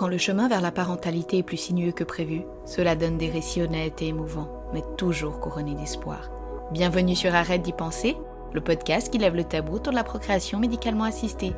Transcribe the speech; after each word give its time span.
Quand 0.00 0.08
le 0.08 0.16
chemin 0.16 0.48
vers 0.48 0.62
la 0.62 0.72
parentalité 0.72 1.36
est 1.36 1.42
plus 1.42 1.58
sinueux 1.58 1.92
que 1.92 2.04
prévu, 2.04 2.44
cela 2.64 2.96
donne 2.96 3.18
des 3.18 3.28
récits 3.28 3.60
honnêtes 3.60 4.00
et 4.00 4.06
émouvants, 4.06 4.48
mais 4.72 4.82
toujours 4.96 5.40
couronnés 5.40 5.74
d'espoir. 5.74 6.30
Bienvenue 6.72 7.14
sur 7.14 7.34
Arrête 7.34 7.60
d'y 7.60 7.74
penser, 7.74 8.16
le 8.54 8.62
podcast 8.62 9.12
qui 9.12 9.18
lève 9.18 9.36
le 9.36 9.44
tabou 9.44 9.74
autour 9.74 9.92
de 9.92 9.98
la 9.98 10.02
procréation 10.02 10.58
médicalement 10.58 11.04
assistée. 11.04 11.52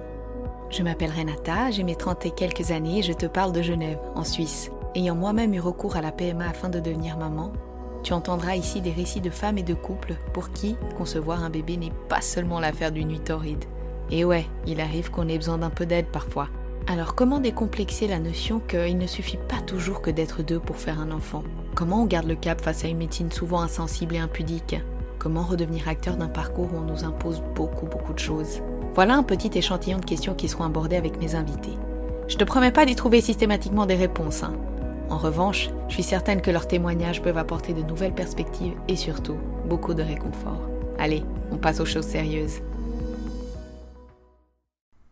Je 0.71 0.83
m'appelle 0.83 1.13
Renata, 1.17 1.71
j'ai 1.71 1.85
mes 1.85 1.95
30 1.95 2.27
et 2.27 2.31
quelques 2.33 2.73
années 2.73 2.99
et 2.99 3.03
je 3.03 3.13
te 3.13 3.27
parle 3.27 3.53
de 3.53 3.63
Genève, 3.63 4.01
en 4.17 4.25
Suisse. 4.25 4.73
Ayant 4.97 5.15
moi-même 5.15 5.55
eu 5.55 5.61
recours 5.61 5.95
à 5.95 6.01
la 6.01 6.11
PMA 6.11 6.49
afin 6.49 6.69
de 6.69 6.81
devenir 6.81 7.19
maman, 7.19 7.53
tu 8.03 8.13
entendras 8.13 8.57
ici 8.57 8.81
des 8.81 8.91
récits 8.91 9.21
de 9.21 9.31
femmes 9.31 9.59
et 9.59 9.63
de 9.63 9.75
couples 9.75 10.17
pour 10.33 10.51
qui 10.51 10.77
concevoir 10.99 11.45
un 11.45 11.51
bébé 11.51 11.77
n'est 11.77 11.93
pas 12.09 12.21
seulement 12.21 12.59
l'affaire 12.59 12.91
d'une 12.91 13.07
nuit 13.07 13.21
torride. 13.21 13.67
Et 14.11 14.25
ouais, 14.25 14.47
il 14.67 14.81
arrive 14.81 15.13
qu'on 15.13 15.29
ait 15.29 15.39
besoin 15.39 15.59
d'un 15.59 15.71
peu 15.71 15.87
d'aide 15.87 16.07
parfois. 16.07 16.49
Alors 16.89 17.15
comment 17.15 17.39
décomplexer 17.39 18.09
la 18.09 18.19
notion 18.19 18.61
qu'il 18.61 18.99
ne 18.99 19.07
suffit 19.07 19.39
pas 19.49 19.61
toujours 19.61 20.03
que 20.03 20.11
d'être 20.11 20.43
deux 20.43 20.59
pour 20.59 20.77
faire 20.77 21.01
un 21.01 21.13
enfant? 21.13 21.45
Comment 21.75 22.03
on 22.03 22.07
garde 22.07 22.27
le 22.27 22.35
cap 22.35 22.61
face 22.61 22.85
à 22.85 22.89
une 22.89 22.99
médecine 22.99 23.31
souvent 23.31 23.61
insensible 23.61 24.17
et 24.17 24.19
impudique? 24.19 24.77
Comment 25.19 25.43
redevenir 25.43 25.89
acteur 25.89 26.17
d'un 26.17 26.29
parcours 26.29 26.71
où 26.75 26.79
on 26.79 26.93
nous 26.93 27.05
impose 27.05 27.43
beaucoup 27.55 27.87
beaucoup 27.87 28.13
de 28.13 28.19
choses? 28.19 28.61
Voilà 28.95 29.15
un 29.15 29.23
petit 29.23 29.57
échantillon 29.57 29.99
de 29.99 30.05
questions 30.05 30.35
qui 30.35 30.49
seront 30.49 30.65
abordées 30.65 30.97
avec 30.97 31.21
mes 31.21 31.37
invités. 31.37 31.79
Je 32.27 32.37
te 32.37 32.45
promets 32.45 32.73
pas 32.73 32.85
d'y 32.85 32.97
trouver 32.97 33.21
systématiquement 33.21 33.87
des 33.87 33.95
réponses. 33.95 34.43
Hein. 34.43 34.55
En 35.09 35.19
revanche, 35.19 35.71
je 35.89 35.95
suis 35.95 36.03
certaine 36.03 36.43
que 36.43 36.51
leurs 36.51 36.67
témoignages 36.67 37.23
peuvent 37.23 37.39
apporter 37.39 37.75
de 37.75 37.83
nouvelles 37.83 38.15
perspectives 38.15 38.75
et 38.89 38.97
surtout 38.97 39.37
beaucoup 39.67 39.95
de 39.95 40.03
réconfort. 40.03 40.69
Allez, 40.99 41.23
on 41.53 41.59
passe 41.59 41.81
aux 41.81 41.87
choses 41.87 42.07
sérieuses. 42.07 42.61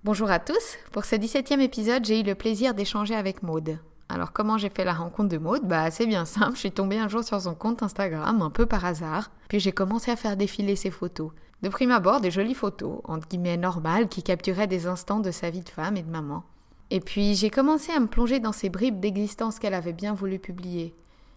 Bonjour 0.03 0.31
à 0.31 0.39
tous. 0.39 0.79
Pour 0.93 1.05
ce 1.05 1.15
17e 1.15 1.61
épisode, 1.61 2.07
j'ai 2.07 2.21
eu 2.21 2.23
le 2.23 2.35
plaisir 2.35 2.73
d'échanger 2.73 3.15
avec 3.15 3.43
Maude. 3.43 3.79
Alors 4.09 4.33
comment 4.33 4.57
j'ai 4.57 4.71
fait 4.71 4.83
la 4.83 4.95
rencontre 4.95 5.29
de 5.29 5.37
Maude? 5.37 5.69
Bah 5.69 5.91
c'est 5.91 6.07
bien 6.07 6.25
simple, 6.25 6.55
je 6.55 6.61
suis 6.61 6.73
tombée 6.73 6.97
un 6.97 7.09
jour 7.09 7.23
sur 7.23 7.39
son 7.39 7.55
compte 7.55 7.83
Instagram, 7.83 8.41
un 8.41 8.49
peu 8.49 8.65
par 8.65 8.87
hasard, 8.87 9.31
puis 9.49 9.61
j'ai 9.61 9.73
commencé 9.73 10.11
à 10.11 10.17
faire 10.17 10.39
défiler 10.39 10.75
ses 10.75 10.91
photos. 10.91 11.33
De 11.61 11.69
prime 11.69 11.91
abord, 11.91 12.23
des 12.23 12.31
jolies 12.31 12.55
photos, 12.55 13.03
entre 13.05 13.29
guillemets 13.29 13.59
normales, 13.59 14.09
qui 14.09 14.23
capturaient 14.23 14.67
des 14.67 14.87
instants 14.87 15.21
de 15.21 15.31
sa 15.31 15.51
vie 15.51 15.61
de 15.61 15.69
femme 15.69 15.99
et 15.99 16.03
de 16.03 16.11
maman. 16.11 16.45
Et 16.89 17.01
puis 17.01 17.35
j'ai 17.35 17.51
commencé 17.51 17.93
à 17.93 18.01
me 18.01 18.07
plonger 18.07 18.41
dans 18.41 18.53
ces 18.53 18.71
bribes 18.71 19.01
d'existence 19.01 19.59
qu'elle 19.59 19.75
avait 19.75 19.93
bien 19.93 20.15
voulu 20.15 20.39
publier. 20.39 20.95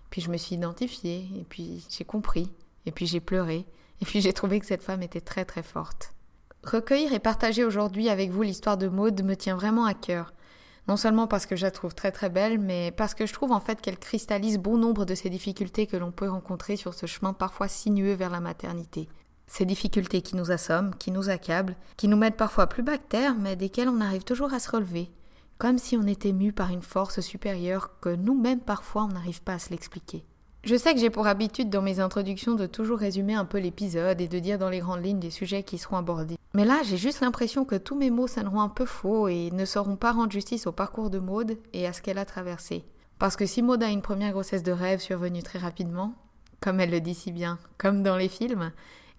Puis 0.10 0.22
je 0.22 0.32
me 0.32 0.38
suis 0.38 0.56
identifiée, 0.56 1.28
et 1.38 1.44
puis 1.44 1.86
j'ai 1.90 2.06
compris, 2.06 2.50
et 2.86 2.94
puis 2.94 3.08
j'ai 3.08 3.20
pleuré, 3.20 3.66
et 4.00 4.06
puis 4.06 4.22
j'ai 4.22 4.32
trouvé 4.32 4.62
que 4.62 4.66
cette 4.66 4.84
femme 4.84 5.04
était 5.04 5.20
très 5.20 5.44
très 5.44 5.64
forte. 5.64 6.13
Recueillir 6.64 7.12
et 7.12 7.20
partager 7.20 7.66
aujourd'hui 7.66 8.08
avec 8.08 8.32
vous 8.32 8.42
l'histoire 8.42 8.78
de 8.78 8.88
Maude 8.88 9.22
me 9.22 9.36
tient 9.36 9.56
vraiment 9.56 9.84
à 9.84 9.94
cœur. 9.94 10.34
Non 10.88 10.96
seulement 10.96 11.28
parce 11.28 11.46
que 11.46 11.58
je 11.58 11.66
la 11.66 11.72
trouve 11.72 11.94
très 11.94 12.12
très 12.12 12.30
belle, 12.30 12.58
mais 12.58 12.92
parce 12.92 13.14
que 13.14 13.26
je 13.26 13.34
trouve 13.34 13.52
en 13.52 13.60
fait 13.60 13.82
qu'elle 13.82 14.00
cristallise 14.00 14.58
bon 14.58 14.78
nombre 14.78 15.04
de 15.04 15.14
ces 15.14 15.30
difficultés 15.30 15.88
que 15.88 15.98
l'on 15.98 16.12
peut 16.12 16.30
rencontrer 16.30 16.78
sur 16.78 16.94
ce 16.94 17.06
chemin 17.06 17.34
parfois 17.34 17.68
sinueux 17.68 18.14
vers 18.14 18.30
la 18.30 18.40
maternité. 18.40 19.10
Ces 19.46 19.66
difficultés 19.66 20.22
qui 20.22 20.38
nous 20.38 20.52
assomment, 20.52 20.96
qui 20.96 21.12
nous 21.12 21.30
accablent, 21.30 21.76
qui 21.98 22.08
nous 22.08 22.18
mettent 22.18 22.38
parfois 22.38 22.68
plus 22.68 22.82
bas 22.82 22.98
que 22.98 23.08
terre, 23.10 23.36
mais 23.36 23.58
desquelles 23.58 23.90
on 23.90 24.00
arrive 24.00 24.24
toujours 24.24 24.54
à 24.54 24.60
se 24.60 24.72
relever, 24.72 25.12
comme 25.58 25.78
si 25.78 25.98
on 25.98 26.08
était 26.08 26.32
mu 26.32 26.54
par 26.54 26.72
une 26.72 26.82
force 26.82 27.20
supérieure 27.20 28.00
que 28.00 28.16
nous-mêmes 28.16 28.62
parfois 28.62 29.04
on 29.04 29.10
n'arrive 29.10 29.44
pas 29.44 29.56
à 29.56 29.60
se 29.60 29.70
l'expliquer. 29.70 30.26
Je 30.64 30.78
sais 30.78 30.94
que 30.94 31.00
j'ai 31.02 31.10
pour 31.10 31.28
habitude 31.28 31.70
dans 31.70 31.82
mes 31.82 32.00
introductions 32.00 32.56
de 32.56 32.68
toujours 32.68 32.98
résumer 32.98 33.34
un 33.34 33.44
peu 33.44 33.58
l'épisode 33.58 34.22
et 34.22 34.30
de 34.30 34.40
dire 34.40 34.58
dans 34.58 34.70
les 34.70 34.80
grandes 34.80 35.04
lignes 35.04 35.20
des 35.20 35.30
sujets 35.30 35.64
qui 35.64 35.78
seront 35.78 35.98
abordés. 35.98 36.38
Mais 36.54 36.64
là, 36.64 36.80
j'ai 36.86 36.96
juste 36.96 37.20
l'impression 37.20 37.66
que 37.66 37.76
tous 37.76 37.98
mes 37.98 38.10
mots 38.10 38.28
sonneront 38.28 38.62
un 38.62 38.70
peu 38.70 38.86
faux 38.86 39.28
et 39.28 39.52
ne 39.52 39.66
sauront 39.66 39.98
pas 39.98 40.14
rendre 40.14 40.32
justice 40.32 40.66
au 40.66 40.72
parcours 40.72 41.10
de 41.10 41.20
Maude 41.20 41.58
et 41.74 41.86
à 41.86 41.92
ce 41.92 42.02
qu'elle 42.02 42.18
a 42.18 42.24
traversé. 42.24 42.86
Parce 43.20 43.36
que 43.36 43.46
si 43.46 43.62
Maude 43.62 43.84
a 43.84 43.90
une 43.90 44.02
première 44.02 44.32
grossesse 44.32 44.64
de 44.64 44.72
rêve 44.72 45.02
survenue 45.02 45.44
très 45.44 45.60
rapidement, 45.60 46.14
comme 46.62 46.80
elle 46.80 46.92
le 46.92 47.02
dit 47.02 47.14
si 47.14 47.34
bien, 47.34 47.60
comme 47.78 48.02
dans 48.02 48.16
les 48.16 48.30
films, 48.30 48.72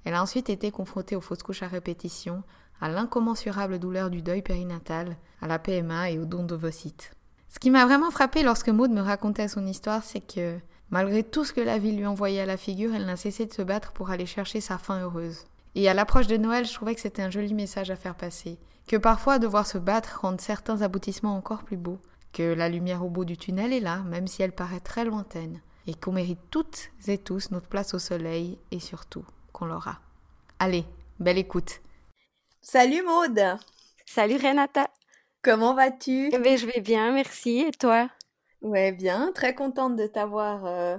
elle 0.07 0.15
a 0.15 0.23
ensuite 0.23 0.49
été 0.49 0.71
confrontée 0.71 1.15
aux 1.15 1.21
fausses 1.21 1.43
couches 1.43 1.63
à 1.63 1.69
répétition, 1.69 2.43
à 2.81 2.89
l'incommensurable 2.89 3.79
douleur 3.79 4.09
du 4.09 4.23
deuil 4.23 4.41
périnatal, 4.41 5.19
à 5.43 5.47
la 5.47 5.59
PMA 5.59 6.11
et 6.11 6.19
au 6.19 6.25
don 6.25 6.45
d'ovocytes. 6.45 7.11
Ce 7.51 7.59
qui 7.59 7.71
m'a 7.71 7.85
vraiment 7.85 8.11
frappé 8.11 8.43
lorsque 8.43 8.71
Maude 8.71 8.93
me 8.93 9.03
racontait 9.03 9.49
son 9.49 9.67
histoire, 9.67 10.03
c'est 10.03 10.27
que 10.27 10.59
Malgré 10.91 11.23
tout 11.25 11.45
ce 11.45 11.53
que 11.53 11.61
la 11.61 11.79
vie 11.79 11.93
lui 11.93 12.07
envoyait 12.07 12.41
à 12.41 12.47
la 12.47 12.57
figure, 12.57 12.95
elle 12.95 13.07
n'a 13.07 13.17
cessé 13.17 13.47
de 13.47 13.53
se 13.53 13.63
battre 13.63 13.93
pour 13.93 14.11
aller 14.11 14.27
chercher 14.27 14.61
sa 14.61 14.79
fin 14.79 15.01
heureuse. 15.01 15.45
Et 15.75 15.89
à 15.89 15.95
l'approche 15.95 16.27
de 16.27 16.37
Noël, 16.37 16.67
je 16.67 16.73
trouvais 16.73 16.95
que 16.95 17.01
c'était 17.01 17.23
un 17.23 17.31
joli 17.31 17.53
message 17.55 17.91
à 17.91 17.97
faire 17.97 18.15
passer. 18.15 18.59
Que 18.87 18.97
parfois 18.97 19.39
devoir 19.39 19.67
se 19.67 19.79
battre 19.79 20.21
rende 20.21 20.41
certains 20.41 20.83
aboutissements 20.83 21.37
encore 21.37 21.65
plus 21.65 21.77
beaux. 21.77 21.99
Que 22.33 22.55
la 22.55 22.69
lumière 22.69 23.05
au 23.05 23.09
bout 23.09 23.25
du 23.25 23.37
tunnel 23.37 23.73
est 23.73 23.81
là, 23.81 23.99
même 24.05 24.27
si 24.27 24.43
elle 24.43 24.53
paraît 24.53 24.81
très 24.81 25.05
lointaine. 25.05 25.61
Et 25.87 25.95
qu'on 25.95 26.13
mérite 26.13 26.41
toutes 26.51 26.91
et 27.07 27.19
tous 27.19 27.51
notre 27.51 27.69
place 27.69 27.95
au 27.95 27.99
soleil 27.99 28.59
et 28.71 28.81
surtout 28.81 29.25
qu'on 29.53 29.67
l'aura. 29.67 30.01
Allez, 30.59 30.85
belle 31.19 31.39
écoute. 31.39 31.81
Salut 32.61 33.03
Maude 33.03 33.59
Salut 34.07 34.37
Renata 34.37 34.89
Comment 35.43 35.75
vas-tu? 35.75 36.31
Eh 36.33 36.39
ben, 36.39 36.57
Je 36.57 36.67
vais 36.67 36.81
bien, 36.81 37.13
merci. 37.13 37.67
Et 37.69 37.73
toi? 37.73 38.09
Ouais, 38.65 38.93
bien. 38.93 39.31
Très 39.35 39.55
contente 39.55 39.95
de 39.95 40.07
t'avoir 40.07 40.65
euh, 40.65 40.97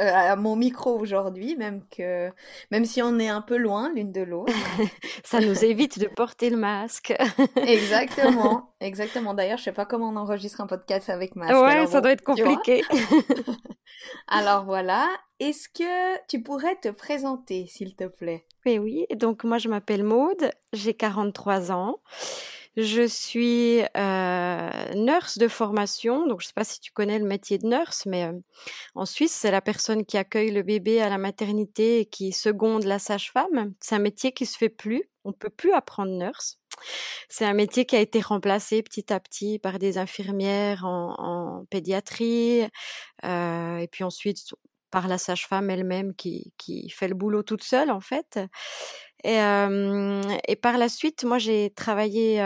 euh, 0.00 0.10
à 0.12 0.34
mon 0.36 0.56
micro 0.56 0.98
aujourd'hui, 0.98 1.54
même 1.54 1.86
que 1.88 2.32
même 2.70 2.86
si 2.86 3.02
on 3.02 3.18
est 3.18 3.28
un 3.28 3.42
peu 3.42 3.58
loin 3.58 3.92
l'une 3.94 4.10
de 4.10 4.22
l'autre. 4.22 4.52
Ça 5.22 5.38
nous 5.38 5.64
évite 5.64 5.98
de 5.98 6.06
porter 6.06 6.48
le 6.48 6.56
masque. 6.56 7.14
exactement, 7.66 8.74
exactement. 8.80 9.34
D'ailleurs, 9.34 9.58
je 9.58 9.64
sais 9.64 9.72
pas 9.72 9.84
comment 9.84 10.08
on 10.08 10.16
enregistre 10.16 10.62
un 10.62 10.66
podcast 10.66 11.10
avec 11.10 11.36
masque. 11.36 11.54
Ouais, 11.54 11.86
ça 11.86 12.00
doit 12.00 12.12
être 12.12 12.24
compliqué. 12.24 12.82
alors 14.26 14.64
voilà. 14.64 15.06
Est-ce 15.40 15.68
que 15.68 16.26
tu 16.26 16.42
pourrais 16.42 16.76
te 16.76 16.88
présenter, 16.88 17.66
s'il 17.66 17.94
te 17.94 18.04
plaît? 18.04 18.46
Oui, 18.64 18.78
oui. 18.78 19.06
Donc 19.14 19.44
moi, 19.44 19.58
je 19.58 19.68
m'appelle 19.68 20.04
Maude, 20.04 20.50
j'ai 20.72 20.94
43 20.94 21.70
ans. 21.70 22.00
Je 22.76 23.06
suis 23.06 23.82
euh, 23.96 24.94
nurse 24.94 25.38
de 25.38 25.46
formation, 25.46 26.26
donc 26.26 26.40
je 26.40 26.46
ne 26.46 26.48
sais 26.48 26.54
pas 26.54 26.64
si 26.64 26.80
tu 26.80 26.90
connais 26.90 27.20
le 27.20 27.24
métier 27.24 27.56
de 27.58 27.66
nurse, 27.68 28.04
mais 28.04 28.24
euh, 28.24 28.32
en 28.96 29.06
Suisse, 29.06 29.32
c'est 29.32 29.52
la 29.52 29.60
personne 29.60 30.04
qui 30.04 30.18
accueille 30.18 30.50
le 30.50 30.62
bébé 30.64 31.00
à 31.00 31.08
la 31.08 31.18
maternité 31.18 32.00
et 32.00 32.06
qui 32.06 32.32
seconde 32.32 32.82
la 32.84 32.98
sage-femme. 32.98 33.74
C'est 33.80 33.94
un 33.94 34.00
métier 34.00 34.32
qui 34.32 34.44
se 34.44 34.58
fait 34.58 34.70
plus, 34.70 35.04
on 35.24 35.32
peut 35.32 35.50
plus 35.50 35.72
apprendre 35.72 36.10
nurse. 36.12 36.58
C'est 37.28 37.44
un 37.44 37.54
métier 37.54 37.86
qui 37.86 37.94
a 37.96 38.00
été 38.00 38.20
remplacé 38.20 38.82
petit 38.82 39.12
à 39.12 39.20
petit 39.20 39.60
par 39.60 39.78
des 39.78 39.96
infirmières 39.98 40.84
en, 40.84 41.14
en 41.18 41.64
pédiatrie, 41.66 42.62
euh, 43.24 43.76
et 43.78 43.88
puis 43.88 44.02
ensuite 44.04 44.40
par 44.90 45.08
la 45.08 45.18
sage-femme 45.18 45.70
elle-même 45.70 46.14
qui, 46.14 46.52
qui 46.56 46.88
fait 46.90 47.08
le 47.08 47.14
boulot 47.14 47.42
toute 47.42 47.64
seule 47.64 47.90
en 47.90 48.00
fait. 48.00 48.38
Et, 49.24 49.38
et 50.48 50.56
par 50.56 50.78
la 50.78 50.88
suite, 50.88 51.24
moi 51.24 51.38
j'ai 51.38 51.70
travaillé 51.70 52.40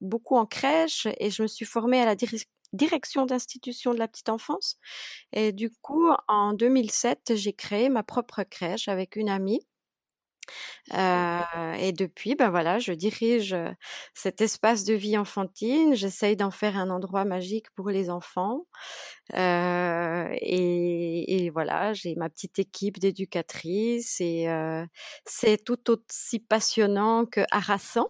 beaucoup 0.00 0.36
en 0.36 0.46
crèche 0.46 1.06
et 1.18 1.30
je 1.30 1.42
me 1.42 1.46
suis 1.46 1.66
formée 1.66 2.00
à 2.00 2.06
la 2.06 2.16
direction 2.72 3.26
d'institution 3.26 3.94
de 3.94 3.98
la 3.98 4.08
petite 4.08 4.28
enfance. 4.28 4.78
Et 5.32 5.52
du 5.52 5.70
coup, 5.70 6.08
en 6.28 6.52
2007, 6.54 7.34
j'ai 7.36 7.52
créé 7.52 7.88
ma 7.88 8.02
propre 8.02 8.42
crèche 8.42 8.88
avec 8.88 9.16
une 9.16 9.28
amie. 9.28 9.60
Euh, 10.94 11.72
et 11.78 11.92
depuis, 11.92 12.34
ben 12.34 12.50
voilà, 12.50 12.78
je 12.78 12.92
dirige 12.92 13.56
cet 14.14 14.40
espace 14.40 14.84
de 14.84 14.94
vie 14.94 15.18
enfantine. 15.18 15.94
J'essaye 15.94 16.36
d'en 16.36 16.50
faire 16.50 16.76
un 16.76 16.90
endroit 16.90 17.24
magique 17.24 17.70
pour 17.74 17.90
les 17.90 18.10
enfants. 18.10 18.66
Euh, 19.34 20.28
et, 20.40 21.44
et, 21.44 21.50
voilà, 21.50 21.92
j'ai 21.92 22.14
ma 22.16 22.30
petite 22.30 22.58
équipe 22.58 22.98
d'éducatrices 22.98 24.20
et 24.20 24.48
euh, 24.48 24.86
c'est 25.26 25.62
tout 25.62 25.90
aussi 25.90 26.38
passionnant 26.38 27.26
que 27.26 27.42
harassant. 27.50 28.08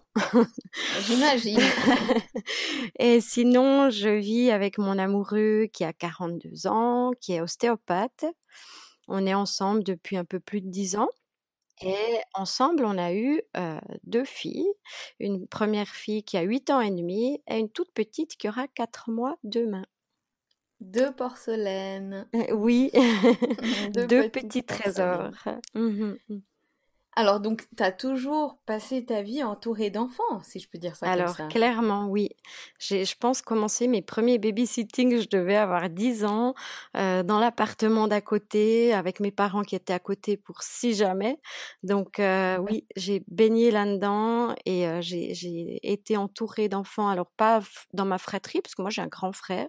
J'imagine. 1.01 1.59
et 2.99 3.19
sinon, 3.19 3.89
je 3.89 4.09
vis 4.09 4.51
avec 4.51 4.77
mon 4.77 4.97
amoureux 4.97 5.67
qui 5.73 5.83
a 5.83 5.91
42 5.91 6.67
ans, 6.67 7.11
qui 7.19 7.33
est 7.33 7.41
ostéopathe. 7.41 8.25
On 9.07 9.25
est 9.25 9.33
ensemble 9.33 9.83
depuis 9.83 10.17
un 10.17 10.25
peu 10.25 10.39
plus 10.39 10.61
de 10.61 10.69
10 10.69 10.95
ans. 10.97 11.09
Et 11.81 12.19
ensemble, 12.33 12.85
on 12.85 12.97
a 12.97 13.13
eu 13.13 13.41
deux 14.03 14.25
filles. 14.25 14.71
Une 15.19 15.47
première 15.47 15.87
fille 15.89 16.23
qui 16.23 16.37
a 16.37 16.41
8 16.41 16.69
ans 16.69 16.81
et 16.81 16.91
demi 16.91 17.41
et 17.47 17.57
une 17.57 17.69
toute 17.69 17.91
petite 17.93 18.37
qui 18.37 18.49
aura 18.49 18.67
4 18.67 19.11
mois 19.11 19.37
demain. 19.43 19.85
Deux 20.79 21.11
porcelaines. 21.11 22.27
oui, 22.53 22.89
deux, 23.93 24.29
petits, 24.29 24.63
trésors. 24.63 25.31
Mmh 25.73 26.15
mmh. 26.29 26.39
Alors, 27.19 27.41
donc, 27.41 27.63
tu 27.75 27.83
as 27.83 27.91
toujours 27.91 28.59
passé 28.65 29.03
ta 29.03 29.21
vie 29.21 29.43
entourée 29.43 29.89
d'enfants, 29.89 30.41
si 30.41 30.57
je 30.57 30.69
peux 30.69 30.77
dire 30.77 30.95
ça 30.95 31.05
Alors, 31.05 31.35
comme 31.35 31.35
ça. 31.35 31.47
clairement, 31.47 32.07
oui. 32.07 32.29
J'ai, 32.79 33.03
je 33.03 33.13
pense, 33.17 33.41
commencé 33.41 33.89
mes 33.89 34.01
premiers 34.01 34.37
babysitting, 34.37 35.19
je 35.19 35.27
devais 35.27 35.57
avoir 35.57 35.89
10 35.89 36.23
ans, 36.23 36.53
euh, 36.95 37.21
dans 37.21 37.41
l'appartement 37.41 38.07
d'à 38.07 38.21
côté, 38.21 38.93
avec 38.93 39.19
mes 39.19 39.31
parents 39.31 39.63
qui 39.63 39.75
étaient 39.75 39.91
à 39.91 39.99
côté 39.99 40.37
pour 40.37 40.63
si 40.63 40.93
jamais. 40.93 41.41
Donc, 41.83 42.21
euh, 42.21 42.57
oui, 42.59 42.85
j'ai 42.95 43.21
baigné 43.27 43.69
là-dedans 43.69 44.55
et 44.65 44.87
euh, 44.87 45.01
j'ai, 45.01 45.33
j'ai 45.33 45.77
été 45.83 46.15
entourée 46.15 46.69
d'enfants. 46.69 47.09
Alors, 47.09 47.31
pas 47.35 47.59
dans 47.91 48.05
ma 48.05 48.17
fratrie, 48.17 48.61
parce 48.61 48.75
que 48.75 48.81
moi, 48.81 48.91
j'ai 48.91 49.01
un 49.01 49.07
grand 49.07 49.33
frère, 49.33 49.67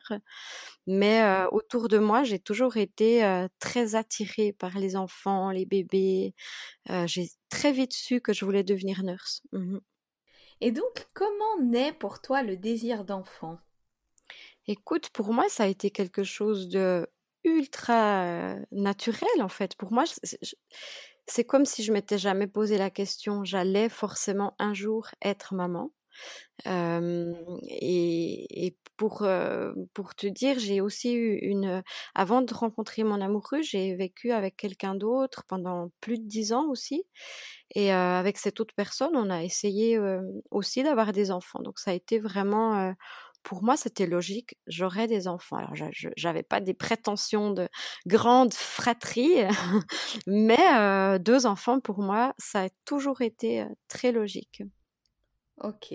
mais 0.91 1.45
autour 1.53 1.89
de 1.89 1.99
moi, 1.99 2.25
j'ai 2.25 2.39
toujours 2.39 2.77
été 2.77 3.47
très 3.59 3.95
attirée 3.95 4.53
par 4.53 4.79
les 4.79 4.97
enfants, 4.97 5.51
les 5.51 5.67
bébés. 5.67 6.35
j'ai 7.07 7.29
très 7.49 7.73
vite 7.73 7.93
su 7.93 8.21
que 8.21 8.33
je 8.33 8.45
voulais 8.45 8.65
devenir 8.65 9.03
nurse. 9.03 9.43
Mmh 9.53 9.79
Et 10.61 10.73
donc, 10.73 11.09
comment 11.15 11.61
naît 11.63 11.93
pour 11.93 12.21
toi 12.21 12.43
le 12.43 12.57
désir 12.57 13.05
d'enfant? 13.05 13.59
Écoute, 14.67 15.11
pour 15.11 15.33
moi, 15.33 15.49
ça 15.49 15.65
a 15.65 15.67
été 15.67 15.91
quelque 15.91 16.25
chose 16.25 16.69
de 16.69 17.07
ultra 17.45 18.57
naturel 18.71 19.41
en 19.41 19.49
fait. 19.49 19.75
Pour 19.77 19.93
moi, 19.93 20.05
c'est 21.27 21.45
comme 21.45 21.65
si 21.65 21.83
je 21.83 21.93
m'étais 21.93 22.19
jamais 22.19 22.47
posé 22.47 22.77
la 22.77 22.91
question. 22.91 23.45
J'allais 23.45 23.89
forcément 23.89 24.55
un 24.59 24.75
jour 24.75 25.09
être 25.23 25.55
maman. 25.55 25.93
Et, 26.67 28.77
pour, 28.97 29.19
te 29.19 30.27
dire, 30.27 30.59
j'ai 30.59 30.81
aussi 30.81 31.15
eu 31.15 31.39
une. 31.39 31.83
Avant 32.15 32.43
de 32.43 32.53
rencontrer 32.53 33.03
mon 33.03 33.21
amoureux, 33.21 33.63
j'ai 33.63 33.95
vécu 33.95 34.33
avec 34.33 34.57
quelqu'un 34.57 34.95
d'autre 34.95 35.45
pendant 35.49 35.91
plus 36.01 36.19
de 36.19 36.27
dix 36.27 36.53
ans 36.53 36.69
aussi. 36.69 37.05
Et 37.75 37.93
avec 37.93 38.39
cette 38.39 38.61
autre 38.61 38.75
personne, 38.77 39.17
on 39.17 39.31
a 39.31 39.43
essayé 39.43 39.99
aussi 40.51 40.83
d'avoir 40.83 41.13
des 41.13 41.31
enfants. 41.31 41.61
Donc 41.63 41.79
ça 41.79 41.93
a 41.93 41.95
été 41.95 42.19
vraiment 42.19 42.95
pour 43.43 43.63
moi, 43.63 43.77
c'était 43.77 44.07
logique, 44.07 44.57
j'aurais 44.67 45.07
des 45.07 45.29
enfants. 45.29 45.57
Alors, 45.57 45.75
je 45.75 46.09
n'avais 46.23 46.43
pas 46.43 46.61
des 46.61 46.75
prétentions 46.75 47.51
de 47.51 47.69
grande 48.07 48.55
fratrie, 48.55 49.43
mais 50.27 51.19
deux 51.21 51.47
enfants, 51.47 51.81
pour 51.81 52.01
moi, 52.01 52.35
ça 52.39 52.65
a 52.65 52.69
toujours 52.85 53.23
été 53.23 53.67
très 53.89 54.13
logique. 54.13 54.63
Ok. 55.61 55.93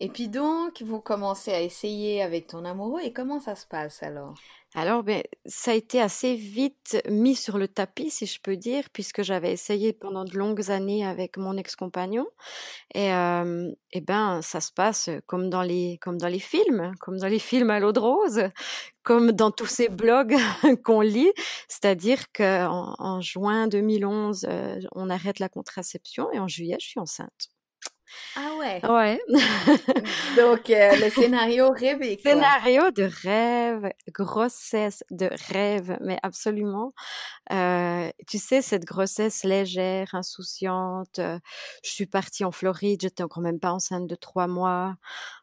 Et 0.00 0.08
puis 0.08 0.28
donc, 0.28 0.82
vous 0.82 1.00
commencez 1.00 1.52
à 1.52 1.60
essayer 1.60 2.22
avec 2.22 2.46
ton 2.46 2.64
amoureux 2.64 3.00
et 3.02 3.12
comment 3.12 3.40
ça 3.40 3.56
se 3.56 3.66
passe 3.66 4.02
alors? 4.04 4.34
Alors, 4.74 5.02
ben, 5.02 5.22
ça 5.46 5.72
a 5.72 5.74
été 5.74 6.00
assez 6.00 6.36
vite 6.36 7.02
mis 7.08 7.34
sur 7.34 7.58
le 7.58 7.66
tapis, 7.68 8.10
si 8.10 8.26
je 8.26 8.38
peux 8.40 8.56
dire, 8.56 8.84
puisque 8.92 9.22
j'avais 9.22 9.50
essayé 9.50 9.92
pendant 9.92 10.24
de 10.24 10.36
longues 10.36 10.70
années 10.70 11.04
avec 11.06 11.36
mon 11.36 11.56
ex-compagnon. 11.56 12.26
Et, 12.94 13.08
et 13.08 14.00
ben, 14.02 14.40
ça 14.42 14.60
se 14.60 14.70
passe 14.70 15.10
comme 15.26 15.48
dans 15.48 15.62
les, 15.62 15.98
comme 16.02 16.18
dans 16.18 16.28
les 16.28 16.38
films, 16.38 16.92
comme 17.00 17.16
dans 17.18 17.28
les 17.28 17.38
films 17.38 17.70
à 17.70 17.80
l'eau 17.80 17.92
de 17.92 17.98
rose, 17.98 18.42
comme 19.02 19.32
dans 19.32 19.50
tous 19.50 19.66
ces 19.66 19.88
blogs 19.88 20.36
qu'on 20.84 21.00
lit. 21.00 21.32
C'est-à-dire 21.66 22.30
qu'en 22.32 22.94
en 22.98 23.20
juin 23.22 23.68
2011, 23.68 24.46
on 24.92 25.10
arrête 25.10 25.38
la 25.38 25.48
contraception 25.48 26.30
et 26.32 26.38
en 26.38 26.46
juillet, 26.46 26.76
je 26.78 26.88
suis 26.88 27.00
enceinte. 27.00 27.50
Ah 28.36 28.54
ouais. 28.58 28.84
Ouais. 28.86 29.20
Donc, 30.36 30.70
euh, 30.70 30.96
le 30.96 31.10
scénario 31.10 31.70
rêvé. 31.70 32.16
Quoi? 32.16 32.32
Scénario 32.32 32.90
de 32.90 33.10
rêve, 33.22 33.90
grossesse 34.12 35.04
de 35.10 35.30
rêve, 35.50 35.98
mais 36.00 36.18
absolument. 36.22 36.92
Euh, 37.52 38.10
tu 38.26 38.38
sais, 38.38 38.62
cette 38.62 38.84
grossesse 38.84 39.44
légère, 39.44 40.14
insouciante. 40.14 41.18
Euh, 41.18 41.38
je 41.82 41.90
suis 41.90 42.06
partie 42.06 42.44
en 42.44 42.50
Floride, 42.52 43.00
j'étais 43.02 43.22
encore 43.22 43.42
même 43.42 43.60
pas 43.60 43.72
enceinte 43.72 44.06
de 44.06 44.14
trois 44.14 44.46
mois. 44.46 44.96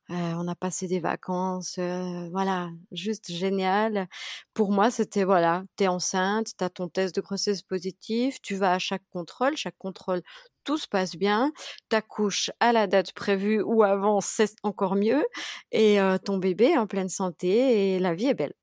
On 0.07 0.47
a 0.47 0.53
passé 0.53 0.87
des 0.87 0.99
vacances, 0.99 1.79
voilà, 2.31 2.69
juste 2.91 3.31
génial. 3.31 4.07
Pour 4.53 4.71
moi, 4.71 4.91
c'était 4.91 5.23
voilà, 5.23 5.63
t'es 5.77 5.87
enceinte, 5.87 6.51
t'as 6.57 6.69
ton 6.69 6.87
test 6.89 7.15
de 7.15 7.21
grossesse 7.21 7.63
positif, 7.63 8.39
tu 8.43 8.53
vas 8.55 8.73
à 8.73 8.79
chaque 8.79 9.01
contrôle, 9.11 9.57
chaque 9.57 9.77
contrôle 9.79 10.21
tout 10.65 10.77
se 10.77 10.87
passe 10.87 11.15
bien, 11.15 11.51
t'accouches 11.89 12.51
à 12.59 12.73
la 12.73 12.87
date 12.87 13.13
prévue 13.13 13.61
ou 13.61 13.83
avant, 13.83 14.19
c'est 14.21 14.55
encore 14.63 14.95
mieux, 14.95 15.23
et 15.71 15.97
ton 16.25 16.37
bébé 16.37 16.65
est 16.65 16.77
en 16.77 16.87
pleine 16.87 17.09
santé 17.09 17.95
et 17.95 17.99
la 17.99 18.13
vie 18.13 18.27
est 18.27 18.33
belle. 18.33 18.53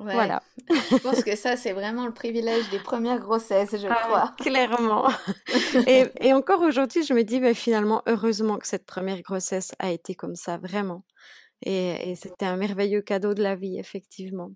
Voilà. 0.00 0.42
je 0.68 0.96
pense 0.96 1.22
que 1.22 1.36
ça, 1.36 1.56
c'est 1.56 1.72
vraiment 1.72 2.06
le 2.06 2.12
privilège 2.12 2.70
des 2.70 2.78
premières 2.78 3.18
grossesses, 3.18 3.76
je 3.76 3.86
ah, 3.86 3.94
crois. 3.94 4.34
Clairement. 4.38 5.08
et, 5.86 6.32
encore 6.32 6.62
aujourd'hui, 6.62 7.04
je 7.04 7.12
me 7.12 7.22
dis, 7.22 7.38
bah, 7.38 7.52
finalement, 7.52 8.02
heureusement 8.06 8.56
que 8.56 8.66
cette 8.66 8.86
première 8.86 9.20
grossesse 9.20 9.72
a 9.78 9.90
été 9.90 10.14
comme 10.14 10.36
ça, 10.36 10.56
vraiment. 10.56 11.04
et 11.62 12.14
c'était 12.16 12.46
un 12.46 12.56
merveilleux 12.56 13.02
cadeau 13.02 13.34
de 13.34 13.42
la 13.42 13.54
vie, 13.56 13.78
effectivement. 13.78 14.52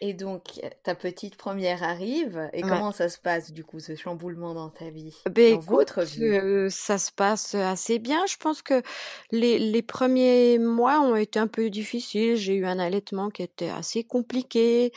Et 0.00 0.14
donc, 0.14 0.60
ta 0.82 0.94
petite 0.94 1.36
première 1.36 1.82
arrive, 1.82 2.48
et 2.52 2.64
comment 2.64 2.92
ça 2.92 3.08
se 3.08 3.18
passe 3.18 3.52
du 3.52 3.64
coup, 3.64 3.80
ce 3.80 3.96
chamboulement 3.96 4.54
dans 4.54 4.70
ta 4.70 4.90
vie 4.90 5.16
ben, 5.28 5.56
Dans 5.56 5.60
votre 5.60 6.02
vie? 6.04 6.22
euh, 6.22 6.68
Ça 6.70 6.98
se 6.98 7.12
passe 7.12 7.54
assez 7.54 7.98
bien. 7.98 8.24
Je 8.26 8.36
pense 8.36 8.62
que 8.62 8.82
les, 9.30 9.58
les 9.58 9.82
premiers 9.82 10.58
mois 10.58 11.00
ont 11.00 11.14
été 11.16 11.38
un 11.38 11.46
peu 11.46 11.68
difficiles. 11.70 12.36
J'ai 12.36 12.54
eu 12.56 12.66
un 12.66 12.78
allaitement 12.78 13.30
qui 13.30 13.42
était 13.42 13.68
assez 13.68 14.04
compliqué. 14.04 14.92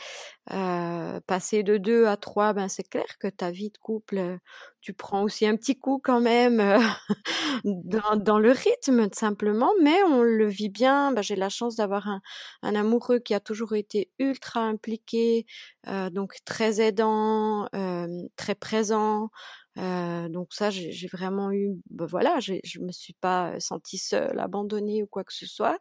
Euh, 0.52 1.20
passer 1.26 1.62
de 1.62 1.78
deux 1.78 2.04
à 2.06 2.18
trois, 2.18 2.52
ben 2.52 2.68
c'est 2.68 2.86
clair 2.86 3.06
que 3.18 3.28
ta 3.28 3.50
vie 3.50 3.70
de 3.70 3.78
couple, 3.78 4.38
tu 4.82 4.92
prends 4.92 5.22
aussi 5.22 5.46
un 5.46 5.56
petit 5.56 5.78
coup 5.78 5.98
quand 6.04 6.20
même 6.20 6.60
euh, 6.60 6.78
dans, 7.64 8.16
dans, 8.16 8.38
le 8.38 8.50
rythme 8.50 9.08
simplement, 9.12 9.72
mais 9.82 10.02
on 10.02 10.22
le 10.22 10.46
vit 10.46 10.68
bien. 10.68 11.12
Ben, 11.12 11.22
j'ai 11.22 11.36
la 11.36 11.48
chance 11.48 11.76
d'avoir 11.76 12.08
un, 12.08 12.20
un, 12.62 12.74
amoureux 12.74 13.20
qui 13.20 13.32
a 13.32 13.40
toujours 13.40 13.74
été 13.74 14.10
ultra 14.18 14.60
impliqué, 14.60 15.46
euh, 15.88 16.10
donc 16.10 16.36
très 16.44 16.78
aidant, 16.78 17.66
euh, 17.74 18.06
très 18.36 18.54
présent. 18.54 19.30
Euh, 19.78 20.28
donc 20.28 20.52
ça, 20.52 20.70
j'ai 20.70 21.08
vraiment 21.08 21.52
eu, 21.52 21.70
ben 21.90 22.04
voilà, 22.06 22.38
je 22.40 22.80
me 22.80 22.92
suis 22.92 23.14
pas 23.14 23.58
sentie 23.60 23.98
seule, 23.98 24.38
abandonnée 24.38 25.02
ou 25.02 25.06
quoi 25.06 25.24
que 25.24 25.32
ce 25.32 25.46
soit 25.46 25.78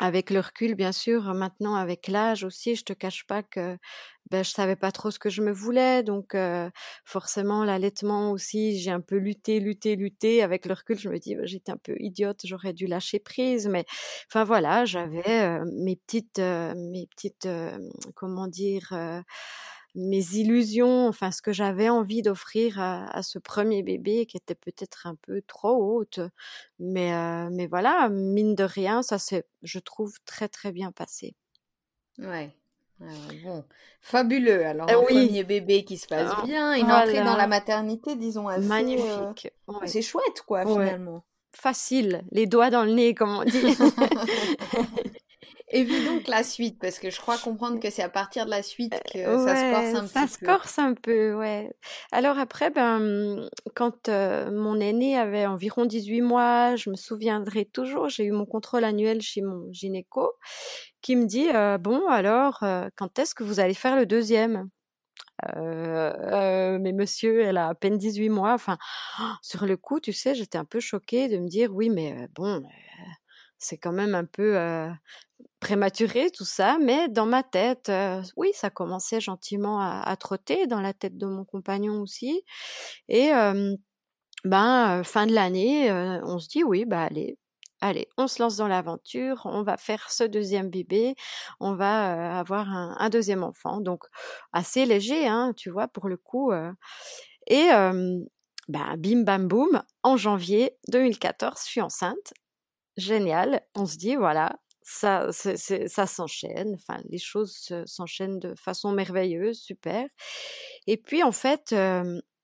avec 0.00 0.30
le 0.30 0.40
recul, 0.40 0.74
bien 0.74 0.90
sûr, 0.92 1.34
maintenant 1.34 1.76
avec 1.76 2.08
l'âge 2.08 2.42
aussi, 2.44 2.74
je 2.74 2.84
te 2.84 2.92
cache 2.92 3.26
pas 3.26 3.42
que 3.44 3.78
ben, 4.30 4.42
je 4.42 4.50
savais 4.50 4.74
pas 4.76 4.90
trop 4.90 5.10
ce 5.12 5.18
que 5.20 5.30
je 5.30 5.40
me 5.42 5.52
voulais, 5.52 6.02
donc 6.02 6.34
forcément 7.04 7.64
l'allaitement 7.64 8.32
aussi, 8.32 8.78
j'ai 8.80 8.90
un 8.90 9.00
peu 9.00 9.16
lutté, 9.16 9.60
lutté, 9.60 9.94
lutté. 9.96 10.42
Avec 10.42 10.66
le 10.66 10.74
recul, 10.74 10.98
je 10.98 11.08
me 11.08 11.18
dis, 11.18 11.36
ben, 11.36 11.46
j'étais 11.46 11.70
un 11.72 11.76
peu 11.76 11.94
idiote, 12.00 12.40
j'aurais 12.44 12.72
dû 12.72 12.86
lâcher 12.86 13.20
prise, 13.20 13.68
mais 13.68 13.84
enfin 14.30 14.44
voilà, 14.44 14.84
j'avais 14.84 15.60
mes 15.66 15.96
petites, 15.96 16.38
mes 16.40 17.06
petites, 17.06 17.48
comment 18.16 18.48
dire 18.48 18.92
mes 19.94 20.34
illusions, 20.34 21.06
enfin 21.06 21.30
ce 21.30 21.42
que 21.42 21.52
j'avais 21.52 21.88
envie 21.88 22.22
d'offrir 22.22 22.80
à, 22.80 23.22
ce 23.22 23.38
premier 23.38 23.82
bébé 23.82 24.26
qui 24.26 24.36
était 24.36 24.54
peut-être 24.54 25.06
un 25.06 25.14
peu 25.14 25.42
trop 25.46 25.98
haute. 25.98 26.20
Mais, 26.78 27.12
mais 27.50 27.66
voilà, 27.66 28.08
mine 28.08 28.54
de 28.54 28.64
rien, 28.64 29.02
ça 29.02 29.18
s'est, 29.18 29.44
je 29.62 29.78
trouve, 29.78 30.14
très 30.24 30.48
très 30.48 30.72
bien 30.72 30.92
passé. 30.92 31.34
Ouais. 32.18 32.54
bon, 32.98 33.64
fabuleux. 34.00 34.64
Alors, 34.66 34.88
un 34.90 35.02
premier 35.02 35.44
bébé 35.44 35.84
qui 35.84 35.96
se 35.96 36.06
passe 36.06 36.32
ah, 36.36 36.42
bien, 36.44 36.74
une 36.74 36.90
entrée 36.90 37.22
dans 37.22 37.36
la 37.36 37.46
maternité, 37.46 38.16
disons, 38.16 38.48
assez... 38.48 38.66
Magnifique. 38.66 39.52
C'est 39.86 40.02
chouette, 40.02 40.42
quoi, 40.46 40.66
finalement. 40.66 41.24
Facile, 41.52 42.24
les 42.32 42.46
doigts 42.46 42.70
dans 42.70 42.84
le 42.84 42.92
nez, 42.92 43.14
comme 43.14 43.30
on 43.30 43.44
dit. 43.44 43.52
Et 45.74 45.84
puis 45.84 46.04
donc 46.04 46.28
la 46.28 46.44
suite, 46.44 46.78
parce 46.78 47.00
que 47.00 47.10
je 47.10 47.20
crois 47.20 47.36
comprendre 47.36 47.80
que 47.80 47.90
c'est 47.90 48.02
à 48.02 48.08
partir 48.08 48.44
de 48.46 48.50
la 48.50 48.62
suite 48.62 48.94
que 49.12 49.18
ça 49.44 49.56
se 49.56 49.72
corse 49.72 49.94
un 49.94 50.06
ça 50.06 50.20
peu. 50.20 50.26
Ça 50.26 50.32
se 50.32 50.38
corse 50.38 50.78
un 50.78 50.94
peu, 50.94 51.34
ouais. 51.34 51.68
Alors 52.12 52.38
après, 52.38 52.70
ben, 52.70 53.48
quand 53.74 54.08
euh, 54.08 54.52
mon 54.52 54.78
aîné 54.78 55.18
avait 55.18 55.46
environ 55.46 55.84
18 55.84 56.20
mois, 56.20 56.76
je 56.76 56.90
me 56.90 56.94
souviendrai 56.94 57.64
toujours, 57.64 58.08
j'ai 58.08 58.24
eu 58.24 58.30
mon 58.30 58.46
contrôle 58.46 58.84
annuel 58.84 59.20
chez 59.20 59.42
mon 59.42 59.66
gynéco, 59.72 60.34
qui 61.02 61.16
me 61.16 61.26
dit, 61.26 61.48
euh, 61.52 61.76
bon, 61.76 62.06
alors, 62.06 62.62
euh, 62.62 62.88
quand 62.94 63.18
est-ce 63.18 63.34
que 63.34 63.42
vous 63.42 63.58
allez 63.58 63.74
faire 63.74 63.96
le 63.96 64.06
deuxième? 64.06 64.68
Mais 65.56 66.92
monsieur, 66.92 67.42
elle 67.42 67.56
a 67.58 67.68
à 67.68 67.74
peine 67.74 67.98
18 67.98 68.28
mois. 68.28 68.52
Enfin, 68.52 68.78
sur 69.42 69.66
le 69.66 69.76
coup, 69.76 69.98
tu 69.98 70.12
sais, 70.12 70.36
j'étais 70.36 70.56
un 70.56 70.64
peu 70.64 70.78
choquée 70.78 71.28
de 71.28 71.38
me 71.38 71.48
dire, 71.48 71.74
oui, 71.74 71.90
mais 71.90 72.28
bon, 72.36 72.62
c'est 73.58 73.78
quand 73.78 73.92
même 73.92 74.14
un 74.14 74.24
peu 74.24 74.58
prématuré 75.60 76.30
tout 76.30 76.44
ça, 76.44 76.78
mais 76.80 77.08
dans 77.08 77.26
ma 77.26 77.42
tête, 77.42 77.90
oui, 78.36 78.50
ça 78.54 78.70
commençait 78.70 79.20
gentiment 79.20 79.80
à, 79.80 80.16
trotter, 80.16 80.66
dans 80.66 80.80
la 80.80 80.92
tête 80.92 81.16
de 81.16 81.26
mon 81.26 81.44
compagnon 81.44 82.00
aussi. 82.02 82.42
Et 83.08 83.30
ben, 84.44 85.02
fin 85.04 85.26
de 85.26 85.32
l'année, 85.32 85.90
on 85.92 86.38
se 86.38 86.48
dit 86.48 86.64
oui, 86.64 86.84
bah 86.84 87.02
allez, 87.02 87.38
allez, 87.80 88.08
on 88.18 88.26
se 88.26 88.42
lance 88.42 88.56
dans 88.56 88.68
l'aventure, 88.68 89.42
on 89.44 89.62
va 89.62 89.76
faire 89.76 90.10
ce 90.10 90.24
deuxième 90.24 90.70
bébé, 90.70 91.14
on 91.60 91.74
va 91.74 92.38
avoir 92.38 92.68
un, 92.68 93.08
deuxième 93.08 93.42
enfant. 93.42 93.80
Donc 93.80 94.04
assez 94.52 94.86
léger, 94.86 95.26
hein, 95.26 95.52
tu 95.56 95.70
vois, 95.70 95.88
pour 95.88 96.08
le 96.08 96.16
coup. 96.16 96.52
et 97.46 97.68
Ben, 98.68 98.96
bim 98.96 99.24
bam 99.24 99.46
boum, 99.46 99.82
en 100.02 100.16
janvier 100.16 100.76
2014, 100.88 101.60
je 101.64 101.70
suis 101.70 101.80
enceinte. 101.82 102.32
Génial. 102.96 103.60
On 103.74 103.86
se 103.86 103.96
dit, 103.96 104.14
voilà, 104.16 104.56
ça, 104.82 105.30
ça 105.32 106.06
s'enchaîne. 106.06 106.74
Enfin, 106.74 107.02
les 107.08 107.18
choses 107.18 107.72
s'enchaînent 107.86 108.38
de 108.38 108.54
façon 108.56 108.92
merveilleuse, 108.92 109.58
super. 109.60 110.06
Et 110.86 110.96
puis, 110.96 111.22
en 111.22 111.32
fait, 111.32 111.74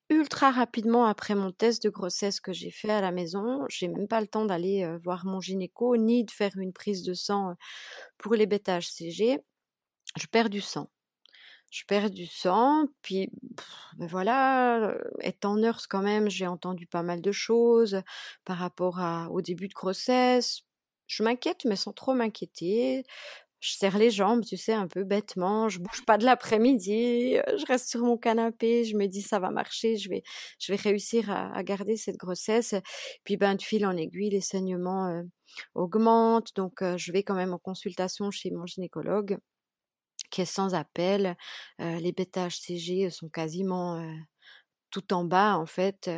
ultra 0.08 0.50
rapidement 0.50 1.04
après 1.06 1.34
mon 1.36 1.52
test 1.52 1.84
de 1.84 1.90
grossesse 1.90 2.40
que 2.40 2.52
j'ai 2.52 2.70
fait 2.72 2.90
à 2.90 3.00
la 3.00 3.12
maison, 3.12 3.64
j'ai 3.68 3.88
même 3.88 4.08
pas 4.08 4.20
le 4.20 4.26
temps 4.26 4.44
d'aller 4.44 4.88
voir 5.04 5.24
mon 5.24 5.40
gynéco 5.40 5.96
ni 5.96 6.24
de 6.24 6.30
faire 6.32 6.56
une 6.56 6.72
prise 6.72 7.02
de 7.04 7.14
sang 7.14 7.54
pour 8.18 8.34
les 8.34 8.46
bêta 8.46 8.80
HCG. 8.80 9.38
Je 10.16 10.26
perds 10.26 10.50
du 10.50 10.60
sang. 10.60 10.90
Je 11.70 11.84
perds 11.86 12.10
du 12.10 12.26
sang, 12.26 12.86
puis 13.02 13.30
ben 13.96 14.06
voilà, 14.06 14.96
étant 15.20 15.56
nurse 15.56 15.86
quand 15.86 16.02
même, 16.02 16.28
j'ai 16.28 16.46
entendu 16.46 16.86
pas 16.86 17.02
mal 17.02 17.20
de 17.20 17.32
choses 17.32 18.02
par 18.44 18.58
rapport 18.58 18.98
à, 19.00 19.28
au 19.30 19.40
début 19.40 19.68
de 19.68 19.74
grossesse. 19.74 20.62
Je 21.06 21.22
m'inquiète, 21.22 21.64
mais 21.64 21.76
sans 21.76 21.92
trop 21.92 22.14
m'inquiéter 22.14 23.04
je 23.60 23.74
serre 23.74 23.98
les 23.98 24.10
jambes, 24.10 24.42
tu 24.44 24.56
sais, 24.56 24.72
un 24.72 24.88
peu 24.88 25.04
bêtement, 25.04 25.68
je 25.68 25.78
bouge 25.78 26.04
pas 26.06 26.16
de 26.18 26.24
l'après-midi, 26.24 27.36
je 27.58 27.66
reste 27.66 27.90
sur 27.90 28.00
mon 28.00 28.16
canapé, 28.16 28.84
je 28.84 28.96
me 28.96 29.06
dis 29.06 29.20
ça 29.22 29.38
va 29.38 29.50
marcher, 29.50 29.96
je 29.96 30.08
vais, 30.08 30.22
je 30.58 30.72
vais 30.72 30.78
réussir 30.78 31.30
à, 31.30 31.62
garder 31.62 31.96
cette 31.96 32.16
grossesse. 32.16 32.74
Puis 33.24 33.36
ben 33.36 33.54
de 33.54 33.62
fil 33.62 33.86
en 33.86 33.96
aiguille, 33.96 34.30
les 34.30 34.40
saignements 34.40 35.08
euh, 35.08 35.22
augmentent, 35.74 36.54
donc 36.56 36.80
euh, 36.82 36.96
je 36.96 37.12
vais 37.12 37.22
quand 37.22 37.34
même 37.34 37.52
en 37.52 37.58
consultation 37.58 38.30
chez 38.30 38.50
mon 38.50 38.64
gynécologue 38.66 39.38
qui 40.30 40.40
est 40.42 40.46
sans 40.46 40.74
appel. 40.74 41.36
les 41.78 42.12
bêta 42.12 42.48
HCG 42.48 43.10
sont 43.10 43.28
quasiment 43.28 44.02
tout 44.90 45.12
en 45.12 45.24
bas 45.24 45.56
en 45.56 45.66
fait 45.66 46.10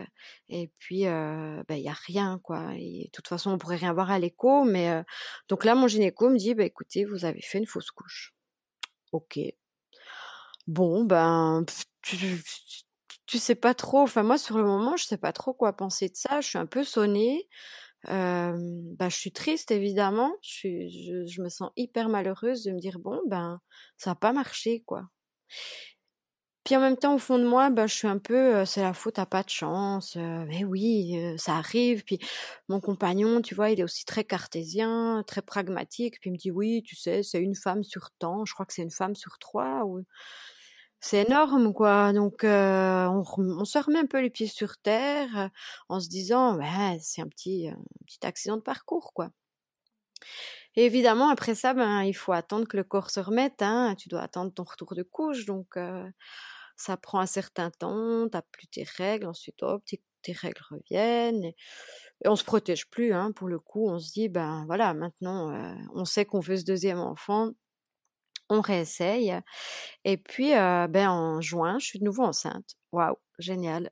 et 0.48 0.70
puis 0.78 1.04
ben, 1.04 1.64
il 1.70 1.82
y 1.82 1.88
a 1.88 1.96
rien 2.06 2.40
quoi 2.42 2.72
et 2.76 3.04
de 3.04 3.10
toute 3.12 3.28
façon 3.28 3.50
on 3.50 3.58
pourrait 3.58 3.76
rien 3.76 3.92
voir 3.92 4.10
à 4.10 4.18
l'écho 4.18 4.64
mais 4.64 5.02
donc 5.48 5.64
là 5.64 5.74
mon 5.74 5.86
gynéco 5.88 6.30
me 6.30 6.38
dit 6.38 6.54
bah 6.54 6.64
écoutez 6.64 7.04
vous 7.04 7.24
avez 7.24 7.42
fait 7.42 7.58
une 7.58 7.66
fausse 7.66 7.90
couche 7.90 8.34
ok 9.12 9.38
bon 10.66 11.04
ben 11.04 11.64
tu, 12.02 12.16
tu, 13.26 13.38
sais 13.38 13.54
pas 13.54 13.74
trop 13.74 14.00
enfin 14.00 14.22
moi 14.22 14.38
sur 14.38 14.56
le 14.56 14.64
moment 14.64 14.96
je 14.96 15.04
sais 15.04 15.18
pas 15.18 15.32
trop 15.32 15.52
quoi 15.54 15.72
penser 15.74 16.08
de 16.08 16.16
ça 16.16 16.40
je 16.40 16.48
suis 16.48 16.58
un 16.58 16.66
peu 16.66 16.84
sonnée 16.84 17.48
euh, 18.08 18.58
je 19.00 19.16
suis 19.16 19.32
triste 19.32 19.70
évidemment 19.70 20.32
je, 20.42 21.40
me 21.40 21.48
sens 21.48 21.70
hyper 21.76 22.08
malheureuse 22.08 22.64
de 22.64 22.72
me 22.72 22.80
dire 22.80 22.98
bon 22.98 23.20
ben 23.28 23.60
ça 23.96 24.10
n'a 24.10 24.14
pas 24.14 24.32
marché 24.32 24.82
quoi 24.86 25.08
puis 26.64 26.76
en 26.76 26.80
même 26.80 26.96
temps, 26.96 27.14
au 27.16 27.18
fond 27.18 27.38
de 27.40 27.44
moi, 27.44 27.70
ben, 27.70 27.88
je 27.88 27.94
suis 27.94 28.06
un 28.06 28.18
peu, 28.18 28.64
c'est 28.64 28.82
la 28.82 28.94
faute, 28.94 29.14
t'as 29.14 29.26
pas 29.26 29.42
de 29.42 29.48
chance. 29.48 30.14
mais 30.16 30.62
oui, 30.64 31.16
ça 31.36 31.56
arrive. 31.56 32.04
Puis 32.04 32.20
mon 32.68 32.80
compagnon, 32.80 33.42
tu 33.42 33.54
vois, 33.56 33.70
il 33.70 33.80
est 33.80 33.82
aussi 33.82 34.04
très 34.04 34.22
cartésien, 34.22 35.24
très 35.26 35.42
pragmatique. 35.42 36.20
Puis 36.20 36.30
il 36.30 36.34
me 36.34 36.38
dit, 36.38 36.52
oui, 36.52 36.82
tu 36.86 36.94
sais, 36.94 37.24
c'est 37.24 37.40
une 37.40 37.56
femme 37.56 37.82
sur 37.82 38.12
temps. 38.12 38.44
Je 38.44 38.54
crois 38.54 38.64
que 38.64 38.72
c'est 38.72 38.82
une 38.82 38.92
femme 38.92 39.16
sur 39.16 39.38
trois. 39.40 39.84
Ou... 39.86 40.04
C'est 41.02 41.26
énorme, 41.26 41.74
quoi. 41.74 42.12
Donc, 42.12 42.44
on, 42.44 43.24
on, 43.36 43.64
se 43.64 43.78
remet 43.78 43.98
un 43.98 44.06
peu 44.06 44.20
les 44.20 44.30
pieds 44.30 44.46
sur 44.46 44.78
terre 44.78 45.50
en 45.88 46.00
se 46.00 46.08
disant, 46.08 46.56
ouais, 46.56 46.98
c'est 47.00 47.20
un 47.22 47.28
petit, 47.28 47.68
un 47.68 48.04
petit 48.06 48.24
accident 48.26 48.56
de 48.56 48.62
parcours, 48.62 49.12
quoi. 49.12 49.30
Évidemment, 50.76 51.28
après 51.28 51.54
ça, 51.54 51.74
ben, 51.74 52.02
il 52.04 52.14
faut 52.14 52.32
attendre 52.32 52.66
que 52.66 52.76
le 52.76 52.84
corps 52.84 53.10
se 53.10 53.20
remette. 53.20 53.60
Hein. 53.62 53.94
Tu 53.98 54.08
dois 54.08 54.22
attendre 54.22 54.52
ton 54.54 54.64
retour 54.64 54.94
de 54.94 55.02
couche. 55.02 55.44
Donc, 55.44 55.76
ça 56.76 56.96
prend 56.96 57.20
un 57.20 57.26
certain 57.26 57.70
temps, 57.70 58.28
t'as 58.28 58.42
plus 58.42 58.66
tes 58.66 58.84
règles, 58.84 59.26
ensuite 59.26 59.62
hop, 59.62 59.82
tes, 59.84 60.32
règles 60.32 60.62
reviennent. 60.70 61.44
Et, 61.44 61.56
on 62.26 62.36
se 62.36 62.44
protège 62.44 62.88
plus, 62.90 63.12
hein, 63.12 63.32
pour 63.32 63.48
le 63.48 63.58
coup, 63.58 63.88
on 63.88 63.98
se 63.98 64.12
dit, 64.12 64.28
ben 64.28 64.64
voilà, 64.66 64.94
maintenant, 64.94 65.52
euh, 65.52 65.74
on 65.94 66.04
sait 66.04 66.24
qu'on 66.24 66.40
veut 66.40 66.56
ce 66.56 66.64
deuxième 66.64 66.98
enfant, 67.00 67.50
on 68.48 68.60
réessaye. 68.60 69.34
Et 70.04 70.16
puis, 70.16 70.54
euh, 70.54 70.86
ben 70.88 71.10
en 71.10 71.40
juin, 71.40 71.78
je 71.78 71.86
suis 71.86 71.98
de 71.98 72.04
nouveau 72.04 72.24
enceinte. 72.24 72.76
Waouh, 72.92 73.16
génial. 73.38 73.90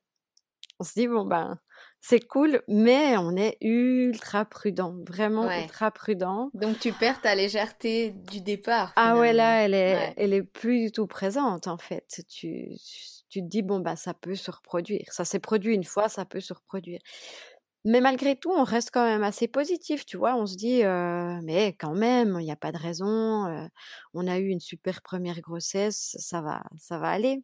On 0.79 0.85
se 0.85 0.95
dit, 0.95 1.09
bon, 1.09 1.25
ben, 1.25 1.59
c'est 2.01 2.21
cool, 2.21 2.63
mais 2.67 3.17
on 3.19 3.37
est 3.37 3.59
ultra 3.61 4.47
prudent, 4.47 4.97
vraiment 5.07 5.51
ultra 5.51 5.91
prudent. 5.91 6.51
Donc 6.55 6.79
tu 6.79 6.93
perds 6.93 7.21
ta 7.21 7.35
légèreté 7.35 8.11
du 8.11 8.41
départ. 8.41 8.93
Ah 8.97 9.19
ouais, 9.19 9.35
là, 9.35 9.65
elle 9.65 9.75
est, 9.75 10.15
elle 10.17 10.33
est 10.33 10.43
plus 10.43 10.87
du 10.87 10.93
tout 10.93 11.07
présente 11.07 11.67
en 11.67 11.77
fait. 11.77 12.25
Tu, 12.29 12.71
tu 13.29 13.43
te 13.43 13.47
dis 13.47 13.61
bon 13.63 13.81
bah 13.81 13.97
ça 13.97 14.15
peut 14.15 14.35
se 14.35 14.51
reproduire. 14.51 15.05
Ça 15.11 15.27
s'est 15.27 15.41
produit 15.41 15.75
une 15.75 15.85
fois, 15.85 16.09
ça 16.09 16.25
peut 16.25 16.41
se 16.41 16.55
reproduire. 16.55 17.01
Mais 17.85 18.01
malgré 18.03 18.37
tout, 18.37 18.51
on 18.53 18.65
reste 18.65 18.91
quand 18.93 19.05
même 19.05 19.23
assez 19.23 19.49
positif, 19.49 20.05
tu 20.05 20.17
vois. 20.19 20.35
On 20.37 20.47
se 20.47 20.57
dit, 20.57 20.83
mais 21.45 21.69
quand 21.79 21.95
même, 21.95 22.37
il 22.41 22.45
n'y 22.45 22.53
a 22.53 22.57
pas 22.57 22.73
de 22.73 22.79
raison. 22.79 23.69
On 24.15 24.27
a 24.27 24.39
eu 24.39 24.49
une 24.49 24.61
super 24.61 25.01
première 25.03 25.41
grossesse, 25.41 26.15
ça 26.19 26.43
va, 26.43 26.63
ça 26.79 26.99
va 26.99 27.09
aller. 27.11 27.43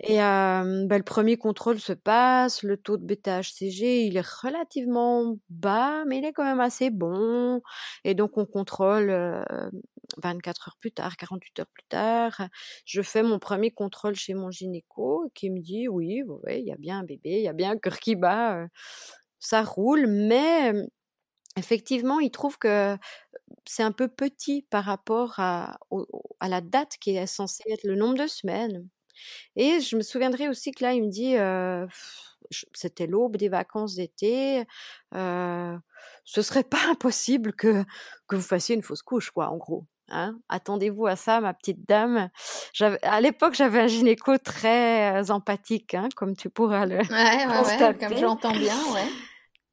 Et 0.00 0.18
bah, 0.18 0.62
le 0.64 1.02
premier 1.02 1.36
contrôle 1.36 1.80
se 1.80 1.92
passe, 1.92 2.62
le 2.62 2.76
taux 2.76 2.96
de 2.98 3.04
bêta-HCG, 3.04 4.06
il 4.06 4.16
est 4.16 4.26
relativement 4.26 5.36
bas, 5.50 6.04
mais 6.06 6.18
il 6.18 6.24
est 6.24 6.32
quand 6.32 6.44
même 6.44 6.60
assez 6.60 6.90
bon. 6.90 7.60
Et 8.04 8.14
donc 8.14 8.36
on 8.38 8.46
contrôle 8.46 9.10
24 10.18 10.68
heures 10.68 10.76
plus 10.80 10.92
tard, 10.92 11.16
48 11.16 11.60
heures 11.60 11.66
plus 11.72 11.84
tard. 11.88 12.48
Je 12.84 13.02
fais 13.02 13.22
mon 13.22 13.38
premier 13.38 13.70
contrôle 13.72 14.14
chez 14.14 14.34
mon 14.34 14.50
gynéco 14.50 15.30
qui 15.34 15.50
me 15.50 15.60
dit 15.60 15.88
oui, 15.88 16.22
il 16.48 16.64
y 16.64 16.72
a 16.72 16.76
bien 16.76 17.00
un 17.00 17.04
bébé, 17.04 17.30
il 17.38 17.42
y 17.42 17.48
a 17.48 17.52
bien 17.52 17.72
un 17.72 17.78
cœur 17.78 17.98
qui 17.98 18.14
bat, 18.16 18.66
ça 19.40 19.62
roule, 19.62 20.06
mais 20.06 20.72
effectivement, 21.58 22.20
il 22.20 22.30
trouve 22.32 22.58
que 22.58 22.96
c'est 23.66 23.82
un 23.84 23.92
peu 23.92 24.08
petit 24.08 24.62
par 24.70 24.84
rapport 24.84 25.34
à, 25.38 25.78
à 26.40 26.48
la 26.48 26.60
date 26.62 26.96
qui 27.00 27.12
est 27.16 27.26
censée 27.28 27.64
être 27.70 27.84
le 27.84 27.96
nombre 27.96 28.18
de 28.18 28.26
semaines. 28.28 28.88
Et 29.56 29.80
je 29.80 29.96
me 29.96 30.02
souviendrai 30.02 30.48
aussi 30.48 30.72
que 30.72 30.84
là, 30.84 30.92
il 30.92 31.02
me 31.02 31.08
dit, 31.08 31.36
c'était 32.72 33.06
l'aube 33.06 33.36
des 33.36 33.48
vacances 33.48 33.94
d'été, 33.94 34.64
ce 35.12 36.42
serait 36.42 36.64
pas 36.70 36.90
impossible 36.90 37.52
que, 37.52 37.84
que 38.26 38.36
vous 38.36 38.42
fassiez 38.42 38.74
une 38.74 38.82
fausse 38.82 39.02
couche, 39.02 39.30
quoi, 39.30 39.48
en 39.48 39.56
gros. 39.56 39.86
Hein 40.10 40.38
Attendez-vous 40.48 41.06
à 41.06 41.16
ça, 41.16 41.40
ma 41.40 41.52
petite 41.52 41.86
dame. 41.86 42.30
À 43.02 43.20
l'époque, 43.20 43.54
j'avais 43.54 43.80
un 43.80 43.86
gynéco 43.86 44.38
très 44.38 45.30
empathique, 45.30 45.94
hein, 45.94 46.08
comme 46.16 46.34
tu 46.34 46.48
pourras 46.48 46.86
le 46.86 46.96
ouais, 46.96 47.98
comme 48.00 48.16
j'entends 48.16 48.52
bien, 48.52 48.76
ouais. 48.94 49.08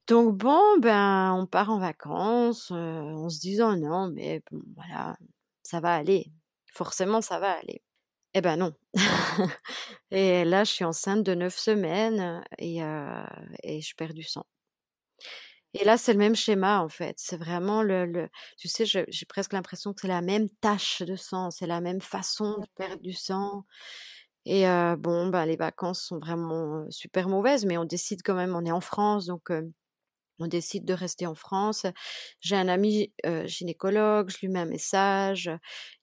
Donc 0.08 0.36
bon, 0.36 0.78
ben, 0.80 1.34
on 1.34 1.48
part 1.48 1.72
en 1.72 1.80
vacances, 1.80 2.70
en 2.72 3.30
se 3.30 3.40
disant 3.40 3.76
non, 3.78 4.12
mais 4.14 4.42
bon, 4.52 4.62
voilà, 4.76 5.16
ça 5.64 5.80
va 5.80 5.96
aller. 5.96 6.32
Forcément, 6.74 7.22
ça 7.22 7.40
va 7.40 7.52
aller. 7.52 7.82
Eh 8.38 8.42
ben 8.42 8.58
non. 8.58 8.74
et 10.12 10.44
là, 10.44 10.66
je 10.66 10.72
suis 10.72 10.84
enceinte 10.84 11.24
de 11.24 11.34
neuf 11.34 11.58
semaines 11.58 12.44
et, 12.58 12.80
je 12.80 13.96
perds 13.96 14.14
du 14.14 14.24
sang. 14.24 14.46
Et 15.74 15.86
là, 15.86 15.98
c'est 15.98 16.12
le 16.12 16.20
même 16.20 16.36
schéma 16.36 16.82
en 16.82 16.90
fait. 16.90 17.16
C'est 17.18 17.38
vraiment 17.38 17.82
le, 17.82 18.28
tu 18.58 18.68
sais, 18.68 18.86
j'ai 18.86 19.26
presque 19.26 19.54
l'impression 19.54 19.94
que 19.94 20.02
c'est 20.02 20.10
la 20.10 20.22
même 20.22 20.50
tache 20.62 21.02
de 21.02 21.16
sang, 21.16 21.50
c'est 21.50 21.66
la 21.66 21.80
même 21.80 22.02
façon 22.02 22.60
de 22.60 22.68
perdre 22.76 23.02
du 23.02 23.14
sang. 23.14 23.66
Et 24.46 24.66
bon, 24.98 25.28
ben 25.28 25.46
les 25.46 25.56
vacances 25.56 26.02
sont 26.04 26.20
vraiment 26.20 26.86
super 26.92 27.30
mauvaises, 27.30 27.66
mais 27.66 27.78
on 27.78 27.86
décide 27.86 28.22
quand 28.22 28.36
même. 28.36 28.54
On 28.54 28.66
est 28.66 28.72
en 28.72 28.82
France, 28.82 29.28
donc 29.28 29.50
on 30.40 30.48
décide 30.48 30.86
de 30.86 30.94
rester 30.94 31.26
en 31.26 31.36
France. 31.36 31.86
J'ai 32.42 32.56
un 32.56 32.68
ami 32.68 33.14
gynécologue, 33.46 34.30
je 34.30 34.38
lui 34.42 34.50
mets 34.50 34.60
un 34.60 34.66
message, 34.66 35.50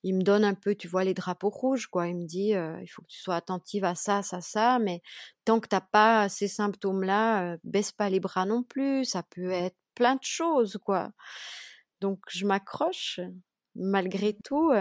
il 0.03 0.15
me 0.15 0.23
donne 0.23 0.43
un 0.43 0.55
peu, 0.55 0.75
tu 0.75 0.87
vois, 0.87 1.03
les 1.03 1.13
drapeaux 1.13 1.49
rouges, 1.49 1.87
quoi. 1.87 2.07
Il 2.07 2.15
me 2.17 2.25
dit, 2.25 2.49
il 2.51 2.87
faut 2.87 3.01
que 3.01 3.07
tu 3.07 3.19
sois 3.19 3.35
attentive 3.35 3.85
à 3.85 3.95
ça, 3.95 4.23
ça, 4.23 4.41
ça, 4.41 4.79
mais 4.79 5.01
tant 5.45 5.59
que 5.59 5.67
t'as 5.67 5.81
pas 5.81 6.29
ces 6.29 6.47
symptômes-là, 6.47 7.57
baisse 7.63 7.91
pas 7.91 8.09
les 8.09 8.19
bras 8.19 8.45
non 8.45 8.63
plus, 8.63 9.05
ça 9.05 9.23
peut 9.23 9.51
être 9.51 9.77
plein 9.95 10.15
de 10.15 10.23
choses, 10.23 10.79
quoi. 10.83 11.11
Donc 12.01 12.19
je 12.29 12.45
m'accroche 12.45 13.19
malgré 13.75 14.35
tout, 14.43 14.71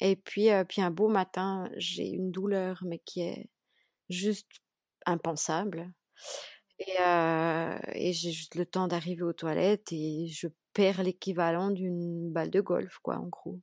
et 0.00 0.16
puis, 0.16 0.48
puis 0.68 0.82
un 0.82 0.90
beau 0.90 1.08
matin, 1.08 1.70
j'ai 1.76 2.08
une 2.08 2.30
douleur, 2.30 2.82
mais 2.84 2.98
qui 2.98 3.22
est 3.22 3.48
juste 4.10 4.48
impensable. 5.06 5.90
Et, 6.78 6.96
et 7.92 8.12
j'ai 8.12 8.32
juste 8.32 8.54
le 8.56 8.66
temps 8.66 8.88
d'arriver 8.88 9.22
aux 9.22 9.32
toilettes 9.32 9.92
et 9.92 10.26
je 10.28 10.48
perds 10.72 11.02
l'équivalent 11.02 11.70
d'une 11.70 12.30
balle 12.32 12.50
de 12.50 12.60
golf, 12.60 12.98
quoi, 13.02 13.16
en 13.16 13.28
gros. 13.28 13.60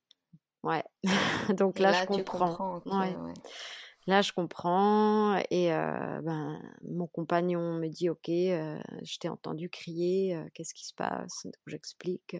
Ouais. 0.64 0.84
Donc 1.58 1.80
là, 1.80 1.92
je 1.94 2.06
comprends. 2.06 2.82
ouais. 2.86 3.16
Là, 4.08 4.22
je 4.22 4.32
comprends. 4.32 5.38
Et 5.52 5.70
ben, 5.70 6.62
mon 6.90 7.08
compagnon 7.08 7.74
me 7.74 7.88
dit 7.88 8.10
Ok, 8.10 8.28
je 8.28 9.18
t'ai 9.20 9.30
entendu 9.30 9.70
crier, 9.70 10.38
qu'est-ce 10.54 10.74
qui 10.74 10.86
se 10.86 10.94
passe? 10.94 11.46
J'explique. 11.68 12.38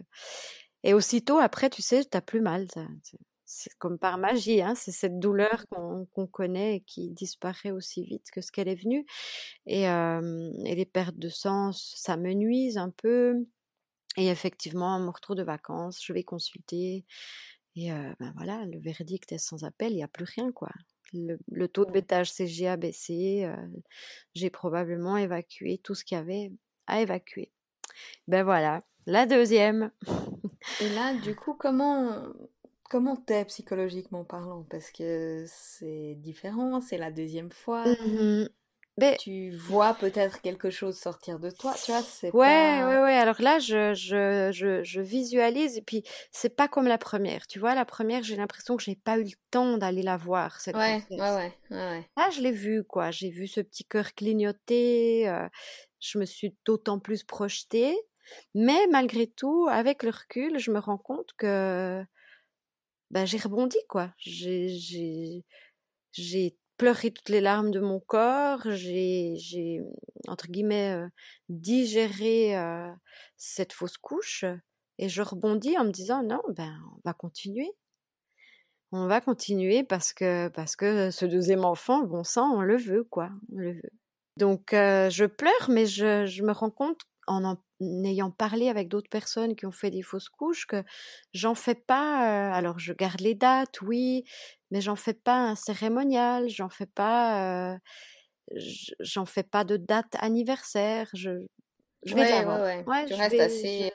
Et 0.84 0.94
aussitôt, 0.94 1.38
après, 1.38 1.70
tu 1.70 1.82
sais, 1.82 2.04
t'as 2.04 2.20
plus 2.20 2.40
mal. 2.40 2.66
C'est 3.54 3.74
comme 3.74 3.98
par 3.98 4.16
magie, 4.16 4.62
hein, 4.62 4.74
c'est 4.74 4.92
cette 4.92 5.18
douleur 5.18 5.66
qu'on 5.68 6.26
connaît 6.26 6.76
et 6.76 6.80
qui 6.80 7.10
disparaît 7.10 7.70
aussi 7.70 8.02
vite 8.02 8.30
que 8.32 8.40
ce 8.40 8.50
qu'elle 8.50 8.68
est 8.68 8.82
venue. 8.82 9.04
Et, 9.66 9.82
et, 9.82 10.74
les 10.74 10.86
pertes 10.86 11.18
de 11.18 11.28
sens, 11.28 11.92
ça 11.96 12.16
me 12.16 12.32
nuise 12.32 12.78
un 12.78 12.88
peu. 12.88 13.46
Et 14.16 14.28
effectivement, 14.28 14.98
mon 14.98 15.10
retour 15.12 15.34
de 15.34 15.42
vacances, 15.42 16.02
je 16.02 16.14
vais 16.14 16.22
consulter. 16.22 17.04
Et 17.76 17.90
ben 17.90 18.32
voilà, 18.36 18.64
le 18.64 18.78
verdict 18.78 19.32
est 19.32 19.38
sans 19.38 19.64
appel, 19.64 19.92
il 19.92 19.96
n'y 19.96 20.02
a 20.02 20.08
plus 20.08 20.24
rien, 20.24 20.50
quoi. 20.50 20.70
Le, 21.12 21.68
taux 21.68 21.84
de 21.84 21.92
bêta-HCG 21.92 22.68
a 22.68 22.78
baissé. 22.78 23.52
J'ai 24.34 24.48
probablement 24.48 25.18
évacué 25.18 25.78
tout 25.84 25.94
ce 25.94 26.04
qu'il 26.04 26.16
y 26.16 26.20
avait 26.20 26.52
à 26.86 27.02
évacuer. 27.02 27.52
Ben 28.28 28.44
voilà, 28.44 28.82
la 29.04 29.26
deuxième. 29.26 29.90
Et 30.80 30.88
là, 30.94 31.14
du 31.20 31.36
coup, 31.36 31.54
comment 31.54 32.32
comment 32.92 33.16
t'es 33.16 33.46
psychologiquement 33.46 34.22
parlant? 34.22 34.66
Parce 34.70 34.90
que 34.90 35.46
c'est 35.48 36.14
différent, 36.18 36.82
c'est 36.82 36.98
la 36.98 37.10
deuxième 37.10 37.50
fois. 37.50 37.84
Mmh 37.86 38.48
tu 39.18 39.50
vois 39.50 39.94
peut-être 39.94 40.42
quelque 40.42 40.68
chose 40.68 40.98
sortir 40.98 41.38
de 41.38 41.50
toi, 41.50 41.74
tu 41.82 41.90
vois, 41.90 42.02
c'est 42.02 42.30
ouais, 42.34 42.84
ouais, 42.84 43.02
ouais. 43.02 43.14
Alors 43.14 43.40
là, 43.40 43.58
je, 43.58 43.94
je, 43.94 44.50
je, 44.52 44.84
je, 44.84 45.00
visualise 45.00 45.78
et 45.78 45.82
puis 45.82 46.04
c'est 46.30 46.54
pas 46.54 46.68
comme 46.68 46.86
la 46.86 46.98
première. 46.98 47.46
Tu 47.46 47.58
vois, 47.58 47.74
la 47.74 47.86
première, 47.86 48.22
j'ai 48.22 48.36
l'impression 48.36 48.76
que 48.76 48.82
j'ai 48.82 48.94
pas 48.94 49.18
eu 49.18 49.24
le 49.24 49.30
temps 49.50 49.78
d'aller 49.78 50.02
la 50.02 50.18
voir. 50.18 50.60
Cette 50.60 50.76
ouais, 50.76 51.02
ouais, 51.10 51.18
ouais, 51.18 51.52
ouais, 51.70 52.06
Là, 52.18 52.30
je 52.30 52.42
l'ai 52.42 52.52
vu, 52.52 52.84
quoi. 52.84 53.10
J'ai 53.10 53.30
vu 53.30 53.46
ce 53.46 53.62
petit 53.62 53.84
cœur 53.84 54.12
clignoter. 54.14 55.26
Euh, 55.26 55.48
je 55.98 56.18
me 56.18 56.26
suis 56.26 56.54
d'autant 56.66 56.98
plus 56.98 57.24
projetée. 57.24 57.96
Mais 58.54 58.86
malgré 58.90 59.26
tout, 59.26 59.68
avec 59.70 60.02
le 60.02 60.10
recul, 60.10 60.58
je 60.58 60.70
me 60.70 60.78
rends 60.78 60.98
compte 60.98 61.30
que 61.38 62.04
bah, 63.12 63.26
j'ai 63.26 63.38
rebondi, 63.38 63.78
quoi. 63.88 64.10
J'ai, 64.18 65.44
pleuré 66.78 67.12
toutes 67.12 67.28
les 67.28 67.40
larmes 67.40 67.70
de 67.70 67.78
mon 67.78 68.00
corps, 68.00 68.62
j'ai, 68.64 69.36
j'ai 69.36 69.80
entre 70.26 70.48
guillemets, 70.48 70.96
digéré 71.48 72.56
cette 73.36 73.72
fausse 73.72 73.98
couche 73.98 74.44
et 74.98 75.08
je 75.08 75.22
rebondis 75.22 75.78
en 75.78 75.84
me 75.84 75.92
disant 75.92 76.24
non, 76.24 76.40
ben 76.48 76.74
on 76.96 77.00
va 77.04 77.12
continuer. 77.12 77.70
On 78.90 79.06
va 79.06 79.20
continuer 79.20 79.84
parce 79.84 80.12
que 80.12 80.48
parce 80.48 80.74
que 80.74 81.10
ce 81.10 81.24
deuxième 81.24 81.64
enfant, 81.64 82.02
bon 82.02 82.24
sang, 82.24 82.50
on 82.56 82.62
le 82.62 82.76
veut 82.76 83.04
quoi, 83.04 83.30
on 83.52 83.58
le 83.58 83.74
veut. 83.74 83.92
Donc 84.38 84.70
je 84.72 85.26
pleure, 85.26 85.68
mais 85.68 85.86
je, 85.86 86.26
je 86.26 86.42
me 86.42 86.52
rends 86.52 86.70
compte 86.70 87.02
en 87.26 87.44
en 87.44 87.58
ayant 88.04 88.30
parlé 88.30 88.68
avec 88.68 88.88
d'autres 88.88 89.08
personnes 89.10 89.56
qui 89.56 89.66
ont 89.66 89.72
fait 89.72 89.90
des 89.90 90.02
fausses 90.02 90.28
couches 90.28 90.66
que 90.66 90.84
j'en 91.34 91.54
fais 91.56 91.74
pas. 91.74 92.52
alors 92.54 92.78
je 92.78 92.92
garde 92.92 93.20
les 93.20 93.34
dates, 93.34 93.80
oui, 93.82 94.24
mais 94.70 94.80
j'en 94.80 94.96
fais 94.96 95.14
pas 95.14 95.36
un 95.38 95.54
cérémonial, 95.56 96.48
j'en 96.48 96.68
fais 96.68 96.86
pas, 96.86 97.78
j'en 99.00 99.26
fais 99.26 99.42
pas 99.42 99.64
de 99.64 99.76
date 99.76 100.16
anniversaire. 100.20 101.08
Je, 101.14 101.30
je 102.04 102.14
vais 102.14 102.24
ouais, 102.24 102.44
ouais, 102.44 102.58
ouais. 102.86 103.04
Tu 103.04 103.14
restes 103.14 103.40
assez 103.40 103.90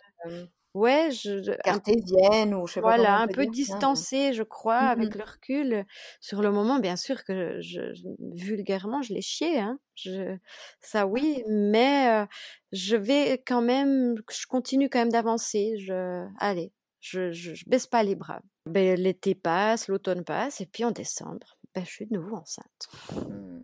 ouais, 0.77 1.09
je, 1.11 1.55
cartésienne 1.61 2.53
ou 2.53 2.67
je 2.67 2.73
sais 2.73 2.81
pas 2.81 2.95
voilà, 2.95 3.19
un 3.19 3.27
peu 3.27 3.45
distancée, 3.45 4.33
je 4.33 4.43
crois, 4.43 4.81
mmh 4.81 4.99
avec 4.99 5.15
le 5.15 5.23
recul. 5.23 5.85
Sur 6.21 6.41
le 6.41 6.51
moment, 6.51 6.79
bien 6.79 6.95
sûr 6.95 7.23
que 7.23 7.59
je, 7.61 7.93
vulgairement, 8.35 9.01
je 9.01 9.13
l'ai 9.13 9.21
chié, 9.21 9.59
hein. 9.59 9.79
Je, 9.95 10.37
ça 10.79 11.07
oui, 11.07 11.43
mais 11.47 12.27
je 12.71 12.95
vais 12.95 13.41
quand 13.45 13.61
même, 13.61 14.15
je 14.29 14.45
continue 14.45 14.89
quand 14.89 14.99
même 14.99 15.11
d'avancer. 15.11 15.75
Je, 15.79 16.25
allez, 16.39 16.71
je, 16.99 17.31
je, 17.31 17.63
baisse 17.67 17.87
pas 17.87 18.03
les 18.03 18.15
bras. 18.15 18.41
Ben, 18.65 18.99
l'été 18.99 19.33
passe, 19.35 19.87
l'automne 19.87 20.23
passe, 20.23 20.61
et 20.61 20.65
puis 20.65 20.83
en 20.83 20.91
décembre, 20.91 21.57
ben, 21.73 21.83
je 21.85 21.89
suis 21.89 22.05
de 22.05 22.13
nouveau 22.13 22.35
enceinte. 22.35 22.89
Mmh. 23.13 23.61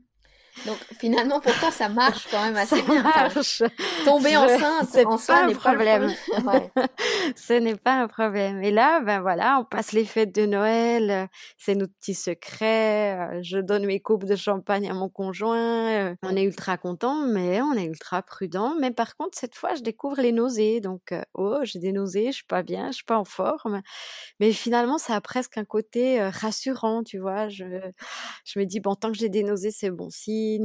Donc 0.66 0.78
finalement, 1.00 1.40
pour 1.40 1.54
toi, 1.56 1.72
ça 1.72 1.90
marche 1.90 2.28
quand 2.30 2.42
même 2.44 2.56
assez 2.56 2.78
ça 2.78 2.82
bien. 2.84 3.04
Marche. 3.04 3.64
Tomber 4.06 4.38
enceinte, 4.38 4.88
c'est 4.90 5.04
pas 5.04 5.46
un 5.46 5.54
problème. 5.54 6.14
Ce 7.36 7.54
n'est 7.54 7.76
pas 7.76 7.94
un 7.94 8.08
problème. 8.08 8.64
Et 8.64 8.72
là, 8.72 9.02
ben 9.02 9.22
voilà, 9.22 9.60
on 9.60 9.66
passe 9.66 9.92
les 9.92 10.06
fêtes 10.06 10.34
de 10.34 10.46
Noël. 10.46 11.28
C'est 11.58 11.76
notre 11.76 11.94
petit 11.96 12.14
secret. 12.14 13.42
Je 13.42 13.58
donne 13.58 13.86
mes 13.86 14.00
coupes 14.00 14.26
de 14.26 14.36
champagne 14.36 14.90
à 14.90 14.94
mon 14.94 15.10
conjoint. 15.10 16.16
On 16.24 16.36
est 16.36 16.44
ultra 16.44 16.78
content, 16.78 17.26
mais 17.26 17.62
on 17.62 17.74
est 17.74 17.86
ultra 17.86 18.22
prudent. 18.22 18.76
Mais 18.80 18.92
par 18.92 19.18
contre, 19.18 19.38
cette 19.38 19.56
fois, 19.56 19.76
je 19.76 19.82
découvre 19.82 20.22
les 20.22 20.32
nausées. 20.32 20.80
Donc, 20.82 21.14
oh, 21.34 21.60
j'ai 21.64 21.80
des 21.80 21.92
nausées, 21.92 22.28
je 22.28 22.38
suis 22.38 22.46
pas 22.46 22.64
bien, 22.64 22.88
je 22.88 22.98
suis 22.98 23.06
pas 23.06 23.18
en 23.18 23.26
forme. 23.26 23.82
Mais 24.40 24.52
finalement, 24.54 24.98
ça 24.98 25.16
a 25.16 25.22
presque 25.22 25.58
un 25.58 25.66
côté 25.66 26.22
rassurant, 26.22 27.04
tu 27.04 27.18
vois. 27.18 27.50
Je, 27.50 27.66
je 28.46 28.60
me 28.60 28.66
dis 28.66 28.80
bon, 28.80 28.96
tant 28.96 29.12
que 29.12 29.18
j'ai 29.18 29.30
des 29.30 29.44
nausées, 29.44 29.72
c'est 29.72 29.92
bon 29.92 30.10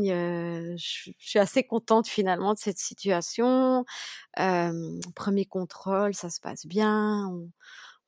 je, 0.05 1.11
suis 1.19 1.39
assez 1.39 1.65
contente 1.65 2.09
finalement 2.09 2.55
de 2.55 2.59
cette 2.59 2.79
situation. 2.79 3.85
premier 4.35 5.47
contrôle, 5.47 6.15
ça 6.15 6.31
se 6.31 6.41
passe 6.41 6.67
bien. 6.67 7.27
On, 7.29 7.51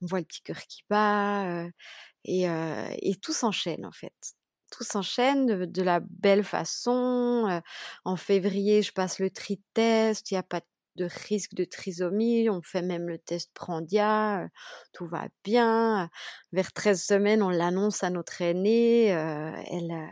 voit 0.03 0.21
le 0.21 0.25
petit 0.25 0.41
cœur 0.41 0.61
qui 0.67 0.83
bat 0.89 1.67
et, 2.25 2.47
tout 3.23 3.33
s'enchaîne 3.33 3.85
en 3.87 3.93
fait. 3.93 4.15
Tout 4.71 4.85
s'enchaîne 4.85 5.67
de, 5.67 5.83
la 5.83 6.01
belle 6.01 6.45
façon. 6.45 7.61
en 8.05 8.17
février, 8.17 8.83
je 8.83 8.93
passe 8.93 9.19
le 9.19 9.31
tri-test. 9.31 10.31
Il 10.31 10.35
n'y 10.35 10.39
a 10.39 10.43
pas 10.43 10.61
de 10.97 11.09
risque 11.29 11.55
de 11.55 11.65
trisomie, 11.65 12.51
on 12.51 12.63
fait 12.63 12.83
même 12.83 13.09
le 13.09 13.19
test 13.19 13.51
Prandia, 13.55 14.49
tout 14.93 15.07
va 15.07 15.29
bien. 15.45 16.11
Vers 16.53 16.73
13 16.73 17.03
semaines, 17.03 17.43
on 17.43 17.49
l'annonce 17.51 18.03
à 18.03 18.11
notre 18.11 18.43
aînée, 18.43 19.07
elle, 19.07 20.09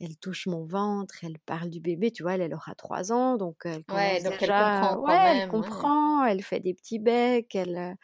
elle 0.00 0.16
touche 0.16 0.46
mon 0.46 0.64
ventre, 0.64 1.14
elle 1.22 1.38
parle 1.46 1.70
du 1.70 1.80
bébé, 1.80 2.10
tu 2.10 2.22
vois, 2.22 2.34
elle, 2.34 2.54
aura 2.54 2.74
trois 2.74 3.12
ans, 3.12 3.36
donc 3.36 3.62
elle 3.64 3.84
ouais, 3.94 4.22
donc 4.22 4.34
elle 4.40 4.48
comprend 4.48 5.02
quand 5.02 5.08
elle 5.10 5.48
comprend, 5.48 6.24
elle 6.24 6.42
fait 6.42 6.60
des 6.60 6.74
petits 6.74 6.98
becs, 6.98 7.54
elle 7.54 7.96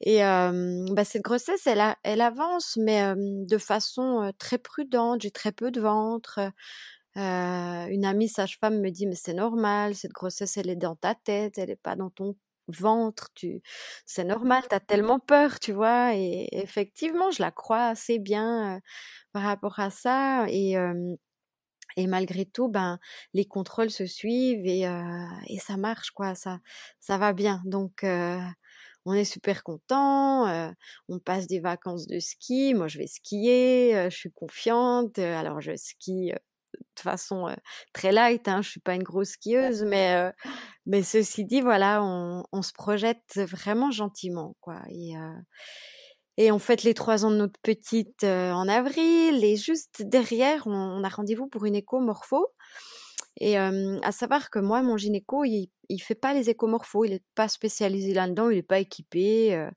et 0.00 0.20
bah, 0.20 1.04
cette 1.04 1.22
grossesse, 1.22 1.66
elle, 1.66 1.82
elle 2.02 2.20
avance, 2.20 2.76
mais 2.76 3.14
de 3.16 3.58
façon 3.58 4.32
très 4.38 4.58
prudente. 4.58 5.22
J'ai 5.22 5.30
très 5.30 5.52
peu 5.52 5.70
de 5.70 5.80
ventre. 5.80 6.40
une 7.16 8.04
amie 8.04 8.28
sage-femme 8.28 8.80
me 8.80 8.90
dit 8.90 9.06
mais 9.06 9.16
c'est 9.16 9.34
normal, 9.34 9.94
cette 9.94 10.12
grossesse 10.12 10.56
elle 10.56 10.70
est 10.70 10.76
dans 10.76 10.96
ta 10.96 11.14
tête, 11.14 11.58
elle 11.58 11.68
n'est 11.68 11.76
pas 11.76 11.96
dans 11.96 12.10
ton 12.10 12.36
ventre, 12.68 13.30
tu 13.34 13.62
c'est 14.06 14.24
normal, 14.24 14.62
tu 14.68 14.74
as 14.74 14.80
tellement 14.80 15.18
peur, 15.20 15.60
tu 15.60 15.72
vois 15.72 16.14
et 16.14 16.48
effectivement, 16.52 17.30
je 17.30 17.42
la 17.42 17.50
crois 17.50 17.86
assez 17.88 18.18
bien 18.18 18.80
par 19.32 19.42
rapport 19.44 19.80
à 19.80 19.90
ça 19.90 20.46
et 20.48 20.76
et 21.96 22.06
malgré 22.06 22.44
tout, 22.46 22.68
ben 22.68 22.98
les 23.34 23.44
contrôles 23.46 23.90
se 23.90 24.06
suivent 24.06 24.66
et, 24.66 24.82
et 25.48 25.58
ça 25.58 25.76
marche 25.76 26.10
quoi, 26.12 26.34
ça 26.34 26.60
ça 27.00 27.18
va 27.18 27.32
bien. 27.32 27.62
Donc 27.64 28.04
on 29.04 29.12
est 29.14 29.24
super 29.24 29.62
content, 29.64 30.72
on 31.08 31.18
passe 31.18 31.46
des 31.46 31.60
vacances 31.60 32.06
de 32.06 32.18
ski, 32.20 32.74
moi 32.74 32.88
je 32.88 32.98
vais 32.98 33.06
skier, 33.06 34.08
je 34.10 34.16
suis 34.16 34.32
confiante, 34.32 35.18
alors 35.18 35.60
je 35.60 35.76
skie 35.76 36.32
de 36.74 37.00
façon 37.00 37.54
très 37.92 38.12
light, 38.12 38.48
hein, 38.48 38.62
je 38.62 38.70
suis 38.70 38.80
pas 38.80 38.94
une 38.94 39.02
grosse 39.02 39.30
skieuse, 39.30 39.84
mais 39.84 40.32
mais 40.86 41.02
ceci 41.02 41.44
dit, 41.44 41.60
voilà, 41.60 42.02
on, 42.02 42.62
se 42.62 42.72
projette 42.72 43.36
vraiment 43.36 43.90
gentiment, 43.90 44.56
quoi. 44.60 44.80
Et, 44.90 45.12
et 46.36 46.50
on 46.50 46.58
fête 46.58 46.82
les 46.82 46.94
trois 46.94 47.24
ans 47.24 47.30
de 47.30 47.36
notre 47.36 47.60
petite 47.62 48.24
en 48.24 48.68
avril, 48.68 49.44
et 49.44 49.56
juste 49.56 50.02
derrière, 50.02 50.66
on, 50.66 51.04
a 51.04 51.08
rendez-vous 51.08 51.48
pour 51.48 51.64
une 51.66 51.74
écho 51.74 52.00
morpho. 52.00 52.46
Et 53.40 53.56
à 53.56 54.12
savoir 54.12 54.50
que 54.50 54.58
moi, 54.58 54.82
mon 54.82 54.96
gynéco, 54.96 55.44
il, 55.44 55.70
il 55.88 56.00
fait 56.00 56.14
pas 56.14 56.34
les 56.34 56.50
échomorphos, 56.50 57.04
il 57.04 57.12
est 57.14 57.24
pas 57.34 57.48
spécialisé 57.48 58.12
là-dedans, 58.12 58.50
il 58.50 58.58
est 58.58 58.62
pas 58.62 58.78
équipé. 58.78 59.68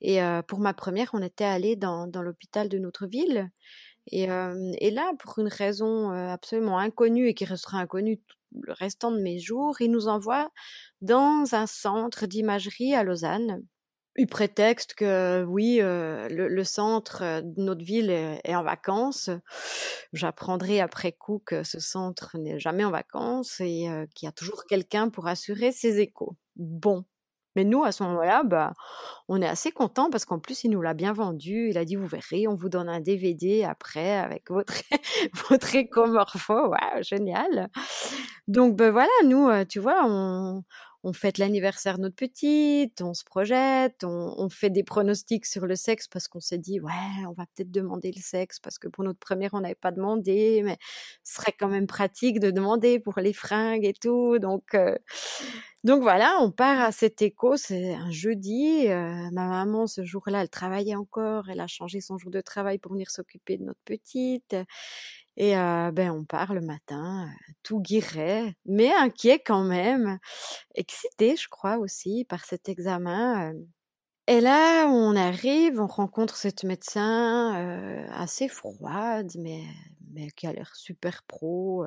et 0.00 0.20
pour 0.48 0.60
ma 0.60 0.74
première, 0.74 1.10
on 1.12 1.22
était 1.22 1.44
allé 1.44 1.76
dans 1.76 2.22
l'hôpital 2.22 2.68
de 2.68 2.78
notre 2.78 3.06
ville. 3.06 3.50
Et, 4.08 4.24
et, 4.24 4.90
là, 4.90 5.12
pour 5.18 5.38
une 5.38 5.48
raison 5.48 6.10
absolument 6.10 6.78
inconnue 6.78 7.28
et 7.28 7.34
qui 7.34 7.44
restera 7.44 7.78
inconnue 7.78 8.20
le 8.60 8.72
restant 8.72 9.10
de 9.10 9.20
mes 9.20 9.38
jours, 9.38 9.80
il 9.80 9.90
nous 9.90 10.08
envoie 10.08 10.50
dans 11.00 11.44
un 11.52 11.66
centre 11.66 12.26
d'imagerie 12.26 12.94
à 12.94 13.02
Lausanne. 13.02 13.62
Il 14.16 14.28
prétexte 14.28 14.94
que 14.94 15.44
oui, 15.44 15.78
le, 15.80 16.64
centre 16.64 17.42
de 17.42 17.60
notre 17.60 17.84
ville 17.84 18.10
est, 18.10 18.54
en 18.54 18.62
vacances. 18.62 19.28
J'apprendrai 20.12 20.80
après 20.80 21.10
coup 21.10 21.42
que 21.44 21.64
ce 21.64 21.80
centre 21.80 22.36
n'est 22.38 22.60
jamais 22.60 22.84
en 22.84 22.92
vacances 22.92 23.60
et 23.60 23.88
qu'il 24.14 24.26
y 24.26 24.28
a 24.28 24.32
toujours 24.32 24.66
quelqu'un 24.66 25.08
pour 25.08 25.26
assurer 25.26 25.72
ses 25.72 25.98
échos. 25.98 26.36
Bon, 26.54 27.04
mais 27.56 27.64
nous, 27.64 27.84
à 27.84 27.92
ce 27.92 28.02
moment-là, 28.04 28.42
bah, 28.44 28.72
on 29.28 29.40
est 29.40 29.48
assez 29.48 29.72
content 29.72 30.10
parce 30.10 30.24
qu'en 30.24 30.38
plus, 30.38 30.64
il 30.64 30.70
nous 30.70 30.82
l'a 30.82 30.94
bien 30.94 31.12
vendu. 31.12 31.68
Il 31.70 31.78
a 31.78 31.84
dit, 31.84 31.96
vous 31.96 32.06
verrez, 32.06 32.46
on 32.48 32.54
vous 32.54 32.68
donne 32.68 32.88
un 32.88 33.00
DVD 33.00 33.64
après 33.64 34.16
avec 34.16 34.50
votre, 34.50 34.74
votre 35.48 35.74
écomorpho. 35.74 36.72
Génial. 37.00 37.68
Donc, 38.48 38.76
ben 38.76 38.90
voilà, 38.90 39.12
nous, 39.24 39.48
tu 39.64 39.78
vois, 39.80 40.02
on, 40.04 40.62
on 41.04 41.12
fête 41.12 41.36
l'anniversaire 41.36 41.98
de 41.98 42.02
notre 42.02 42.16
petite, 42.16 43.02
on 43.02 43.12
se 43.12 43.24
projette, 43.24 44.04
on, 44.04 44.48
fait 44.48 44.70
des 44.70 44.82
pronostics 44.82 45.44
sur 45.44 45.66
le 45.66 45.76
sexe 45.76 46.08
parce 46.08 46.28
qu'on 46.28 46.40
s'est 46.40 46.58
dit, 46.58 46.80
ouais, 46.80 47.26
on 47.28 47.32
va 47.32 47.44
peut-être 47.54 47.70
demander 47.70 48.10
le 48.10 48.20
sexe 48.20 48.58
parce 48.58 48.78
que 48.78 48.88
pour 48.88 49.04
notre 49.04 49.18
première, 49.18 49.52
on 49.52 49.60
n'avait 49.60 49.74
pas 49.74 49.92
demandé, 49.92 50.62
mais 50.64 50.78
ce 51.22 51.34
serait 51.34 51.52
quand 51.58 51.68
même 51.68 51.86
pratique 51.86 52.40
de 52.40 52.50
demander 52.50 52.98
pour 52.98 53.20
les 53.20 53.34
fringues 53.34 53.84
et 53.84 53.92
tout. 53.92 54.38
Donc, 54.38 54.74
euh, 54.74 54.96
donc 55.84 56.00
voilà, 56.00 56.38
on 56.40 56.50
part 56.50 56.80
à 56.80 56.92
cet 56.92 57.20
écho, 57.20 57.58
c'est 57.58 57.92
un 57.94 58.10
jeudi. 58.10 58.88
Euh, 58.88 59.28
ma 59.32 59.46
maman, 59.46 59.86
ce 59.86 60.02
jour-là, 60.04 60.40
elle 60.40 60.48
travaillait 60.48 60.94
encore, 60.94 61.50
elle 61.50 61.60
a 61.60 61.66
changé 61.66 62.00
son 62.00 62.16
jour 62.16 62.30
de 62.30 62.40
travail 62.40 62.78
pour 62.78 62.92
venir 62.92 63.10
s'occuper 63.10 63.58
de 63.58 63.64
notre 63.64 63.82
petite. 63.84 64.56
Et 65.36 65.52
ben, 65.54 66.10
on 66.12 66.24
part 66.24 66.54
le 66.54 66.60
matin, 66.60 67.28
tout 67.62 67.80
guiret, 67.80 68.54
mais 68.66 68.92
inquiet 68.94 69.40
quand 69.40 69.64
même, 69.64 70.18
excité, 70.74 71.36
je 71.36 71.48
crois 71.48 71.78
aussi, 71.78 72.24
par 72.24 72.44
cet 72.44 72.68
examen. 72.68 73.52
Et 74.26 74.40
là, 74.40 74.86
on 74.88 75.16
arrive, 75.16 75.80
on 75.80 75.86
rencontre 75.86 76.36
cette 76.36 76.64
médecin 76.64 78.06
assez 78.12 78.48
froide, 78.48 79.32
mais, 79.38 79.64
mais 80.12 80.30
qui 80.30 80.46
a 80.46 80.52
l'air 80.52 80.74
super 80.76 81.22
pro. 81.24 81.84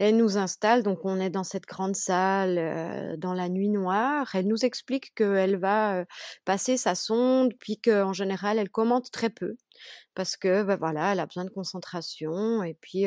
Elle 0.00 0.16
nous 0.16 0.38
installe, 0.38 0.82
donc 0.82 1.04
on 1.04 1.20
est 1.20 1.30
dans 1.30 1.44
cette 1.44 1.66
grande 1.66 1.94
salle 1.94 3.16
dans 3.18 3.32
la 3.32 3.48
nuit 3.48 3.68
noire. 3.68 4.28
Elle 4.34 4.48
nous 4.48 4.64
explique 4.64 5.14
qu'elle 5.14 5.56
va 5.56 6.04
passer 6.44 6.76
sa 6.76 6.94
sonde, 6.96 7.54
puis 7.60 7.80
qu'en 7.80 8.12
général 8.12 8.58
elle 8.58 8.70
commente 8.70 9.10
très 9.12 9.30
peu 9.30 9.56
parce 10.14 10.36
que 10.36 10.62
bah, 10.64 10.76
voilà, 10.76 11.12
elle 11.12 11.20
a 11.20 11.26
besoin 11.26 11.44
de 11.44 11.50
concentration 11.50 12.62
et 12.64 12.74
puis 12.74 13.06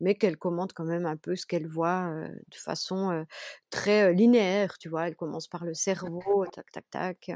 mais 0.00 0.14
qu'elle 0.16 0.38
commente 0.38 0.72
quand 0.72 0.84
même 0.84 1.06
un 1.06 1.16
peu 1.16 1.36
ce 1.36 1.46
qu'elle 1.46 1.68
voit 1.68 2.12
de 2.28 2.56
façon 2.56 3.24
très 3.70 4.12
linéaire, 4.14 4.78
tu 4.78 4.88
vois. 4.88 5.08
Elle 5.08 5.16
commence 5.16 5.48
par 5.48 5.64
le 5.64 5.74
cerveau, 5.74 6.46
tac 6.52 6.70
tac 6.72 6.90
tac. 6.90 7.30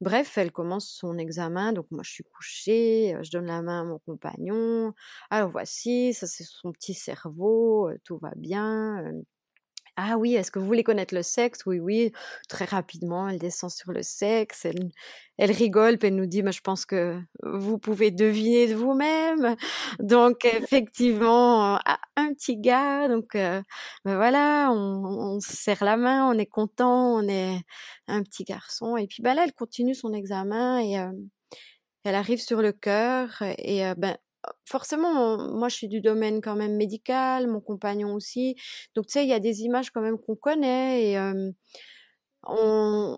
Bref, 0.00 0.36
elle 0.38 0.52
commence 0.52 0.88
son 0.90 1.18
examen, 1.18 1.72
donc 1.72 1.86
moi 1.90 2.02
je 2.04 2.10
suis 2.12 2.24
couchée, 2.24 3.16
je 3.22 3.30
donne 3.30 3.46
la 3.46 3.62
main 3.62 3.82
à 3.82 3.84
mon 3.84 3.98
compagnon. 4.00 4.94
Alors 5.30 5.50
voici, 5.50 6.14
ça 6.14 6.26
c'est 6.26 6.44
son 6.44 6.72
petit 6.72 6.94
cerveau, 6.94 7.90
tout 8.04 8.18
va 8.18 8.32
bien. 8.36 9.02
Ah 9.96 10.16
oui, 10.16 10.34
est-ce 10.34 10.50
que 10.50 10.58
vous 10.58 10.64
voulez 10.64 10.84
connaître 10.84 11.14
le 11.14 11.22
sexe? 11.22 11.66
Oui, 11.66 11.78
oui. 11.78 12.12
Très 12.48 12.64
rapidement, 12.64 13.28
elle 13.28 13.38
descend 13.38 13.70
sur 13.70 13.92
le 13.92 14.02
sexe, 14.02 14.64
elle, 14.64 15.52
rigole, 15.52 15.98
puis 15.98 16.08
elle 16.08 16.14
nous 16.16 16.24
dit, 16.26 16.42
mais 16.42 16.52
je 16.52 16.62
pense 16.62 16.86
que 16.86 17.20
vous 17.42 17.78
pouvez 17.78 18.10
deviner 18.10 18.68
de 18.68 18.74
vous-même. 18.74 19.54
Donc, 20.00 20.46
effectivement, 20.46 21.78
ah, 21.84 21.98
un 22.16 22.32
petit 22.32 22.56
gars, 22.56 23.06
donc 23.08 23.32
ben 23.34 23.64
voilà, 24.04 24.70
on, 24.72 25.40
se 25.40 25.56
serre 25.56 25.84
la 25.84 25.98
main, 25.98 26.26
on 26.30 26.38
est 26.38 26.46
content, 26.46 27.14
on 27.16 27.28
est 27.28 27.60
un 28.08 28.22
petit 28.22 28.44
garçon. 28.44 28.96
Et 28.96 29.06
puis 29.06 29.22
ben 29.22 29.34
là, 29.34 29.44
elle 29.44 29.52
continue 29.52 29.94
son 29.94 30.14
examen 30.14 30.80
et 30.80 30.96
elle 32.04 32.14
arrive 32.14 32.40
sur 32.40 32.62
le 32.62 32.72
cœur 32.72 33.42
et 33.58 33.82
ben 33.96 34.16
forcément, 34.64 35.38
moi, 35.54 35.68
je 35.68 35.76
suis 35.76 35.88
du 35.88 36.00
domaine 36.00 36.40
quand 36.40 36.56
même 36.56 36.76
médical, 36.76 37.46
mon 37.46 37.60
compagnon 37.60 38.14
aussi. 38.14 38.56
Donc, 38.94 39.06
tu 39.06 39.12
sais, 39.12 39.24
il 39.24 39.28
y 39.28 39.34
a 39.34 39.40
des 39.40 39.62
images 39.62 39.90
quand 39.90 40.00
même 40.00 40.18
qu'on 40.18 40.36
connaît 40.36 41.12
et 41.12 41.18
on, 42.44 43.16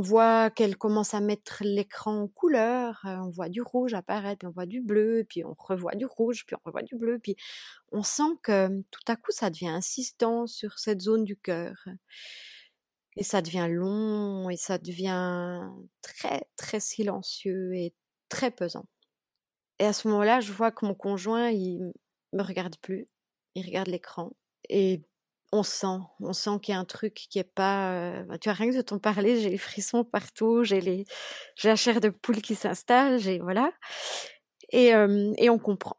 voit 0.00 0.50
qu'elle 0.50 0.76
commence 0.76 1.14
à 1.14 1.20
mettre 1.20 1.62
l'écran 1.62 2.22
en 2.22 2.28
couleur. 2.28 3.00
on 3.04 3.30
voit 3.30 3.48
du 3.48 3.62
rouge 3.62 3.94
apparaître, 3.94 4.38
puis 4.40 4.48
on 4.48 4.52
voit 4.52 4.66
du 4.66 4.80
bleu, 4.80 5.24
puis 5.28 5.44
on 5.44 5.54
revoit 5.58 5.94
du 5.94 6.06
rouge, 6.06 6.44
puis 6.46 6.56
on 6.56 6.60
revoit 6.64 6.82
du 6.82 6.96
bleu. 6.96 7.18
Puis 7.18 7.36
on 7.92 8.02
sent 8.02 8.22
que 8.42 8.68
tout 8.90 9.00
à 9.08 9.16
coup, 9.16 9.32
ça 9.32 9.50
devient 9.50 9.68
insistant 9.68 10.46
sur 10.46 10.78
cette 10.78 11.00
zone 11.02 11.24
du 11.24 11.36
cœur. 11.36 11.86
Et 13.16 13.22
ça 13.22 13.42
devient 13.42 13.68
long 13.70 14.50
et 14.50 14.56
ça 14.56 14.78
devient 14.78 15.60
très, 16.02 16.42
très 16.56 16.80
silencieux 16.80 17.74
et 17.74 17.94
très 18.28 18.50
pesant. 18.50 18.86
Et 19.84 19.86
à 19.86 19.92
ce 19.92 20.08
moment-là, 20.08 20.40
je 20.40 20.50
vois 20.50 20.70
que 20.70 20.86
mon 20.86 20.94
conjoint, 20.94 21.50
il 21.50 21.92
me 22.32 22.42
regarde 22.42 22.74
plus, 22.78 23.06
il 23.54 23.66
regarde 23.66 23.88
l'écran 23.88 24.32
et 24.70 25.02
on 25.52 25.62
sent, 25.62 25.98
on 26.20 26.32
sent 26.32 26.58
qu'il 26.62 26.72
y 26.72 26.74
a 26.74 26.80
un 26.80 26.86
truc 26.86 27.12
qui 27.12 27.38
est 27.38 27.44
pas. 27.44 27.92
Euh, 27.92 28.38
tu 28.40 28.48
as 28.48 28.54
rien 28.54 28.70
que 28.70 28.76
de 28.76 28.80
t'en 28.80 28.98
parler, 28.98 29.38
j'ai 29.38 29.50
les 29.50 29.58
frissons 29.58 30.02
partout, 30.02 30.64
j'ai 30.64 30.80
les, 30.80 31.04
j'ai 31.56 31.68
la 31.68 31.76
chair 31.76 32.00
de 32.00 32.08
poule 32.08 32.40
qui 32.40 32.54
s'installe, 32.54 33.18
j'ai 33.18 33.40
voilà, 33.40 33.72
et, 34.70 34.92
et 35.36 35.50
on 35.50 35.58
comprend. 35.58 35.98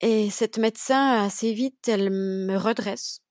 Et 0.00 0.30
cette 0.30 0.58
médecin 0.58 1.24
assez 1.24 1.52
vite, 1.52 1.88
elle 1.88 2.10
me 2.10 2.56
redresse. 2.56 3.22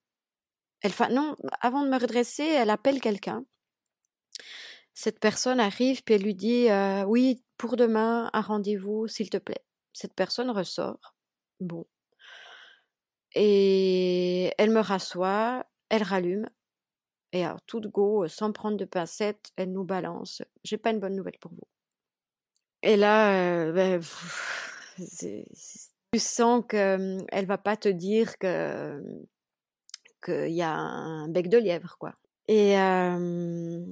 Elle 0.82 0.92
fait 0.92 1.08
non, 1.08 1.38
avant 1.62 1.86
de 1.86 1.90
me 1.90 1.98
redresser, 1.98 2.44
elle 2.44 2.70
appelle 2.70 3.00
quelqu'un. 3.00 3.46
Cette 4.94 5.20
personne 5.20 5.62
arrive 5.62 6.04
puis 6.04 6.16
elle 6.16 6.24
lui 6.24 6.36
dit 6.36 6.70
euh, 6.70 7.04
oui 7.06 7.42
pour 7.64 7.78
demain 7.78 8.30
un 8.34 8.42
rendez-vous 8.42 9.08
s'il 9.08 9.30
te 9.30 9.38
plaît. 9.38 9.64
Cette 9.94 10.14
personne 10.16 10.50
ressort. 10.50 11.16
Bon. 11.62 11.86
Et 13.36 14.52
elle 14.58 14.70
me 14.70 14.82
rassoit, 14.82 15.66
elle 15.88 16.04
rallume. 16.04 16.46
Et 17.32 17.46
alors, 17.46 17.62
tout 17.62 17.80
de 17.80 17.88
go, 17.88 18.28
sans 18.28 18.52
prendre 18.52 18.76
de 18.76 18.84
pincettes, 18.84 19.54
elle 19.56 19.72
nous 19.72 19.86
balance. 19.86 20.42
J'ai 20.66 20.78
pas 20.78 20.90
une 20.90 21.00
bonne 21.00 21.16
nouvelle 21.16 21.38
pour 21.40 21.54
vous. 21.54 21.70
Et 22.82 22.98
là, 22.98 23.34
euh, 23.34 23.72
ben, 23.72 24.02
tu 26.12 26.20
sens 26.20 26.66
qu'elle 26.68 27.26
elle 27.32 27.46
va 27.46 27.58
pas 27.58 27.78
te 27.78 27.88
dire 27.88 28.38
que 28.40 29.02
qu'il 30.22 30.54
y 30.54 30.62
a 30.62 30.74
un 30.74 31.30
bec 31.30 31.48
de 31.48 31.60
lièvre, 31.60 31.96
quoi. 31.98 32.14
Et 32.56 32.76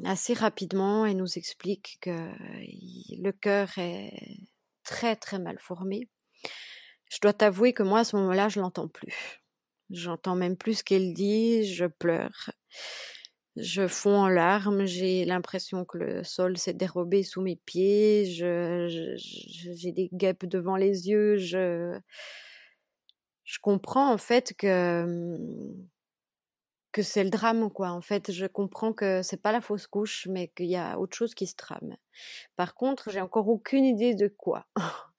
assez 0.06 0.36
rapidement, 0.36 1.08
elle 1.08 1.18
nous 1.18 1.40
explique 1.40 1.98
que 2.00 2.30
le 3.18 3.32
cœur 3.32 3.76
est 3.80 4.38
très 4.84 5.16
très 5.16 5.40
mal 5.40 5.58
formé. 5.58 6.10
Je 7.10 7.18
dois 7.24 7.34
t'avouer 7.34 7.74
que 7.74 7.82
moi 7.82 8.02
à 8.02 8.04
ce 8.04 8.16
moment-là, 8.18 8.50
je 8.50 8.60
l'entends 8.60 8.88
plus. 8.88 9.42
J'entends 9.90 10.36
même 10.36 10.58
plus 10.58 10.76
ce 10.76 10.84
qu'elle 10.84 11.12
dit, 11.16 11.66
je 11.74 11.88
pleure. 11.88 12.52
Je 13.56 13.88
fonds 13.88 14.20
en 14.20 14.30
larmes, 14.30 14.86
j'ai 14.86 15.26
l'impression 15.26 15.84
que 15.84 15.98
le 15.98 16.24
sol 16.24 16.56
s'est 16.56 16.76
dérobé 16.76 17.24
sous 17.24 17.42
mes 17.42 17.56
pieds, 17.56 18.26
j'ai 18.26 19.92
des 19.92 20.10
guêpes 20.14 20.46
devant 20.46 20.76
les 20.76 21.10
yeux, 21.10 21.38
je 21.38 22.00
comprends 23.60 24.14
en 24.14 24.20
fait 24.20 24.54
que 24.56 25.36
que 26.92 27.02
c'est 27.02 27.24
le 27.24 27.30
drame, 27.30 27.70
quoi. 27.72 27.92
En 27.92 28.02
fait, 28.02 28.32
je 28.32 28.46
comprends 28.46 28.94
que 28.94 29.22
c'est 29.22 29.42
pas 29.42 29.52
la 29.52 29.62
fausse 29.62 29.88
couche, 29.88 30.28
mais 30.30 30.50
qu'il 30.50 30.68
y 30.68 30.76
a 30.76 31.00
autre 31.00 31.16
chose 31.16 31.34
qui 31.34 31.48
se 31.48 31.56
trame. 31.56 31.96
Par 32.56 32.76
contre, 32.76 33.10
j'ai 33.10 33.22
encore 33.22 33.48
aucune 33.48 33.86
idée 33.86 34.16
de 34.16 34.28
quoi. 34.28 34.66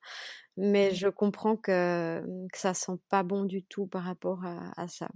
mais 0.56 0.90
mmh. 0.90 0.94
je 0.94 1.08
comprends 1.08 1.56
que, 1.56 2.22
que 2.52 2.58
ça 2.58 2.74
sent 2.74 2.98
pas 3.08 3.22
bon 3.22 3.44
du 3.44 3.62
tout 3.62 3.86
par 3.86 4.04
rapport 4.04 4.42
à, 4.44 4.88
ça. 4.88 5.08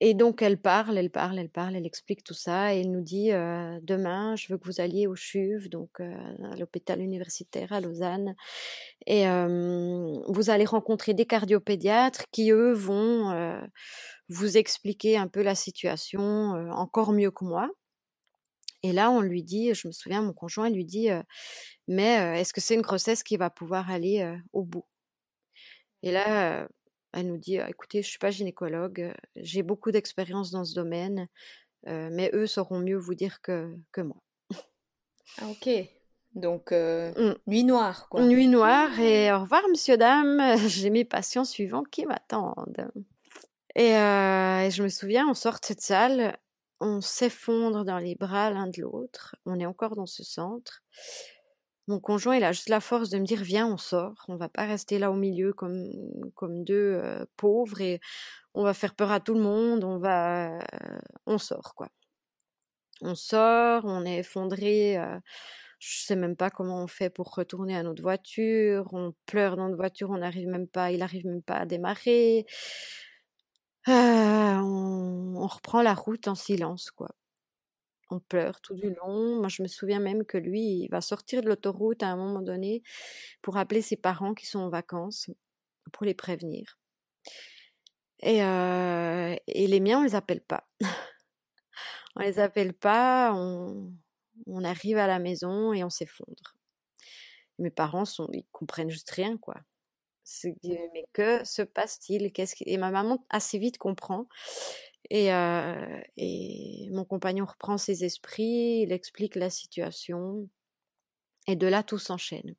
Et 0.00 0.12
donc 0.12 0.42
elle 0.42 0.58
parle, 0.58 0.98
elle 0.98 1.10
parle, 1.10 1.38
elle 1.38 1.48
parle, 1.48 1.76
elle 1.76 1.86
explique 1.86 2.24
tout 2.24 2.34
ça 2.34 2.74
et 2.74 2.80
elle 2.80 2.90
nous 2.90 3.00
dit 3.00 3.30
demain, 3.30 4.34
je 4.36 4.52
veux 4.52 4.58
que 4.58 4.66
vous 4.66 4.80
alliez 4.80 5.06
au 5.06 5.14
CHUV, 5.14 5.68
donc 5.68 6.00
à 6.00 6.56
l'hôpital 6.58 7.00
universitaire 7.00 7.72
à 7.72 7.80
Lausanne, 7.80 8.34
et 9.06 9.24
vous 9.26 10.50
allez 10.50 10.64
rencontrer 10.64 11.14
des 11.14 11.26
cardiopédiatres 11.26 12.24
qui 12.32 12.50
eux 12.50 12.72
vont 12.72 13.60
vous 14.28 14.56
expliquer 14.56 15.16
un 15.16 15.28
peu 15.28 15.42
la 15.42 15.54
situation 15.54 16.22
encore 16.72 17.12
mieux 17.12 17.30
que 17.30 17.44
moi. 17.44 17.70
Et 18.82 18.92
là, 18.92 19.10
on 19.10 19.22
lui 19.22 19.42
dit, 19.42 19.72
je 19.74 19.86
me 19.86 19.92
souviens, 19.92 20.20
mon 20.20 20.34
conjoint 20.34 20.68
lui 20.68 20.84
dit, 20.84 21.08
mais 21.88 22.40
est-ce 22.40 22.52
que 22.52 22.60
c'est 22.60 22.74
une 22.74 22.82
grossesse 22.82 23.22
qui 23.22 23.38
va 23.38 23.48
pouvoir 23.48 23.90
aller 23.90 24.30
au 24.52 24.64
bout? 24.64 24.84
Et 26.02 26.12
là, 26.12 26.68
elle 27.14 27.28
nous 27.28 27.38
dit, 27.38 27.56
écoutez, 27.56 28.02
je 28.02 28.08
suis 28.08 28.18
pas 28.18 28.30
gynécologue, 28.30 29.14
j'ai 29.36 29.62
beaucoup 29.62 29.90
d'expérience 29.90 30.50
dans 30.50 30.64
ce 30.64 30.74
domaine, 30.74 31.28
mais 31.86 32.30
eux 32.32 32.46
sauront 32.46 32.78
mieux 32.78 32.96
vous 32.96 33.14
dire 33.14 33.40
que, 33.40 33.74
que 33.92 34.00
moi. 34.00 34.22
Ah, 35.40 35.48
ok. 35.48 35.68
Donc, 36.34 36.72
mmh. 36.72 37.34
nuit 37.46 37.64
noire, 37.64 38.08
quoi. 38.08 38.22
Nuit 38.22 38.48
noire, 38.48 38.98
et 38.98 39.32
au 39.32 39.40
revoir, 39.40 39.62
monsieur, 39.70 39.96
dame. 39.96 40.42
J'ai 40.68 40.90
mes 40.90 41.04
patients 41.04 41.44
suivants 41.44 41.84
qui 41.84 42.06
m'attendent. 42.06 42.90
Euh, 43.78 44.60
et, 44.60 44.70
je 44.70 44.82
me 44.82 44.88
souviens, 44.88 45.28
on 45.28 45.34
sort 45.34 45.54
de 45.54 45.66
cette 45.66 45.80
salle, 45.80 46.36
on 46.80 47.00
s'effondre 47.00 47.84
dans 47.84 47.98
les 47.98 48.14
bras 48.14 48.50
l'un 48.50 48.68
de 48.68 48.80
l'autre, 48.80 49.36
on 49.46 49.58
est 49.58 49.66
encore 49.66 49.96
dans 49.96 50.06
ce 50.06 50.22
centre. 50.22 50.82
Mon 51.86 52.00
conjoint, 52.00 52.36
il 52.36 52.44
a 52.44 52.52
juste 52.52 52.70
la 52.70 52.80
force 52.80 53.10
de 53.10 53.18
me 53.18 53.24
dire 53.26 53.42
viens, 53.42 53.66
on 53.66 53.76
sort, 53.76 54.24
on 54.28 54.36
va 54.36 54.48
pas 54.48 54.64
rester 54.64 54.98
là 54.98 55.10
au 55.10 55.16
milieu 55.16 55.52
comme 55.52 55.90
comme 56.34 56.64
deux 56.64 57.00
pauvres 57.36 57.80
et 57.80 58.00
on 58.54 58.64
va 58.64 58.74
faire 58.74 58.94
peur 58.94 59.12
à 59.12 59.20
tout 59.20 59.34
le 59.34 59.40
monde, 59.40 59.84
on 59.84 59.98
va, 59.98 60.58
on 61.26 61.38
sort 61.38 61.74
quoi. 61.74 61.88
On 63.02 63.14
sort, 63.14 63.84
on 63.84 64.04
est 64.04 64.18
effondré. 64.18 64.96
Euh, 64.98 65.18
je 65.78 65.98
sais 66.06 66.16
même 66.16 66.36
pas 66.36 66.50
comment 66.50 66.82
on 66.82 66.86
fait 66.86 67.10
pour 67.10 67.34
retourner 67.34 67.76
à 67.76 67.82
notre 67.82 68.02
voiture. 68.02 68.88
On 68.92 69.14
pleure 69.26 69.56
dans 69.56 69.66
notre 69.66 69.76
voiture, 69.76 70.10
on 70.10 70.18
n'arrive 70.18 70.48
même 70.48 70.68
pas, 70.68 70.92
il 70.92 71.02
arrive 71.02 71.26
même 71.26 71.42
pas 71.42 71.56
à 71.56 71.66
démarrer. 71.66 72.46
Euh, 73.88 73.92
on, 73.92 75.46
reprend 75.46 75.82
la 75.82 75.94
route 75.94 76.26
en 76.28 76.34
silence, 76.34 76.90
quoi. 76.90 77.08
Pleure 78.20 78.60
tout 78.60 78.74
du 78.74 78.94
long. 78.94 79.36
Moi, 79.38 79.48
je 79.48 79.62
me 79.62 79.68
souviens 79.68 80.00
même 80.00 80.24
que 80.24 80.38
lui, 80.38 80.82
il 80.84 80.88
va 80.90 81.00
sortir 81.00 81.42
de 81.42 81.48
l'autoroute 81.48 82.02
à 82.02 82.08
un 82.08 82.16
moment 82.16 82.42
donné 82.42 82.82
pour 83.42 83.56
appeler 83.56 83.82
ses 83.82 83.96
parents 83.96 84.34
qui 84.34 84.46
sont 84.46 84.60
en 84.60 84.68
vacances 84.68 85.30
pour 85.92 86.04
les 86.04 86.14
prévenir. 86.14 86.78
Et, 88.20 88.38
et 88.38 89.66
les 89.66 89.80
miens, 89.80 90.00
on 90.00 90.04
les 90.04 90.14
appelle 90.14 90.40
pas. 90.40 90.66
on 92.16 92.20
les 92.20 92.38
appelle 92.38 92.72
pas, 92.72 93.32
on, 93.34 93.92
on 94.46 94.64
arrive 94.64 94.98
à 94.98 95.06
la 95.06 95.18
maison 95.18 95.72
et 95.72 95.84
on 95.84 95.90
s'effondre. 95.90 96.56
Mes 97.58 97.70
parents 97.70 98.04
sont, 98.04 98.28
ils 98.32 98.46
comprennent 98.52 98.90
juste 98.90 99.10
rien, 99.10 99.36
quoi. 99.36 99.56
Mais 100.64 101.04
que 101.12 101.44
se 101.44 101.62
passe-t-il? 101.62 102.32
Qu'est-ce 102.32 102.56
Et 102.66 102.78
ma 102.78 102.90
maman 102.90 103.24
assez 103.28 103.58
vite 103.58 103.78
comprend. 103.78 104.26
Et, 105.10 105.28
et 106.16 106.88
mon 106.90 107.04
compagnon 107.04 107.44
reprend 107.44 107.78
ses 107.78 108.04
esprits, 108.04 108.82
il 108.82 108.92
explique 108.92 109.36
la 109.36 109.50
situation. 109.50 110.48
Et 111.46 111.56
de 111.56 111.66
là, 111.66 111.82
tout 111.82 111.98
s'enchaîne. 111.98 112.54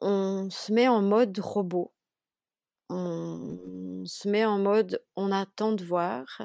On 0.00 0.48
se 0.50 0.72
met 0.72 0.88
en 0.88 1.02
mode 1.02 1.38
robot. 1.38 1.92
On 2.90 4.02
se 4.06 4.28
met 4.28 4.44
en 4.44 4.58
mode 4.58 5.02
on 5.16 5.30
attend 5.32 5.72
de 5.72 5.84
voir. 5.84 6.42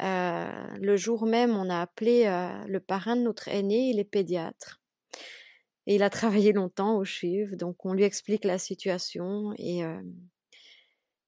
le 0.00 0.96
jour 0.96 1.26
même, 1.26 1.56
on 1.56 1.70
a 1.70 1.80
appelé 1.80 2.24
le 2.66 2.80
parrain 2.80 3.16
de 3.16 3.22
notre 3.22 3.48
aîné, 3.48 3.90
il 3.90 3.98
est 3.98 4.04
pédiatre. 4.04 4.80
Et 5.86 5.96
il 5.96 6.02
a 6.02 6.10
travaillé 6.10 6.52
longtemps 6.52 6.96
au 6.96 7.04
CHUV, 7.04 7.56
donc 7.56 7.84
on 7.84 7.92
lui 7.92 8.04
explique 8.04 8.44
la 8.44 8.58
situation 8.58 9.52
et 9.58 9.82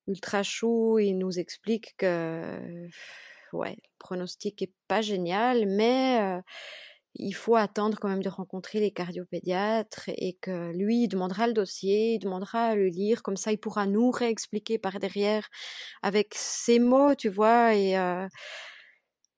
ultra 0.07 0.43
chaud, 0.43 0.99
il 0.99 1.15
nous 1.19 1.39
explique 1.39 1.97
que 1.99 2.89
ouais, 3.53 3.71
le 3.73 3.99
pronostic 3.99 4.63
est 4.63 4.73
pas 4.89 5.03
génial, 5.03 5.67
mais 5.67 6.41
il 7.19 7.33
faut 7.33 7.57
attendre 7.57 7.99
quand 7.99 8.09
même 8.09 8.23
de 8.23 8.29
rencontrer 8.29 8.79
les 8.81 8.91
cardiopédiatres 8.93 10.05
et 10.09 10.37
que 10.43 10.73
lui, 10.73 11.05
il 11.05 11.09
demandera 11.09 11.47
le 11.47 11.55
dossier, 11.55 12.15
il 12.15 12.19
demandera 12.19 12.67
à 12.67 12.75
le 12.75 12.89
lire, 12.89 13.23
comme 13.23 13.37
ça 13.39 13.53
il 13.53 13.59
pourra 13.59 13.87
nous 13.87 14.11
réexpliquer 14.11 14.79
par 14.79 14.99
derrière 15.01 15.49
avec 16.03 16.35
ses 16.35 16.79
mots, 16.79 17.15
tu 17.15 17.29
vois, 17.31 17.75
et 17.75 17.97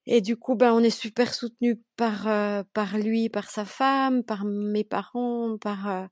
et 0.07 0.20
du 0.22 0.37
coup, 0.37 0.54
ben, 0.57 0.72
on 0.72 0.81
est 0.83 0.90
super 0.90 1.35
soutenu 1.35 1.83
par 1.96 2.24
par 2.72 2.96
lui, 2.98 3.28
par 3.28 3.50
sa 3.50 3.64
femme, 3.64 4.24
par 4.24 4.44
mes 4.44 4.85
parents, 4.85 5.59
par 5.59 6.09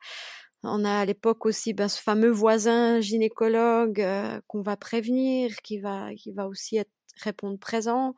on 0.67 0.85
a 0.85 1.01
à 1.01 1.05
l'époque 1.05 1.47
aussi 1.47 1.73
ben, 1.73 1.89
ce 1.89 2.01
fameux 2.01 2.31
voisin 2.31 3.01
gynécologue 3.01 4.05
qu'on 4.47 4.63
va 4.63 4.77
prévenir, 4.77 5.57
qui 5.63 5.79
va 5.79 6.15
qui 6.15 6.33
va 6.33 6.47
aussi 6.47 6.77
être, 6.77 6.91
répondre 7.23 7.59
présent. 7.59 8.15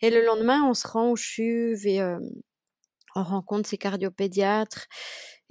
Et 0.00 0.10
le 0.10 0.24
lendemain, 0.24 0.64
on 0.64 0.74
se 0.74 0.88
rend 0.88 1.10
au 1.10 1.16
CHUV 1.16 1.96
et 1.96 2.16
on 3.14 3.22
rencontre 3.22 3.68
ses 3.68 3.78
cardiopédiatres. 3.78 4.86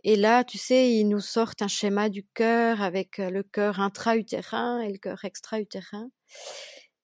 Et 0.04 0.16
là, 0.16 0.44
tu 0.44 0.58
sais, 0.58 0.92
ils 0.92 1.06
nous 1.06 1.20
sortent 1.20 1.62
un 1.62 1.68
schéma 1.68 2.10
du 2.10 2.26
cœur 2.34 2.82
avec 2.82 3.18
le 3.18 3.44
cœur 3.44 3.80
intra-utérin 3.80 4.80
et 4.80 4.92
le 4.92 4.98
cœur 4.98 5.26
extra-utérin. 5.26 6.10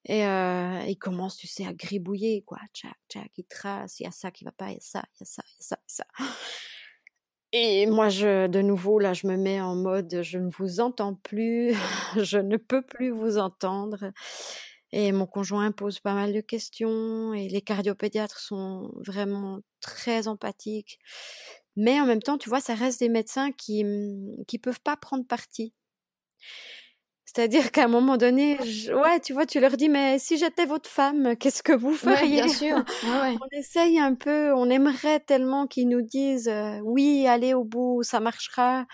Et 0.05 0.25
euh, 0.25 0.83
il 0.87 0.97
commence, 0.97 1.35
tu 1.35 1.47
sais, 1.47 1.65
à 1.65 1.73
gribouiller, 1.73 2.43
quoi. 2.45 2.59
Tchac, 2.73 2.95
tchac, 3.09 3.31
il 3.37 3.45
trace, 3.45 3.99
il 3.99 4.03
y 4.03 4.05
a 4.05 4.11
ça 4.11 4.31
qui 4.31 4.45
va 4.45 4.51
pas, 4.51 4.69
il 4.69 4.75
y 4.75 4.77
a 4.77 4.81
ça, 4.81 5.03
il 5.15 5.21
y 5.21 5.23
a 5.23 5.25
ça, 5.25 5.43
il 5.47 5.55
y 5.55 5.59
a 5.59 5.63
ça, 5.63 5.77
il 5.77 6.23
y 6.23 6.25
a 6.25 6.29
ça. 6.29 6.35
Et 7.57 7.85
moi, 7.85 8.09
je, 8.09 8.47
de 8.47 8.61
nouveau, 8.61 8.99
là, 8.99 9.13
je 9.13 9.27
me 9.27 9.37
mets 9.37 9.61
en 9.61 9.75
mode, 9.75 10.19
je 10.23 10.37
ne 10.37 10.49
vous 10.49 10.81
entends 10.81 11.15
plus, 11.15 11.71
je 12.21 12.37
ne 12.37 12.57
peux 12.57 12.81
plus 12.81 13.11
vous 13.11 13.37
entendre. 13.37 14.11
Et 14.91 15.13
mon 15.13 15.25
conjoint 15.25 15.71
pose 15.71 16.01
pas 16.01 16.13
mal 16.13 16.33
de 16.33 16.41
questions 16.41 17.33
et 17.33 17.47
les 17.47 17.61
cardiopédiatres 17.61 18.39
sont 18.39 18.91
vraiment 19.05 19.59
très 19.79 20.27
empathiques. 20.27 20.99
Mais 21.77 22.01
en 22.01 22.05
même 22.05 22.21
temps, 22.21 22.37
tu 22.37 22.49
vois, 22.49 22.59
ça 22.61 22.75
reste 22.75 22.99
des 22.99 23.09
médecins 23.09 23.51
qui 23.53 23.85
qui 24.47 24.59
peuvent 24.59 24.81
pas 24.81 24.97
prendre 24.97 25.25
parti. 25.25 25.73
C'est-à-dire 27.35 27.73
qu'à 27.73 27.83
un 27.83 27.87
moment 27.89 28.15
donné, 28.15 28.57
ouais, 28.93 29.19
tu 29.19 29.33
vois, 29.33 29.45
tu 29.45 29.59
leur 29.59 29.75
dis, 29.75 29.89
mais 29.89 30.19
si 30.19 30.37
j'étais 30.37 30.65
votre 30.65 30.89
femme, 30.89 31.35
qu'est-ce 31.35 31.63
que 31.63 31.73
vous 31.73 31.93
feriez 31.93 32.43
Bien 32.43 32.47
sûr. 32.47 32.77
Ouais, 33.03 33.35
on 33.41 33.57
essaye 33.57 33.99
un 33.99 34.15
peu, 34.15 34.53
on 34.53 34.69
aimerait 34.69 35.19
tellement 35.19 35.67
qu'ils 35.67 35.89
nous 35.89 36.01
disent, 36.01 36.47
euh, 36.47 36.79
oui, 36.83 37.27
allez 37.27 37.53
au 37.53 37.65
bout, 37.65 38.03
ça 38.03 38.21
marchera. 38.21 38.85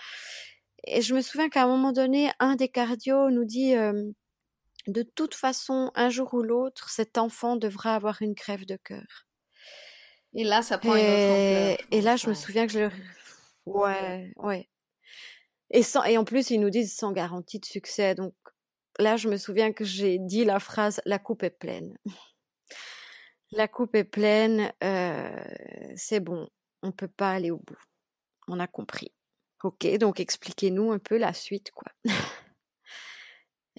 Et 0.88 1.02
je 1.02 1.14
me 1.14 1.20
souviens 1.20 1.50
qu'à 1.50 1.62
un 1.62 1.68
moment 1.68 1.92
donné, 1.92 2.32
un 2.40 2.56
des 2.56 2.68
cardios 2.68 3.30
nous 3.30 3.44
dit, 3.44 3.76
euh, 3.76 4.10
de 4.88 5.02
toute 5.04 5.36
façon, 5.36 5.92
un 5.94 6.10
jour 6.10 6.34
ou 6.34 6.42
l'autre, 6.42 6.90
cet 6.90 7.18
enfant 7.18 7.54
devra 7.54 7.94
avoir 7.94 8.22
une 8.22 8.34
crève 8.34 8.66
de 8.66 8.76
cœur. 8.76 9.28
Et 10.34 10.42
là, 10.42 10.62
ça 10.62 10.78
prend 10.78 10.96
une 10.96 11.02
autre 11.02 11.30
ampleur. 11.30 11.76
Et 11.92 12.00
là, 12.00 12.16
je 12.16 12.28
me 12.28 12.34
souviens 12.34 12.66
que 12.66 12.72
je 12.72 12.78
le... 12.80 12.90
Ouais, 13.66 14.32
ouais. 14.38 14.68
Et, 15.72 15.82
sans, 15.82 16.04
et 16.04 16.18
en 16.18 16.24
plus, 16.24 16.50
ils 16.50 16.60
nous 16.60 16.70
disent 16.70 16.94
sans 16.94 17.12
garantie 17.12 17.58
de 17.58 17.64
succès. 17.64 18.14
Donc 18.14 18.34
là, 18.98 19.16
je 19.16 19.28
me 19.28 19.36
souviens 19.36 19.72
que 19.72 19.84
j'ai 19.84 20.18
dit 20.18 20.44
la 20.44 20.60
phrase 20.60 21.00
La 21.06 21.18
coupe 21.18 21.42
est 21.42 21.50
pleine. 21.50 21.96
la 23.52 23.68
coupe 23.68 23.94
est 23.94 24.04
pleine, 24.04 24.72
euh, 24.84 25.44
c'est 25.96 26.20
bon, 26.20 26.48
on 26.82 26.92
peut 26.92 27.08
pas 27.08 27.32
aller 27.32 27.50
au 27.50 27.58
bout. 27.58 27.78
On 28.48 28.60
a 28.60 28.66
compris. 28.66 29.12
Ok, 29.62 29.86
donc 29.98 30.20
expliquez-nous 30.20 30.92
un 30.92 30.98
peu 30.98 31.16
la 31.16 31.32
suite, 31.32 31.70
quoi. 31.72 31.92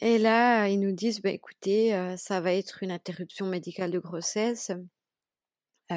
Et 0.01 0.17
là, 0.17 0.67
ils 0.67 0.79
nous 0.79 0.91
disent, 0.91 1.21
bah, 1.21 1.29
écoutez, 1.29 1.93
euh, 1.93 2.17
ça 2.17 2.41
va 2.41 2.53
être 2.53 2.81
une 2.81 2.91
interruption 2.91 3.45
médicale 3.45 3.91
de 3.91 3.99
grossesse 3.99 4.71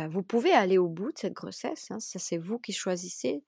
vous 0.09 0.23
pouvez 0.23 0.53
aller 0.53 0.79
au 0.79 0.89
bout 0.89 1.13
de 1.13 1.19
cette 1.19 1.33
grossesse, 1.33 1.91
hein, 1.91 2.01
ça 2.01 2.19
c'est 2.19 2.39
vous 2.39 2.59
qui 2.59 2.73
choisissez. 2.73 3.43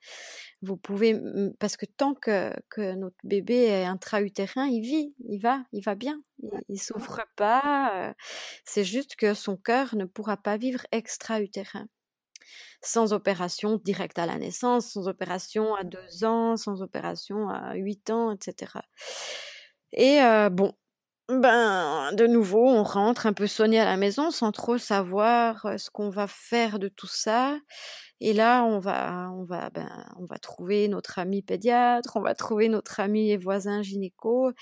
Vous 0.62 0.76
pouvez, 0.76 1.20
parce 1.58 1.76
que 1.76 1.86
tant 1.86 2.14
que, 2.14 2.52
que 2.68 2.94
notre 2.94 3.16
bébé 3.24 3.64
est 3.64 3.84
intra-utérin, 3.84 4.66
il 4.66 4.80
vit, 4.80 5.14
il 5.28 5.38
va, 5.38 5.64
il 5.72 5.82
va 5.82 5.94
bien, 5.94 6.20
il, 6.68 6.80
souffre 6.80 7.20
pas. 7.36 8.14
c'est 8.64 8.84
juste 8.84 9.16
que 9.16 9.34
son 9.34 9.56
cœur 9.56 9.94
ne 9.94 10.04
pourra 10.04 10.36
pas 10.36 10.56
vivre 10.56 10.86
extra-utérin. 10.92 11.86
Sans 12.82 13.12
opération 13.12 13.76
directe 13.76 14.18
à 14.18 14.26
la 14.26 14.38
naissance, 14.38 14.92
sans 14.92 15.08
opération 15.08 15.74
à 15.74 15.84
deux 15.84 16.24
ans, 16.24 16.56
sans 16.56 16.82
opération 16.82 17.48
à 17.48 17.74
huit 17.74 18.10
ans, 18.10 18.32
etc. 18.32 18.72
Et 19.92 20.20
bon, 20.50 20.72
ben, 21.28 22.12
de 22.14 22.26
nouveau, 22.26 22.66
on 22.66 22.82
rentre 22.82 23.26
un 23.26 23.32
peu 23.32 23.46
sonné 23.46 23.78
à 23.78 23.84
la 23.84 23.96
maison 23.96 24.30
sans 24.30 24.50
trop 24.50 24.78
savoir 24.78 25.78
ce 25.78 25.90
qu'on 25.90 26.08
va 26.08 26.26
faire 26.26 26.78
de 26.78 26.88
tout 26.88 27.06
ça. 27.06 27.58
Et 28.20 28.32
là, 28.32 28.64
on 28.64 28.78
va, 28.78 29.30
on 29.34 29.44
va, 29.44 29.70
ben, 29.70 29.88
on 30.18 30.24
va 30.24 30.38
trouver 30.38 30.88
notre 30.88 31.18
ami 31.18 31.42
pédiatre, 31.42 32.16
on 32.16 32.22
va 32.22 32.34
trouver 32.34 32.68
notre 32.68 32.98
ami 33.00 33.30
et 33.30 33.36
voisin 33.36 33.82
gynéco. 33.82 34.52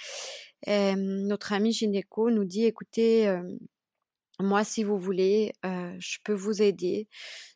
Notre 0.67 1.53
ami 1.53 1.73
gynéco 1.73 2.31
nous 2.31 2.45
dit, 2.45 2.65
écoutez, 2.65 3.33
moi, 4.39 4.65
si 4.65 4.85
vous 4.85 4.99
voulez, 4.99 5.53
euh, 5.65 5.95
je 5.99 6.19
peux 6.23 6.35
vous 6.35 6.61
aider, 6.61 7.09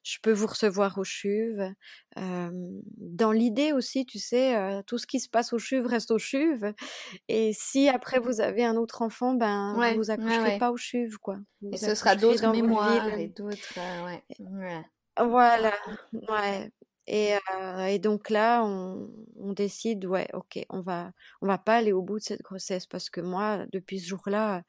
je 0.02 0.18
peux 0.22 0.32
vous 0.32 0.46
recevoir 0.46 0.96
au 0.98 1.04
CHUV. 1.04 1.72
Euh, 2.16 2.50
dans 2.96 3.32
l'idée 3.32 3.72
aussi, 3.72 4.06
tu 4.06 4.18
sais, 4.18 4.56
euh, 4.56 4.82
tout 4.86 4.96
ce 4.96 5.06
qui 5.06 5.20
se 5.20 5.28
passe 5.28 5.52
au 5.52 5.58
CHUV 5.58 5.86
reste 5.86 6.10
au 6.10 6.18
CHUV. 6.18 6.72
Et 7.28 7.52
si 7.52 7.88
après 7.88 8.18
vous 8.18 8.40
avez 8.40 8.64
un 8.64 8.76
autre 8.76 9.02
enfant, 9.02 9.34
ben 9.34 9.74
vous 9.74 9.96
vous 9.96 10.10
accoucherez 10.10 10.58
pas 10.58 10.70
au 10.70 10.76
CHUV, 10.76 11.16
quoi. 11.20 11.36
et 11.70 11.76
ce 11.76 11.94
sera 11.94 12.16
d'autres 12.16 12.50
mémoires 12.50 13.08
et 13.18 13.28
d'autres, 13.28 13.78
ouais. 14.06 14.82
Voilà, 15.18 15.74
ouais. 16.12 16.72
Et, 17.06 17.34
et, 17.88 17.98
donc 17.98 18.30
là, 18.30 18.62
on, 18.64 19.10
on, 19.36 19.52
décide, 19.52 20.06
ouais, 20.06 20.28
ok, 20.32 20.64
on 20.70 20.80
va, 20.80 21.10
on 21.42 21.46
va 21.46 21.58
pas 21.58 21.76
aller 21.76 21.92
au 21.92 22.02
bout 22.02 22.20
de 22.20 22.24
cette 22.24 22.42
grossesse 22.42 22.86
parce 22.86 23.10
que 23.10 23.20
moi, 23.20 23.66
depuis 23.72 23.98
ce 23.98 24.06
jour-là, 24.06 24.62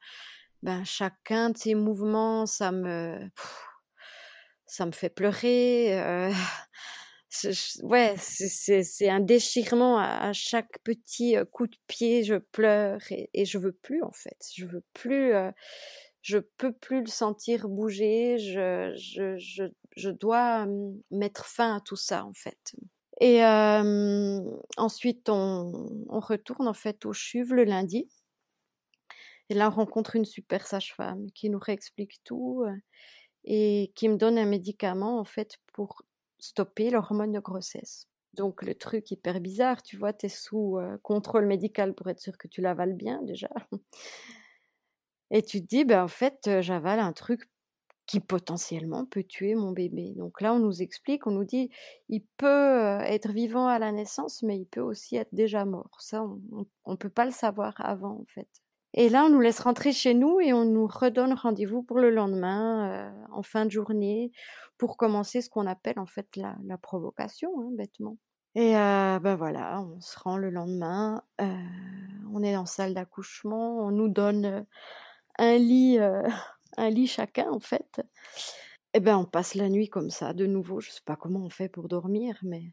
ben 0.62 0.84
chacun 0.84 1.50
de 1.50 1.56
ces 1.56 1.74
mouvements, 1.74 2.46
ça 2.46 2.70
me, 2.70 3.18
ça 4.66 4.86
me 4.86 4.92
fait 4.92 5.10
pleurer. 5.10 6.00
Euh, 6.00 6.32
ouais, 7.82 8.14
c'est 8.18 9.08
un 9.08 9.20
déchirement 9.20 9.98
à, 9.98 10.32
chaque 10.32 10.78
petit 10.84 11.36
euh, 11.36 11.44
coup 11.44 11.66
de 11.66 11.76
pied. 11.88 12.22
Je 12.24 12.36
pleure 12.36 13.00
et, 13.10 13.28
et, 13.34 13.44
je 13.44 13.58
veux 13.58 13.72
plus 13.72 14.02
en 14.02 14.12
fait. 14.12 14.38
Je 14.54 14.64
veux 14.66 14.84
plus. 14.94 15.34
Euh, 15.34 15.50
je 16.22 16.38
peux 16.38 16.72
plus 16.72 17.00
le 17.00 17.08
sentir 17.08 17.68
bouger. 17.68 18.38
Je, 18.38 18.94
je, 18.96 19.36
je, 19.38 19.64
je 19.96 20.10
dois 20.10 20.66
mettre 21.10 21.46
fin 21.46 21.76
à 21.76 21.80
tout 21.80 21.96
ça 21.96 22.24
en 22.24 22.32
fait. 22.32 22.74
Et 23.20 23.44
ensuite, 24.76 25.28
on, 25.28 26.06
on, 26.08 26.20
retourne 26.20 26.66
en 26.66 26.72
fait 26.72 27.04
au 27.04 27.12
CHUV 27.12 27.54
le 27.54 27.64
lundi. 27.64 28.08
Et 29.52 29.54
là, 29.54 29.68
on 29.68 29.70
rencontre 29.70 30.16
une 30.16 30.24
super 30.24 30.66
sage-femme 30.66 31.30
qui 31.32 31.50
nous 31.50 31.58
réexplique 31.58 32.22
tout 32.24 32.64
euh, 32.66 32.74
et 33.44 33.92
qui 33.94 34.08
me 34.08 34.16
donne 34.16 34.38
un 34.38 34.46
médicament, 34.46 35.18
en 35.18 35.24
fait, 35.24 35.58
pour 35.74 36.00
stopper 36.38 36.88
l'hormone 36.88 37.32
de 37.32 37.38
grossesse. 37.38 38.08
Donc, 38.32 38.62
le 38.62 38.74
truc 38.74 39.10
hyper 39.10 39.40
bizarre, 39.40 39.82
tu 39.82 39.98
vois, 39.98 40.14
tu 40.14 40.24
es 40.24 40.28
sous 40.30 40.78
euh, 40.78 40.96
contrôle 41.02 41.44
médical 41.44 41.94
pour 41.94 42.08
être 42.08 42.20
sûr 42.20 42.38
que 42.38 42.48
tu 42.48 42.62
l'avales 42.62 42.94
bien, 42.94 43.20
déjà. 43.24 43.50
Et 45.30 45.42
tu 45.42 45.60
te 45.60 45.66
dis, 45.66 45.84
ben, 45.84 46.04
en 46.04 46.08
fait, 46.08 46.46
euh, 46.46 46.62
j'avale 46.62 46.98
un 47.00 47.12
truc 47.12 47.50
qui 48.06 48.20
potentiellement 48.20 49.04
peut 49.04 49.22
tuer 49.22 49.54
mon 49.54 49.72
bébé. 49.72 50.14
Donc 50.16 50.40
là, 50.40 50.54
on 50.54 50.60
nous 50.60 50.80
explique, 50.80 51.26
on 51.26 51.32
nous 51.32 51.44
dit, 51.44 51.68
il 52.08 52.24
peut 52.38 53.00
être 53.02 53.32
vivant 53.32 53.66
à 53.66 53.78
la 53.78 53.92
naissance, 53.92 54.42
mais 54.42 54.56
il 54.58 54.66
peut 54.66 54.80
aussi 54.80 55.16
être 55.16 55.34
déjà 55.34 55.66
mort. 55.66 55.90
Ça, 55.98 56.24
on 56.24 56.90
ne 56.90 56.96
peut 56.96 57.10
pas 57.10 57.26
le 57.26 57.32
savoir 57.32 57.74
avant, 57.80 58.18
en 58.18 58.24
fait. 58.28 58.61
Et 58.94 59.08
là, 59.08 59.24
on 59.24 59.30
nous 59.30 59.40
laisse 59.40 59.60
rentrer 59.60 59.92
chez 59.92 60.14
nous 60.14 60.40
et 60.40 60.52
on 60.52 60.64
nous 60.64 60.86
redonne 60.86 61.32
rendez-vous 61.32 61.82
pour 61.82 61.98
le 61.98 62.10
lendemain, 62.10 63.12
en 63.30 63.42
fin 63.42 63.64
de 63.64 63.70
journée, 63.70 64.32
pour 64.76 64.96
commencer 64.96 65.40
ce 65.40 65.48
qu'on 65.48 65.66
appelle 65.66 65.98
en 65.98 66.06
fait 66.06 66.36
la, 66.36 66.78
provocation, 66.78 67.50
hein, 67.60 67.70
bêtement. 67.72 68.18
Et 68.54 68.72
ben 68.72 69.34
voilà, 69.34 69.80
on 69.80 69.98
se 70.00 70.18
rend 70.18 70.36
le 70.36 70.50
lendemain, 70.50 71.22
on 71.38 72.42
est 72.42 72.54
en 72.54 72.66
salle 72.66 72.92
d'accouchement, 72.92 73.78
on 73.78 73.90
nous 73.90 74.08
donne 74.08 74.66
un 75.38 75.56
lit 75.56 75.98
un 76.76 76.90
lit 76.90 77.06
chacun 77.06 77.50
en 77.50 77.60
fait. 77.60 78.02
Et 78.94 79.00
ben 79.00 79.16
on 79.16 79.24
passe 79.24 79.54
la 79.54 79.68
nuit 79.68 79.88
comme 79.88 80.10
ça, 80.10 80.34
de 80.34 80.46
nouveau. 80.46 80.80
Je 80.80 80.90
sais 80.90 81.00
pas 81.04 81.16
comment 81.16 81.40
on 81.40 81.50
fait 81.50 81.68
pour 81.68 81.88
dormir, 81.88 82.38
mais 82.42 82.72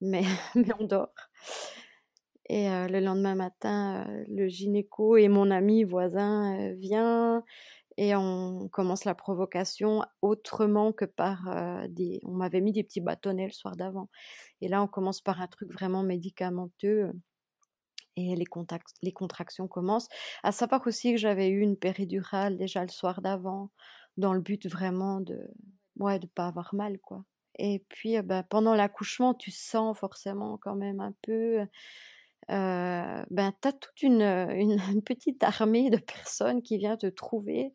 mais, 0.00 0.24
mais 0.54 0.68
on 0.78 0.84
dort. 0.84 1.14
Et 2.46 2.68
le 2.68 3.00
lendemain 3.00 3.34
matin, 3.34 4.06
le 4.28 4.48
gynéco 4.48 5.16
et 5.16 5.28
mon 5.28 5.50
ami 5.50 5.84
voisin 5.84 6.72
vient 6.74 7.42
et 7.96 8.14
on 8.16 8.68
commence 8.68 9.04
la 9.04 9.14
provocation 9.14 10.02
autrement 10.20 10.92
que 10.92 11.04
par 11.04 11.86
des. 11.88 12.20
On 12.24 12.32
m'avait 12.32 12.60
mis 12.60 12.72
des 12.72 12.82
petits 12.82 13.00
bâtonnets 13.00 13.46
le 13.46 13.52
soir 13.52 13.76
d'avant. 13.76 14.10
Et 14.60 14.68
là, 14.68 14.82
on 14.82 14.88
commence 14.88 15.20
par 15.20 15.40
un 15.40 15.46
truc 15.46 15.72
vraiment 15.72 16.02
médicamenteux 16.02 17.12
et 18.16 18.36
les, 18.36 18.46
les 19.02 19.12
contractions 19.12 19.68
commencent. 19.68 20.08
À 20.42 20.52
savoir 20.52 20.86
aussi 20.86 21.12
que 21.12 21.18
j'avais 21.18 21.48
eu 21.48 21.60
une 21.60 21.76
péridurale 21.76 22.56
déjà 22.56 22.82
le 22.82 22.88
soir 22.88 23.20
d'avant, 23.20 23.70
dans 24.16 24.32
le 24.32 24.40
but 24.40 24.66
vraiment 24.66 25.20
de 25.20 25.38
ouais, 25.96 26.18
de 26.18 26.26
pas 26.26 26.46
avoir 26.46 26.74
mal, 26.74 26.98
quoi. 27.00 27.24
Et 27.58 27.84
puis, 27.88 28.20
bah, 28.22 28.42
pendant 28.42 28.74
l'accouchement, 28.74 29.32
tu 29.34 29.50
sens 29.52 29.96
forcément 29.96 30.58
quand 30.58 30.74
même 30.74 31.00
un 31.00 31.14
peu. 31.22 31.60
Euh, 32.50 33.24
ben, 33.30 33.52
tu 33.62 33.68
as 33.68 33.72
toute 33.72 34.02
une, 34.02 34.22
une, 34.22 34.76
petite 35.04 35.42
armée 35.42 35.90
de 35.90 35.98
personnes 35.98 36.62
qui 36.62 36.78
vient 36.78 36.96
te 36.96 37.06
trouver. 37.06 37.72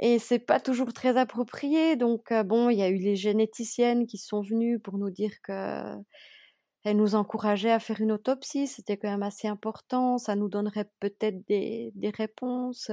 Et 0.00 0.18
c'est 0.18 0.38
pas 0.38 0.60
toujours 0.60 0.92
très 0.92 1.16
approprié. 1.16 1.96
Donc, 1.96 2.32
bon, 2.44 2.70
il 2.70 2.78
y 2.78 2.82
a 2.82 2.88
eu 2.88 2.96
les 2.96 3.16
généticiennes 3.16 4.06
qui 4.06 4.18
sont 4.18 4.42
venues 4.42 4.78
pour 4.80 4.98
nous 4.98 5.10
dire 5.10 5.32
que 5.42 5.96
elle 6.84 6.96
nous 6.96 7.14
encourageait 7.14 7.70
à 7.70 7.78
faire 7.78 8.00
une 8.00 8.12
autopsie, 8.12 8.66
c'était 8.66 8.96
quand 8.96 9.10
même 9.10 9.22
assez 9.22 9.46
important, 9.46 10.18
ça 10.18 10.34
nous 10.34 10.48
donnerait 10.48 10.90
peut-être 11.00 11.46
des, 11.46 11.92
des, 11.94 12.10
réponses. 12.10 12.90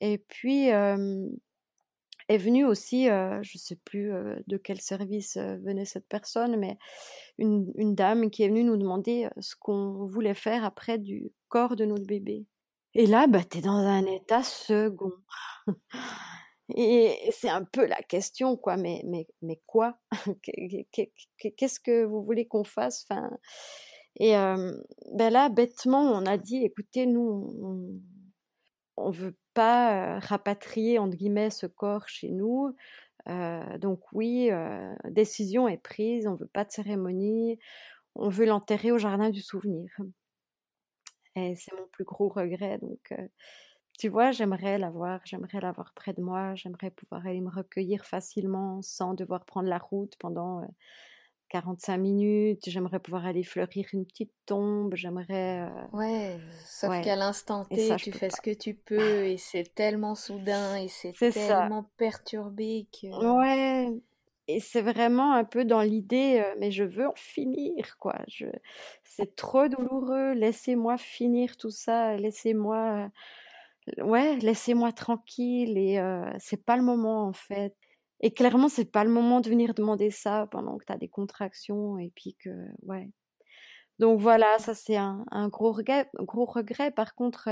Et 0.00 0.18
puis 0.18 0.72
euh, 0.72 1.26
est 2.28 2.38
venue 2.38 2.64
aussi, 2.64 3.08
euh, 3.08 3.42
je 3.42 3.56
ne 3.56 3.60
sais 3.60 3.76
plus 3.76 4.12
euh, 4.12 4.36
de 4.46 4.56
quel 4.56 4.80
service 4.80 5.36
venait 5.36 5.84
cette 5.84 6.08
personne, 6.08 6.56
mais 6.56 6.78
une, 7.38 7.94
dame 7.94 8.30
qui 8.30 8.42
est 8.42 8.48
venue 8.48 8.64
nous 8.64 8.76
demander 8.76 9.28
ce 9.40 9.54
qu'on 9.56 10.06
voulait 10.06 10.34
faire 10.34 10.64
après 10.64 10.98
du 10.98 11.32
corps 11.48 11.76
de 11.76 11.84
notre 11.84 12.06
bébé. 12.06 12.46
Et 12.94 13.06
là, 13.06 13.26
bah, 13.26 13.44
tu 13.44 13.58
es 13.58 13.60
dans 13.60 13.70
un 13.70 14.04
état 14.06 14.42
second. 14.42 15.12
Et 16.76 17.16
c'est 17.30 17.48
un 17.48 17.64
peu 17.64 17.86
la 17.86 18.02
question, 18.02 18.56
quoi. 18.56 18.76
Mais, 18.76 19.02
mais, 19.06 19.26
mais 19.40 19.60
quoi? 19.66 19.98
Qu'est-ce 21.56 21.80
que 21.80 22.04
vous 22.04 22.22
voulez 22.22 22.46
qu'on 22.46 22.64
fasse? 22.64 23.06
Enfin, 23.08 23.30
Et 24.20 24.32
ben 24.32 25.30
là, 25.30 25.48
bêtement, 25.48 26.02
on 26.02 26.26
a 26.26 26.36
dit, 26.36 26.64
écoutez, 26.64 27.06
nous, 27.06 28.02
ne 29.06 29.12
veut 29.12 29.36
pas 29.54 30.18
rapatrier, 30.20 30.98
entre 30.98 31.16
guillemets, 31.16 31.50
ce 31.50 31.66
corps 31.66 32.08
chez 32.08 32.30
nous. 32.30 32.74
donc 33.78 34.00
oui, 34.12 34.50
décision 35.04 35.68
est 35.68 35.82
prise, 35.82 36.26
on 36.26 36.34
veut 36.34 36.50
pas 36.52 36.64
de 36.64 36.72
cérémonie, 36.72 37.58
on 38.14 38.28
veut 38.28 38.46
l'enterrer 38.46 38.92
au 38.92 38.98
jardin 38.98 39.30
du 39.30 39.40
souvenir. 39.40 39.90
Et 41.36 41.54
c'est 41.56 41.74
mon 41.76 41.86
plus 41.92 42.04
gros 42.04 42.28
regret. 42.28 42.78
Donc, 42.78 43.14
tu 43.98 44.08
vois, 44.08 44.30
j'aimerais 44.30 44.78
l'avoir, 44.78 45.20
j'aimerais 45.24 45.60
l'avoir 45.60 45.92
près 45.94 46.12
de 46.12 46.22
moi, 46.22 46.54
j'aimerais 46.54 46.90
pouvoir 46.90 47.26
aller 47.26 47.40
me 47.40 47.50
recueillir 47.50 48.04
facilement 48.04 48.80
sans 48.82 49.14
devoir 49.14 49.44
prendre 49.44 49.68
la 49.68 49.78
route 49.78 50.14
pendant 50.18 50.62
45 51.48 51.96
minutes, 51.98 52.62
j'aimerais 52.66 53.00
pouvoir 53.00 53.26
aller 53.26 53.42
fleurir 53.42 53.86
une 53.92 54.04
petite 54.06 54.32
tombe, 54.46 54.94
j'aimerais... 54.94 55.68
Ouais, 55.92 56.38
sauf 56.64 57.00
qu'à 57.02 57.16
l'instant 57.16 57.64
T, 57.64 57.96
tu 57.96 58.12
fais 58.12 58.30
ce 58.30 58.40
que 58.40 58.54
tu 58.54 58.74
peux 58.74 59.24
et 59.26 59.36
c'est 59.36 59.74
tellement 59.74 60.14
soudain 60.14 60.76
et 60.76 60.88
c'est 60.88 61.12
tellement 61.12 61.90
perturbé 61.96 62.86
que... 62.92 63.06
Ouais, 63.06 64.00
et 64.46 64.60
c'est 64.60 64.82
vraiment 64.82 65.34
un 65.34 65.44
peu 65.44 65.64
dans 65.64 65.82
l'idée, 65.82 66.42
mais 66.58 66.70
je 66.70 66.84
veux 66.84 67.08
en 67.08 67.14
finir, 67.14 67.96
quoi. 67.98 68.16
Je... 68.28 68.46
C'est 69.02 69.34
trop 69.34 69.68
douloureux, 69.68 70.32
laissez-moi 70.32 70.96
finir 70.96 71.56
tout 71.56 71.70
ça, 71.70 72.16
laissez-moi 72.16 73.10
ouais, 73.98 74.36
laissez-moi 74.36 74.92
tranquille 74.92 75.78
et 75.78 75.98
c'est 76.38 76.62
pas 76.62 76.76
le 76.76 76.82
moment 76.82 77.26
en 77.26 77.32
fait. 77.32 77.74
Et 78.20 78.32
clairement, 78.32 78.68
c'est 78.68 78.90
pas 78.90 79.04
le 79.04 79.10
moment 79.10 79.40
de 79.40 79.48
venir 79.48 79.74
demander 79.74 80.10
ça 80.10 80.48
pendant 80.50 80.76
que 80.76 80.84
tu 80.84 80.92
as 80.92 80.96
des 80.96 81.08
contractions 81.08 81.98
et 81.98 82.10
puis 82.14 82.34
que, 82.34 82.50
ouais. 82.82 83.10
Donc 83.98 84.20
voilà, 84.20 84.58
ça 84.58 84.74
c'est 84.74 84.96
un, 84.96 85.24
gros, 85.48 85.72
regret, 85.72 86.08
gros 86.14 86.44
regret. 86.44 86.90
Par 86.90 87.14
contre, 87.14 87.48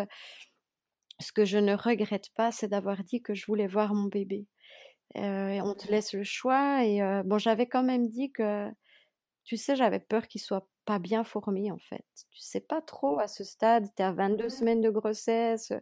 ce 1.20 1.33
que 1.33 1.44
je 1.44 1.59
ne 1.59 1.74
regrette 1.74 2.31
pas, 2.35 2.52
c'est 2.52 2.68
d'avoir 2.68 3.02
dit 3.02 3.22
que 3.22 3.35
je 3.35 3.46
voulais 3.46 3.66
voir 3.66 3.94
mon 3.94 4.09
bébé. 4.09 4.46
on 5.14 5.74
te 5.74 5.90
laisse 5.90 6.12
le 6.12 6.24
choix 6.24 6.85
et 6.85 7.00
bon, 7.24 7.38
j'avais 7.38 7.66
quand 7.66 7.83
même 7.83 8.09
dit 8.09 8.31
que, 8.33 8.68
tu 9.44 9.57
sais, 9.57 9.76
j'avais 9.76 10.00
peur 10.00 10.29
qu'il 10.29 10.40
soit 10.40 10.68
pas 10.85 10.98
bien 10.98 11.24
formé 11.24 11.70
en 11.72 11.79
fait. 11.79 12.05
Tu 12.31 12.40
sais 12.40 12.61
pas 12.61 12.81
trop 12.81 13.18
à 13.18 13.29
ce 13.29 13.44
stade, 13.44 13.87
tu 13.96 14.02
es 14.02 14.05
à 14.05 14.12
22 14.12 14.48
semaines 14.48 14.81
de 14.81 14.90
grossesse, 14.90 15.72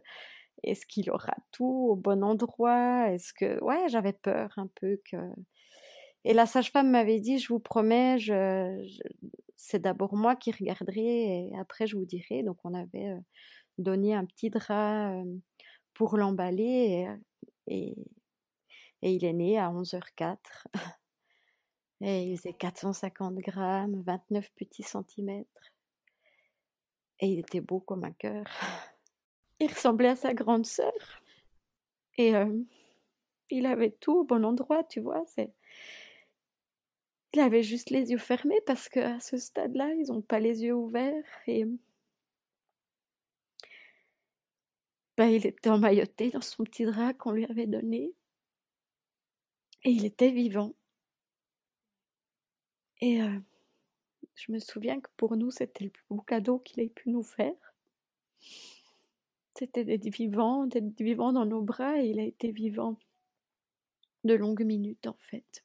est-ce 0.63 0.85
qu'il 0.85 1.09
aura 1.11 1.35
tout 1.51 1.87
au 1.91 1.95
bon 1.95 2.23
endroit? 2.23 3.11
Est-ce 3.11 3.33
que 3.33 3.61
ouais, 3.63 3.87
j'avais 3.89 4.13
peur 4.13 4.51
un 4.57 4.67
peu 4.75 4.99
que 5.09 5.17
et 6.25 6.33
la 6.33 6.47
sage-femme 6.47 6.89
m'avait 6.89 7.19
dit, 7.19 7.37
je 7.37 7.49
vous 7.49 7.59
promets, 7.59 8.17
c'est 9.55 9.79
d'abord 9.79 10.15
moi 10.15 10.35
qui 10.35 10.51
regarderai 10.51 11.49
et 11.49 11.57
après 11.59 11.85
je 11.85 11.95
vous 11.95 12.05
dirai. 12.05 12.41
Donc 12.41 12.57
on 12.63 12.73
avait 12.73 13.13
donné 13.77 14.15
un 14.15 14.25
petit 14.25 14.49
drap 14.49 15.23
pour 15.93 16.17
l'emballer 16.17 17.07
et, 17.67 17.95
et, 19.01 19.11
il 19.13 19.23
est 19.23 19.33
né 19.33 19.59
à 19.59 19.69
11h04. 19.69 20.37
Et 22.01 22.23
il 22.23 22.37
faisait 22.37 22.53
450 22.53 23.35
grammes, 23.35 24.03
29 24.05 24.51
petits 24.57 24.83
centimètres. 24.83 25.71
Et 27.21 27.27
il 27.27 27.39
était 27.39 27.61
beau 27.61 27.79
comme 27.79 28.03
un 28.03 28.11
cœur. 28.11 28.43
Il 29.59 29.69
ressemblait 29.71 30.09
à 30.09 30.15
sa 30.15 30.33
grande 30.33 30.65
sœur. 30.65 31.21
Et 32.17 32.33
il 33.49 33.65
avait 33.65 33.91
tout 33.91 34.13
au 34.19 34.23
bon 34.23 34.45
endroit, 34.45 34.83
tu 34.83 34.99
vois. 35.01 35.25
Il 37.33 37.39
avait 37.39 37.63
juste 37.63 37.89
les 37.89 38.11
yeux 38.11 38.17
fermés 38.17 38.61
parce 38.65 38.89
qu'à 38.89 39.19
ce 39.19 39.37
stade-là, 39.37 39.93
ils 39.93 40.07
n'ont 40.07 40.21
pas 40.21 40.39
les 40.39 40.63
yeux 40.63 40.73
ouverts. 40.73 41.25
Et 41.47 41.65
ben, 45.17 45.27
il 45.27 45.45
était 45.45 45.69
emmailloté 45.69 46.29
dans 46.31 46.41
son 46.41 46.63
petit 46.63 46.85
drap 46.85 47.13
qu'on 47.13 47.31
lui 47.31 47.45
avait 47.45 47.67
donné. 47.67 48.13
Et 49.83 49.91
il 49.91 50.05
était 50.05 50.31
vivant. 50.31 50.73
Et 53.01 53.19
je 54.35 54.51
me 54.51 54.59
souviens 54.59 54.99
que 54.99 55.09
pour 55.17 55.35
nous, 55.37 55.51
c'était 55.51 55.83
le 55.85 55.89
plus 55.89 56.03
beau 56.09 56.21
cadeau 56.21 56.59
qu'il 56.59 56.81
ait 56.81 56.89
pu 56.89 57.09
nous 57.09 57.23
faire. 57.23 57.53
C'était 59.57 59.85
d'être 59.85 60.09
vivant, 60.09 60.65
d'être 60.67 61.01
vivant 61.01 61.31
dans 61.31 61.45
nos 61.45 61.61
bras 61.61 62.01
et 62.01 62.07
il 62.07 62.19
a 62.19 62.23
été 62.23 62.51
vivant 62.51 62.99
de 64.25 64.33
longues 64.33 64.65
minutes 64.65 65.07
en 65.07 65.17
fait. 65.19 65.63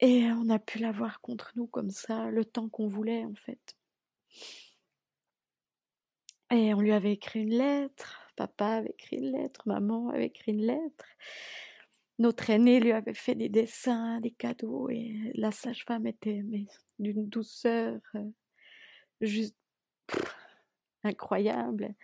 Et 0.00 0.24
on 0.32 0.48
a 0.48 0.58
pu 0.58 0.78
l'avoir 0.78 1.20
contre 1.20 1.52
nous 1.56 1.66
comme 1.66 1.90
ça, 1.90 2.30
le 2.30 2.44
temps 2.44 2.68
qu'on 2.68 2.88
voulait 2.88 3.24
en 3.24 3.34
fait. 3.34 3.76
Et 6.50 6.74
on 6.74 6.80
lui 6.80 6.92
avait 6.92 7.12
écrit 7.12 7.40
une 7.42 7.54
lettre, 7.54 8.20
papa 8.34 8.66
avait 8.66 8.90
écrit 8.90 9.18
une 9.18 9.30
lettre, 9.30 9.62
maman 9.66 10.08
avait 10.08 10.26
écrit 10.26 10.52
une 10.52 10.66
lettre. 10.66 11.06
Notre 12.18 12.50
aîné 12.50 12.80
lui 12.80 12.92
avait 12.92 13.14
fait 13.14 13.34
des 13.34 13.48
dessins, 13.48 14.18
des 14.20 14.32
cadeaux, 14.32 14.90
et 14.90 15.32
la 15.34 15.52
sage-femme 15.52 16.06
était 16.06 16.42
d'une 16.98 17.28
douceur 17.28 18.00
euh, 18.14 18.30
incroyable. 21.04 21.94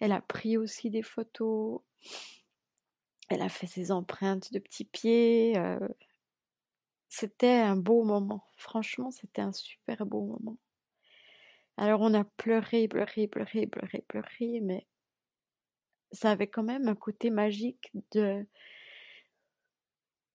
Elle 0.00 0.12
a 0.12 0.20
pris 0.20 0.56
aussi 0.56 0.90
des 0.90 1.02
photos. 1.02 1.80
Elle 3.28 3.42
a 3.42 3.48
fait 3.48 3.66
ses 3.66 3.90
empreintes 3.90 4.52
de 4.52 4.58
petits 4.58 4.84
pieds. 4.84 5.58
Euh. 5.58 5.78
C'était 7.08 7.58
un 7.58 7.76
beau 7.76 8.04
moment. 8.04 8.44
Franchement, 8.56 9.10
c'était 9.10 9.42
un 9.42 9.52
super 9.52 10.06
beau 10.06 10.24
moment. 10.24 10.58
Alors 11.76 12.00
on 12.00 12.12
a 12.12 12.24
pleuré, 12.24 12.88
pleuré, 12.88 13.28
pleuré, 13.28 13.66
pleuré, 13.66 14.04
pleuré, 14.08 14.60
mais 14.60 14.86
ça 16.10 16.32
avait 16.32 16.48
quand 16.48 16.64
même 16.64 16.88
un 16.88 16.96
côté 16.96 17.30
magique 17.30 17.92
de 18.12 18.44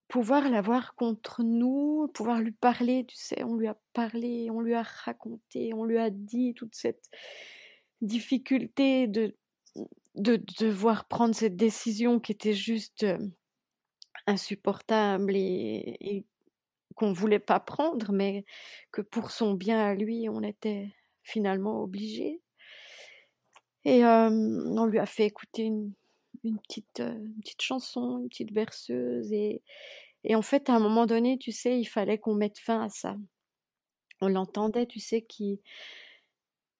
pouvoir 0.07 0.49
l'avoir 0.49 0.95
contre 0.95 1.43
nous, 1.43 2.07
pouvoir 2.13 2.39
lui 2.39 2.51
parler, 2.51 3.05
tu 3.07 3.15
sais, 3.17 3.43
on 3.43 3.55
lui 3.55 3.67
a 3.67 3.75
parlé, 3.93 4.49
on 4.51 4.61
lui 4.61 4.73
a 4.73 4.83
raconté, 4.83 5.73
on 5.73 5.83
lui 5.83 5.97
a 5.97 6.09
dit 6.09 6.53
toute 6.53 6.75
cette 6.75 7.09
difficulté 8.03 9.07
de, 9.07 9.35
de 10.15 10.43
devoir 10.59 11.05
prendre 11.07 11.33
cette 11.33 11.55
décision 11.55 12.19
qui 12.19 12.31
était 12.31 12.53
juste 12.53 13.05
insupportable 14.27 15.35
et, 15.35 16.25
qu'on 16.95 17.09
ne 17.09 17.15
voulait 17.15 17.39
pas 17.39 17.59
prendre, 17.59 18.11
mais 18.11 18.45
que 18.91 19.01
pour 19.01 19.31
son 19.31 19.55
bien 19.55 19.79
à 19.79 19.95
lui, 19.95 20.29
on 20.29 20.43
était 20.43 20.93
finalement 21.23 21.81
obligé. 21.81 22.39
Et 23.83 24.05
on 24.05 24.85
lui 24.85 24.99
a 24.99 25.07
fait 25.07 25.25
écouter 25.25 25.63
une, 25.63 25.93
petite, 26.43 26.99
une 26.99 27.33
petite 27.41 27.63
chanson, 27.63 28.19
une 28.19 28.29
petite 28.29 28.53
berceuse. 28.53 29.33
Et, 29.33 29.63
et 30.23 30.35
en 30.35 30.43
fait, 30.43 30.69
à 30.69 30.75
un 30.75 30.79
moment 30.79 31.07
donné, 31.07 31.39
tu 31.39 31.51
sais, 31.51 31.79
il 31.79 31.85
fallait 31.85 32.19
qu'on 32.19 32.35
mette 32.35 32.59
fin 32.59 32.83
à 32.83 32.89
ça. 32.89 33.15
On 34.21 34.27
l'entendait, 34.27 34.85
tu 34.85 34.99
sais, 34.99 35.23
qui, 35.23 35.61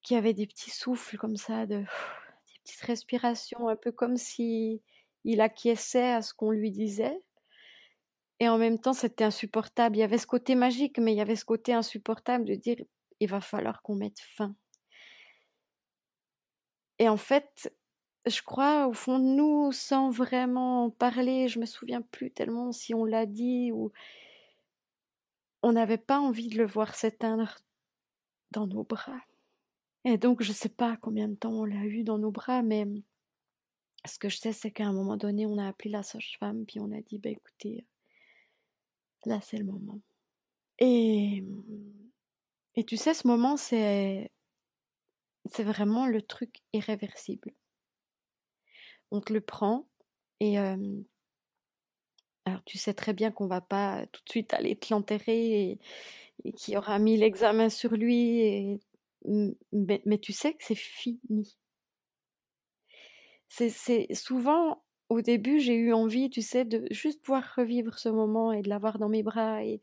qui 0.04 0.16
avait 0.16 0.34
des 0.34 0.48
petits 0.48 0.72
souffles 0.72 1.18
comme 1.18 1.38
ça, 1.38 1.66
de, 1.66 1.80
des 1.80 2.60
petites 2.64 2.82
respirations, 2.82 3.70
un 3.70 3.76
peu 3.76 3.92
comme 3.92 4.18
si 4.18 4.82
il 5.24 5.42
acquiesçait 5.42 6.12
à 6.12 6.22
ce 6.22 6.34
qu'on 6.34 6.52
lui 6.52 6.72
disait. 6.72 7.22
Et 8.40 8.50
en 8.50 8.58
même 8.58 8.80
temps, 8.80 8.94
c'était 8.94 9.24
insupportable. 9.24 9.96
Il 9.96 10.00
y 10.00 10.04
avait 10.04 10.18
ce 10.18 10.28
côté 10.28 10.56
magique, 10.56 11.00
mais 11.00 11.14
il 11.14 11.18
y 11.18 11.22
avait 11.22 11.36
ce 11.36 11.46
côté 11.46 11.74
insupportable 11.74 12.46
de 12.46 12.56
dire 12.56 12.78
il 13.20 13.30
va 13.30 13.42
falloir 13.42 13.82
qu'on 13.82 13.96
mette 13.96 14.20
fin. 14.20 14.56
Et 17.00 17.08
en 17.10 17.18
fait, 17.18 17.74
je 18.26 18.42
crois 18.42 18.88
au 18.88 18.94
fond 18.94 19.20
de 19.20 19.26
nous, 19.26 19.72
sans 19.72 20.10
vraiment 20.10 20.90
parler, 20.90 21.48
je 21.48 21.60
me 21.60 21.66
souviens 21.66 22.02
plus 22.02 22.32
tellement 22.32 22.72
si 22.72 22.94
on 22.94 23.06
l'a 23.06 23.26
dit 23.26 23.72
ou 23.72 23.92
on 25.62 25.72
n'avait 25.74 25.98
pas 25.98 26.20
envie 26.20 26.50
de 26.50 26.58
le 26.58 26.66
voir 26.66 26.96
s'éteindre 26.96 27.58
dans 28.52 28.68
nos 28.68 28.84
bras. 28.84 29.22
Et 30.06 30.18
donc, 30.18 30.44
je 30.44 30.50
ne 30.50 30.56
sais 30.56 30.70
pas 30.70 30.98
combien 30.98 31.28
de 31.28 31.36
temps 31.36 31.54
on 31.54 31.66
l'a 31.66 31.86
eu 31.86 32.04
dans 32.04 32.18
nos 32.18 32.32
bras, 32.32 32.62
mais 32.62 32.86
ce 34.06 34.20
que 34.20 34.30
je 34.30 34.38
sais, 34.38 34.52
c'est 34.52 34.72
qu'à 34.72 34.86
un 34.86 34.94
moment 34.94 35.18
donné, 35.18 35.46
on 35.46 35.58
a 35.58 35.68
appelé 35.68 35.90
la 35.90 36.04
sage-femme, 36.04 36.66
puis 36.66 36.80
on 36.80 36.92
a 36.92 37.02
dit, 37.02 37.20
bah, 37.20 37.30
écoutez, 37.30 37.86
là, 39.26 39.40
c'est 39.42 39.58
le 39.58 39.66
moment. 39.66 40.02
Et, 40.80 41.44
et 42.76 42.84
tu 42.84 42.98
sais, 42.98 43.14
ce 43.14 43.28
moment, 43.28 43.56
c'est, 43.56 44.30
vraiment 45.60 46.08
le 46.08 46.22
truc 46.22 46.62
irréversible. 46.74 47.54
On 49.12 49.22
te 49.22 49.32
le 49.32 49.42
prend 49.42 49.88
et 50.40 50.58
tu 52.66 52.78
sais 52.78 52.94
très 52.94 53.14
bien 53.14 53.32
qu'on 53.32 53.48
va 53.48 53.62
pas 53.62 54.06
tout 54.08 54.22
de 54.26 54.30
suite 54.30 54.54
aller 54.54 54.76
te 54.76 54.94
l'enterrer 54.94 55.72
et, 55.72 55.80
qu'il 56.58 56.74
y 56.74 56.78
aura 56.78 57.00
mis 57.00 57.16
l'examen 57.16 57.70
sur 57.70 57.94
lui 57.94 58.82
mais, 59.26 60.18
tu 60.20 60.34
sais 60.34 60.54
que 60.54 60.64
c'est 60.64 60.76
fini. 60.76 61.58
C'est 63.50 64.14
souvent 64.14 64.84
au 65.10 65.22
début, 65.22 65.60
j'ai 65.60 65.76
eu 65.76 65.94
envie, 65.94 66.30
tu 66.30 66.42
sais, 66.42 66.66
de 66.66 66.88
juste 66.92 67.22
pouvoir 67.22 67.54
revivre 67.56 68.00
ce 68.00 68.10
moment 68.10 68.52
et 68.52 68.62
de 68.62 68.70
l'avoir 68.70 68.98
dans 69.00 69.10
mes 69.10 69.24
bras 69.24 69.64
et, 69.64 69.82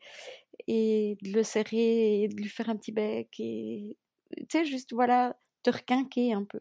et 0.67 1.17
de 1.23 1.33
le 1.33 1.43
serrer 1.43 2.23
et 2.23 2.29
de 2.29 2.37
lui 2.37 2.49
faire 2.49 2.69
un 2.71 2.77
petit 2.77 2.93
bec 2.93 3.29
et, 3.39 3.97
tu 4.37 4.47
sais, 4.51 4.65
juste, 4.65 4.93
voilà, 4.93 5.37
te 5.63 5.71
requinquer 5.71 6.33
un 6.33 6.45
peu. 6.45 6.61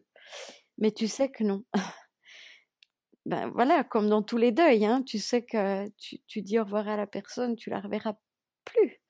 Mais 0.78 0.92
tu 0.92 1.08
sais 1.08 1.30
que 1.30 1.44
non. 1.44 1.64
ben 3.26 3.50
voilà, 3.50 3.84
comme 3.84 4.08
dans 4.08 4.22
tous 4.22 4.36
les 4.38 4.52
deuils, 4.52 4.84
hein, 4.86 5.02
tu 5.02 5.18
sais 5.18 5.42
que 5.44 5.88
tu, 5.98 6.20
tu 6.26 6.42
dis 6.42 6.58
au 6.58 6.64
revoir 6.64 6.88
à 6.88 6.96
la 6.96 7.06
personne, 7.06 7.56
tu 7.56 7.70
la 7.70 7.80
reverras 7.80 8.16
plus. 8.64 9.00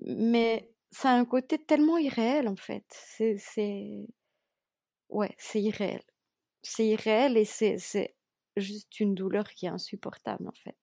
Mais 0.00 0.70
ça 0.90 1.10
a 1.10 1.14
un 1.14 1.24
côté 1.24 1.58
tellement 1.58 1.98
irréel, 1.98 2.48
en 2.48 2.56
fait. 2.56 2.84
C'est, 2.88 4.06
ouais, 5.08 5.34
c'est 5.38 5.62
irréel. 5.62 6.02
C'est 6.62 6.86
irréel 6.86 7.36
et 7.36 7.44
c'est, 7.44 7.78
juste 8.56 9.00
une 9.00 9.14
douleur 9.14 9.48
qui 9.50 9.66
est 9.66 9.70
insupportable 9.70 10.46
en 10.48 10.52
fait. 10.52 10.76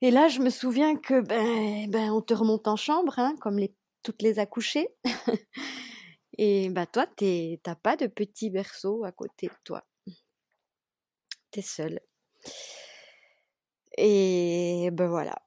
Et 0.00 0.10
là, 0.10 0.28
je 0.28 0.40
me 0.40 0.50
souviens 0.50 0.96
que 0.96 1.20
ben, 1.20 1.90
ben 1.90 2.10
on 2.12 2.22
te 2.22 2.34
remonte 2.34 2.68
en 2.68 2.76
chambre, 2.76 3.18
hein, 3.18 3.34
comme 3.40 3.58
toutes 4.02 4.22
les 4.22 4.38
accouchées. 4.38 4.88
Et 6.38 6.68
ben 6.70 6.86
toi, 6.86 7.06
t'as 7.06 7.74
pas 7.76 7.96
de 7.96 8.06
petit 8.06 8.50
berceau 8.50 9.04
à 9.04 9.12
côté 9.12 9.48
de 9.48 9.54
toi. 9.64 9.84
T'es 11.50 11.62
seule. 11.62 12.00
Et 13.96 14.90
ben 14.92 15.06
voilà. 15.08 15.43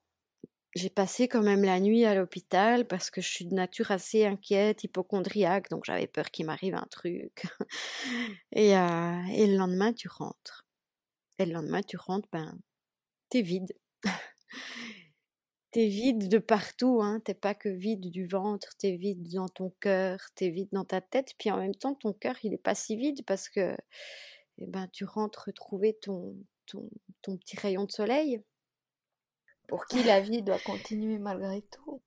J'ai 0.77 0.91
passé 0.91 1.27
quand 1.27 1.41
même 1.41 1.63
la 1.63 1.79
nuit 1.79 2.05
à 2.05 2.13
l'hôpital 2.13 2.85
parce 2.85 3.09
que 3.09 3.19
je 3.19 3.27
suis 3.27 3.45
de 3.45 3.55
nature 3.55 3.89
assez 3.89 4.25
inquiète, 4.25 4.83
hypochondriaque, 4.83 5.71
donc 5.71 5.85
j'avais 5.85 6.05
peur 6.05 6.29
qu'il 6.29 6.45
m'arrive 6.45 6.75
un 6.75 6.85
truc. 6.91 7.47
et, 8.51 8.77
euh, 8.77 9.23
et, 9.33 9.47
le 9.47 9.57
lendemain, 9.57 9.91
tu 9.91 10.07
rentres. 10.07 10.67
Et 11.39 11.47
le 11.47 11.53
lendemain, 11.53 11.81
tu 11.81 11.97
rentres, 11.97 12.29
ben, 12.31 12.59
t'es 13.29 13.41
vide. 13.41 13.73
t'es 15.71 15.87
vide 15.87 16.29
de 16.29 16.37
partout, 16.37 17.01
hein. 17.01 17.21
T'es 17.25 17.33
pas 17.33 17.55
que 17.55 17.69
vide 17.69 18.11
du 18.11 18.27
ventre, 18.27 18.75
t'es 18.77 18.97
vide 18.97 19.33
dans 19.33 19.49
ton 19.49 19.71
cœur, 19.79 20.19
t'es 20.35 20.51
vide 20.51 20.69
dans 20.73 20.85
ta 20.85 21.01
tête. 21.01 21.33
Puis 21.39 21.49
en 21.49 21.57
même 21.57 21.75
temps, 21.75 21.95
ton 21.95 22.13
cœur, 22.13 22.35
il 22.43 22.53
est 22.53 22.61
pas 22.61 22.75
si 22.75 22.95
vide 22.95 23.25
parce 23.25 23.49
que, 23.49 23.75
eh 24.59 24.67
ben, 24.67 24.87
tu 24.93 25.05
rentres 25.05 25.45
retrouver 25.47 25.97
ton, 25.99 26.35
ton 26.67 27.35
petit 27.37 27.57
rayon 27.57 27.85
de 27.85 27.91
soleil 27.91 28.43
pour 29.67 29.85
qui 29.85 30.03
la 30.03 30.21
vie 30.21 30.41
doit 30.41 30.59
continuer 30.59 31.17
malgré 31.19 31.61
tout. 31.61 32.01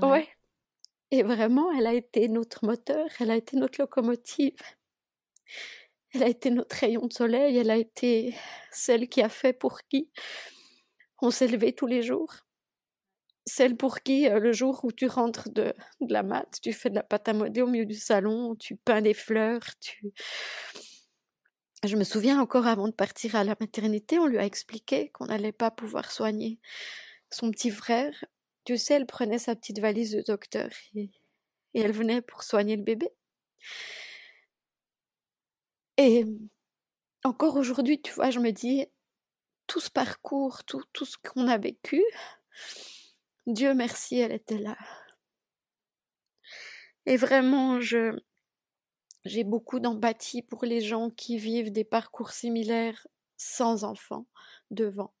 Ouais. 0.00 0.28
Et 1.10 1.22
vraiment, 1.22 1.70
elle 1.72 1.86
a 1.86 1.92
été 1.92 2.28
notre 2.28 2.64
moteur, 2.64 3.06
elle 3.20 3.30
a 3.30 3.36
été 3.36 3.56
notre 3.56 3.80
locomotive. 3.80 4.56
Elle 6.14 6.22
a 6.22 6.28
été 6.28 6.50
notre 6.50 6.76
rayon 6.76 7.06
de 7.06 7.12
soleil, 7.12 7.56
elle 7.56 7.70
a 7.70 7.76
été 7.76 8.34
celle 8.70 9.08
qui 9.08 9.22
a 9.22 9.28
fait 9.28 9.52
pour 9.52 9.82
qui 9.82 10.10
on 11.22 11.30
s'est 11.30 11.46
levé 11.46 11.72
tous 11.72 11.86
les 11.86 12.02
jours. 12.02 12.34
Celle 13.46 13.76
pour 13.76 14.00
qui, 14.00 14.28
euh, 14.28 14.38
le 14.38 14.52
jour 14.52 14.80
où 14.84 14.92
tu 14.92 15.06
rentres 15.06 15.50
de, 15.50 15.72
de 16.00 16.12
la 16.12 16.22
mat, 16.22 16.58
tu 16.62 16.72
fais 16.72 16.90
de 16.90 16.96
la 16.96 17.02
pâte 17.02 17.28
à 17.28 17.32
modeler 17.32 17.62
au 17.62 17.66
milieu 17.66 17.86
du 17.86 17.94
salon, 17.94 18.56
tu 18.56 18.76
peins 18.76 19.00
des 19.00 19.14
fleurs, 19.14 19.62
tu... 19.80 20.12
Je 21.84 21.96
me 21.96 22.04
souviens 22.04 22.40
encore 22.40 22.68
avant 22.68 22.86
de 22.86 22.92
partir 22.92 23.34
à 23.34 23.42
la 23.42 23.56
maternité, 23.58 24.18
on 24.20 24.26
lui 24.26 24.38
a 24.38 24.44
expliqué 24.44 25.10
qu'on 25.10 25.26
n'allait 25.26 25.50
pas 25.50 25.72
pouvoir 25.72 26.12
soigner 26.12 26.60
son 27.30 27.50
petit 27.50 27.70
frère. 27.70 28.24
Tu 28.64 28.78
sais, 28.78 28.94
elle 28.94 29.06
prenait 29.06 29.38
sa 29.38 29.56
petite 29.56 29.80
valise 29.80 30.12
de 30.12 30.22
docteur 30.22 30.70
et, 30.94 31.10
elle 31.74 31.92
venait 31.92 32.22
pour 32.22 32.44
soigner 32.44 32.76
le 32.76 32.84
bébé. 32.84 33.08
Et 35.96 36.24
encore 37.24 37.56
aujourd'hui, 37.56 38.00
tu 38.00 38.12
vois, 38.12 38.30
je 38.30 38.38
me 38.40 38.52
dis, 38.52 38.86
tout 39.66 39.80
ce 39.80 39.90
parcours, 39.90 40.64
tout, 40.64 40.84
tout 40.92 41.04
ce 41.04 41.16
qu'on 41.18 41.48
a 41.48 41.58
vécu, 41.58 42.02
Dieu 43.46 43.74
merci, 43.74 44.18
elle 44.18 44.32
était 44.32 44.58
là. 44.58 44.76
Et 47.06 47.16
vraiment, 47.16 47.80
je, 47.80 48.16
j'ai 49.24 49.44
beaucoup 49.44 49.80
d'empathie 49.80 50.42
pour 50.42 50.64
les 50.64 50.80
gens 50.80 51.10
qui 51.10 51.38
vivent 51.38 51.72
des 51.72 51.84
parcours 51.84 52.32
similaires 52.32 53.06
sans 53.36 53.84
enfants 53.84 54.26
devant 54.70 55.12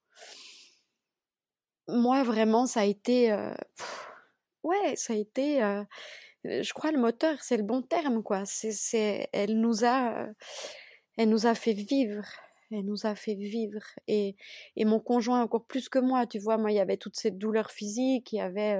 moi, 1.88 2.22
vraiment, 2.22 2.66
ça 2.66 2.80
a 2.80 2.84
été. 2.84 3.32
ouais, 4.62 4.96
ça 4.96 5.12
a 5.14 5.16
été. 5.16 5.58
je 6.44 6.72
crois 6.72 6.92
le 6.92 6.98
moteur, 6.98 7.42
c'est 7.42 7.56
le 7.56 7.62
bon 7.62 7.82
terme, 7.82 8.22
quoi. 8.22 8.44
C'est, 8.44 9.28
elle 9.32 9.60
nous 9.60 9.84
a, 9.84 10.28
elle 11.16 11.28
nous 11.28 11.46
a 11.46 11.54
fait 11.54 11.72
vivre. 11.72 12.24
Elle 12.70 12.86
nous 12.86 13.06
a 13.06 13.14
fait 13.14 13.34
vivre. 13.34 13.82
Et, 14.08 14.36
et 14.76 14.84
mon 14.84 15.00
conjoint 15.00 15.42
encore 15.42 15.66
plus 15.66 15.88
que 15.88 15.98
moi, 15.98 16.26
tu 16.26 16.38
vois. 16.38 16.56
Moi, 16.56 16.72
il 16.72 16.76
y 16.76 16.80
avait 16.80 16.96
toute 16.96 17.16
cette 17.16 17.38
douleur 17.38 17.70
physique, 17.70 18.32
il 18.32 18.36
y 18.36 18.40
avait. 18.40 18.78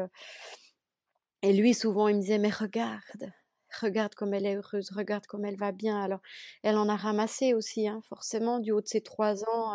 et 1.43 1.53
lui, 1.53 1.75
souvent, 1.75 2.09
il 2.09 2.17
me 2.17 2.21
disait, 2.21 2.39
mais 2.39 2.51
regarde, 2.51 3.33
regarde 3.81 4.15
comme 4.15 4.35
elle 4.35 4.47
est 4.47 4.57
heureuse, 4.57 4.91
regarde 4.91 5.27
comme 5.27 5.45
elle 5.45 5.57
va 5.57 5.73
bien. 5.73 6.01
Alors, 6.03 6.21
elle 6.63 6.77
en 6.77 6.89
a 6.89 6.97
ramassé 6.97 7.55
aussi, 7.55 7.89
hein, 7.89 8.01
forcément, 8.09 8.61
du 8.61 8.73
haut 8.73 8.81
de 8.81 8.89
ses 8.89 9.03
trois 9.03 9.45
ans 9.45 9.75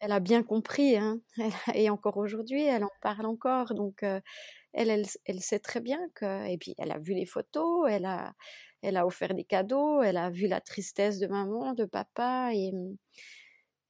elle 0.00 0.12
a 0.12 0.20
bien 0.20 0.42
compris, 0.42 0.96
hein, 0.96 1.20
et 1.74 1.90
encore 1.90 2.16
aujourd'hui, 2.18 2.62
elle 2.62 2.84
en 2.84 2.90
parle 3.02 3.26
encore. 3.26 3.74
Donc, 3.74 4.02
elle, 4.02 4.90
elle, 4.90 5.06
elle, 5.24 5.40
sait 5.40 5.58
très 5.58 5.80
bien 5.80 5.98
que. 6.14 6.46
Et 6.48 6.58
puis, 6.58 6.74
elle 6.78 6.92
a 6.92 6.98
vu 6.98 7.14
les 7.14 7.26
photos, 7.26 7.88
elle 7.90 8.04
a, 8.06 8.34
elle 8.82 8.96
a 8.96 9.06
offert 9.06 9.34
des 9.34 9.44
cadeaux, 9.44 10.02
elle 10.02 10.16
a 10.16 10.30
vu 10.30 10.46
la 10.46 10.60
tristesse 10.60 11.18
de 11.18 11.26
maman, 11.26 11.74
de 11.74 11.84
papa, 11.84 12.50
et 12.54 12.72
mmh, 12.72 12.96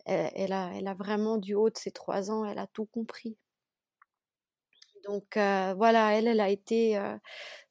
elle, 0.07 0.53
a, 0.53 0.73
elle 0.75 0.89
a 0.89 0.95
vraiment, 0.95 1.39
du 1.39 1.55
haut 1.55 1.71
de 1.71 1.77
ses 1.77 1.91
trois 1.93 2.31
ans, 2.31 2.45
elle 2.47 2.59
a 2.59 2.67
tout 2.69 2.87
compris. 2.87 3.37
Donc 5.09 5.37
voilà, 5.37 6.13
elle, 6.13 6.29
elle 6.29 6.41
a 6.41 6.51
été, 6.51 7.01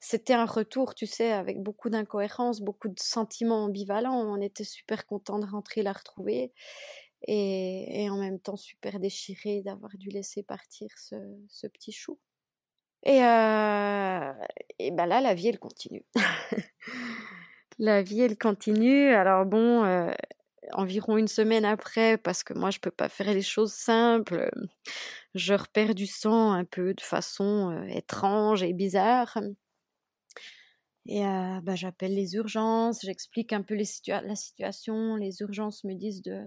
c'était 0.00 0.34
un 0.34 0.44
retour, 0.44 0.94
tu 0.94 1.06
sais, 1.06 1.30
avec 1.32 1.62
beaucoup 1.62 1.88
d'incohérences, 1.88 2.60
beaucoup 2.60 2.88
de 2.88 2.98
sentiments 2.98 3.64
ambivalents. 3.64 4.20
On 4.20 4.40
était 4.40 4.64
super 4.64 5.06
content 5.06 5.38
de 5.38 5.46
rentrer 5.46 5.82
la 5.82 5.92
retrouver 5.92 6.52
et, 7.26 8.08
en 8.10 8.18
même 8.18 8.40
temps 8.40 8.56
super 8.56 8.98
déchiré 8.98 9.62
d'avoir 9.62 9.96
dû 9.96 10.08
laisser 10.08 10.42
partir 10.42 10.88
ce, 10.96 11.66
petit 11.68 11.92
chou. 11.92 12.18
Et, 13.04 13.18
et 13.18 14.90
ben 14.90 15.06
là, 15.06 15.20
la 15.20 15.34
vie, 15.34 15.48
elle 15.48 15.60
continue. 15.60 16.04
la 17.78 18.02
vie, 18.02 18.20
elle 18.20 18.36
continue. 18.36 19.12
Alors 19.14 19.46
bon, 19.46 20.10
environ 20.72 21.16
une 21.16 21.28
semaine 21.28 21.64
après, 21.64 22.18
parce 22.18 22.42
que 22.44 22.54
moi, 22.54 22.70
je 22.70 22.78
peux 22.78 22.90
pas 22.90 23.08
faire 23.08 23.32
les 23.32 23.42
choses 23.42 23.72
simples, 23.72 24.50
je 25.34 25.54
repère 25.54 25.94
du 25.94 26.06
sang 26.06 26.52
un 26.52 26.64
peu 26.64 26.94
de 26.94 27.00
façon 27.00 27.86
étrange 27.88 28.62
et 28.62 28.72
bizarre. 28.72 29.38
Et 31.06 31.22
bah, 31.22 31.74
j'appelle 31.74 32.14
les 32.14 32.34
urgences, 32.34 33.00
j'explique 33.02 33.52
un 33.52 33.62
peu 33.62 33.74
la 33.74 34.36
situation. 34.36 35.16
Les 35.16 35.40
urgences 35.40 35.84
me 35.84 35.94
disent 35.94 36.22
de, 36.22 36.44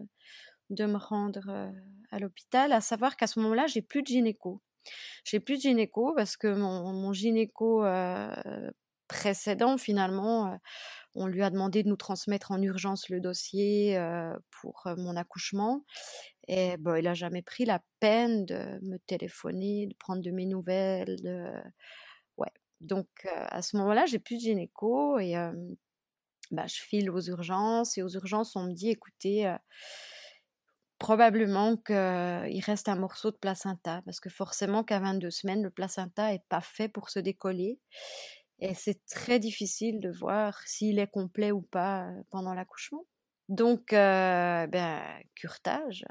de 0.70 0.86
me 0.86 0.98
rendre 0.98 1.72
à 2.12 2.20
l'hôpital, 2.20 2.72
à 2.74 2.82
savoir 2.82 3.18
qu'à 3.18 3.28
ce 3.28 3.40
moment-là, 3.40 3.68
j'ai 3.68 3.82
plus 3.82 4.04
de 4.04 4.08
gynéco. 4.08 4.62
J'ai 5.24 5.40
plus 5.40 5.58
de 5.58 5.62
gynéco 5.62 6.14
parce 6.16 6.38
que 6.38 6.54
mon, 6.54 6.94
mon 6.94 7.14
gynéco 7.14 7.84
précédent, 9.12 9.78
finalement, 9.78 10.58
on 11.16 11.28
lui 11.28 11.44
a 11.44 11.50
demandé 11.50 11.84
de 11.84 11.90
nous 11.90 11.98
transmettre 11.98 12.52
en 12.52 12.62
urgence 12.62 13.10
le 13.10 13.20
dossier 13.20 14.00
pour 14.62 14.88
mon 14.98 15.18
accouchement. 15.18 15.84
Et 16.48 16.78
bon, 16.78 16.96
il 16.96 17.04
n'a 17.04 17.14
jamais 17.14 17.42
pris 17.42 17.66
la 17.66 17.84
peine 18.00 18.46
de 18.46 18.80
me 18.82 18.98
téléphoner, 19.00 19.88
de 19.88 19.96
prendre 19.96 20.22
de 20.22 20.32
mes 20.32 20.46
nouvelles. 20.46 21.62
Ouais. 22.38 22.52
Donc, 22.80 23.08
à 23.26 23.62
ce 23.62 23.76
moment-là, 23.78 24.06
j'ai 24.06 24.20
plus 24.20 24.38
de 24.38 24.42
gynéco 24.42 25.20
et 25.20 25.34
bah, 26.52 26.68
je 26.68 26.80
file 26.80 27.12
aux 27.12 27.22
urgences. 27.22 27.98
Et 27.98 28.04
aux 28.04 28.10
urgences, 28.10 28.56
on 28.56 28.64
me 28.64 28.74
dit 28.74 28.92
écoutez, 28.92 29.54
probablement 31.00 31.76
qu'il 31.76 32.64
reste 32.64 32.88
un 32.88 32.96
morceau 32.96 33.32
de 33.32 33.38
placenta, 33.38 34.02
parce 34.06 34.22
que 34.22 34.30
forcément 34.30 34.86
qu'à 34.86 35.00
22 35.00 35.30
semaines, 35.32 35.64
le 35.64 35.72
placenta 35.72 36.32
n'est 36.32 36.46
pas 36.48 36.62
fait 36.62 36.88
pour 36.88 37.10
se 37.10 37.20
décoller. 37.20 37.80
Et 38.62 38.76
c'est 38.76 39.04
très 39.08 39.40
difficile 39.40 40.00
de 40.00 40.12
voir 40.12 40.62
s'il 40.68 41.00
est 41.00 41.10
complet 41.10 41.52
ou 41.52 41.62
pas 41.62 42.10
pendant 42.30 42.54
l'accouchement. 42.54 43.06
Donc, 43.50 43.90
ben, 43.92 45.02
curtage. 45.36 46.06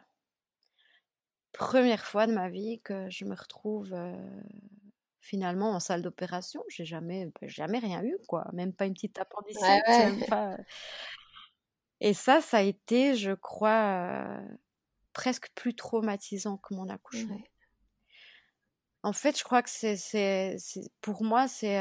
Première 1.53 2.05
fois 2.05 2.27
de 2.27 2.33
ma 2.33 2.49
vie 2.49 2.81
que 2.83 3.09
je 3.09 3.25
me 3.25 3.35
retrouve 3.35 3.97
finalement 5.21 5.71
en 5.71 5.81
salle 5.81 6.03
d'opération. 6.03 6.65
J'ai 6.69 6.85
jamais, 6.85 7.31
ben, 7.41 7.49
jamais 7.49 7.79
rien 7.79 8.03
eu, 8.03 8.17
quoi. 8.27 8.49
Même 8.53 8.73
pas 8.73 8.87
une 8.87 8.95
petite 8.95 9.19
appendicite. 9.19 9.65
Et 12.01 12.15
ça, 12.15 12.41
ça 12.41 12.59
a 12.59 12.63
été, 12.63 13.15
je 13.15 13.33
crois, 13.33 14.41
presque 15.13 15.51
plus 15.55 15.75
traumatisant 15.75 16.57
que 16.57 16.75
mon 16.75 16.89
accouchement. 16.89 17.41
En 19.03 19.13
fait, 19.13 19.39
je 19.39 19.45
crois 19.45 19.63
que 19.63 19.71
c'est, 19.71 20.57
pour 21.01 21.25
moi, 21.25 21.49
c'est, 21.49 21.81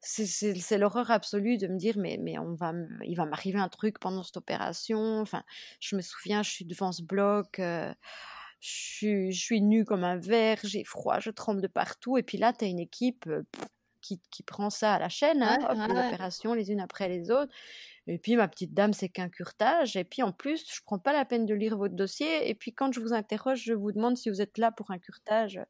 c'est, 0.00 0.78
l'horreur 0.78 1.10
absolue 1.10 1.58
de 1.58 1.66
me 1.66 1.76
dire 1.76 1.96
mais, 1.98 2.18
mais 2.20 2.38
on 2.38 2.54
va, 2.54 2.72
il 3.04 3.16
va 3.16 3.24
m'arriver 3.24 3.58
un 3.58 3.68
truc 3.68 3.98
pendant 3.98 4.22
cette 4.22 4.36
opération. 4.36 5.20
Enfin, 5.20 5.42
je 5.80 5.96
me 5.96 6.00
souviens, 6.00 6.42
je 6.42 6.50
suis 6.50 6.64
devant 6.64 6.92
ce 6.92 7.02
bloc, 7.02 7.56
je, 7.58 7.94
suis, 8.60 9.32
je 9.32 9.40
suis 9.40 9.60
nue 9.60 9.84
comme 9.84 10.04
un 10.04 10.18
verre, 10.18 10.58
j'ai 10.62 10.84
froid, 10.84 11.18
je 11.18 11.30
tremble 11.30 11.60
de 11.60 11.68
partout. 11.68 12.16
Et 12.16 12.22
puis 12.22 12.38
là, 12.38 12.52
tu 12.52 12.64
as 12.64 12.68
une 12.68 12.80
équipe 12.80 13.28
qui, 14.00 14.20
qui, 14.30 14.42
prend 14.42 14.70
ça 14.70 14.94
à 14.94 14.98
la 14.98 15.08
chaîne, 15.08 15.42
hein, 15.42 15.58
les 15.88 15.94
opérations 15.94 16.54
les 16.54 16.70
unes 16.70 16.80
après 16.80 17.08
les 17.08 17.30
autres. 17.30 17.52
Et 18.08 18.18
puis, 18.18 18.34
ma 18.34 18.48
petite 18.48 18.74
dame, 18.74 18.92
c'est 18.92 19.08
qu'un 19.08 19.28
curtage. 19.28 19.96
Et 19.96 20.02
puis, 20.02 20.22
en 20.22 20.32
plus, 20.32 20.64
je 20.68 20.80
prends 20.84 20.98
pas 20.98 21.12
la 21.12 21.24
peine 21.24 21.46
de 21.46 21.54
lire 21.54 21.76
votre 21.76 21.94
dossier. 21.94 22.48
Et 22.48 22.54
puis, 22.54 22.72
quand 22.72 22.92
je 22.92 23.00
vous 23.00 23.12
interroge, 23.12 23.62
je 23.62 23.74
vous 23.74 23.92
demande 23.92 24.16
si 24.16 24.28
vous 24.28 24.42
êtes 24.42 24.58
là 24.58 24.72
pour 24.72 24.90
un 24.90 24.98
curtage 24.98 25.60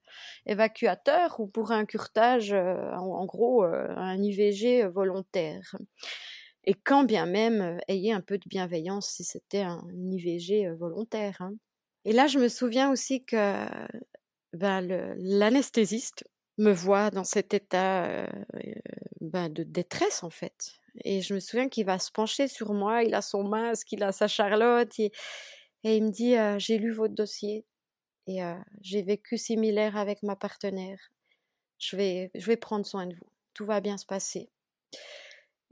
évacuateur 0.46 1.40
ou 1.40 1.46
pour 1.46 1.72
un 1.72 1.84
curtage, 1.84 2.52
euh, 2.52 2.92
en, 2.92 3.26
gros, 3.26 3.64
euh, 3.64 3.86
un 3.96 4.22
IVG 4.22 4.86
volontaire. 4.86 5.76
Et 6.64 6.74
quand 6.74 7.04
bien 7.04 7.26
même, 7.26 7.60
euh, 7.60 7.78
ayez 7.88 8.12
un 8.12 8.22
peu 8.22 8.38
de 8.38 8.48
bienveillance 8.48 9.10
si 9.10 9.24
c'était 9.24 9.62
un 9.62 9.82
IVG 9.92 10.70
volontaire. 10.70 11.36
Hein. 11.40 11.52
Et 12.06 12.12
là, 12.12 12.28
je 12.28 12.38
me 12.38 12.48
souviens 12.48 12.90
aussi 12.90 13.24
que 13.24 13.66
ben, 14.54 14.80
l'anesthésiste 15.18 16.24
me 16.56 16.72
voit 16.72 17.10
dans 17.10 17.24
cet 17.24 17.52
état 17.52 18.26
ben, 19.20 19.48
de 19.48 19.62
détresse, 19.62 20.22
en 20.22 20.30
fait. 20.30 20.81
Et 21.04 21.22
je 21.22 21.34
me 21.34 21.40
souviens 21.40 21.68
qu'il 21.68 21.86
va 21.86 21.98
se 21.98 22.10
pencher 22.10 22.48
sur 22.48 22.72
moi, 22.74 23.02
il 23.02 23.14
a 23.14 23.22
son 23.22 23.44
masque, 23.44 23.92
il 23.92 24.02
a 24.02 24.12
sa 24.12 24.28
charlotte, 24.28 24.98
et, 24.98 25.12
il 25.84 26.04
me 26.04 26.10
dit 26.10 26.36
J'ai 26.58 26.78
lu 26.78 26.92
votre 26.92 27.14
dossier 27.14 27.64
et 28.28 28.40
j'ai 28.80 29.02
vécu 29.02 29.36
similaire 29.36 29.96
avec 29.96 30.22
ma 30.22 30.36
partenaire. 30.36 30.98
Je 31.78 31.96
vais, 31.96 32.30
je 32.34 32.46
vais 32.46 32.56
prendre 32.56 32.86
soin 32.86 33.06
de 33.06 33.14
vous. 33.14 33.26
Tout 33.54 33.64
va 33.64 33.80
bien 33.80 33.98
se 33.98 34.06
passer. 34.06 34.48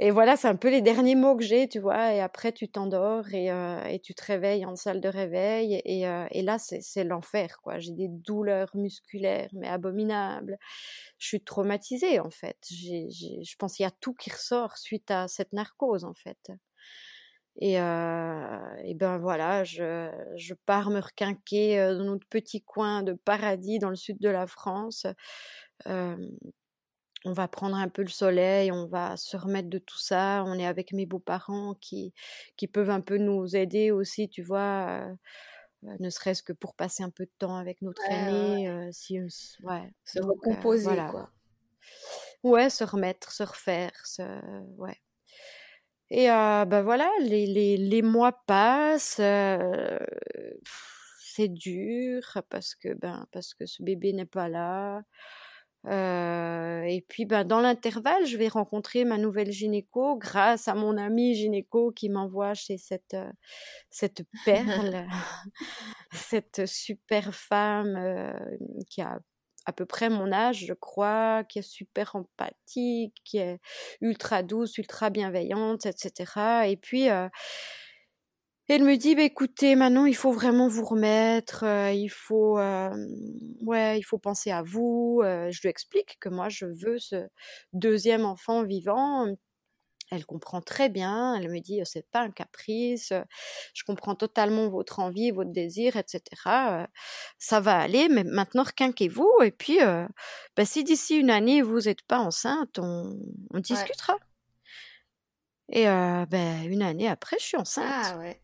Et 0.02 0.10
voilà, 0.10 0.34
c'est 0.36 0.48
un 0.48 0.56
peu 0.56 0.70
les 0.70 0.80
derniers 0.80 1.14
mots 1.14 1.36
que 1.36 1.44
j'ai, 1.44 1.68
tu 1.68 1.78
vois. 1.78 2.14
Et 2.14 2.20
après, 2.20 2.52
tu 2.52 2.70
t'endors 2.70 3.28
et, 3.34 3.50
euh, 3.50 3.98
tu 4.02 4.14
te 4.14 4.24
réveilles 4.24 4.64
en 4.64 4.74
salle 4.74 4.98
de 5.02 5.08
réveil. 5.08 5.82
Et, 5.84 6.08
euh, 6.08 6.26
là, 6.42 6.56
c'est 6.58 7.04
l'enfer, 7.04 7.58
quoi. 7.62 7.78
J'ai 7.78 7.92
des 7.92 8.08
douleurs 8.08 8.70
musculaires, 8.74 9.50
mais 9.52 9.68
abominables. 9.68 10.58
Je 11.18 11.26
suis 11.28 11.42
traumatisée, 11.44 12.18
en 12.18 12.30
fait. 12.30 12.56
je 12.70 13.56
pense 13.58 13.76
qu'il 13.76 13.84
y 13.84 13.86
a 13.86 13.90
tout 13.90 14.14
qui 14.14 14.30
ressort 14.30 14.78
suite 14.78 15.10
à 15.10 15.28
cette 15.28 15.52
narcose, 15.52 16.04
en 16.04 16.14
fait. 16.14 16.50
Et, 17.60 17.78
euh, 17.80 18.94
ben 18.94 19.18
voilà, 19.18 19.64
je, 19.64 20.10
je, 20.36 20.54
pars 20.66 20.88
me 20.90 21.00
requinquer 21.00 21.76
dans 21.98 22.04
notre 22.04 22.26
petit 22.28 22.62
coin 22.62 23.02
de 23.02 23.12
paradis 23.12 23.78
dans 23.78 23.90
le 23.90 23.96
sud 23.96 24.18
de 24.18 24.30
la 24.30 24.46
France 24.46 25.06
on 27.24 27.32
va 27.32 27.48
prendre 27.48 27.76
un 27.76 27.88
peu 27.88 28.02
le 28.02 28.08
soleil, 28.08 28.72
on 28.72 28.86
va 28.86 29.16
se 29.16 29.36
remettre 29.36 29.68
de 29.68 29.78
tout 29.78 29.98
ça. 29.98 30.42
On 30.46 30.58
est 30.58 30.66
avec 30.66 30.92
mes 30.92 31.06
beaux-parents 31.06 31.74
qui, 31.80 32.14
qui 32.56 32.66
peuvent 32.66 32.90
un 32.90 33.00
peu 33.00 33.18
nous 33.18 33.56
aider 33.56 33.90
aussi, 33.90 34.28
tu 34.28 34.42
vois, 34.42 35.06
ne 35.82 36.10
serait-ce 36.10 36.42
que 36.42 36.52
pour 36.52 36.74
passer 36.74 37.02
un 37.02 37.10
peu 37.10 37.24
de 37.24 37.32
temps 37.38 37.56
avec 37.56 37.82
notre 37.82 38.02
aîné. 38.10 38.90
si, 38.92 39.20
ouais. 39.62 39.92
Se 40.04 40.20
recomposer, 40.20 40.96
quoi. 41.10 41.30
Ouais, 42.42 42.70
se 42.70 42.84
remettre, 42.84 43.32
se 43.32 43.42
refaire, 43.42 43.92
ouais. 44.78 44.96
Et 46.10 46.26
ben 46.26 46.82
voilà, 46.82 47.10
les, 47.20 47.46
les, 47.46 47.76
les 47.76 48.02
mois 48.02 48.32
passent. 48.46 49.20
c'est 51.18 51.48
dur 51.48 52.22
parce 52.48 52.74
que 52.74 52.94
ben 52.94 53.26
parce 53.30 53.54
que 53.54 53.64
ce 53.66 53.82
bébé 53.82 54.12
n'est 54.12 54.26
pas 54.26 54.48
là 54.48 55.02
et 55.88 57.04
puis, 57.08 57.24
ben, 57.24 57.44
dans 57.44 57.60
l'intervalle, 57.60 58.26
je 58.26 58.36
vais 58.36 58.48
rencontrer 58.48 59.04
ma 59.04 59.16
nouvelle 59.18 59.50
gynéco 59.50 60.16
grâce 60.16 60.68
à 60.68 60.74
mon 60.74 60.96
ami 60.98 61.34
gynéco 61.34 61.92
qui 61.92 62.08
m'envoie 62.08 62.54
chez 62.54 62.76
cette, 62.78 63.16
cette 63.88 64.22
perle, 64.44 65.06
cette 66.12 66.66
super 66.66 67.34
femme 67.34 68.34
qui 68.88 69.00
a 69.00 69.18
à 69.66 69.72
peu 69.72 69.86
près 69.86 70.08
mon 70.08 70.32
âge, 70.32 70.64
je 70.66 70.72
crois, 70.72 71.44
qui 71.44 71.58
est 71.58 71.62
super 71.62 72.16
empathique, 72.16 73.14
qui 73.24 73.38
est 73.38 73.60
ultra 74.00 74.42
douce, 74.42 74.78
ultra 74.78 75.10
bienveillante, 75.10 75.86
etc. 75.86 76.66
Et 76.66 76.76
puis, 76.76 77.08
elle 78.70 78.84
me 78.84 78.96
dit, 78.96 79.16
bah, 79.16 79.22
écoutez, 79.22 79.74
maintenant, 79.74 80.06
il 80.06 80.14
faut 80.14 80.30
vraiment 80.30 80.68
vous 80.68 80.84
remettre, 80.84 81.64
euh, 81.64 81.90
il 81.92 82.08
faut, 82.08 82.56
euh, 82.58 82.90
ouais, 83.62 83.98
il 83.98 84.02
faut 84.02 84.18
penser 84.18 84.52
à 84.52 84.62
vous. 84.62 85.20
Euh, 85.24 85.50
je 85.50 85.60
lui 85.62 85.68
explique 85.68 86.18
que 86.20 86.28
moi, 86.28 86.48
je 86.48 86.66
veux 86.66 86.98
ce 86.98 87.26
deuxième 87.72 88.24
enfant 88.24 88.62
vivant. 88.62 89.26
Elle 90.12 90.24
comprend 90.24 90.60
très 90.60 90.88
bien. 90.88 91.34
Elle 91.34 91.50
me 91.50 91.58
dit, 91.58 91.80
c'est 91.84 92.08
pas 92.10 92.20
un 92.20 92.30
caprice. 92.30 93.12
Je 93.74 93.84
comprends 93.84 94.14
totalement 94.14 94.68
votre 94.68 95.00
envie, 95.00 95.32
votre 95.32 95.52
désir, 95.52 95.96
etc. 95.96 96.20
ça 97.38 97.60
va 97.60 97.78
aller, 97.78 98.08
mais 98.08 98.24
maintenant, 98.24 98.64
requinquez-vous. 98.64 99.30
Et 99.42 99.50
puis, 99.50 99.78
bah, 100.56 100.64
si 100.64 100.84
d'ici 100.84 101.16
une 101.16 101.30
année, 101.30 101.62
vous 101.62 101.80
n'êtes 101.80 102.02
pas 102.02 102.18
enceinte, 102.18 102.78
on, 102.78 103.18
discutera. 103.54 104.16
Et 105.72 105.84
ben, 105.84 106.64
une 106.70 106.82
année 106.82 107.08
après, 107.08 107.36
je 107.40 107.44
suis 107.44 107.56
enceinte. 107.56 107.86
Ah 107.88 108.18
ouais. 108.18 108.40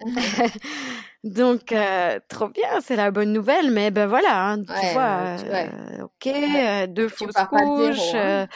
Donc, 1.24 1.72
euh, 1.72 2.20
trop 2.28 2.48
bien, 2.48 2.80
c'est 2.80 2.96
la 2.96 3.10
bonne 3.10 3.32
nouvelle, 3.32 3.70
mais 3.70 3.90
ben 3.90 4.06
voilà, 4.06 4.50
hein, 4.50 4.62
tu 4.62 4.92
vois, 4.92 5.36
euh, 5.42 6.02
ok, 6.02 6.26
euh, 6.26 6.86
deux 6.86 7.08
fausses 7.08 7.34
couches. 7.50 8.14
Hein. 8.14 8.46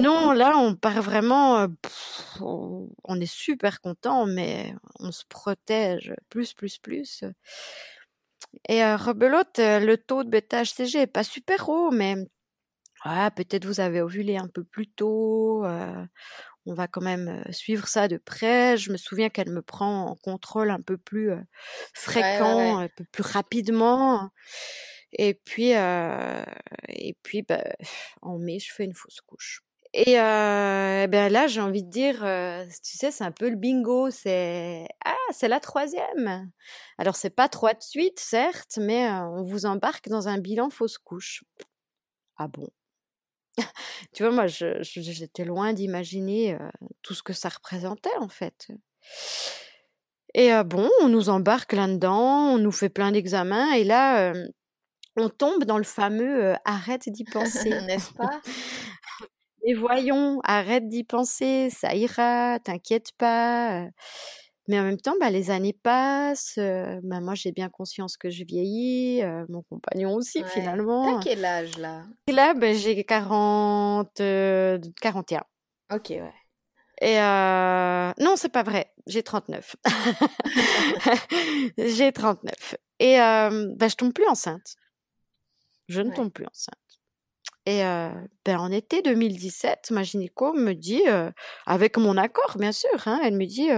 non, 0.00 0.32
là, 0.32 0.56
on 0.56 0.74
part 0.74 1.02
vraiment, 1.02 1.66
on 2.40 3.20
est 3.20 3.32
super 3.32 3.80
content, 3.80 4.26
mais 4.26 4.74
on 5.00 5.12
se 5.12 5.24
protège 5.28 6.14
plus, 6.30 6.54
plus, 6.54 6.78
plus. 6.78 7.24
Et 8.68 8.82
rebelote, 8.94 9.58
le 9.58 9.96
taux 9.96 10.24
de 10.24 10.30
bêta-HCG 10.30 11.00
est 11.00 11.06
pas 11.06 11.24
super 11.24 11.68
haut, 11.68 11.90
mais 11.90 12.16
ah, 13.02 13.30
peut-être 13.30 13.66
vous 13.66 13.80
avez 13.80 14.00
ovulé 14.00 14.38
un 14.38 14.48
peu 14.48 14.64
plus 14.64 14.86
tôt. 14.86 15.66
On 16.66 16.74
va 16.74 16.88
quand 16.88 17.02
même 17.02 17.44
suivre 17.50 17.86
ça 17.88 18.08
de 18.08 18.16
près. 18.16 18.76
Je 18.76 18.92
me 18.92 18.96
souviens 18.96 19.28
qu'elle 19.28 19.50
me 19.50 19.62
prend 19.62 20.06
en 20.10 20.16
contrôle 20.16 20.70
un 20.70 20.80
peu 20.80 20.96
plus 20.96 21.32
fréquent, 21.92 22.78
un 22.78 22.88
peu 22.88 23.04
plus 23.04 23.22
rapidement. 23.22 24.30
Et 25.12 25.34
puis, 25.34 25.70
et 25.70 27.16
puis 27.22 27.42
bah, 27.42 27.64
en 28.22 28.38
mai, 28.38 28.58
je 28.58 28.72
fais 28.72 28.84
une 28.84 28.94
fausse 28.94 29.20
couche. 29.20 29.62
Et 29.92 30.14
ben 30.16 31.28
là, 31.30 31.46
j'ai 31.46 31.60
envie 31.60 31.84
de 31.84 31.90
dire, 31.90 32.16
tu 32.82 32.96
sais, 32.98 33.10
c'est 33.10 33.24
un 33.24 33.32
peu 33.32 33.48
le 33.48 33.56
bingo. 33.56 34.10
C'est 34.10 34.86
ah, 35.04 35.14
c'est 35.30 35.48
la 35.48 35.60
troisième. 35.60 36.50
Alors 36.98 37.16
c'est 37.16 37.30
pas 37.30 37.48
trois 37.48 37.74
de 37.74 37.82
suite, 37.82 38.18
certes, 38.18 38.78
mais 38.80 39.08
on 39.10 39.42
vous 39.42 39.66
embarque 39.66 40.08
dans 40.08 40.28
un 40.28 40.38
bilan 40.38 40.70
fausse 40.70 40.98
couche. 40.98 41.44
Ah 42.36 42.48
bon? 42.48 42.68
Tu 44.12 44.22
vois, 44.22 44.32
moi, 44.32 44.46
j'étais 44.46 45.44
loin 45.44 45.72
d'imaginer 45.72 46.56
tout 47.02 47.14
ce 47.14 47.22
que 47.22 47.32
ça 47.32 47.48
représentait 47.48 48.16
en 48.20 48.28
fait. 48.28 48.68
Et 50.34 50.50
bon, 50.64 50.88
on 51.02 51.08
nous 51.08 51.28
embarque 51.28 51.72
là-dedans, 51.72 52.54
on 52.54 52.58
nous 52.58 52.72
fait 52.72 52.88
plein 52.88 53.12
d'examens, 53.12 53.72
et 53.72 53.84
là, 53.84 54.32
on 55.16 55.28
tombe 55.28 55.64
dans 55.64 55.78
le 55.78 55.84
fameux 55.84 56.54
arrête 56.64 57.08
d'y 57.08 57.24
penser, 57.24 57.70
n'est-ce 57.86 58.12
pas? 58.12 58.40
Et 59.66 59.72
voyons, 59.72 60.40
arrête 60.44 60.88
d'y 60.88 61.04
penser, 61.04 61.70
ça 61.70 61.94
ira, 61.94 62.58
t'inquiète 62.62 63.12
pas. 63.16 63.86
Mais 64.68 64.78
en 64.78 64.84
même 64.84 65.00
temps, 65.00 65.14
bah, 65.20 65.30
les 65.30 65.50
années 65.50 65.72
passent. 65.74 66.58
bah, 66.58 67.20
moi, 67.20 67.34
j'ai 67.34 67.52
bien 67.52 67.68
conscience 67.68 68.16
que 68.16 68.30
je 68.30 68.44
vieillis. 68.44 69.22
mon 69.48 69.62
compagnon 69.62 70.14
aussi, 70.14 70.42
finalement. 70.44 71.18
T'as 71.18 71.22
quel 71.22 71.44
âge 71.44 71.76
là? 71.78 72.04
Et 72.26 72.32
là, 72.32 72.54
bah, 72.54 72.72
j'ai 72.72 73.04
40, 73.04 74.22
41. 75.00 75.44
Ok, 75.92 76.10
ouais. 76.10 76.32
Et 77.02 77.16
non, 78.22 78.36
c'est 78.36 78.48
pas 78.48 78.62
vrai. 78.62 78.92
J'ai 79.06 79.22
39. 79.22 79.76
j'ai 81.78 82.12
39. 82.12 82.76
Et 83.00 83.16
bah, 83.16 83.88
je 83.88 83.94
tombe 83.96 84.12
plus 84.12 84.26
enceinte. 84.26 84.76
Je 85.88 86.00
ne 86.00 86.10
tombe 86.10 86.32
plus 86.32 86.46
enceinte. 86.46 86.78
Et 87.66 87.80
ben, 88.44 88.58
en 88.58 88.70
été 88.70 89.00
2017, 89.00 89.90
ma 89.90 90.02
gynéco 90.02 90.52
me 90.52 90.74
dit, 90.74 91.02
avec 91.64 91.96
mon 91.96 92.18
accord 92.18 92.56
bien 92.58 92.72
sûr, 92.72 92.90
hein, 93.06 93.20
elle 93.24 93.36
me 93.36 93.46
dit, 93.46 93.68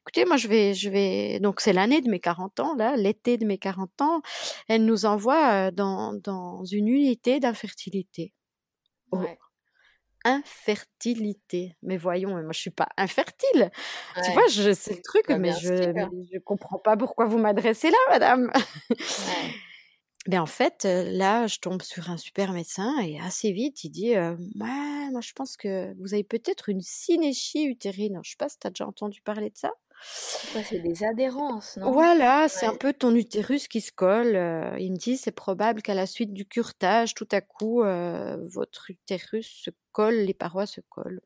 écoutez, 0.00 0.24
moi 0.24 0.36
je 0.36 0.46
vais, 0.46 0.72
je 0.72 0.88
vais, 0.88 1.40
donc 1.40 1.60
c'est 1.60 1.72
l'année 1.72 2.00
de 2.00 2.08
mes 2.08 2.20
40 2.20 2.60
ans, 2.60 2.74
là, 2.76 2.96
l'été 2.96 3.36
de 3.36 3.44
mes 3.44 3.58
40 3.58 4.02
ans, 4.02 4.22
elle 4.68 4.84
nous 4.84 5.04
envoie 5.04 5.72
dans, 5.72 6.12
dans 6.12 6.64
une 6.64 6.86
unité 6.86 7.40
d'infertilité. 7.40 8.32
Oh, 9.10 9.18
infertilité. 10.24 11.76
Mais 11.82 11.96
voyons, 11.96 12.30
moi 12.30 12.52
je 12.52 12.58
suis 12.58 12.70
pas 12.70 12.88
infertile. 12.96 13.70
Tu 14.24 14.32
vois, 14.32 14.46
je 14.48 14.72
c'est 14.72 14.96
le 14.96 15.02
truc, 15.02 15.28
mais 15.28 15.52
je, 15.52 15.72
ne 15.72 16.38
comprends 16.40 16.78
pas 16.78 16.96
pourquoi 16.96 17.26
vous 17.26 17.38
m'adressez 17.38 17.90
là, 17.90 17.98
madame. 18.10 18.50
Ben 20.26 20.40
en 20.40 20.46
fait, 20.46 20.84
là, 20.84 21.46
je 21.46 21.58
tombe 21.58 21.82
sur 21.82 22.10
un 22.10 22.16
super 22.16 22.52
médecin 22.52 22.98
et 23.00 23.20
assez 23.20 23.52
vite, 23.52 23.84
il 23.84 23.90
dit 23.90 24.12
ouais, 24.12 25.10
moi, 25.10 25.20
je 25.20 25.32
pense 25.32 25.56
que 25.56 25.94
vous 26.00 26.14
avez 26.14 26.24
peut-être 26.24 26.68
une 26.68 26.80
synéchie 26.80 27.64
utérine. 27.64 28.20
Je 28.22 28.30
sais 28.30 28.36
pas 28.38 28.48
si 28.48 28.58
tu 28.58 28.66
as 28.66 28.70
déjà 28.70 28.86
entendu 28.86 29.20
parler 29.20 29.50
de 29.50 29.56
ça. 29.56 29.72
c'est 30.00 30.78
des 30.78 31.04
adhérences, 31.04 31.76
non? 31.76 31.92
Voilà, 31.92 32.48
c'est 32.48 32.66
un 32.66 32.74
peu 32.74 32.92
ton 32.94 33.14
utérus 33.14 33.68
qui 33.68 33.82
se 33.82 33.92
colle. 33.92 34.34
il 34.78 34.92
me 34.92 34.96
dit 34.96 35.18
c'est 35.18 35.30
probable 35.30 35.82
qu'à 35.82 35.94
la 35.94 36.06
suite 36.06 36.32
du 36.32 36.46
curtage, 36.46 37.14
tout 37.14 37.28
à 37.30 37.42
coup, 37.42 37.82
votre 37.82 38.90
utérus 38.90 39.46
se 39.64 39.70
colle, 39.92 40.16
les 40.16 40.34
parois 40.34 40.66
se 40.66 40.80
collent. 40.88 41.20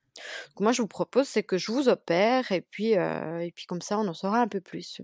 Donc 0.49 0.61
moi, 0.61 0.73
je 0.73 0.83
vous 0.83 0.89
propose, 0.89 1.29
c'est 1.29 1.45
que 1.45 1.57
je 1.57 1.71
vous 1.71 1.89
opère 1.89 2.51
et 2.51 2.63
puis, 2.63 2.95
et 2.95 3.53
puis 3.55 3.67
comme 3.67 3.81
ça, 3.81 3.97
on 3.99 4.09
en 4.09 4.15
saura 4.15 4.41
un 4.41 4.49
peu 4.49 4.61
plus. 4.61 5.01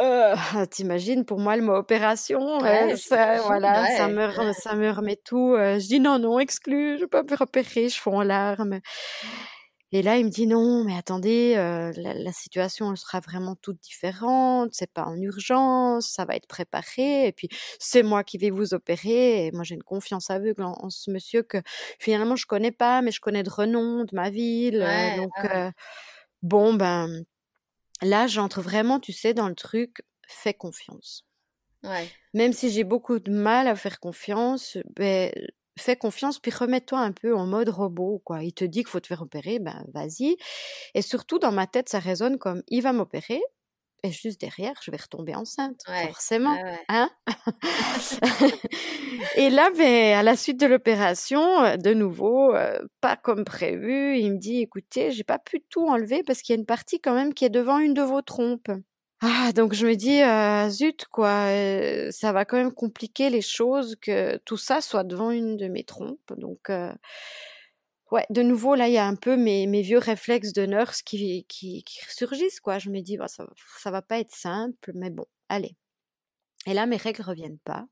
Euh, 0.00 0.34
t'imagines, 0.70 1.24
pour 1.24 1.38
moi, 1.38 1.56
le 1.56 1.62
mot 1.62 1.74
opération, 1.74 2.60
ça, 2.96 3.40
voilà, 3.42 3.86
ça, 3.96 4.08
me, 4.08 4.52
ça 4.52 4.74
me 4.74 4.90
remet 4.90 5.16
tout. 5.16 5.54
je 5.56 5.86
dis 5.86 6.00
non, 6.00 6.18
non, 6.18 6.38
exclu, 6.38 6.96
je 6.98 7.04
peux 7.04 7.08
pas 7.08 7.22
me 7.22 7.36
repérer, 7.36 7.88
je 7.88 8.00
fonds 8.00 8.18
en 8.18 8.22
larmes. 8.22 8.80
Et 9.94 10.00
là, 10.00 10.16
il 10.16 10.24
me 10.24 10.30
dit 10.30 10.46
non, 10.46 10.84
mais 10.84 10.96
attendez, 10.96 11.54
la, 11.54 12.32
situation 12.32 12.90
elle 12.90 12.96
sera 12.96 13.20
vraiment 13.20 13.56
toute 13.56 13.78
différente, 13.80 14.70
c'est 14.72 14.90
pas 14.90 15.04
en 15.04 15.20
urgence, 15.20 16.10
ça 16.10 16.24
va 16.24 16.34
être 16.34 16.46
préparé, 16.46 17.26
et 17.26 17.32
puis 17.32 17.48
c'est 17.78 18.02
moi 18.02 18.24
qui 18.24 18.38
vais 18.38 18.48
vous 18.48 18.72
opérer. 18.72 19.46
Et 19.46 19.52
moi, 19.52 19.64
j'ai 19.64 19.74
une 19.74 19.82
confiance 19.82 20.30
aveugle 20.30 20.62
en, 20.62 20.88
ce 20.88 21.10
monsieur 21.10 21.42
que 21.42 21.58
finalement 21.98 22.36
je 22.36 22.46
connais 22.46 22.72
pas, 22.72 23.02
mais 23.02 23.10
je 23.10 23.20
connais 23.20 23.42
de 23.42 23.50
renom 23.50 24.04
de 24.04 24.14
ma 24.14 24.30
ville. 24.30 24.86
donc, 25.18 25.30
bon, 26.42 26.72
ben, 26.72 27.24
là, 28.02 28.26
j'entre 28.26 28.60
vraiment, 28.60 29.00
tu 29.00 29.12
sais, 29.12 29.34
dans 29.34 29.48
le 29.48 29.54
truc, 29.54 30.02
fais 30.26 30.54
confiance. 30.54 31.24
Ouais. 31.84 32.08
Même 32.34 32.52
si 32.52 32.70
j'ai 32.70 32.84
beaucoup 32.84 33.18
de 33.18 33.30
mal 33.32 33.66
à 33.66 33.74
faire 33.74 34.00
confiance, 34.00 34.78
ben, 34.96 35.32
fais 35.78 35.96
confiance, 35.96 36.38
puis 36.38 36.50
remets-toi 36.50 36.98
un 36.98 37.12
peu 37.12 37.34
en 37.34 37.46
mode 37.46 37.68
robot, 37.68 38.22
quoi. 38.24 38.42
Il 38.42 38.52
te 38.52 38.64
dit 38.64 38.80
qu'il 38.80 38.88
faut 38.88 39.00
te 39.00 39.06
faire 39.06 39.22
opérer, 39.22 39.58
ben 39.58 39.84
vas-y. 39.92 40.36
Et 40.94 41.02
surtout, 41.02 41.38
dans 41.38 41.52
ma 41.52 41.66
tête, 41.66 41.88
ça 41.88 41.98
résonne 41.98 42.38
comme 42.38 42.62
il 42.68 42.82
va 42.82 42.92
m'opérer, 42.92 43.40
et 44.02 44.10
juste 44.10 44.40
derrière, 44.40 44.74
je 44.82 44.90
vais 44.90 44.96
retomber 44.96 45.34
enceinte, 45.34 45.82
forcément. 46.08 46.56
Hein? 46.88 47.10
Et 49.36 49.50
là, 49.50 49.70
ben, 49.76 50.18
à 50.18 50.22
la 50.22 50.36
suite 50.36 50.58
de 50.58 50.66
l'opération, 50.66 51.62
euh, 51.62 51.76
de 51.76 51.94
nouveau, 51.94 52.54
euh, 52.54 52.78
pas 53.00 53.16
comme 53.16 53.44
prévu, 53.44 54.18
il 54.18 54.32
me 54.32 54.38
dit, 54.38 54.60
écoutez, 54.60 55.12
j'ai 55.12 55.24
pas 55.24 55.38
pu 55.38 55.60
tout 55.68 55.86
enlever 55.86 56.22
parce 56.22 56.42
qu'il 56.42 56.54
y 56.54 56.58
a 56.58 56.60
une 56.60 56.66
partie 56.66 57.00
quand 57.00 57.14
même 57.14 57.32
qui 57.34 57.44
est 57.44 57.50
devant 57.50 57.78
une 57.78 57.94
de 57.94 58.02
vos 58.02 58.22
trompes. 58.22 58.70
Ah, 59.20 59.52
donc 59.52 59.72
je 59.72 59.86
me 59.86 59.94
dis, 59.94 60.20
euh, 60.20 60.68
zut, 60.68 61.06
quoi, 61.06 61.46
ça 62.10 62.32
va 62.32 62.44
quand 62.44 62.56
même 62.56 62.72
compliquer 62.72 63.30
les 63.30 63.40
choses 63.40 63.94
que 64.00 64.36
tout 64.38 64.56
ça 64.56 64.80
soit 64.80 65.04
devant 65.04 65.30
une 65.30 65.56
de 65.56 65.68
mes 65.68 65.84
trompes. 65.84 66.32
Donc, 66.36 66.72
ouais, 68.12 68.26
de 68.30 68.42
nouveau, 68.42 68.74
là, 68.76 68.88
il 68.88 68.94
y 68.94 68.98
a 68.98 69.06
un 69.06 69.16
peu 69.16 69.36
mes, 69.36 69.66
vieux 69.82 69.98
réflexes 69.98 70.52
de 70.52 70.66
nurse 70.66 71.02
qui, 71.02 71.44
qui, 71.48 71.84
surgissent, 72.08 72.60
quoi. 72.60 72.78
Je 72.78 72.90
me 72.90 73.00
dis, 73.00 73.16
bah, 73.16 73.26
ça, 73.26 73.46
ça 73.78 73.90
va 73.90 74.02
pas 74.02 74.20
être 74.20 74.34
simple, 74.34 74.92
mais 74.94 75.10
bon, 75.10 75.24
allez. 75.48 75.76
Et 76.66 76.74
là, 76.74 76.86
mes 76.86 76.98
règles 76.98 77.22
reviennent 77.22 77.58
pas. 77.64 77.86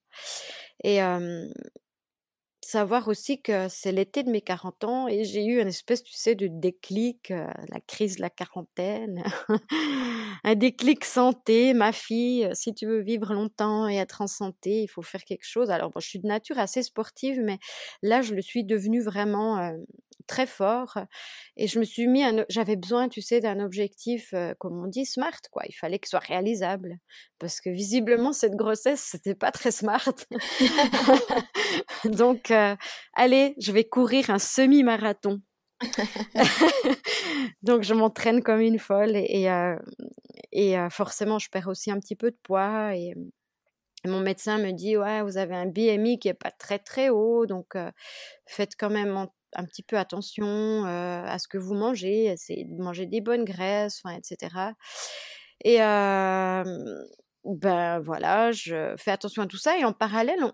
Et 0.84 1.00
savoir 2.60 3.08
aussi 3.08 3.40
que 3.40 3.68
c'est 3.68 3.92
l'été 3.92 4.22
de 4.22 4.30
mes 4.30 4.40
40 4.40 4.84
ans 4.84 5.08
et 5.08 5.24
j'ai 5.24 5.44
eu 5.44 5.60
une 5.60 5.68
espèce, 5.68 6.02
tu 6.02 6.12
sais, 6.14 6.34
de 6.34 6.46
déclic, 6.46 7.30
la 7.30 7.80
crise 7.86 8.16
de 8.16 8.22
la 8.22 8.30
quarantaine, 8.30 9.22
un 10.44 10.54
déclic 10.54 11.04
santé, 11.04 11.74
ma 11.74 11.92
fille, 11.92 12.48
si 12.52 12.74
tu 12.74 12.86
veux 12.86 13.00
vivre 13.00 13.32
longtemps 13.32 13.88
et 13.88 13.96
être 13.96 14.20
en 14.20 14.26
santé, 14.26 14.82
il 14.82 14.88
faut 14.88 15.02
faire 15.02 15.24
quelque 15.24 15.46
chose. 15.46 15.70
Alors, 15.70 15.90
bon, 15.90 16.00
je 16.00 16.08
suis 16.08 16.20
de 16.20 16.26
nature 16.26 16.58
assez 16.58 16.82
sportive, 16.82 17.40
mais 17.42 17.58
là, 18.02 18.22
je 18.22 18.34
le 18.34 18.42
suis 18.42 18.64
devenue 18.64 19.02
vraiment 19.02 19.72
très 20.26 20.46
fort 20.46 20.98
et 21.56 21.66
je 21.66 21.78
me 21.78 21.84
suis 21.84 22.06
mis, 22.06 22.22
j'avais 22.48 22.76
besoin, 22.76 23.08
tu 23.08 23.22
sais, 23.22 23.40
d'un 23.40 23.58
objectif, 23.60 24.34
comme 24.58 24.82
on 24.82 24.86
dit, 24.86 25.06
smart, 25.06 25.40
quoi. 25.50 25.62
Il 25.68 25.74
fallait 25.74 25.98
que 25.98 26.06
ce 26.06 26.10
soit 26.10 26.20
réalisable 26.20 26.98
parce 27.38 27.60
que 27.60 27.70
visiblement, 27.70 28.32
cette 28.32 28.54
grossesse, 28.54 29.00
c'était 29.00 29.34
pas 29.34 29.50
très 29.50 29.70
smart. 29.70 30.14
Donc, 32.04 32.49
allez, 33.14 33.54
je 33.58 33.72
vais 33.72 33.84
courir 33.84 34.30
un 34.30 34.38
semi-marathon. 34.38 35.40
Donc, 37.62 37.82
je 37.82 37.94
m'entraîne 37.94 38.42
comme 38.42 38.60
une 38.60 38.78
folle 38.78 39.16
et, 39.16 39.48
et, 40.52 40.76
forcément, 40.90 41.38
je 41.38 41.50
perds 41.50 41.68
aussi 41.68 41.90
un 41.90 41.98
petit 41.98 42.16
peu 42.16 42.30
de 42.30 42.38
poids. 42.42 42.94
Et, 42.94 43.14
mon 44.06 44.20
médecin 44.20 44.58
me 44.58 44.72
dit 44.72 44.96
Ouais, 44.96 45.22
vous 45.22 45.36
avez 45.36 45.54
un 45.54 45.66
BMI 45.66 46.18
qui 46.18 46.28
est 46.28 46.34
pas 46.34 46.50
très 46.50 46.78
très 46.78 47.10
haut, 47.10 47.44
donc 47.44 47.76
faites 48.46 48.74
quand 48.78 48.88
même 48.88 49.28
un, 49.54 49.64
petit 49.64 49.82
peu 49.82 49.98
attention 49.98 50.84
à 50.86 51.38
ce 51.38 51.48
que 51.48 51.58
vous 51.58 51.74
mangez, 51.74 52.24
essayez 52.26 52.64
de 52.64 52.82
manger 52.82 53.04
des 53.06 53.20
bonnes 53.20 53.44
graisses, 53.44 54.02
etc. 54.16 54.72
Et 55.64 55.80
ben 57.44 58.00
voilà, 58.00 58.52
je 58.52 58.94
fais 58.96 59.10
attention 59.10 59.42
à 59.42 59.46
tout 59.46 59.56
ça 59.56 59.78
et 59.78 59.84
en 59.84 59.92
parallèle, 59.92 60.42
on 60.42 60.52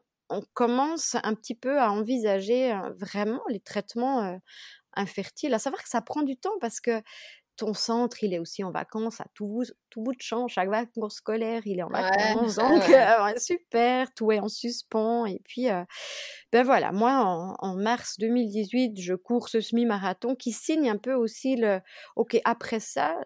commence 0.55 1.17
un 1.23 1.35
petit 1.35 1.55
peu 1.55 1.79
à 1.81 1.91
envisager 1.91 2.79
vraiment 2.99 3.43
les 3.49 3.61
traitements 3.61 4.39
infertiles, 4.95 5.55
à 5.55 5.59
savoir 5.59 5.83
que 5.83 5.89
ça 5.89 6.01
prend 6.01 6.23
du 6.23 6.37
temps 6.37 6.59
parce 6.61 6.81
que 6.81 7.03
ton 7.57 7.73
centre, 7.73 8.23
il 8.23 8.35
est 8.35 8.39
aussi 8.39 8.63
en 8.65 8.71
vacances 8.71 9.21
à 9.21 9.27
tout, 9.33 9.63
tout 9.89 10.03
bout 10.03 10.13
de 10.13 10.21
champ, 10.21 10.47
chaque 10.47 10.69
vacances 10.69 11.17
scolaire, 11.17 11.63
il 11.65 11.79
est 11.79 11.83
en 11.83 11.89
vacances, 11.91 12.57
donc 12.57 12.83
super, 13.39 14.13
tout 14.15 14.31
est 14.31 14.41
en 14.41 14.49
suspens. 14.49 15.27
Et 15.27 15.41
puis, 15.45 15.69
ben 16.53 16.63
voilà, 16.65 16.93
moi, 16.93 17.25
en, 17.25 17.57
en, 17.59 17.75
mars 17.77 18.17
2018, 18.19 19.01
je 19.01 19.15
cours 19.15 19.49
ce 19.49 19.61
semi-marathon 19.61 20.35
qui 20.35 20.53
signe 20.53 20.91
un 20.91 20.99
peu 20.99 21.15
aussi 21.15 21.57
le, 21.57 21.81
ok, 22.17 22.39
après 22.45 22.81
ça, 22.81 23.17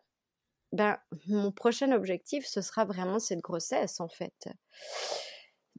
ben, 0.72 0.96
mon 1.26 1.50
prochain 1.50 1.90
objectif, 1.92 2.46
ce 2.46 2.60
sera 2.60 2.84
vraiment 2.84 3.18
cette 3.18 3.40
grossesse, 3.40 4.00
en 4.00 4.08
fait. 4.08 4.48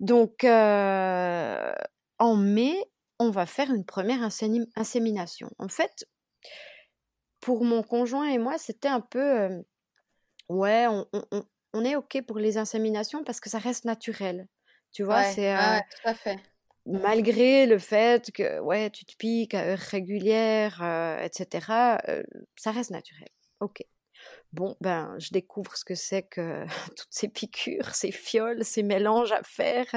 Donc, 0.01 0.43
euh, 0.43 1.73
en 2.17 2.35
mai, 2.35 2.75
on 3.19 3.29
va 3.29 3.45
faire 3.45 3.71
une 3.71 3.85
première 3.85 4.23
insémination. 4.23 5.49
En 5.59 5.67
fait, 5.67 6.05
pour 7.39 7.63
mon 7.63 7.83
conjoint 7.83 8.27
et 8.27 8.39
moi, 8.39 8.57
c'était 8.57 8.87
un 8.87 8.99
peu, 8.99 9.41
euh, 9.41 9.61
ouais, 10.49 10.87
on, 11.73 11.85
est 11.85 11.95
OK 11.95 12.19
pour 12.27 12.39
les 12.39 12.57
inséminations 12.57 13.23
parce 13.23 13.39
que 13.39 13.49
ça 13.49 13.59
reste 13.59 13.85
naturel. 13.85 14.47
Tu 14.91 15.03
vois, 15.03 15.23
c'est... 15.23 15.55
Euh, 15.55 15.79
tout 16.01 16.09
à 16.09 16.13
fait 16.15 16.39
malgré 16.87 17.67
le 17.67 17.77
fait 17.77 18.31
que 18.31 18.59
ouais 18.59 18.89
tu 18.89 19.05
te 19.05 19.15
piques 19.15 19.53
à 19.53 19.65
heure 19.65 19.77
régulière 19.77 20.81
etc 21.21 21.99
ça 22.55 22.71
reste 22.71 22.89
naturel 22.89 23.27
ok 23.59 23.83
Bon, 24.53 24.75
ben, 24.81 25.15
je 25.19 25.29
découvre 25.31 25.75
ce 25.75 25.85
que 25.85 25.95
c'est 25.95 26.23
que 26.23 26.65
toutes 26.97 27.07
ces 27.09 27.27
piqûres, 27.27 27.93
ces 27.95 28.11
fioles, 28.11 28.63
ces 28.63 28.83
mélanges 28.83 29.31
à 29.31 29.43
faire. 29.43 29.87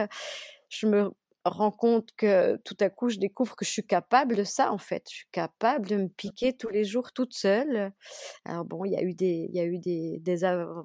Je 0.68 0.87
me 0.87 1.11
rends 1.45 1.70
compte 1.70 2.11
que 2.16 2.57
tout 2.64 2.76
à 2.80 2.88
coup, 2.88 3.09
je 3.09 3.18
découvre 3.18 3.57
que 3.57 3.64
je 3.64 3.70
suis 3.70 3.86
capable 3.86 4.36
de 4.36 4.45
ça, 4.45 4.72
en 4.72 4.78
fait. 4.78 5.05
Je 5.11 5.16
suis 5.16 5.28
capable 5.30 5.86
de 5.86 5.97
me 5.97 6.09
piquer 6.09 6.57
tous 6.57 6.68
les 6.68 6.84
jours 6.84 7.12
toute 7.12 7.34
seule. 7.34 7.92
Alors 8.45 8.64
bon, 8.64 8.84
il 8.84 8.92
y 8.92 8.97
a 8.97 9.03
eu 9.03 9.14
des, 9.14 9.47
il 9.51 9.55
y 9.55 9.61
a 9.61 9.64
eu 9.64 9.78
des, 9.78 10.18
des, 10.20 10.38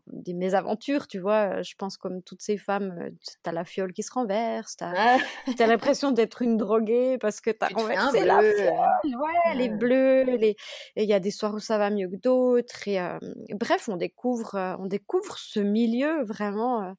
des, 0.08 0.34
mésaventures, 0.34 1.08
tu 1.08 1.20
vois. 1.20 1.62
Je 1.62 1.74
pense 1.78 1.98
comme 1.98 2.22
toutes 2.22 2.42
ces 2.42 2.58
femmes, 2.58 3.10
t'as 3.44 3.52
la 3.52 3.64
fiole 3.64 3.94
qui 3.94 4.04
se 4.04 4.12
renverse, 4.12 4.76
t'as 4.76 4.94
ah. 4.96 5.18
as, 5.60 5.68
l'impression 5.68 6.12
d'être 6.12 6.42
une 6.42 6.58
droguée 6.58 7.18
parce 7.20 7.42
que 7.42 7.52
t'as 7.52 7.70
renversé 7.70 8.26
la 8.26 8.42
fiole. 8.42 8.74
Ouais, 9.06 9.56
les 9.56 9.70
bleus, 9.70 10.24
les... 10.24 10.58
et 10.96 11.04
il 11.04 11.10
y 11.10 11.14
a 11.14 11.20
des 11.20 11.32
soirs 11.32 11.54
où 11.54 11.60
ça 11.60 11.78
va 11.78 11.90
mieux 11.90 12.10
que 12.10 12.18
d'autres. 12.18 12.88
Et 12.88 13.00
euh, 13.00 13.18
bref, 13.52 13.88
on 13.90 13.98
découvre, 13.98 14.56
euh, 14.56 14.76
on 14.80 14.88
découvre 14.88 15.38
ce 15.38 15.60
milieu 15.60 16.24
vraiment 16.24 16.94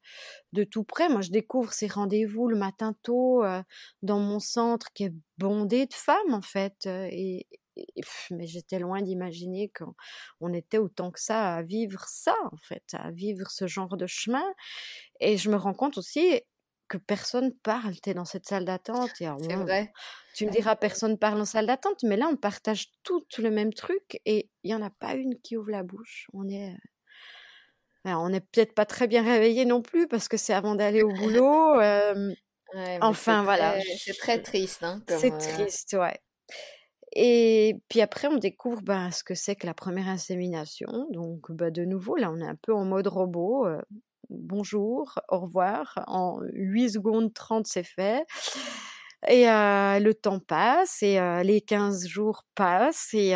de 0.53 0.65
tout 0.65 0.85
près. 0.85 1.09
Moi, 1.09 1.21
je 1.21 1.31
découvre 1.31 1.73
ces 1.73 1.87
rendez-vous 1.87 2.49
le 2.49 2.57
matin 2.57 2.95
tôt 3.03 3.43
dans 4.03 4.19
mon 4.19 4.39
centre 4.39 4.93
qui 4.93 5.05
est 5.05 5.15
bondé 5.39 5.87
de 5.87 5.95
femmes, 5.95 6.33
en 6.33 6.43
fait. 6.43 6.87
Et, 6.87 7.47
mais 8.31 8.47
j'étais 8.47 8.79
loin 8.79 9.01
d'imaginer 9.01 9.71
qu'on 9.71 10.53
était 10.53 10.79
autant 10.79 11.11
que 11.11 11.21
ça 11.21 11.55
à 11.55 11.63
vivre 11.63 12.05
ça, 12.09 12.35
en 12.53 12.57
fait, 12.63 12.85
à 12.93 13.11
vivre 13.11 13.51
ce 13.51 13.67
genre 13.67 13.97
de 13.97 14.07
chemin. 14.07 14.45
Et 15.21 15.37
je 15.37 15.51
me 15.51 15.57
rends 15.57 15.75
compte 15.75 15.97
aussi 15.99 16.43
que 16.89 16.99
personne 16.99 17.55
parle. 17.63 17.95
Tu 18.03 18.11
es 18.11 18.15
dans 18.15 18.25
cette 18.25 18.47
salle 18.47 18.65
d'attente. 18.65 19.11
C'est 19.17 19.55
vrai. 19.55 19.93
Tu 20.35 20.45
me 20.47 20.51
diras, 20.51 20.77
personne 20.77 21.19
parle 21.19 21.41
en 21.41 21.45
salle 21.45 21.67
d'attente, 21.67 22.03
mais 22.03 22.17
là, 22.17 22.29
on 22.31 22.37
partage 22.37 22.89
tout 23.05 23.25
le 23.39 23.51
même 23.51 23.73
truc 23.73 24.21
et 24.27 24.51
il 24.65 24.69
n'y 24.69 24.75
en 24.75 24.83
a 24.83 24.91
pas 24.91 25.15
une 25.15 25.41
qui 25.41 25.57
ouvre 25.57 25.71
la 25.71 25.85
bouche. 25.85 26.27
On 26.33 26.49
est 26.49 26.75
on 28.05 28.29
n'est 28.31 28.41
peut-être 28.41 28.75
pas 28.75 28.87
très 28.87 29.07
bien 29.07 29.23
réveillé 29.23 29.65
non 29.65 29.83
plus 29.83 30.09
parce 30.09 30.29
que 30.29 30.37
c'est 30.37 30.55
avant 30.55 30.75
d'aller 30.75 31.03
au 31.03 31.13
boulot. 31.15 31.81
enfin, 33.01 33.43
voilà. 33.43 33.75
C'est 33.99 34.17
très 34.17 34.41
triste. 34.41 34.83
Hein, 34.83 35.03
c'est 35.09 35.37
triste, 35.37 35.97
ouais. 35.99 36.19
Et 37.13 37.77
puis 37.89 38.01
après, 38.01 38.29
on 38.29 38.37
découvre 38.37 38.83
ben, 38.83 39.11
ce 39.11 39.25
que 39.25 39.35
c'est 39.35 39.57
que 39.57 39.67
la 39.67 39.75
première 39.75 40.09
insémination. 40.09 41.09
Donc, 41.11 41.51
bah, 41.51 41.71
de 41.71 41.85
nouveau, 41.85 42.17
là, 42.17 42.31
on 42.31 42.39
est 42.39 42.47
un 42.47 42.55
peu 42.55 42.73
en 42.73 42.85
mode 42.85 43.09
robot. 43.09 43.67
bonjour, 44.29 45.19
au 45.29 45.41
revoir. 45.41 46.05
En 46.07 46.41
8 46.53 46.91
secondes 46.91 47.35
30, 47.35 47.67
c'est 47.67 47.83
fait. 47.83 48.25
Et 49.29 49.45
le 49.45 50.13
temps 50.13 50.41
passe 50.41 51.03
et 51.03 51.19
les 51.45 51.61
15 51.61 52.07
jours 52.07 52.45
passent 52.55 53.13
et, 53.13 53.33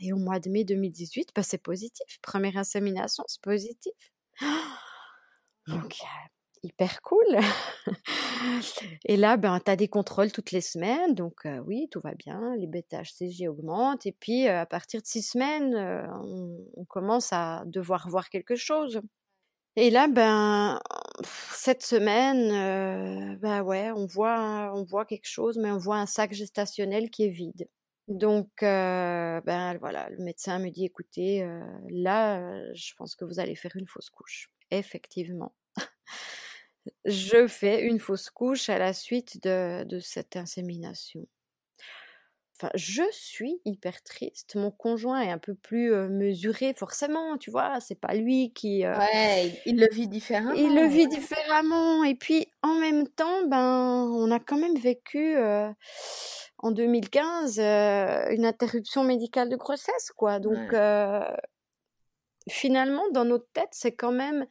et, 0.00 0.12
au 0.12 0.16
mois 0.16 0.40
de 0.40 0.48
mai 0.48 0.64
2018, 0.64 1.30
bah, 1.34 1.42
c'est 1.42 1.62
positif. 1.62 2.18
Première 2.22 2.56
insémination, 2.56 3.22
c'est 3.26 3.42
positif. 3.42 3.92
Donc, 5.66 5.96
hyper 6.62 7.02
cool. 7.02 7.38
et 9.04 9.16
là, 9.16 9.36
ben, 9.36 9.60
tu 9.60 9.70
as 9.70 9.76
des 9.76 9.88
contrôles 9.88 10.32
toutes 10.32 10.52
les 10.52 10.62
semaines. 10.62 11.14
Donc, 11.14 11.46
oui, 11.66 11.88
tout 11.90 12.00
va 12.00 12.14
bien. 12.14 12.56
Les 12.56 12.66
bêta-HCG 12.66 13.48
augmentent. 13.48 14.06
Et 14.06 14.12
puis, 14.12 14.48
à 14.48 14.66
partir 14.66 15.02
de 15.02 15.06
six 15.06 15.22
semaines, 15.22 15.74
on, 16.76 16.84
commence 16.86 17.32
à 17.32 17.64
devoir 17.66 18.08
voir 18.08 18.30
quelque 18.30 18.56
chose. 18.56 19.00
Et 19.76 19.90
là, 19.90 20.06
ben, 20.08 20.80
cette 21.52 21.82
semaine, 21.82 23.36
ben 23.40 23.62
ouais, 23.62 23.90
on 23.90 24.06
voit, 24.06 24.72
on 24.74 24.84
voit 24.84 25.04
quelque 25.04 25.26
chose, 25.28 25.58
mais 25.58 25.70
on 25.70 25.78
voit 25.78 25.96
un 25.96 26.06
sac 26.06 26.32
gestationnel 26.32 27.10
qui 27.10 27.24
est 27.24 27.30
vide. 27.30 27.68
Donc, 28.08 28.62
euh, 28.62 29.40
ben 29.40 29.76
voilà, 29.78 30.08
le 30.10 30.22
médecin 30.22 30.58
me 30.58 30.70
dit, 30.70 30.84
écoutez, 30.84 31.42
euh, 31.42 31.60
là, 31.88 32.72
je 32.74 32.92
pense 32.96 33.16
que 33.16 33.24
vous 33.24 33.40
allez 33.40 33.56
faire 33.56 33.74
une 33.76 33.86
fausse 33.88 34.10
couche. 34.10 34.50
Effectivement. 34.70 35.54
je 37.04 37.46
fais 37.48 37.82
une 37.86 37.98
fausse 37.98 38.30
couche 38.30 38.68
à 38.68 38.78
la 38.78 38.92
suite 38.92 39.42
de 39.42 39.98
cette 40.00 40.36
insémination. 40.36 41.26
Enfin, 42.56 42.70
je 42.74 43.02
suis 43.10 43.60
hyper 43.64 44.00
triste. 44.04 44.54
Mon 44.54 44.70
conjoint 44.70 45.20
est 45.22 45.30
un 45.30 45.38
peu 45.38 45.54
plus 45.54 45.90
mesuré, 46.08 46.72
forcément, 46.72 47.36
tu 47.36 47.50
vois. 47.50 47.80
C'est 47.80 47.98
pas 48.00 48.14
lui 48.14 48.52
qui. 48.52 48.86
Ouais, 48.86 49.60
il 49.66 49.80
le 49.80 49.88
vit 49.90 50.06
différemment. 50.06 50.52
Il 50.52 50.74
le 50.74 50.86
vit 50.86 51.08
différemment. 51.08 52.04
Et 52.04 52.14
puis, 52.14 52.46
en 52.62 52.74
même 52.74 53.08
temps, 53.08 53.44
ben, 53.48 54.08
on 54.08 54.30
a 54.30 54.38
quand 54.38 54.56
même 54.56 54.78
vécu 54.78 55.36
en 56.58 56.70
2015 56.70 57.58
une 57.58 58.44
interruption 58.44 59.02
médicale 59.02 59.48
de 59.48 59.56
grossesse, 59.56 60.12
quoi. 60.16 60.38
Donc, 60.38 60.76
finalement, 62.48 63.02
dans 63.10 63.24
notre 63.24 63.48
tête, 63.52 63.70
c'est 63.72 63.96
quand 63.96 64.12
même, 64.12 64.46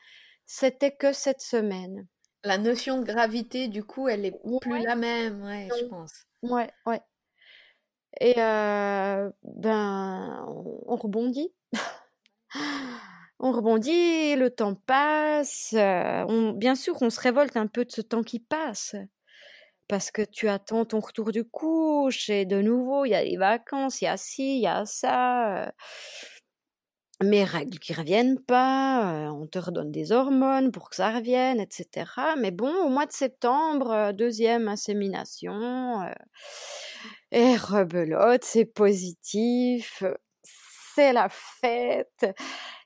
c'était 0.45 0.91
que 0.91 1.13
cette 1.13 1.41
semaine. 1.41 2.05
La 2.43 2.57
notion 2.57 2.99
de 2.99 3.05
gravité, 3.05 3.69
du 3.69 3.85
coup, 3.85 4.09
elle 4.09 4.25
est 4.25 4.35
plus 4.59 4.83
la 4.83 4.95
même, 4.95 5.41
ouais, 5.45 5.69
je 5.79 5.85
pense. 5.85 6.25
Ouais, 6.41 6.69
ouais. 6.85 6.99
Et 8.19 8.35
ben, 8.35 9.33
on 10.85 10.95
rebondit. 10.95 11.51
on 13.39 13.51
rebondit, 13.51 14.35
le 14.35 14.49
temps 14.49 14.75
passe. 14.75 15.73
bien 15.73 16.75
sûr, 16.75 17.01
on 17.01 17.09
se 17.09 17.19
révolte 17.19 17.57
un 17.57 17.67
peu 17.67 17.85
de 17.85 17.91
ce 17.91 18.01
temps 18.01 18.23
qui 18.23 18.39
passe. 18.39 18.95
Parce 19.87 20.11
que 20.11 20.21
tu 20.21 20.47
attends 20.47 20.85
ton 20.85 20.99
retour 20.99 21.31
de 21.31 21.41
couche 21.41 22.29
et 22.29 22.45
de 22.45 22.61
nouveau, 22.61 23.05
il 23.05 23.09
y 23.09 23.15
a 23.15 23.23
les 23.23 23.37
vacances, 23.37 24.01
il 24.01 24.05
y 24.05 24.07
a 24.07 24.17
ci, 24.17 24.57
il 24.57 24.61
y 24.61 24.67
a 24.67 24.85
ça. 24.85 25.73
Mes 27.21 27.43
règles 27.43 27.79
qui 27.79 27.93
reviennent 27.93 28.39
pas, 28.39 29.31
on 29.31 29.47
te 29.47 29.59
redonne 29.59 29.91
des 29.91 30.11
hormones 30.11 30.71
pour 30.71 30.89
que 30.89 30.95
ça 30.95 31.11
revienne, 31.11 31.59
etc. 31.59 32.09
Mais 32.37 32.51
bon, 32.51 32.73
au 32.85 32.89
mois 32.89 33.05
de 33.05 33.11
septembre, 33.11 34.11
deuxième 34.13 34.67
insémination 34.67 36.01
et 37.33 37.55
rebelote, 37.57 38.43
c'est 38.45 38.65
positif, 38.65 40.03
c'est 40.93 41.13
la 41.13 41.29
fête. 41.29 42.25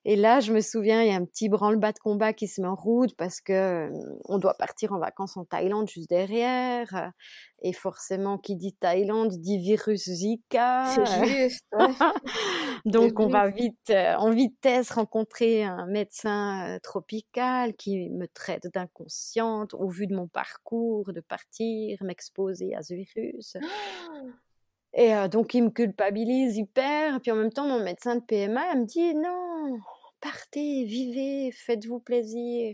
Et 0.05 0.15
là, 0.15 0.39
je 0.39 0.53
me 0.53 0.61
souviens, 0.61 1.01
il 1.03 1.09
y 1.09 1.11
a 1.11 1.15
un 1.15 1.25
petit 1.25 1.49
branle-bas 1.49 1.91
de 1.91 1.99
combat 1.99 2.31
qui 2.31 2.47
se 2.47 2.61
met 2.61 2.67
en 2.67 2.75
route 2.75 3.13
parce 3.17 3.41
que 3.41 3.89
on 4.25 4.37
doit 4.37 4.53
partir 4.53 4.93
en 4.93 4.99
vacances 4.99 5.35
en 5.35 5.43
Thaïlande 5.43 5.89
juste 5.89 6.09
derrière. 6.09 7.11
Et 7.61 7.73
forcément, 7.73 8.37
qui 8.37 8.55
dit 8.55 8.73
Thaïlande 8.73 9.31
dit 9.31 9.57
virus 9.57 10.09
Zika. 10.09 10.85
C'est 10.95 11.25
juste. 11.25 11.65
Donc, 12.85 13.19
on 13.19 13.27
va 13.27 13.49
vite, 13.49 13.91
en 13.91 14.31
vitesse, 14.31 14.91
rencontrer 14.91 15.63
un 15.63 15.87
médecin 15.87 16.77
tropical 16.83 17.75
qui 17.75 18.09
me 18.09 18.27
traite 18.27 18.67
d'inconsciente 18.73 19.73
au 19.73 19.89
vu 19.89 20.07
de 20.07 20.15
mon 20.15 20.27
parcours, 20.27 21.11
de 21.11 21.21
partir, 21.21 22.01
m'exposer 22.03 22.75
à 22.75 22.81
ce 22.81 22.93
virus. 22.93 23.57
Et 24.99 25.13
donc, 25.29 25.53
il 25.53 25.63
me 25.63 25.69
culpabilise 25.69 26.57
hyper. 26.57 27.21
Puis 27.21 27.31
en 27.31 27.35
même 27.35 27.53
temps, 27.53 27.67
mon 27.67 27.83
médecin 27.83 28.15
de 28.15 28.21
PMA, 28.21 28.71
elle 28.71 28.79
me 28.81 28.85
dit 28.85 29.13
non, 29.13 29.79
partez, 30.19 30.85
vivez, 30.85 31.51
faites-vous 31.51 31.99
plaisir. 31.99 32.73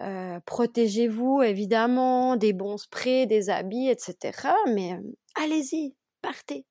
Euh, 0.00 0.40
protégez-vous 0.44 1.42
évidemment, 1.42 2.36
des 2.36 2.52
bons 2.52 2.78
sprays, 2.78 3.26
des 3.26 3.48
habits, 3.48 3.88
etc. 3.88 4.48
Mais 4.66 4.98
allez-y, 5.36 5.94
partez, 6.20 6.66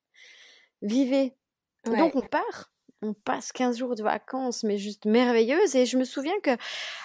vivez. 0.81 1.33
Donc 1.85 2.15
on 2.15 2.21
part, 2.21 2.72
on 3.03 3.13
passe 3.13 3.51
15 3.51 3.77
jours 3.77 3.95
de 3.95 4.03
vacances, 4.03 4.63
mais 4.63 4.77
juste 4.77 5.05
merveilleuses. 5.05 5.75
Et 5.75 5.85
je 5.85 5.97
me 5.97 6.03
souviens 6.03 6.39
que 6.41 6.51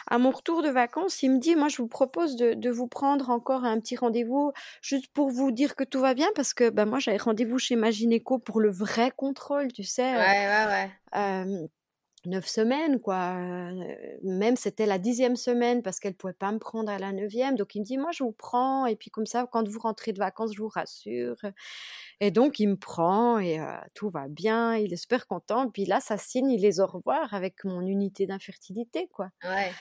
à 0.07 0.19
mon 0.19 0.31
retour 0.31 0.63
de 0.63 0.69
vacances, 0.69 1.23
il 1.23 1.33
me 1.33 1.39
dit, 1.39 1.57
moi 1.57 1.69
je 1.69 1.77
vous 1.79 1.89
propose 1.89 2.37
de, 2.37 2.71
vous 2.71 2.87
prendre 2.87 3.31
encore 3.31 3.65
un 3.65 3.81
petit 3.81 3.97
rendez-vous 3.97 4.53
juste 4.83 5.09
pour 5.13 5.31
vous 5.31 5.51
dire 5.51 5.75
que 5.75 5.85
tout 5.85 6.01
va 6.01 6.15
bien, 6.15 6.29
parce 6.35 6.55
que 6.55 6.71
bah, 6.71 6.85
moi 6.85 6.99
j'avais 6.99 7.19
rendez-vous 7.19 7.59
chez 7.59 7.77
ma 7.77 7.91
gynéco 7.91 8.39
pour 8.39 8.61
le 8.61 8.71
vrai 8.71 9.13
contrôle, 9.17 9.73
tu 9.73 9.85
sais. 9.85 10.15
Ouais, 10.15 10.47
ouais, 10.47 10.91
ouais. 11.15 11.69
Neuf 12.27 12.47
semaines, 12.47 13.01
quoi. 13.01 13.37
Même 14.23 14.57
c'était 14.57 14.87
la 14.87 14.99
dixième 14.99 15.37
semaine 15.37 15.83
parce 15.83 16.01
qu'elle 16.01 16.15
pouvait 16.15 16.33
pas 16.33 16.53
me 16.53 16.59
prendre 16.59 16.91
à 16.91 16.99
la 16.99 17.13
neuvième. 17.13 17.57
Donc 17.57 17.75
il 17.75 17.81
me 17.81 17.85
dit, 17.85 17.99
moi 17.99 18.11
je 18.13 18.25
vous 18.25 18.33
prends 18.33 18.87
et 18.87 18.97
puis 18.97 19.11
comme 19.11 19.27
ça, 19.27 19.47
quand 19.51 19.67
vous 19.67 19.79
rentrez 19.79 20.13
de 20.13 20.19
vacances, 20.19 20.55
je 20.55 20.61
vous 20.61 20.69
rassure. 20.69 21.37
Et 22.21 22.31
donc 22.31 22.59
il 22.59 22.69
me 22.69 22.77
prend 22.77 23.39
et 23.39 23.59
tout 23.95 24.11
va 24.11 24.29
bien. 24.29 24.77
Il 24.77 24.93
est 24.93 24.97
super 24.97 25.27
content. 25.27 25.71
Puis 25.71 25.85
là, 25.85 26.01
ça 26.01 26.19
signe 26.19 26.57
les 26.57 26.81
au 26.81 26.87
revoir 26.87 27.35
avec 27.35 27.65
mon 27.65 27.83
unité 27.83 28.27
d'infertilité, 28.27 29.09
quoi. 29.13 29.31
Ouais. 29.45 29.73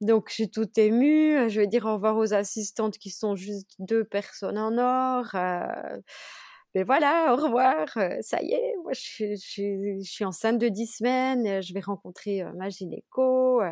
Donc 0.00 0.28
je 0.28 0.34
suis 0.34 0.50
toute 0.50 0.78
émue. 0.78 1.50
Je 1.50 1.60
vais 1.60 1.66
dire 1.66 1.86
au 1.86 1.94
revoir 1.94 2.16
aux 2.16 2.32
assistantes 2.32 2.98
qui 2.98 3.10
sont 3.10 3.36
juste 3.36 3.70
deux 3.78 4.04
personnes 4.04 4.58
en 4.58 4.78
or 4.78 5.34
mais 6.74 6.84
voilà, 6.84 7.32
au 7.32 7.36
revoir, 7.36 7.88
ça 8.20 8.40
y 8.42 8.52
est, 8.52 8.74
je, 8.92 9.34
je, 9.36 9.98
je 10.02 10.10
suis 10.10 10.24
enceinte 10.24 10.58
de 10.58 10.68
10 10.68 10.86
semaines, 10.86 11.62
je 11.62 11.74
vais 11.74 11.80
rencontrer 11.80 12.42
ma 12.56 12.68
gynéco 12.68 13.62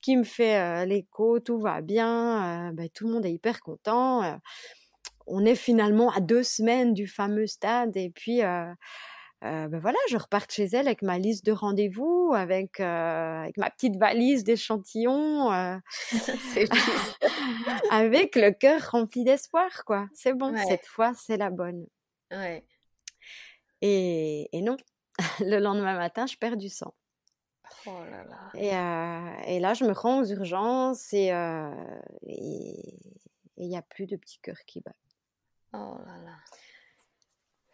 qui 0.00 0.16
me 0.16 0.24
fait 0.24 0.86
l'écho, 0.86 1.40
tout 1.40 1.58
va 1.58 1.80
bien, 1.80 2.72
ben, 2.72 2.88
tout 2.90 3.06
le 3.06 3.14
monde 3.14 3.26
est 3.26 3.32
hyper 3.32 3.60
content. 3.60 4.38
on 5.26 5.44
est 5.44 5.54
finalement 5.54 6.10
à 6.10 6.20
deux 6.20 6.42
semaines 6.42 6.94
du 6.94 7.06
fameux 7.06 7.46
stade 7.46 7.96
et 7.96 8.10
puis 8.10 8.40
ben 9.42 9.78
voilà, 9.80 9.98
je 10.10 10.16
repars 10.16 10.44
chez 10.50 10.64
elle 10.64 10.86
avec 10.86 11.02
ma 11.02 11.18
liste 11.18 11.46
de 11.46 11.52
rendez-vous, 11.52 12.32
avec, 12.34 12.80
avec 12.80 13.56
ma 13.56 13.70
petite 13.70 13.96
valise 13.96 14.44
d'échantillons, 14.44 15.50
avec 17.90 18.36
le 18.36 18.50
cœur 18.50 18.90
rempli 18.90 19.24
d'espoir, 19.24 19.84
quoi. 19.84 20.08
C'est 20.14 20.34
bon, 20.34 20.54
cette 20.68 20.86
fois, 20.86 21.12
c'est 21.14 21.36
la 21.36 21.50
bonne. 21.50 21.86
Ouais. 22.30 22.64
Et, 23.82 24.48
et 24.56 24.62
non, 24.62 24.76
le 25.40 25.58
lendemain 25.58 25.96
matin, 25.96 26.26
je 26.26 26.36
perds 26.36 26.56
du 26.56 26.68
sang. 26.68 26.94
Oh 27.86 28.04
là 28.10 28.24
là. 28.24 28.50
Et, 28.54 28.76
euh, 28.76 29.42
et 29.46 29.60
là, 29.60 29.74
je 29.74 29.84
me 29.84 29.92
rends 29.92 30.20
aux 30.20 30.26
urgences 30.26 31.12
et 31.12 31.32
euh, 31.32 31.70
il 32.22 33.68
n'y 33.68 33.76
a 33.76 33.82
plus 33.82 34.06
de 34.06 34.16
petit 34.16 34.38
cœur 34.40 34.56
qui 34.66 34.80
bat. 34.80 34.94
Oh 35.72 35.98
là 36.04 36.16
là. 36.24 36.36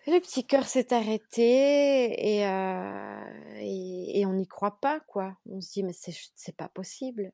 Le 0.07 0.21
petit 0.21 0.47
cœur 0.47 0.67
s'est 0.67 0.93
arrêté 0.93 2.37
et, 2.37 2.47
euh, 2.47 3.57
et, 3.57 4.21
et, 4.21 4.27
on 4.27 4.35
n'y 4.35 4.47
croit 4.47 4.79
pas, 4.81 5.01
quoi. 5.01 5.37
On 5.47 5.61
se 5.61 5.73
dit, 5.73 5.83
mais 5.83 5.93
c'est 5.93 6.57
pas 6.57 6.69
possible 6.69 7.33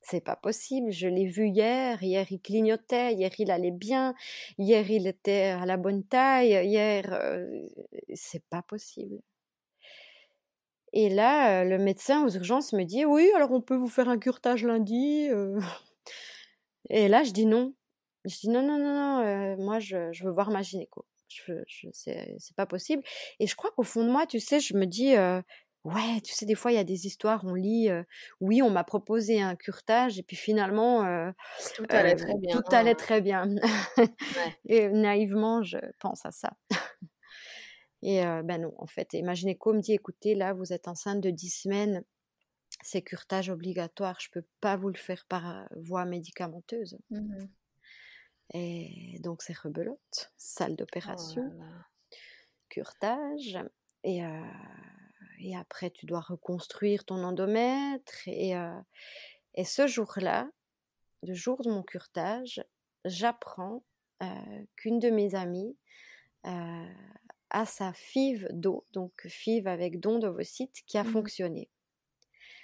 c'est 0.00 0.20
pas 0.20 0.36
possible. 0.36 0.90
Je 0.90 1.08
l'ai 1.08 1.26
vu 1.26 1.48
hier. 1.48 2.02
Hier, 2.02 2.26
il 2.30 2.40
clignotait. 2.40 3.14
Hier, 3.14 3.30
il 3.38 3.50
allait 3.50 3.70
bien. 3.70 4.14
Hier, 4.58 4.90
il 4.90 5.06
était 5.06 5.56
à 5.60 5.66
la 5.66 5.76
bonne 5.76 6.04
taille. 6.04 6.66
Hier, 6.66 7.20
c'est 8.14 8.44
pas 8.50 8.62
possible. 8.62 9.20
Et 10.92 11.10
là, 11.10 11.64
le 11.64 11.78
médecin 11.78 12.24
aux 12.24 12.30
urgences 12.30 12.72
me 12.72 12.84
dit 12.84 13.04
Oui, 13.04 13.30
alors 13.36 13.52
on 13.52 13.60
peut 13.60 13.76
vous 13.76 13.88
faire 13.88 14.08
un 14.08 14.18
curtage 14.18 14.64
lundi. 14.64 15.28
Et 16.90 17.08
là, 17.08 17.22
je 17.22 17.32
dis 17.32 17.46
non. 17.46 17.74
Je 18.24 18.38
dis 18.38 18.48
non, 18.48 18.62
non, 18.62 18.78
non, 18.78 18.94
non. 18.94 19.64
moi, 19.64 19.78
je, 19.78 20.24
veux 20.24 20.32
voir 20.32 20.50
ma 20.50 20.62
gynéco. 20.62 21.04
C'est 21.92 22.56
pas 22.56 22.66
possible. 22.66 23.02
Et 23.38 23.46
je 23.46 23.54
crois 23.54 23.70
qu'au 23.72 23.82
fond 23.82 24.04
de 24.04 24.10
moi, 24.10 24.26
tu 24.26 24.40
sais, 24.40 24.60
je 24.60 24.74
me 24.74 24.86
dis 24.86 25.14
Ouais, 25.84 26.20
tu 26.22 26.34
sais, 26.34 26.44
des 26.44 26.54
fois, 26.54 26.72
il 26.72 26.74
y 26.74 26.78
a 26.78 26.84
des 26.84 27.06
histoires, 27.06 27.44
on 27.44 27.54
lit, 27.54 27.88
oui, 28.40 28.62
on 28.62 28.70
m'a 28.70 28.84
proposé 28.84 29.40
un 29.40 29.56
curtage, 29.56 30.18
et 30.18 30.22
puis 30.22 30.36
finalement, 30.36 31.32
tout 31.74 31.86
allait 31.88 32.16
très 32.16 32.34
bien. 32.36 32.56
Tout 32.56 32.74
allait 32.74 32.94
très 32.94 33.20
bien. 33.20 33.48
Et 34.66 34.88
naïvement, 34.88 35.62
je 35.62 35.78
pense 35.98 36.26
à 36.26 36.30
ça. 36.30 36.56
et 38.02 38.20
ben 38.44 38.62
non, 38.62 38.74
en 38.78 38.86
fait, 38.86 39.14
et 39.14 39.22
ma 39.22 39.34
gynéco 39.34 39.72
me 39.72 39.80
dit, 39.80 39.92
écoutez, 39.92 40.34
là, 40.34 40.52
vous 40.52 40.72
êtes 40.72 40.88
enceinte 40.88 41.20
de 41.20 41.30
10 41.30 41.50
semaines, 41.62 42.04
c'est 42.82 43.02
curtage 43.02 43.48
obligatoire, 43.48 44.20
je 44.20 44.28
peux 44.30 44.44
pas 44.60 44.76
vous 44.76 44.88
le 44.88 44.98
faire 44.98 45.24
par 45.28 45.68
voie 45.76 46.04
médicamenteuse. 46.04 46.98
Mmh 47.10 47.46
et 48.54 49.18
donc, 49.20 49.42
c'est 49.42 49.56
rebelote, 49.56 50.32
salle 50.36 50.72
Oh 50.72 50.76
d'opération, 50.76 51.52
curtage, 52.70 53.58
et 54.04 54.22
et 55.40 55.56
après 55.56 55.90
tu 55.90 56.06
dois 56.06 56.20
reconstruire 56.20 57.04
ton 57.04 57.22
endomètre 57.24 58.26
et, 58.26 58.56
euh, 58.56 58.72
et 59.54 59.64
ce 59.64 59.86
jour-là, 59.86 60.50
le 61.22 61.34
jour 61.34 61.62
de 61.62 61.70
mon 61.70 61.82
curtage, 61.82 62.64
j'apprends 63.04 63.84
euh, 64.22 64.26
qu'une 64.76 64.98
de 65.00 65.10
mes 65.10 65.34
amies 65.34 65.76
euh, 66.46 66.84
a 67.50 67.66
sa 67.66 67.92
FIV 67.92 68.48
d'eau, 68.52 68.86
donc 68.92 69.12
FIV 69.26 69.66
avec 69.68 70.00
don 70.00 70.18
d'ovocytes, 70.18 70.82
qui 70.86 70.98
a 70.98 71.04
Mhm. 71.04 71.12
fonctionné. 71.12 71.70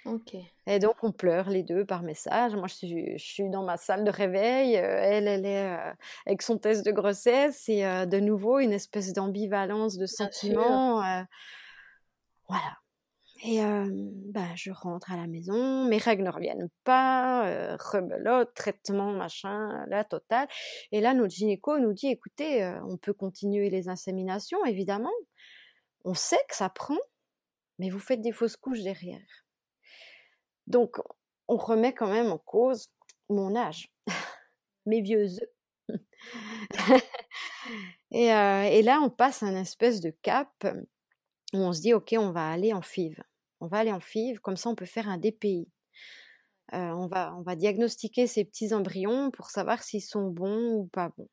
Ok. 0.05 0.35
Et 0.67 0.79
donc 0.79 1.03
on 1.03 1.11
pleure 1.11 1.49
les 1.49 1.61
deux 1.63 1.85
par 1.85 2.01
message. 2.01 2.55
Moi 2.55 2.67
je 2.67 2.73
suis, 2.75 3.17
je 3.17 3.23
suis 3.23 3.49
dans 3.51 3.63
ma 3.63 3.77
salle 3.77 4.03
de 4.03 4.09
réveil, 4.09 4.75
euh, 4.77 4.99
elle 5.01 5.27
elle 5.27 5.45
est 5.45 5.63
euh, 5.67 5.93
avec 6.25 6.41
son 6.41 6.57
test 6.57 6.83
de 6.85 6.91
grossesse 6.91 7.69
et 7.69 7.85
euh, 7.85 8.05
de 8.07 8.19
nouveau 8.19 8.57
une 8.59 8.73
espèce 8.73 9.13
d'ambivalence 9.13 9.97
de 9.97 10.07
sentiments. 10.07 11.03
Voilà. 12.47 12.77
Et 13.43 13.59
ben, 13.59 14.55
je 14.55 14.71
rentre 14.71 15.11
à 15.11 15.17
la 15.17 15.27
maison, 15.27 15.85
mes 15.85 15.97
règles 15.97 16.23
ne 16.23 16.31
reviennent 16.31 16.69
pas, 16.83 17.47
euh, 17.47 17.77
traitement, 18.55 19.11
machin, 19.11 19.85
la 19.87 20.03
totale. 20.03 20.47
Et 20.91 21.01
là, 21.01 21.13
notre 21.13 21.35
gynéco 21.35 21.77
nous 21.77 21.93
dit, 21.93 22.07
écoutez, 22.07 22.65
on 22.87 22.97
peut 22.97 23.13
continuer 23.13 23.69
les 23.69 23.89
inséminations, 23.89 24.63
évidemment. 24.65 25.11
On 26.05 26.13
sait 26.13 26.43
que 26.49 26.55
ça 26.55 26.69
prend, 26.69 26.97
mais 27.77 27.89
vous 27.89 27.99
faites 27.99 28.21
des 28.21 28.31
fausses 28.31 28.57
couches 28.57 28.81
derrière. 28.81 29.45
Donc, 30.65 30.97
on 31.47 31.57
remet 31.57 31.93
quand 31.93 32.09
même 32.09 32.31
en 32.31 32.39
cause 32.39 32.89
mon 33.29 33.55
âge, 33.55 33.91
mes 34.85 35.01
vieux 35.01 35.27
œufs. 35.89 35.99
et, 38.11 38.27
et 38.27 38.81
là, 38.81 39.01
on 39.03 39.09
passe 39.09 39.43
un 39.43 39.55
espèce 39.55 39.99
de 39.99 40.09
cap 40.09 40.65
où 41.55 41.63
on 41.63 41.73
se 41.73 41.81
dit, 41.81 41.93
OK, 41.93 42.13
on 42.17 42.31
va 42.31 42.49
aller 42.49 42.73
en 42.73 42.81
FIV. 42.81 43.21
On 43.59 43.67
va 43.67 43.79
aller 43.79 43.91
en 43.91 43.99
FIV, 43.99 44.39
comme 44.39 44.57
ça 44.57 44.69
on 44.69 44.75
peut 44.75 44.85
faire 44.85 45.09
un 45.09 45.17
DPI. 45.17 45.67
Euh, 46.73 46.77
on, 46.77 47.07
va, 47.07 47.35
on 47.37 47.41
va 47.41 47.55
diagnostiquer 47.55 48.27
ces 48.27 48.43
petits 48.43 48.73
embryons 48.73 49.31
pour 49.31 49.49
savoir 49.49 49.83
s'ils 49.83 50.01
sont 50.01 50.27
bons 50.27 50.73
ou 50.73 50.87
pas 50.87 51.11
bons. 51.17 51.29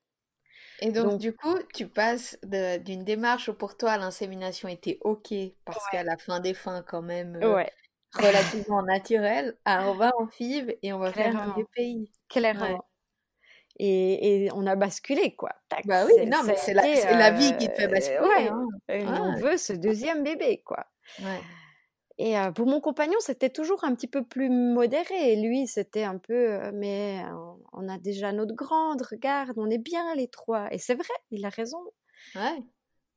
Et 0.80 0.90
donc, 0.90 1.10
Donc, 1.10 1.20
du 1.20 1.34
coup, 1.34 1.56
tu 1.74 1.86
passes 1.86 2.38
d'une 2.42 3.04
démarche 3.04 3.48
où 3.48 3.54
pour 3.54 3.76
toi 3.76 3.96
l'insémination 3.96 4.68
était 4.68 4.98
OK, 5.02 5.32
parce 5.64 5.88
qu'à 5.90 6.02
la 6.02 6.16
fin 6.16 6.40
des 6.40 6.54
fins, 6.54 6.82
quand 6.82 7.02
même, 7.02 7.38
euh, 7.42 7.54
ouais, 7.54 7.70
relativement 8.14 8.82
naturelle, 8.82 9.56
à 9.64 9.88
on 9.88 9.94
va 9.94 10.12
en 10.18 10.26
FIV 10.28 10.76
et 10.82 10.92
on 10.92 10.98
va 10.98 11.12
faire 11.12 11.36
un 11.36 11.52
clairement, 11.52 11.56
DPI. 11.56 12.10
Ouais. 12.36 12.78
Et, 13.78 14.44
et 14.46 14.52
on 14.52 14.66
a 14.66 14.76
basculé, 14.76 15.34
quoi. 15.34 15.50
Tac, 15.68 15.86
Bah 15.86 16.04
oui, 16.06 16.26
non, 16.26 16.42
mais 16.44 16.56
c'est 16.56 16.74
la, 16.74 17.30
vie 17.30 17.56
qui 17.56 17.68
te 17.68 17.74
fait 17.74 17.84
euh, 17.86 17.88
basculer, 17.88 18.18
ouais, 18.20 18.48
hein. 18.48 18.66
on 18.88 19.32
Ouais, 19.34 19.40
veut 19.40 19.56
ce 19.56 19.72
deuxième 19.72 20.22
bébé, 20.22 20.62
quoi. 20.64 20.86
ouais. 21.20 21.40
Et 22.18 22.38
euh, 22.38 22.52
pour 22.52 22.66
mon 22.66 22.80
compagnon, 22.80 23.16
c'était 23.20 23.50
toujours 23.50 23.82
un 23.84 23.94
petit 23.94 24.06
peu 24.06 24.22
plus 24.22 24.50
modéré. 24.50 25.32
Et 25.32 25.36
lui, 25.36 25.66
c'était 25.66 26.04
un 26.04 26.18
peu, 26.18 26.52
euh, 26.52 26.70
mais 26.74 27.22
on, 27.32 27.58
on 27.72 27.88
a 27.88 27.98
déjà 27.98 28.32
notre 28.32 28.54
grande, 28.54 29.02
regarde, 29.10 29.54
on 29.56 29.70
est 29.70 29.78
bien 29.78 30.14
les 30.14 30.28
trois. 30.28 30.72
Et 30.72 30.78
c'est 30.78 30.94
vrai, 30.94 31.14
il 31.30 31.44
a 31.44 31.48
raison. 31.48 31.78
Ouais, 32.34 32.58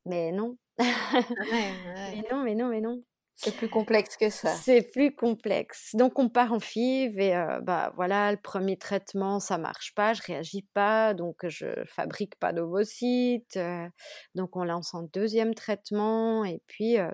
Mais 0.05 0.31
non. 0.31 0.57
ouais. 0.79 0.85
Mais 2.15 2.23
non, 2.31 2.43
mais 2.43 2.55
non, 2.55 2.67
mais 2.69 2.81
non. 2.81 3.03
C'est 3.37 3.55
plus 3.55 3.69
complexe 3.69 4.15
que 4.15 4.29
ça. 4.29 4.49
C'est 4.55 4.81
plus 4.81 5.13
complexe. 5.13 5.91
Donc 5.93 6.17
on 6.19 6.29
part 6.29 6.53
en 6.53 6.59
FIV 6.59 7.19
et 7.19 7.35
euh, 7.35 7.59
bah 7.61 7.91
voilà, 7.95 8.31
le 8.31 8.37
premier 8.37 8.77
traitement 8.77 9.41
ça 9.41 9.57
marche 9.57 9.93
pas, 9.93 10.13
je 10.13 10.21
réagis 10.23 10.65
pas, 10.73 11.13
donc 11.13 11.45
je 11.47 11.67
fabrique 11.85 12.39
pas 12.39 12.53
d'ovocytes. 12.53 13.57
euh, 13.57 13.87
donc 14.35 14.55
on 14.55 14.63
lance 14.63 14.95
un 14.95 15.03
deuxième 15.13 15.53
traitement 15.53 16.45
et 16.45 16.61
puis 16.67 16.97
euh, 16.97 17.11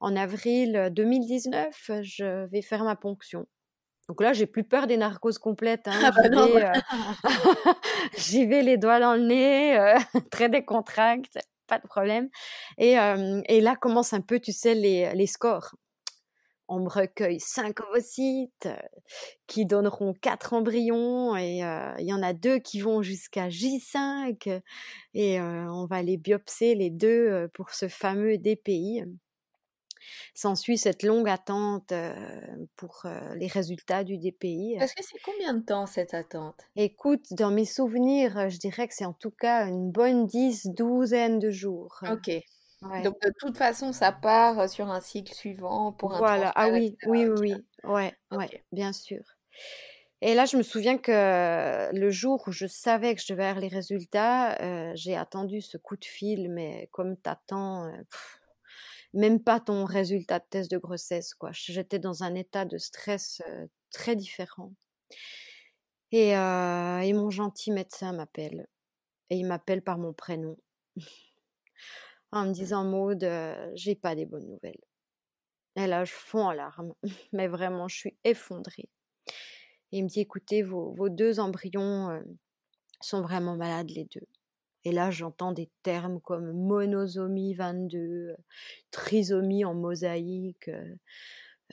en 0.00 0.16
avril 0.16 0.88
2019 0.92 1.90
je 2.02 2.46
vais 2.46 2.62
faire 2.62 2.82
ma 2.84 2.96
ponction. 2.96 3.46
Donc 4.08 4.22
là 4.22 4.32
j'ai 4.32 4.46
plus 4.46 4.64
peur 4.64 4.86
des 4.86 4.96
narcoses 4.96 5.38
complètes. 5.38 5.86
Hein. 5.88 6.00
Ah 6.02 6.10
bah 6.10 6.72
J'y 8.16 8.46
vais, 8.46 8.46
vais 8.48 8.62
les 8.62 8.78
doigts 8.78 8.98
dans 8.98 9.14
le 9.14 9.26
nez, 9.26 9.94
très 10.30 10.48
décontracte, 10.48 11.38
pas 11.70 11.78
de 11.78 11.86
problème. 11.86 12.28
Et, 12.78 12.96
et 13.48 13.60
là 13.60 13.76
commencent 13.76 14.12
un 14.12 14.20
peu, 14.20 14.40
tu 14.40 14.52
sais, 14.52 14.74
les, 14.74 15.26
scores. 15.26 15.74
On 16.72 16.78
me 16.78 16.88
recueille 16.88 17.40
cinq 17.40 17.80
ovocytes 17.80 18.66
euh, 18.66 18.76
qui 19.48 19.66
donneront 19.66 20.14
quatre 20.14 20.52
embryons 20.52 21.34
et 21.36 21.64
euh, 21.64 21.92
il 21.98 22.06
y 22.06 22.12
en 22.12 22.22
a 22.22 22.32
deux 22.32 22.60
qui 22.60 22.80
vont 22.80 23.02
jusqu'à 23.02 23.48
J5 23.48 24.62
et 25.14 25.40
euh, 25.40 25.66
on 25.72 25.86
va 25.86 26.00
les 26.02 26.16
biopser 26.16 26.76
les 26.76 26.90
deux 26.90 27.48
pour 27.54 27.70
ce 27.70 27.88
fameux 27.88 28.38
DPI. 28.38 29.02
S'ensuit 30.34 30.78
cette 30.78 31.02
longue 31.02 31.28
attente 31.28 31.92
euh, 31.92 32.14
pour 32.76 33.02
euh, 33.04 33.34
les 33.36 33.46
résultats 33.46 34.04
du 34.04 34.18
DPI. 34.18 34.76
Parce 34.78 34.94
que 34.94 35.02
c'est 35.02 35.18
combien 35.24 35.54
de 35.54 35.64
temps 35.64 35.86
cette 35.86 36.14
attente? 36.14 36.60
Écoute, 36.76 37.26
dans 37.32 37.50
mes 37.50 37.64
souvenirs, 37.64 38.48
je 38.48 38.58
dirais 38.58 38.88
que 38.88 38.94
c'est 38.94 39.04
en 39.04 39.12
tout 39.12 39.30
cas 39.30 39.66
une 39.66 39.90
bonne 39.90 40.26
dix, 40.26 40.66
douzaine 40.66 41.38
de 41.38 41.50
jours. 41.50 42.00
Ok, 42.10 42.30
Donc 43.02 43.20
de 43.22 43.32
toute 43.38 43.56
façon, 43.56 43.92
ça 43.92 44.12
part 44.12 44.68
sur 44.68 44.90
un 44.90 45.00
cycle 45.00 45.34
suivant 45.34 45.92
pour 45.92 46.14
un 46.14 46.18
Voilà. 46.18 46.52
Ah 46.54 46.68
oui, 46.68 46.86
etc. 46.86 47.10
oui, 47.10 47.26
oui, 47.26 47.38
oui. 47.40 47.54
Ouais, 47.84 48.14
ouais, 48.30 48.64
bien 48.72 48.92
sûr. 48.92 49.22
Et 50.22 50.34
là, 50.34 50.44
je 50.44 50.56
me 50.58 50.62
souviens 50.62 50.98
que 50.98 51.90
le 51.94 52.10
jour 52.10 52.44
où 52.46 52.52
je 52.52 52.66
savais 52.66 53.14
que 53.14 53.22
je 53.22 53.32
devais 53.32 53.46
avoir 53.46 53.60
les 53.60 53.68
résultats, 53.68 54.60
euh, 54.60 54.92
j'ai 54.94 55.16
attendu 55.16 55.62
ce 55.62 55.78
coup 55.78 55.96
de 55.96 56.04
fil, 56.04 56.50
mais 56.50 56.88
comme 56.92 57.16
t'attends, 57.16 57.86
euh, 57.86 57.92
même 59.12 59.42
pas 59.42 59.60
ton 59.60 59.84
résultat 59.84 60.38
de 60.38 60.44
test 60.50 60.70
de 60.70 60.78
grossesse, 60.78 61.34
quoi. 61.34 61.50
J'étais 61.52 61.98
dans 61.98 62.22
un 62.22 62.34
état 62.34 62.64
de 62.64 62.78
stress 62.78 63.42
très 63.90 64.16
différent. 64.16 64.72
Et, 66.12 66.36
euh, 66.36 67.00
et 67.00 67.12
mon 67.12 67.30
gentil 67.30 67.70
médecin 67.70 68.12
m'appelle. 68.12 68.66
Et 69.30 69.36
il 69.36 69.46
m'appelle 69.46 69.82
par 69.82 69.98
mon 69.98 70.12
prénom. 70.12 70.56
en 72.32 72.46
me 72.46 72.52
disant, 72.52 72.84
Maud, 72.84 73.22
euh, 73.24 73.70
j'ai 73.74 73.94
pas 73.94 74.14
des 74.14 74.26
bonnes 74.26 74.48
nouvelles. 74.48 74.80
Et 75.76 75.86
là, 75.86 76.04
je 76.04 76.12
fonds 76.12 76.46
en 76.46 76.52
larmes. 76.52 76.94
Mais 77.32 77.48
vraiment, 77.48 77.88
je 77.88 77.96
suis 77.96 78.16
effondrée. 78.24 78.88
Et 79.92 79.98
il 79.98 80.04
me 80.04 80.08
dit, 80.08 80.20
écoutez, 80.20 80.62
vos, 80.62 80.92
vos 80.94 81.08
deux 81.08 81.40
embryons 81.40 82.10
euh, 82.10 82.20
sont 83.00 83.22
vraiment 83.22 83.56
malades, 83.56 83.90
les 83.90 84.04
deux. 84.04 84.26
Et 84.84 84.92
là, 84.92 85.10
j'entends 85.10 85.52
des 85.52 85.70
termes 85.82 86.20
comme 86.20 86.52
monosomie 86.52 87.54
22, 87.54 87.98
euh, 87.98 88.36
trisomie 88.90 89.64
en 89.64 89.74
mosaïque. 89.74 90.68
euh, 90.68 90.94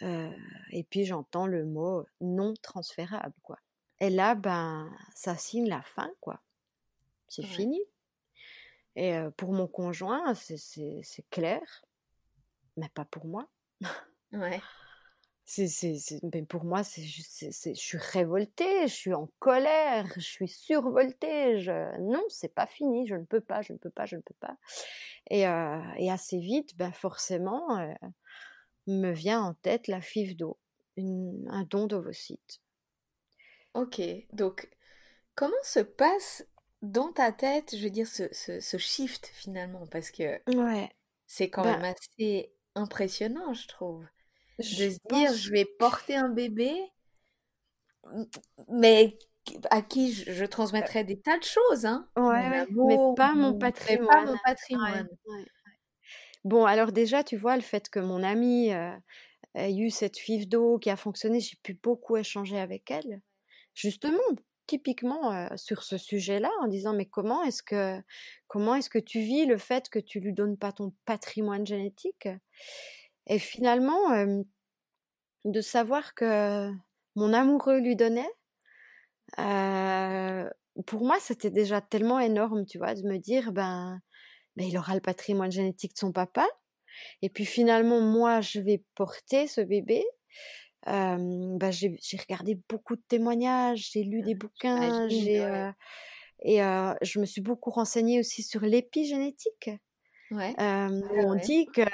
euh, 0.03 0.31
et 0.71 0.83
puis, 0.83 1.05
j'entends 1.05 1.47
le 1.47 1.65
mot 1.65 2.05
non 2.21 2.53
transférable, 2.61 3.33
quoi. 3.41 3.57
Et 3.99 4.09
là, 4.09 4.35
ben, 4.35 4.91
ça 5.15 5.35
signe 5.37 5.67
la 5.67 5.81
fin, 5.81 6.11
quoi. 6.19 6.41
C'est 7.27 7.41
Ouais. 7.43 7.47
fini. 7.47 7.81
Et 8.95 9.15
pour 9.37 9.53
mon 9.53 9.67
conjoint, 9.67 10.33
c'est 10.33 11.29
clair, 11.29 11.61
mais 12.77 12.89
pas 12.89 13.05
pour 13.05 13.25
moi. 13.25 13.47
Ouais. 14.33 14.61
C'est, 15.49 15.67
c'est, 15.67 15.95
c'est- 15.95 16.19
mais 16.33 16.43
pour 16.43 16.65
moi, 16.65 16.83
c'est 16.83 17.01
je 17.03 17.73
suis 17.73 17.97
révoltée, 17.97 18.81
je 18.87 18.93
suis 18.93 19.13
en 19.13 19.29
colère, 19.39 20.05
je 20.15 20.19
suis 20.19 20.47
survoltée. 20.49 21.61
Je, 21.61 21.97
non, 22.01 22.21
c'est 22.29 22.53
pas 22.53 22.67
fini, 22.67 23.07
je 23.07 23.15
ne 23.15 23.23
peux 23.23 23.39
pas, 23.39 23.61
je 23.61 23.71
ne 23.73 23.77
peux 23.77 23.89
pas, 23.89 24.05
je 24.05 24.17
ne 24.17 24.21
peux 24.21 24.33
pas. 24.41 24.57
Et, 25.29 25.47
euh, 25.47 25.79
et 25.97 26.11
assez 26.11 26.39
vite, 26.39 26.77
ben 26.77 26.91
forcément, 26.91 27.79
euh, 27.79 27.93
me 28.87 29.11
vient 29.13 29.41
en 29.43 29.53
tête 29.55 29.87
la 29.87 29.99
FIV 30.01 30.35
d'eau, 30.37 30.59
une- 30.97 31.47
un 31.51 31.63
don 31.65 31.87
d'ovocytes. 31.87 32.61
Ok. 33.73 34.01
Donc, 34.33 34.69
comment 35.35 35.53
se 35.63 35.79
passe 35.81 36.45
dans 36.83 37.11
ta 37.13 37.31
tête, 37.31 37.75
je 37.77 37.83
veux 37.83 37.89
dire, 37.91 38.07
ce, 38.07 38.23
ce, 38.33 38.59
ce 38.61 38.77
shift 38.79 39.27
finalement? 39.35 39.87
Parce 39.87 40.11
que 40.11 40.41
Ouais, 40.47 40.91
c'est 41.27 41.49
quand 41.51 41.63
ben, 41.63 41.77
même 41.77 41.85
assez 41.85 42.53
impressionnant, 42.75 43.53
je 43.53 43.67
trouve. 43.67 44.05
De 44.59 44.63
je 44.65 44.89
se 44.89 44.97
dire, 45.09 45.33
je 45.33 45.51
vais 45.51 45.65
porter 45.65 46.15
un 46.15 46.29
bébé, 46.29 46.71
mais 48.69 49.17
à 49.71 49.81
qui 49.81 50.11
je, 50.13 50.31
je 50.31 50.45
transmettrai 50.45 51.03
des 51.03 51.19
tas 51.19 51.37
de 51.37 51.43
choses, 51.43 51.85
hein? 51.85 52.09
ouais, 52.17 52.65
mais 52.83 52.97
pas 53.15 53.33
mon 53.33 53.53
mon- 53.53 53.57
mais 53.59 53.97
pas 53.97 54.21
patrimoine. 54.21 54.25
mon 54.25 54.33
Ouais, 54.33 54.43
patrimoine. 54.43 55.07
ouais. 55.27 55.45
Bon, 56.43 56.65
alors 56.65 56.91
déjà, 56.91 57.23
tu 57.23 57.37
vois, 57.37 57.55
le 57.55 57.61
fait 57.61 57.89
que 57.89 57.99
mon 57.99 58.23
amie 58.23 58.71
euh, 58.73 58.91
ait 59.55 59.75
eu 59.75 59.89
cette 59.89 60.17
FIV 60.17 60.47
d'eau 60.47 60.79
qui 60.79 60.89
a 60.89 60.97
fonctionné, 60.97 61.39
j'ai 61.41 61.57
pu 61.63 61.75
beaucoup 61.75 62.17
échanger 62.17 62.59
avec 62.59 62.91
elle. 62.91 63.21
Justement, 63.75 64.19
typiquement 64.67 65.33
euh, 65.33 65.47
sur 65.57 65.83
ce 65.83 65.97
sujet-là, 65.97 66.51
en 66.61 66.67
disant, 66.67 66.93
mais 66.95 67.05
comment 67.07 67.43
est-ce 67.43 67.63
que, 67.63 68.01
comment 68.47 68.75
est-ce 68.75 68.89
que 68.89 68.99
tu 68.99 69.19
vis 69.21 69.45
le 69.45 69.57
fait 69.57 69.89
que 69.89 69.99
tu 69.99 70.19
lui 70.21 70.33
donnes 70.33 70.57
pas 70.57 70.71
ton 70.73 70.93
patrimoine 71.05 71.67
génétique? 71.67 72.29
Et 73.27 73.39
finalement, 73.39 74.11
euh, 74.13 74.41
de 75.45 75.61
savoir 75.61 76.13
que 76.13 76.71
mon 77.15 77.33
amoureux 77.33 77.79
lui 77.79 77.95
donnait, 77.95 78.29
euh, 79.39 80.49
pour 80.85 81.03
moi, 81.03 81.17
c'était 81.19 81.51
déjà 81.51 81.81
tellement 81.81 82.19
énorme, 82.19 82.65
tu 82.65 82.77
vois, 82.77 82.95
de 82.95 83.03
me 83.03 83.17
dire, 83.17 83.51
ben, 83.51 83.99
ben, 84.55 84.67
il 84.67 84.77
aura 84.77 84.95
le 84.95 85.01
patrimoine 85.01 85.51
génétique 85.51 85.93
de 85.93 85.97
son 85.97 86.11
papa. 86.11 86.47
Et 87.21 87.29
puis 87.29 87.45
finalement, 87.45 88.01
moi, 88.01 88.41
je 88.41 88.59
vais 88.59 88.83
porter 88.95 89.47
ce 89.47 89.61
bébé. 89.61 90.03
Euh, 90.87 91.17
ben, 91.57 91.71
j'ai 91.71 92.17
regardé 92.17 92.59
beaucoup 92.69 92.95
de 92.95 93.03
témoignages, 93.07 93.89
j'ai 93.91 94.03
lu 94.03 94.21
des 94.21 94.35
bouquins, 94.35 95.07
j'ai 95.09 95.71
et 96.43 96.57
je 96.59 97.19
me 97.19 97.25
suis 97.25 97.41
beaucoup 97.41 97.71
renseignée 97.71 98.19
aussi 98.19 98.43
sur 98.43 98.61
l'épigénétique, 98.61 99.71
Ouais. 100.31 100.57
euh, 100.59 101.01
Ah 101.01 101.05
on 101.17 101.35
ouais. 101.35 101.35
dit 101.35 101.71
que 101.71 101.81
euh, 101.81 101.85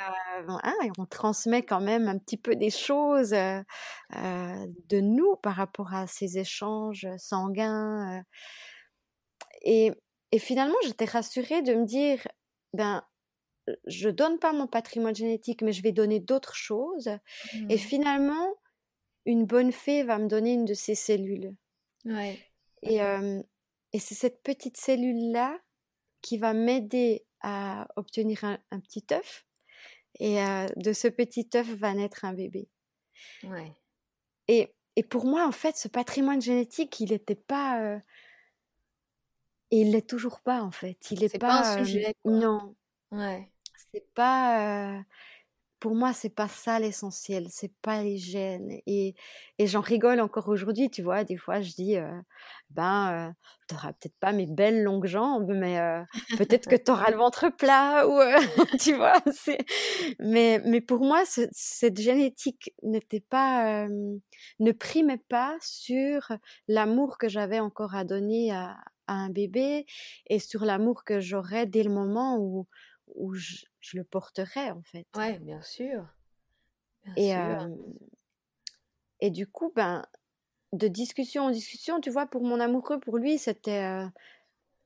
hein, 0.63 0.73
on 0.97 1.05
transmet 1.05 1.63
quand 1.63 1.81
même 1.81 2.07
un 2.07 2.17
petit 2.17 2.37
peu 2.37 2.55
des 2.55 2.69
choses 2.69 3.33
euh, 3.33 3.61
de 4.15 4.99
nous 5.01 5.35
par 5.37 5.55
rapport 5.55 5.93
à 5.93 6.07
ces 6.07 6.37
échanges 6.39 7.07
sanguins. 7.17 8.19
euh. 8.19 8.23
et, 9.61 9.91
et 10.31 10.39
finalement, 10.39 10.75
j'étais 10.83 11.05
rassurée 11.05 11.61
de 11.61 11.73
me 11.73 11.85
dire, 11.85 12.27
ben, 12.73 13.03
je 13.87 14.09
donne 14.09 14.39
pas 14.39 14.53
mon 14.53 14.67
patrimoine 14.67 15.15
génétique, 15.15 15.61
mais 15.63 15.73
je 15.73 15.83
vais 15.83 15.91
donner 15.93 16.19
d'autres 16.21 16.55
choses. 16.55 17.09
Et 17.69 17.77
Mhm. 17.77 17.79
finalement, 17.79 18.55
une 19.25 19.45
bonne 19.45 19.71
fée 19.71 20.03
va 20.03 20.19
me 20.19 20.27
donner 20.27 20.53
une 20.53 20.65
de 20.65 20.73
ces 20.75 20.95
cellules. 20.95 21.55
Et, 22.83 22.99
et 23.93 23.99
c'est 23.99 24.15
cette 24.15 24.41
petite 24.43 24.77
cellule-là 24.77 25.59
qui 26.21 26.37
va 26.37 26.53
m'aider 26.53 27.25
à 27.43 27.87
obtenir 27.95 28.43
un, 28.43 28.57
un 28.71 28.79
petit 28.79 29.05
œuf. 29.11 29.45
Et 30.19 30.41
euh, 30.41 30.67
de 30.75 30.93
ce 30.93 31.07
petit 31.07 31.49
œuf 31.55 31.67
va 31.67 31.93
naître 31.93 32.25
un 32.25 32.33
bébé. 32.33 32.69
Ouais. 33.43 33.71
Et, 34.47 34.73
et 34.95 35.03
pour 35.03 35.25
moi, 35.25 35.47
en 35.47 35.51
fait, 35.51 35.75
ce 35.75 35.87
patrimoine 35.87 36.41
génétique, 36.41 36.99
il 36.99 37.11
n'était 37.11 37.35
pas... 37.35 37.81
euh, 37.81 37.99
et 39.71 39.81
il 39.81 39.91
l'est 39.91 40.07
toujours 40.07 40.41
pas, 40.41 40.61
en 40.61 40.71
fait. 40.71 40.97
Il 41.09 41.19
n'est 41.19 41.29
pas 41.29 41.73
un 41.73 41.81
euh, 41.81 41.85
sujet, 41.85 42.15
non, 42.25 42.75
Ouais. 43.11 43.51
c'est 43.91 44.07
pas... 44.13 45.03
pour 45.83 45.95
moi, 45.95 46.13
c'est 46.13 46.33
pas 46.33 46.47
ça 46.47 46.79
l'essentiel, 46.79 47.47
c'est 47.49 47.73
pas 47.81 48.01
les 48.03 48.17
gènes. 48.17 48.71
Et, 48.87 49.15
et 49.59 49.67
j'en 49.67 49.81
rigole 49.81 50.21
encore 50.21 50.47
aujourd'hui, 50.47 50.89
tu 50.89 51.01
vois. 51.01 51.25
Des 51.25 51.35
fois, 51.35 51.59
je 51.59 51.73
dis, 51.73 51.97
euh, 51.97 52.09
ben, 52.69 53.29
euh, 53.29 53.33
t'auras 53.67 53.91
peut-être 53.91 54.17
pas 54.21 54.31
mes 54.31 54.45
belles 54.47 54.81
longues 54.81 55.07
jambes, 55.07 55.51
mais 55.53 55.79
euh, 55.81 56.01
peut-être 56.37 56.69
que 56.69 56.77
t'auras 56.85 57.11
le 57.11 57.17
ventre 57.17 57.49
plat, 57.49 58.07
ou 58.07 58.17
tu 58.79 58.93
vois. 58.95 59.21
Mais, 60.19 60.61
mais 60.65 60.79
pour 60.79 61.01
moi, 61.01 61.25
ce- 61.25 61.49
cette 61.51 61.99
génétique 61.99 62.73
n'était 62.81 63.19
pas, 63.19 63.87
ne 64.59 64.71
primait 64.71 65.21
pas 65.29 65.57
sur 65.61 66.31
l'amour 66.69 67.17
que 67.17 67.27
j'avais 67.27 67.59
encore 67.59 67.93
à 67.95 68.05
donner 68.05 68.51
à, 68.51 68.77
à 69.07 69.13
un 69.15 69.29
bébé 69.29 69.85
et 70.27 70.39
sur 70.39 70.63
l'amour 70.65 71.03
que 71.03 71.19
j'aurais 71.19 71.65
dès 71.65 71.83
le 71.83 71.91
moment 71.91 72.37
où, 72.39 72.67
où 73.15 73.33
je, 73.33 73.57
je 73.79 73.97
le 73.97 74.03
porterais, 74.03 74.71
en 74.71 74.81
fait. 74.81 75.07
Ouais, 75.15 75.39
bien 75.39 75.61
sûr. 75.61 76.07
Bien 77.05 77.15
Et, 77.17 77.33
sûr. 77.33 77.37
euh, 77.37 77.69
et 79.19 79.29
du 79.29 79.47
coup, 79.47 79.71
ben, 79.75 80.05
de 80.73 80.87
discussion 80.87 81.43
en 81.43 81.51
discussion, 81.51 81.99
tu 82.01 82.09
vois, 82.09 82.25
pour 82.27 82.43
mon 82.43 82.59
amoureux, 82.59 82.99
pour 82.99 83.17
lui, 83.17 83.37
c'était, 83.37 83.83
euh, 83.83 84.07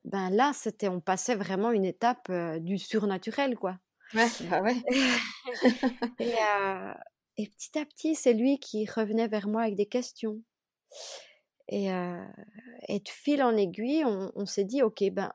ben 0.04 0.30
là, 0.30 0.52
c'était, 0.54 0.88
on 0.88 1.00
passait 1.00 1.36
vraiment 1.36 1.72
une 1.72 1.84
étape 1.84 2.28
euh, 2.30 2.58
du 2.58 2.78
surnaturel, 2.78 3.56
quoi. 3.56 3.78
Ouais, 4.14 4.28
bah 4.50 4.62
ouais. 4.62 4.76
Et, 6.20 6.34
et 7.36 7.46
petit 7.48 7.78
à 7.78 7.84
petit, 7.86 8.14
c'est 8.16 8.32
lui 8.34 8.58
qui 8.58 8.84
revenait 8.86 9.28
vers 9.28 9.46
moi 9.46 9.62
avec 9.62 9.76
des 9.76 9.86
questions. 9.86 10.42
Et, 11.68 11.88
et 12.88 13.00
de 13.00 13.08
fil 13.08 13.42
en 13.42 13.56
aiguille, 13.56 14.04
on, 14.04 14.32
on 14.34 14.46
s'est 14.46 14.64
dit, 14.64 14.82
ok, 14.82 15.04
ben, 15.12 15.32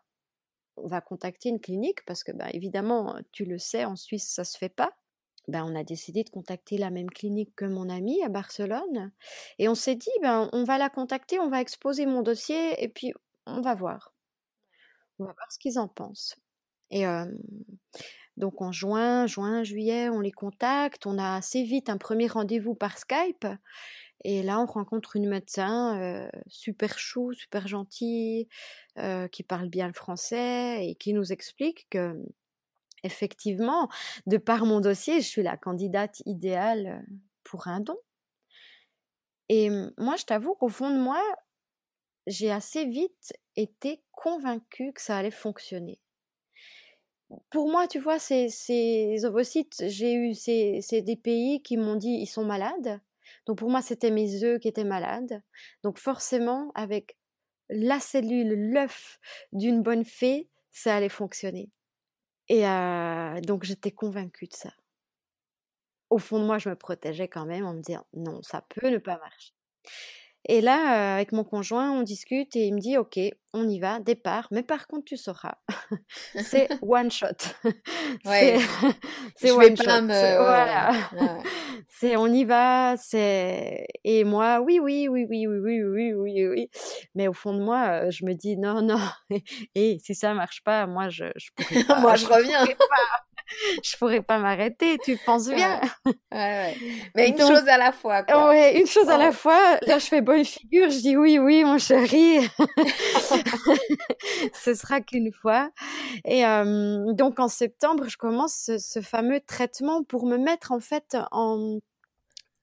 on 0.78 0.88
va 0.88 1.01
contacter 1.01 1.49
une 1.49 1.59
clinique 1.59 2.05
parce 2.05 2.24
que, 2.24 2.32
ben, 2.32 2.49
évidemment, 2.53 3.15
tu 3.32 3.45
le 3.45 3.57
sais, 3.57 3.86
en 3.86 3.95
Suisse, 3.95 4.28
ça 4.28 4.43
se 4.43 4.57
fait 4.57 4.69
pas. 4.69 4.93
Ben, 5.47 5.63
on 5.65 5.76
a 5.76 5.84
décidé 5.84 6.24
de 6.24 6.30
contacter 6.30 6.78
la 6.78 6.89
même 6.89 7.09
clinique 7.09 7.53
que 7.55 7.65
mon 7.65 7.89
ami 7.89 8.24
à 8.24 8.30
Barcelone. 8.30 9.11
Et 9.59 9.67
on 9.67 9.76
s'est 9.76 9.95
dit, 9.95 10.09
ben, 10.21 10.49
on 10.53 10.63
va 10.63 10.78
la 10.78 10.89
contacter, 10.89 11.39
on 11.39 11.49
va 11.49 11.61
exposer 11.61 12.05
mon 12.05 12.21
dossier 12.21 12.82
et 12.82 12.88
puis 12.88 13.13
on 13.45 13.61
va 13.61 13.76
voir. 13.76 14.13
On 15.19 15.26
va 15.26 15.34
voir 15.34 15.51
ce 15.51 15.59
qu'ils 15.59 15.80
en 15.80 15.88
pensent. 15.88 16.36
Et 16.91 17.05
donc 18.38 18.61
en 18.61 18.71
juin, 18.71 19.28
juin, 19.28 19.63
juillet, 19.63 20.09
on 20.09 20.19
les 20.19 20.32
contacte. 20.32 21.05
On 21.05 21.17
a 21.17 21.36
assez 21.36 21.63
vite 21.63 21.89
un 21.89 21.97
premier 21.97 22.28
rendez-vous 22.28 22.76
par 22.76 22.97
Skype. 22.97 23.47
Et 24.24 24.41
là, 24.43 24.59
on 24.59 24.65
rencontre 24.65 25.15
une 25.17 25.28
médecin 25.28 25.99
euh, 26.01 26.30
super 26.47 26.97
chou, 26.97 27.34
super 27.34 27.67
gentille, 27.67 28.47
euh, 28.97 29.28
qui 29.28 29.43
parle 29.43 29.69
bien 29.69 29.88
le 29.88 29.93
français 29.93 30.88
et 30.88 30.95
qui 30.95 31.13
nous 31.13 31.32
explique 31.34 31.88
que, 31.89 32.15
effectivement, 33.03 33.89
de 34.28 34.38
par 34.38 34.65
mon 34.65 34.80
dossier, 34.82 35.21
je 35.21 35.28
suis 35.28 35.43
la 35.43 35.57
candidate 35.57 36.21
idéale 36.26 37.05
pour 37.43 37.67
un 37.67 37.82
don. 37.82 37.97
Et 39.49 39.69
moi, 39.97 40.15
je 40.17 40.24
t'avoue 40.26 40.55
qu'au 40.55 40.69
fond 40.69 40.89
de 40.89 40.99
moi, 40.99 41.21
j'ai 42.28 42.51
assez 42.51 42.86
vite 42.86 43.34
été 43.55 44.01
convaincue 44.11 44.93
que 44.93 45.01
ça 45.01 45.17
allait 45.17 45.32
fonctionner. 45.32 45.99
pour 47.49 47.69
moi, 47.69 47.88
tu 47.88 47.99
vois, 47.99 48.19
ces, 48.19 48.49
ces 48.49 49.26
ovocytes, 49.26 49.84
j'ai 49.88 50.13
eu, 50.13 50.34
c'est 50.34 51.01
des 51.01 51.15
pays 51.15 51.61
qui 51.61 51.78
m'ont 51.78 51.95
dit 51.95 52.17
ils 52.21 52.28
sont 52.28 52.45
malades. 52.45 53.01
Donc 53.46 53.58
pour 53.58 53.70
moi, 53.70 53.82
c'était 53.82 54.12
mes 54.12 54.44
œufs 54.44 54.60
qui 54.60 54.68
étaient 54.68 54.84
malades. 54.84 55.41
Donc 55.84 55.98
forcément, 56.00 56.72
avec 56.76 57.18
la 57.70 58.00
cellule, 58.00 58.72
l'œuf 58.72 59.20
d'une 59.52 59.82
bonne 59.82 60.06
fée, 60.06 60.50
ça 60.72 60.96
allait 60.96 61.10
fonctionner. 61.10 61.72
Et 62.50 62.64
donc 63.41 63.64
j'étais 63.64 63.91
convaincue 63.91 64.48
de 64.48 64.54
ça. 64.54 64.72
Au 66.10 66.18
fond 66.18 66.39
de 66.39 66.46
moi, 66.46 66.58
je 66.58 66.70
me 66.70 66.76
protégeais 66.76 67.28
quand 67.28 67.46
même 67.46 67.66
en 67.66 67.74
me 67.74 67.82
disant 67.82 68.06
non, 68.14 68.41
ça 68.44 68.66
peut 68.70 68.89
ne 68.89 68.98
pas 68.98 69.18
marcher. 69.18 69.54
Et 70.46 70.62
là, 70.62 71.16
avec 71.16 71.32
mon 71.32 71.44
conjoint, 71.44 71.91
on 71.91 72.02
discute 72.02 72.56
et 72.56 72.66
il 72.66 72.74
me 72.74 72.80
dit 72.80 72.98
OK, 72.98 73.18
on 73.54 73.68
y 73.70 73.80
va, 73.80 74.00
départ. 74.00 74.48
Mais 74.52 74.64
par 74.64 74.88
contre, 74.88 75.06
tu 75.06 75.16
sauras, 75.16 75.56
c'est 76.36 76.68
one 76.82 77.12
shot. 77.12 77.28
Ouais. 78.26 78.60
c'est 79.36 79.52
one 79.52 79.78
shot. 79.78 80.06
Voilà. 80.06 80.91
C'est 81.88 82.18
on 82.18 82.28
y 82.28 82.44
va. 82.44 82.96
C'est 82.98 83.88
et 84.04 84.24
moi, 84.24 84.60
oui, 84.62 84.80
oui, 84.82 85.08
oui, 85.08 85.26
oui, 85.30 85.48
oui, 85.48 85.58
oui, 85.58 85.84
oui, 85.84 86.14
oui, 86.14 86.48
oui. 86.48 86.70
Mais 87.16 87.28
au 87.28 87.34
fond 87.34 87.54
de 87.54 87.62
moi, 87.62 88.10
je 88.10 88.26
me 88.26 88.34
dis 88.34 88.58
non, 88.58 88.82
non. 88.82 89.00
Et 89.76 90.00
si 90.00 90.14
ça 90.14 90.34
marche 90.34 90.62
pas, 90.64 90.88
moi, 90.88 91.10
je, 91.10 91.26
je 91.36 91.50
pourrais 91.56 91.84
pas. 91.86 92.00
moi, 92.00 92.16
je 92.16 92.26
reviens 92.26 92.66
je 93.84 93.97
pourrais 93.97 94.22
pas 94.22 94.38
m'arrêter, 94.38 94.97
tu 95.04 95.18
penses 95.18 95.49
bien. 95.49 95.80
Ouais, 96.06 96.14
ouais, 96.32 96.78
Mais 97.16 97.30
une 97.30 97.38
chose 97.38 97.68
à 97.68 97.78
la 97.78 97.91
fois. 97.91 98.24
Quoi. 98.24 98.49
Ouais, 98.49 98.80
une 98.80 98.88
chose 98.88 99.10
à 99.10 99.18
la 99.18 99.32
fois. 99.32 99.78
Là, 99.86 99.99
je 99.99 100.06
fais 100.06 100.22
bonne 100.22 100.45
figure, 100.45 100.89
je 100.89 100.99
dis 100.99 101.18
oui, 101.18 101.39
oui, 101.39 101.64
mon 101.64 101.78
chéri. 101.78 102.39
Ce 104.54 104.74
sera 104.74 105.01
qu'une 105.01 105.32
fois. 105.32 105.70
Et 106.26 106.45
euh, 106.45 107.14
donc 107.14 107.39
en 107.39 107.47
septembre, 107.47 108.08
je 108.08 108.18
commence 108.18 108.54
ce, 108.66 108.78
ce 108.78 109.01
fameux 109.01 109.39
traitement 109.39 110.04
pour 110.04 110.26
me 110.26 110.38
mettre 110.38 110.72
en 110.72 110.80
fait 110.80 111.18
en 111.32 111.80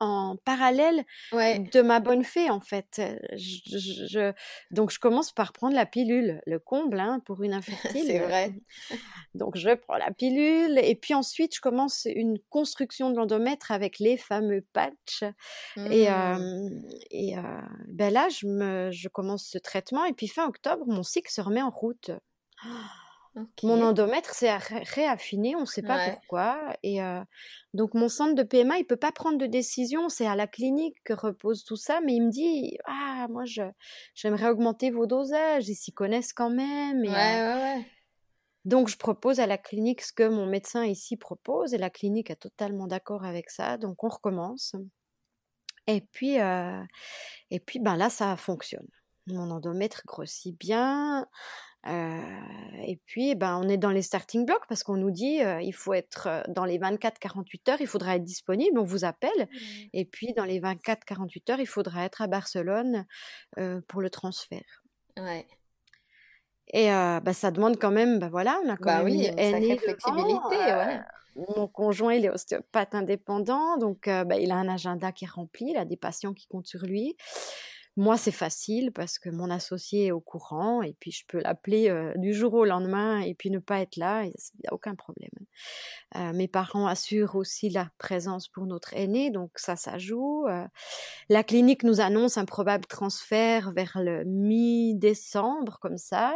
en 0.01 0.37
parallèle 0.45 1.05
de 1.33 1.83
ma 1.83 2.01
bonne 2.01 2.25
fée 2.25 2.51
en 2.51 2.61
fait. 2.61 3.01
Je, 3.35 4.33
donc 4.71 4.91
je 4.91 4.99
commence 4.99 5.31
par 5.33 5.53
prendre 5.53 5.75
la 5.75 5.87
pilule, 5.87 6.41
le 6.47 6.59
comble 6.59 6.99
hein, 6.99 7.21
pour 7.25 7.43
une 7.43 7.53
infertile. 7.93 8.05
C'est 8.07 8.19
vrai. 8.19 8.55
Donc 9.35 9.57
je 9.57 9.75
prends 9.75 9.97
la 9.97 10.11
pilule 10.11 10.79
et 10.79 10.95
puis 10.95 11.15
ensuite 11.15 11.55
je 11.55 11.61
commence 11.61 12.07
une 12.13 12.39
construction 12.49 13.11
de 13.11 13.17
l'endomètre 13.17 13.71
avec 13.71 13.99
les 13.99 14.17
fameux 14.17 14.65
patchs. 14.73 15.25
Et, 15.77 16.09
mmh. 16.11 16.83
et 17.11 17.35
ben 17.89 18.13
là 18.13 18.29
je, 18.29 18.47
me, 18.47 18.91
je 18.91 19.09
commence 19.09 19.45
ce 19.45 19.59
traitement 19.59 20.05
et 20.05 20.13
puis 20.13 20.29
fin 20.29 20.47
octobre 20.47 20.85
mon 20.87 21.03
cycle 21.03 21.31
se 21.31 21.41
remet 21.41 21.63
en 21.63 21.71
route. 21.71 22.11
Mon 23.63 23.81
endomètre 23.83 24.35
s'est 24.35 24.57
réaffiné, 24.57 25.55
on 25.55 25.61
ne 25.61 25.67
sait 25.67 25.83
pas 25.83 26.11
pourquoi. 26.11 26.77
Et 26.83 27.01
euh, 27.03 27.23
donc 27.75 27.95
mon 27.95 28.09
centre 28.09 28.35
de 28.35 28.43
PMA, 28.43 28.79
il 28.79 28.85
peut 28.85 28.97
pas 28.97 29.13
prendre 29.13 29.39
de 29.39 29.47
décision. 29.47 30.09
C'est 30.09 30.27
à 30.27 30.35
la 30.35 30.49
clinique 30.49 30.97
que 31.05 31.13
repose 31.13 31.65
tout 31.65 31.77
ça, 31.77 32.01
mais 32.01 32.15
il 32.15 32.23
me 32.23 32.31
dit 32.31 32.77
ah 32.87 33.29
moi 33.31 33.45
je 33.45 33.63
j'aimerais 34.15 34.51
augmenter 34.51 34.91
vos 34.91 35.07
dosages. 35.07 35.69
Ils 35.69 35.77
s'y 35.77 35.93
connaissent 35.93 36.33
quand 36.33 36.51
même. 36.51 37.05
Et, 37.05 37.15
euh, 37.15 37.79
Donc 38.65 38.89
je 38.89 38.97
propose 38.97 39.39
à 39.39 39.47
la 39.47 39.59
clinique 39.59 40.03
ce 40.03 40.13
que 40.13 40.29
mon 40.29 40.47
médecin 40.47 40.85
ici 40.85 41.17
propose 41.17 41.73
et 41.73 41.79
la 41.79 41.91
clinique 41.91 42.31
est 42.31 42.37
totalement 42.37 42.89
d'accord 42.89 43.25
avec 43.25 43.49
ça. 43.51 43.79
Donc 43.79 44.03
on 44.03 44.09
recommence. 44.09 44.75
Et 45.87 46.01
puis 46.01 46.41
euh, 46.41 46.83
et 47.51 47.61
puis 47.61 47.79
ben 47.79 47.97
là 47.97 48.11
ça 48.11 48.37
fonctionne. 48.37 48.89
Mon 49.29 49.51
endomètre 49.53 50.03
grossit 50.05 50.59
bien 50.59 51.29
et 52.91 53.01
puis, 53.07 53.37
ben, 53.37 53.61
on 53.63 53.69
est 53.69 53.77
dans 53.77 53.91
les 53.91 54.03
starting 54.03 54.45
blocks 54.45 54.67
parce 54.69 54.83
qu'on 54.83 54.97
nous 54.97 55.13
dit 55.13 55.41
il 55.63 55.73
faut 55.73 55.95
être 55.95 56.43
dans 56.49 56.65
les 56.65 56.79
24-48 56.79 57.71
heures, 57.71 57.81
il 57.81 57.87
faudra 57.87 58.17
être 58.17 58.25
disponible, 58.25 58.79
on 58.81 58.85
vous 58.85 59.05
appelle. 59.05 59.31
Mmh. 59.39 59.57
Et 59.93 60.05
puis, 60.05 60.33
dans 60.33 60.45
les 60.45 60.61
24-48 60.61 61.53
heures, 61.53 61.61
il 61.61 61.67
faudra 61.67 62.05
être 62.05 62.21
à 62.21 62.27
Barcelone 62.27 63.07
pour 63.87 64.01
le 64.01 64.11
transfert. 64.11 64.83
Ouais. 65.17 65.47
Et 66.73 66.87
ben, 66.87 67.33
ça 67.33 67.53
demande 67.53 67.79
quand 67.79 67.93
même, 67.93 68.19
ben 68.19 68.29
voilà, 68.29 68.61
on 68.65 68.69
a 68.69 68.77
quand 68.77 68.87
bah 68.87 69.03
même 69.03 69.13
oui, 69.13 69.29
une 69.29 69.79
flexibilité. 69.79 70.57
ouais. 70.57 71.01
Mon 71.57 71.69
conjoint, 71.69 72.15
il 72.15 72.25
est 72.25 72.31
ostéopathe 72.31 72.95
indépendant, 72.95 73.77
donc 73.77 74.07
ben, 74.07 74.35
il 74.35 74.51
a 74.51 74.57
un 74.57 74.69
agenda 74.69 75.13
qui 75.13 75.27
est 75.27 75.31
rempli, 75.31 75.71
il 75.71 75.77
a 75.77 75.85
des 75.85 75.97
patients 75.97 76.35
qui 76.35 76.49
comptent 76.49 76.67
sur 76.67 76.85
lui. 76.85 77.17
Moi, 77.97 78.17
c'est 78.17 78.31
facile 78.31 78.93
parce 78.93 79.19
que 79.19 79.31
mon 79.31 79.51
associé 79.51 80.07
est 80.07 80.13
au 80.13 80.21
courant 80.21 80.83
et 80.83 80.95
puis 81.01 81.11
je 81.11 81.25
peux 81.27 81.41
l'appeler 81.41 81.93
du 82.17 82.33
jour 82.33 82.55
au 82.55 82.65
lendemain 82.65 83.21
et 83.21 83.35
puis 83.35 83.51
ne 83.51 83.59
pas 83.59 83.81
être 83.81 83.97
là, 83.97 84.25
il 84.25 84.29
n'y 84.29 84.69
a 84.69 84.73
aucun 84.73 84.95
problème. 84.95 85.31
mes 86.35 86.49
parents 86.49 86.87
assurent 86.87 87.35
aussi 87.35 87.69
la 87.69 87.89
présence 87.99 88.49
pour 88.49 88.67
notre 88.67 88.95
aîné, 88.95 89.31
donc 89.31 89.51
ça, 89.57 89.77
ça 89.77 89.99
joue. 89.99 90.47
la 91.29 91.45
clinique 91.45 91.83
nous 91.83 92.01
annonce 92.01 92.39
un 92.39 92.45
probable 92.45 92.87
transfert 92.87 93.73
vers 93.73 93.99
le 94.01 94.25
mi-décembre, 94.25 95.79
comme 95.81 95.99
ça. 95.99 96.35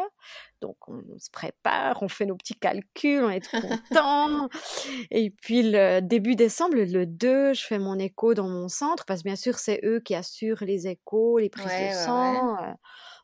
Donc 0.61 0.77
on, 0.89 1.03
se 1.19 1.31
prépare, 1.31 2.03
on 2.03 2.09
fait 2.09 2.27
nos 2.27 2.37
petits 2.37 2.55
calculs, 2.55 3.23
on 3.23 3.31
est 3.31 3.49
content. 3.51 4.49
et 5.11 5.31
puis 5.31 5.63
le 5.63 6.01
début 6.01 6.37
décembre, 6.37 6.77
le 6.77 7.07
2, 7.07 7.53
je 7.53 7.65
fais 7.65 7.79
mon 7.79 7.99
écho 7.99 8.35
dans 8.35 8.49
mon 8.49 8.69
centre 8.69 9.05
parce 9.05 9.21
que 9.21 9.29
bien 9.29 9.37
sûr 9.37 9.59
c'est 9.59 9.81
eux 9.85 10.01
qui 10.01 10.15
assurent 10.15 10.65
les 10.65 10.87
échos, 10.89 11.39
les 11.39 11.51
prises 11.51 11.67
de 11.67 11.95
sang. 11.95 12.57
Euh, 12.63 12.73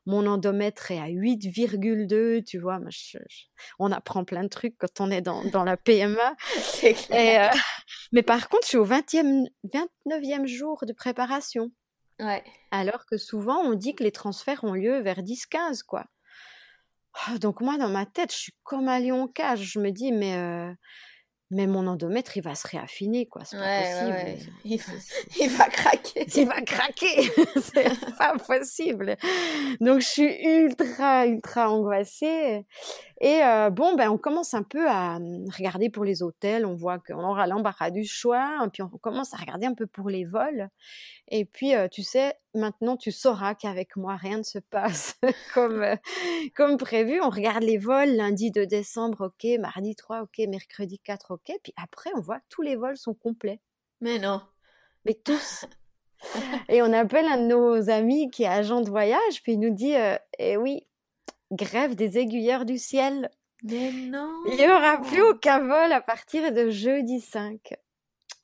mon 0.07 0.27
endomètre 0.27 0.91
est 0.91 0.99
à 0.99 1.09
8,2, 1.09 2.43
tu 2.45 2.59
vois. 2.59 2.81
on 3.79 3.93
apprend 3.93 4.25
plein 4.25 4.43
de 4.43 4.49
trucs 4.49 4.77
quand 4.79 5.01
on 5.01 5.11
est 5.11 5.21
dans, 5.21 5.45
dans 5.45 5.65
la 5.65 5.77
PMA. 5.77 6.37
Euh, 6.83 7.49
mais 8.13 8.23
par 8.23 8.49
contre, 8.49 8.65
je 8.65 8.69
suis 8.69 8.79
au 8.79 8.87
20e, 8.87 9.47
29e 9.67 10.47
jour 10.47 10.85
de 10.87 10.95
préparation. 10.95 11.71
Ouais. 12.19 12.43
Alors 12.71 13.05
que 13.05 13.19
souvent, 13.19 13.59
on 13.59 13.75
dit 13.75 13.95
que 13.95 14.03
les 14.03 14.13
transferts 14.13 14.65
ont 14.65 14.73
lieu 14.73 15.01
vers 15.01 15.21
10-15, 15.21 15.83
quoi. 15.85 16.07
Ah, 17.15 17.39
donc 17.39 17.61
moi, 17.61 17.77
dans 17.79 17.89
ma 17.89 18.07
tête, 18.07 18.33
je 18.33 18.37
suis 18.39 18.53
comme 18.63 18.89
un 18.89 19.01
lion 19.01 19.27
cage. 19.29 19.63
Je 19.73 19.81
me 19.81 19.91
dis, 19.91 20.13
mais, 20.13 20.35
mais 21.51 21.67
mon 21.67 21.87
endomètre, 21.87 22.37
il 22.37 22.43
va 22.43 22.55
se 22.55 22.69
réaffiner, 22.69 23.27
quoi. 23.27 23.45
C'est 23.45 23.59
pas 23.59 23.81
possible. 23.81 24.51
Il, 24.65 24.79
va, 24.79 24.93
il, 25.41 25.51
va, 25.51 25.69
craquer. 25.69 26.27
Il 26.37 26.47
va 26.47 26.61
craquer. 26.61 27.31
c'est 27.61 28.17
pas 28.17 28.37
possible. 28.37 29.17
Donc 29.81 30.01
je 30.01 30.07
suis 30.07 30.47
ultra, 30.47 31.27
ultra 31.27 31.71
angoissée. 31.71 32.67
Et 33.23 33.43
euh, 33.45 33.69
bon, 33.69 33.97
ben, 33.97 34.09
on 34.09 34.17
commence 34.17 34.55
un 34.55 34.63
peu 34.63 34.89
à 34.89 35.17
hum, 35.17 35.45
regarder 35.57 35.91
pour 35.91 36.05
les 36.05 36.23
hôtels. 36.23 36.65
On 36.65 36.75
voit 36.75 36.99
qu'on 36.99 37.23
aura 37.23 37.47
l'embarras 37.47 37.91
du 37.91 38.05
choix. 38.05 38.63
Et 38.65 38.69
puis, 38.71 38.83
on 38.83 38.89
commence 38.89 39.35
à 39.35 39.37
regarder 39.37 39.67
un 39.67 39.75
peu 39.75 39.87
pour 39.87 40.09
les 40.09 40.25
vols. 40.25 40.71
Et 41.29 41.45
puis, 41.45 41.75
euh, 41.75 41.87
tu 41.89 42.03
sais, 42.03 42.35
maintenant, 42.55 42.97
tu 42.97 43.13
sauras 43.13 43.55
qu'avec 43.55 43.97
moi, 43.97 44.17
rien 44.17 44.39
ne 44.39 44.43
se 44.43 44.59
passe 44.59 45.19
comme, 45.55 45.83
euh, 45.83 45.97
comme 46.57 46.79
prévu. 46.79 47.21
On 47.21 47.29
regarde 47.29 47.63
les 47.63 47.77
vols 47.77 48.17
lundi 48.17 48.51
2 48.51 48.67
décembre, 48.67 49.27
OK. 49.27 49.47
Mardi 49.59 49.95
3, 49.95 50.23
OK. 50.23 50.39
Mercredi 50.49 50.99
4, 50.99 51.33
OK. 51.33 51.40
Puis 51.45 51.75
après, 51.77 52.11
on 52.15 52.21
voit 52.21 52.41
que 52.41 52.47
tous 52.49 52.63
les 52.63 52.77
vols 52.77 52.97
sont 52.97 53.15
complets. 53.15 53.61
Mais 54.01 54.19
non. 54.19 54.43
Mais 55.05 55.15
tous. 55.15 55.67
et 56.69 56.83
on 56.83 56.93
appelle 56.93 57.27
un 57.27 57.39
de 57.39 57.47
nos 57.47 57.91
amis 57.91 58.31
qui 58.31 58.45
est 58.45 58.49
agent 58.49 58.81
de 58.81 58.91
voyage. 58.91 59.43
Puis 59.43 59.53
il 59.53 59.61
nous 59.61 59.75
dit, 59.75 59.95
eh 60.39 60.57
oui, 60.57 60.87
grève 61.53 61.95
des 61.95 62.19
aiguilleurs 62.19 62.65
du 62.65 62.79
ciel. 62.79 63.31
Mais 63.63 63.93
non 63.93 64.33
Il 64.49 64.57
n'y 64.57 64.67
aura 64.67 64.99
plus 64.99 65.23
aucun 65.23 65.61
vol 65.61 65.93
à 65.93 66.01
partir 66.01 66.53
de 66.53 66.71
jeudi 66.71 67.21
5. 67.21 67.75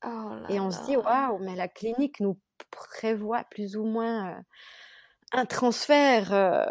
Oh 0.04 0.32
et 0.48 0.60
on 0.60 0.70
se 0.70 0.84
dit, 0.84 0.96
waouh, 0.96 1.38
mais 1.38 1.56
la 1.56 1.68
clinique 1.68 2.20
nous 2.20 2.38
prévoit 2.70 3.44
plus 3.44 3.76
ou 3.76 3.84
moins 3.84 4.30
euh, 4.30 4.40
un 5.32 5.46
transfert 5.46 6.32
euh, 6.32 6.64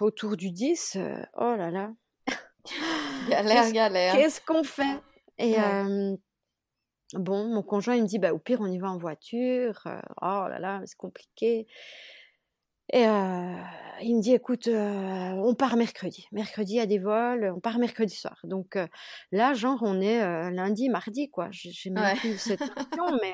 autour 0.00 0.36
du 0.36 0.50
10. 0.50 0.96
Euh, 0.96 1.14
oh 1.36 1.54
là 1.56 1.70
là. 1.70 1.90
galère, 3.28 3.70
galère. 3.72 4.14
Qu'est-ce 4.14 4.40
qu'on 4.40 4.64
fait? 4.64 4.98
Et 5.42 5.56
bon, 7.14 7.44
mon 7.48 7.62
conjoint, 7.62 7.96
il 7.96 8.02
me 8.02 8.08
dit, 8.08 8.18
bah, 8.18 8.32
au 8.32 8.38
pire, 8.38 8.60
on 8.60 8.66
y 8.66 8.78
va 8.78 8.90
en 8.90 8.98
voiture. 8.98 9.82
oh 10.22 10.46
là 10.48 10.58
là, 10.58 10.80
c'est 10.86 10.96
compliqué. 10.96 11.66
Et 12.92 13.06
euh, 13.06 13.54
il 14.02 14.16
me 14.16 14.20
dit, 14.20 14.34
écoute, 14.34 14.68
euh, 14.68 15.30
on 15.30 15.54
part 15.54 15.76
mercredi. 15.76 16.26
Mercredi, 16.30 16.74
il 16.74 16.76
y 16.76 16.80
a 16.80 16.86
des 16.86 16.98
vols, 16.98 17.50
on 17.56 17.60
part 17.60 17.78
mercredi 17.78 18.14
soir. 18.14 18.38
Donc 18.44 18.76
euh, 18.76 18.86
là, 19.30 19.54
genre, 19.54 19.78
on 19.82 20.00
est 20.00 20.50
lundi, 20.50 20.90
mardi, 20.90 21.30
quoi. 21.30 21.48
J'ai 21.50 21.90
même 21.90 22.16
plus 22.18 22.36
cette 22.36 22.58
question, 22.74 23.18
mais 23.22 23.32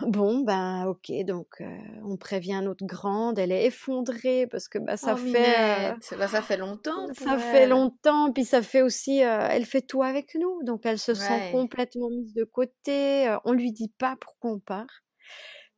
bon, 0.00 0.40
ben 0.40 0.86
ok. 0.86 1.12
Donc 1.24 1.62
on 2.04 2.16
prévient 2.16 2.60
notre 2.62 2.84
grande, 2.84 3.38
elle 3.38 3.52
est 3.52 3.66
effondrée 3.66 4.46
parce 4.46 4.68
que 4.68 4.78
bah, 4.78 4.96
ça 4.96 5.14
oh, 5.14 5.16
fait... 5.16 5.94
Bah, 6.16 6.28
ça 6.28 6.42
fait 6.42 6.56
longtemps. 6.56 7.12
Ça 7.14 7.38
fait 7.38 7.66
longtemps, 7.66 8.32
puis 8.32 8.44
ça 8.44 8.62
fait 8.62 8.82
aussi... 8.82 9.18
elle 9.18 9.64
fait 9.64 9.82
tout 9.82 10.02
avec 10.02 10.34
nous, 10.34 10.62
donc 10.64 10.84
elle 10.84 10.98
se 10.98 11.14
sent 11.14 11.50
complètement 11.52 12.10
mise 12.10 12.34
de 12.34 12.44
côté. 12.44 13.34
on 13.44 13.52
lui 13.52 13.72
dit 13.72 13.92
pas 13.98 14.16
pourquoi 14.20 14.52
on 14.52 14.60
part, 14.60 15.02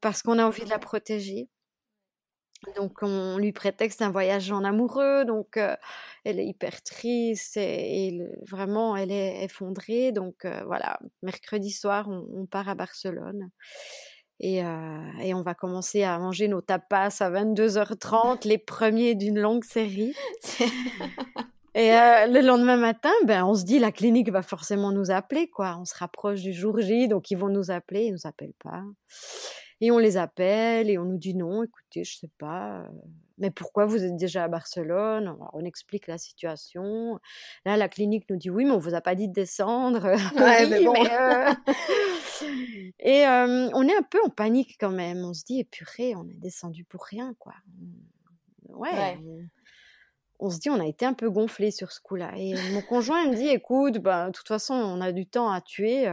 parce 0.00 0.22
qu'on 0.22 0.38
a 0.38 0.44
envie 0.44 0.64
de 0.64 0.70
la 0.70 0.78
protéger. 0.78 1.48
Donc 2.76 2.98
on 3.02 3.38
lui 3.38 3.52
prétexte 3.52 4.02
un 4.02 4.10
voyage 4.10 4.52
en 4.52 4.64
amoureux, 4.64 5.24
donc 5.24 5.58
elle 6.24 6.38
est 6.38 6.46
hyper 6.46 6.82
triste 6.82 7.56
et, 7.56 8.20
vraiment 8.46 8.96
elle 8.96 9.10
est 9.10 9.44
effondrée. 9.44 10.12
Donc 10.12 10.46
voilà, 10.66 10.98
mercredi 11.22 11.70
soir 11.70 12.08
on, 12.08 12.46
part 12.46 12.68
à 12.68 12.74
Barcelone 12.74 13.50
et, 14.40 14.62
et, 15.22 15.34
on 15.34 15.42
va 15.42 15.54
commencer 15.54 16.02
à 16.02 16.18
manger 16.18 16.48
nos 16.48 16.62
tapas 16.62 17.20
à 17.20 17.30
22h30, 17.30 18.48
les 18.48 18.58
premiers 18.58 19.14
d'une 19.14 19.38
longue 19.38 19.64
série. 19.64 20.14
et 21.74 21.90
le 21.90 22.40
lendemain 22.40 22.78
matin, 22.78 23.12
ben 23.26 23.44
on 23.44 23.54
se 23.54 23.64
dit 23.64 23.78
la 23.78 23.92
clinique 23.92 24.30
va 24.30 24.42
forcément 24.42 24.92
nous 24.92 25.10
appeler 25.10 25.48
quoi. 25.48 25.76
On 25.78 25.84
se 25.84 25.94
rapproche 25.94 26.40
du 26.40 26.54
jour 26.54 26.80
J, 26.80 27.06
donc 27.06 27.30
ils 27.30 27.36
vont 27.36 27.50
nous 27.50 27.70
appeler, 27.70 28.06
ils 28.06 28.12
nous 28.12 28.26
appellent 28.26 28.56
pas. 28.64 28.82
Et 29.82 29.90
on 29.90 29.98
les 29.98 30.16
appelle 30.16 30.88
et 30.88 30.96
on 30.96 31.04
nous 31.04 31.18
dit 31.18 31.34
non, 31.34 31.62
écoutez, 31.62 32.04
je 32.04 32.16
sais 32.16 32.30
pas, 32.38 32.86
mais 33.40 33.50
pourquoi 33.50 33.86
vous 33.86 34.04
êtes 34.04 34.16
déjà 34.16 34.44
à 34.44 34.48
Barcelone? 34.48 35.34
On 35.54 35.64
explique 35.64 36.06
la 36.06 36.18
situation. 36.18 37.18
Là, 37.64 37.78
la 37.78 37.88
clinique 37.88 38.26
nous 38.28 38.36
dit 38.36 38.50
oui, 38.50 38.66
mais 38.66 38.72
on 38.72 38.78
vous 38.78 38.94
a 38.94 39.00
pas 39.00 39.14
dit 39.14 39.28
de 39.28 39.32
descendre. 39.32 40.04
Ouais, 40.36 40.66
mais 40.68 40.84
bon. 40.84 40.92
Et 42.98 43.24
on 43.26 43.88
est 43.88 43.96
un 43.96 44.02
peu 44.02 44.18
en 44.24 44.30
panique 44.30 44.76
quand 44.78 44.90
même. 44.90 45.24
On 45.24 45.34
se 45.34 45.44
dit, 45.44 45.64
purée, 45.64 46.14
on 46.16 46.28
est 46.28 46.38
descendu 46.38 46.84
pour 46.84 47.04
rien, 47.04 47.34
quoi. 47.38 47.54
Ouais. 48.68 49.18
On... 50.38 50.50
se 50.50 50.58
dit, 50.58 50.70
on 50.70 50.80
a 50.80 50.86
été 50.86 51.04
un 51.04 51.12
peu 51.12 51.28
gonflé 51.28 51.70
sur 51.70 51.92
ce 51.92 52.00
coup-là. 52.00 52.32
Et 52.36 52.54
mon 52.72 52.82
conjoint 52.82 53.28
me 53.28 53.34
dit, 53.34 53.48
écoute, 53.48 53.98
bah, 53.98 54.28
de 54.28 54.32
toute 54.32 54.48
façon, 54.48 54.74
on 54.74 55.00
a 55.00 55.12
du 55.12 55.26
temps 55.26 55.50
à 55.50 55.60
tuer 55.60 56.08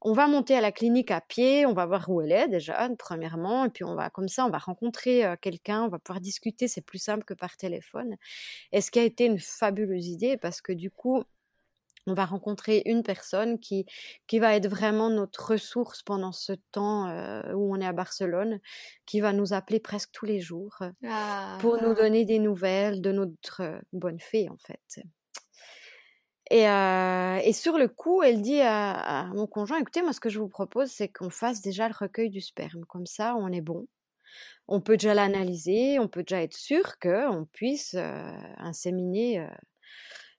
on 0.00 0.12
va 0.12 0.28
monter 0.28 0.54
à 0.56 0.60
la 0.60 0.70
clinique 0.70 1.10
à 1.10 1.20
pied, 1.20 1.66
on 1.66 1.72
va 1.72 1.84
voir 1.86 2.08
où 2.08 2.20
elle 2.20 2.32
est 2.32 2.48
déjà, 2.48 2.88
premièrement, 2.98 3.64
et 3.64 3.68
puis 3.68 3.84
on 3.84 3.94
va 3.94 4.10
comme 4.10 4.28
ça, 4.28 4.46
on 4.46 4.50
va 4.50 4.58
rencontrer 4.58 5.24
quelqu'un, 5.40 5.84
on 5.84 5.88
va 5.88 5.98
pouvoir 5.98 6.20
discuter, 6.20 6.68
c'est 6.68 6.82
plus 6.82 6.98
simple 6.98 7.24
que 7.24 7.34
par 7.34 7.56
téléphone. 7.56 8.16
Et 8.72 8.80
ce 8.80 8.90
qui 8.90 9.00
a 9.00 9.02
été 9.02 9.26
une 9.26 9.40
fabuleuse 9.40 10.06
idée, 10.06 10.36
parce 10.36 10.60
que 10.60 10.72
du 10.72 10.90
coup, 10.90 11.24
on 12.08 12.14
va 12.14 12.24
rencontrer 12.24 12.82
une 12.86 13.02
personne 13.02 13.58
qui, 13.58 13.86
qui 14.26 14.38
va 14.38 14.56
être 14.56 14.68
vraiment 14.68 15.10
notre 15.10 15.52
ressource 15.52 16.02
pendant 16.02 16.32
ce 16.32 16.52
temps 16.72 17.08
où 17.54 17.74
on 17.74 17.80
est 17.80 17.86
à 17.86 17.92
Barcelone, 17.92 18.60
qui 19.06 19.20
va 19.20 19.32
nous 19.32 19.52
appeler 19.52 19.80
presque 19.80 20.10
tous 20.12 20.26
les 20.26 20.40
jours 20.40 20.78
pour 21.60 21.82
nous 21.82 21.90
ah. 21.90 21.94
donner 21.94 22.24
des 22.24 22.38
nouvelles 22.38 23.00
de 23.00 23.12
notre 23.12 23.62
bonne 23.92 24.20
fée, 24.20 24.48
en 24.48 24.56
fait. 24.58 25.04
Et, 26.50 27.52
sur 27.52 27.78
le 27.78 27.88
coup, 27.88 28.22
elle 28.22 28.40
dit 28.40 28.60
à, 28.60 29.30
mon 29.34 29.46
conjoint, 29.46 29.78
écoutez, 29.78 30.02
moi 30.02 30.12
ce 30.12 30.20
que 30.20 30.30
je 30.30 30.38
vous 30.38 30.48
propose, 30.48 30.90
c'est 30.90 31.08
qu'on 31.08 31.30
fasse 31.30 31.60
déjà 31.60 31.88
le 31.88 31.94
recueil 31.98 32.30
du 32.30 32.40
sperme. 32.40 32.84
Comme 32.86 33.06
ça, 33.06 33.36
on 33.36 33.52
est 33.52 33.60
bon. 33.60 33.86
On 34.66 34.80
peut 34.80 34.96
déjà 34.96 35.14
l'analyser, 35.14 35.98
on 35.98 36.08
peut 36.08 36.22
déjà 36.22 36.42
être 36.42 36.56
sûr 36.56 36.98
qu'on 36.98 37.46
puisse 37.52 37.96
inséminer 38.58 39.46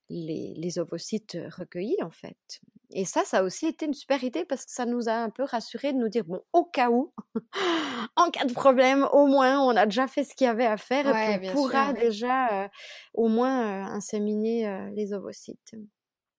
les, 0.10 0.53
les, 0.56 0.80
ovocytes 0.80 1.38
recueillis, 1.57 2.02
en 2.02 2.10
fait. 2.10 2.61
Et 2.91 3.06
ça, 3.06 3.23
ça 3.23 3.40
a 3.40 3.44
aussi 3.44 3.68
été 3.68 3.86
une 3.86 3.94
super 3.94 4.23
idée 4.23 4.45
parce 4.45 4.65
que 4.65 4.72
ça 4.72 4.86
nous 4.86 5.10
a 5.10 5.14
un 5.14 5.30
peu 5.30 5.44
rassuré 5.44 5.94
de 5.94 5.98
nous 5.98 6.10
dire, 6.10 6.23
bon, 6.26 6.41
au 6.53 6.65
cas 6.65 6.90
où, 6.90 7.14
en 8.15 8.31
cas 8.31 8.45
de 8.45 8.53
problème, 8.53 9.07
au 9.14 9.27
moins, 9.27 9.60
on 9.61 9.76
a 9.76 9.86
déjà 9.86 10.07
fait 10.07 10.23
ce 10.23 10.34
qu'il 10.34 10.45
y 10.45 10.49
avait 10.49 10.65
à 10.65 10.77
faire 10.77 11.07
et 11.07 11.40
puis 11.40 11.49
on 11.49 11.53
pourra 11.53 11.94
déjà 11.94 12.69
au 13.14 13.27
moins 13.27 13.86
inséminer 13.94 14.90
les 14.95 15.14
ovocytes. 15.14 15.76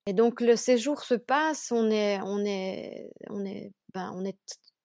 Et 0.07 0.13
donc 0.13 0.41
le 0.41 0.57
séjour 0.57 1.03
se 1.03 1.15
passe, 1.15 1.71
on 1.71 1.91
est, 1.91 2.21
on 2.23 2.45
est, 2.45 3.11
on 3.29 3.45
est, 3.45 3.73
ben, 3.95 4.13
on 4.15 4.25
est 4.25 4.39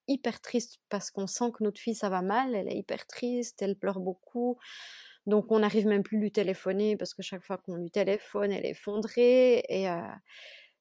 hyper 0.08 0.40
triste 0.40 0.80
parce 0.90 1.10
qu'on 1.10 1.26
sent 1.26 1.52
que 1.52 1.64
notre 1.64 1.80
fille 1.80 1.96
ça 1.96 2.10
va 2.10 2.22
mal, 2.22 2.54
elle 2.54 2.68
est 2.68 2.78
hyper 2.78 3.08
triste, 3.08 3.62
elle 3.62 3.76
pleure 3.76 4.00
beaucoup. 4.00 4.58
Donc 5.26 5.52
on 5.52 5.60
n'arrive 5.60 5.88
même 5.88 6.04
plus 6.04 6.18
à 6.18 6.22
lui 6.22 6.32
téléphoner 6.32 6.98
parce 6.98 7.14
que 7.14 7.22
chaque 7.22 7.44
fois 7.44 7.58
qu'on 7.58 7.76
lui 7.76 7.92
téléphone, 7.92 8.52
elle 8.52 8.66
est 8.66 8.72
effondrée 8.72 9.64
et 9.70 9.90
euh, 9.90 10.02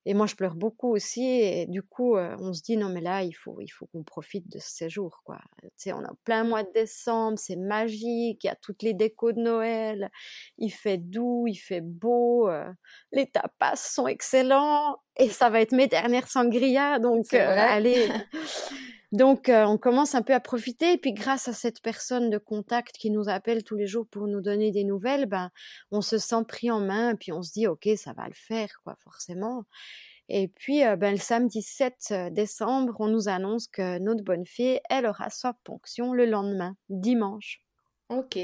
et 0.07 0.13
moi, 0.13 0.27
je 0.27 0.35
pleure 0.35 0.55
beaucoup 0.55 0.93
aussi. 0.95 1.25
Et 1.25 1.67
du 1.67 1.83
coup, 1.83 2.17
on 2.17 2.53
se 2.53 2.63
dit, 2.63 2.77
non, 2.77 2.91
mais 2.91 3.01
là, 3.01 3.23
il 3.23 3.33
faut, 3.33 3.59
il 3.61 3.69
faut 3.69 3.87
qu'on 3.87 4.03
profite 4.03 4.51
de 4.53 4.59
ce 4.59 4.69
séjour. 4.69 5.23
Quoi. 5.25 5.39
Tu 5.63 5.69
sais, 5.77 5.93
on 5.93 6.05
a 6.05 6.13
plein 6.25 6.45
mois 6.45 6.63
de 6.63 6.71
décembre, 6.75 7.39
c'est 7.39 7.57
magique, 7.57 8.45
il 8.45 8.47
y 8.47 8.51
a 8.51 8.55
toutes 8.55 8.83
les 8.83 8.93
décos 8.93 9.33
de 9.33 9.41
Noël, 9.41 10.11
il 10.59 10.71
fait 10.71 10.99
doux, 10.99 11.47
il 11.49 11.57
fait 11.57 11.81
beau, 11.81 12.51
les 13.13 13.31
tapas 13.31 13.77
sont 13.77 14.07
excellents. 14.07 14.99
Et 15.17 15.31
ça 15.31 15.49
va 15.49 15.61
être 15.61 15.73
mes 15.73 15.87
dernières 15.87 16.29
sangrias. 16.29 16.99
Donc, 16.99 17.33
allez. 17.33 18.09
Donc, 19.13 19.49
on 19.49 19.79
commence 19.79 20.15
un 20.15 20.23
peu 20.23 20.35
à 20.35 20.41
profiter. 20.41 20.93
Et 20.93 20.99
puis, 20.99 21.13
grâce 21.13 21.49
à 21.49 21.53
cette 21.53 21.81
personne 21.81 22.31
de 22.31 22.39
contact 22.39 22.97
qui 22.97 23.11
nous 23.11 23.29
appelle 23.29 23.63
tous 23.63 23.77
les 23.77 23.87
jours 23.87 24.07
pour 24.07 24.27
nous 24.27 24.41
donner 24.41 24.71
des 24.71 24.85
nouvelles, 24.85 25.27
ben, 25.27 25.51
on 25.91 26.01
se 26.01 26.19
sent 26.19 26.45
pris 26.49 26.71
en 26.71 26.81
main. 26.81 27.13
Et 27.13 27.17
puis, 27.17 27.33
on 27.33 27.43
se 27.43 27.53
dit, 27.53 27.67
OK, 27.67 27.89
ça 27.97 28.13
va 28.13 28.27
le 28.27 28.35
faire, 28.35 28.69
quoi, 28.83 28.97
forcément. 29.03 29.65
Et 30.29 30.49
puis, 30.49 30.81
ben, 30.99 31.13
le 31.13 31.21
samedi 31.21 31.63
7 31.63 32.33
décembre, 32.33 32.97
on 32.99 33.09
nous 33.09 33.29
annonce 33.29 33.69
que 33.69 33.99
notre 33.99 34.25
bonne 34.25 34.47
fée, 34.47 34.81
elle 34.91 35.07
aura 35.07 35.31
sa 35.31 35.53
ponction 35.65 36.13
le 36.13 36.27
lendemain, 36.27 36.77
dimanche. 36.89 37.64
Ok. 38.11 38.39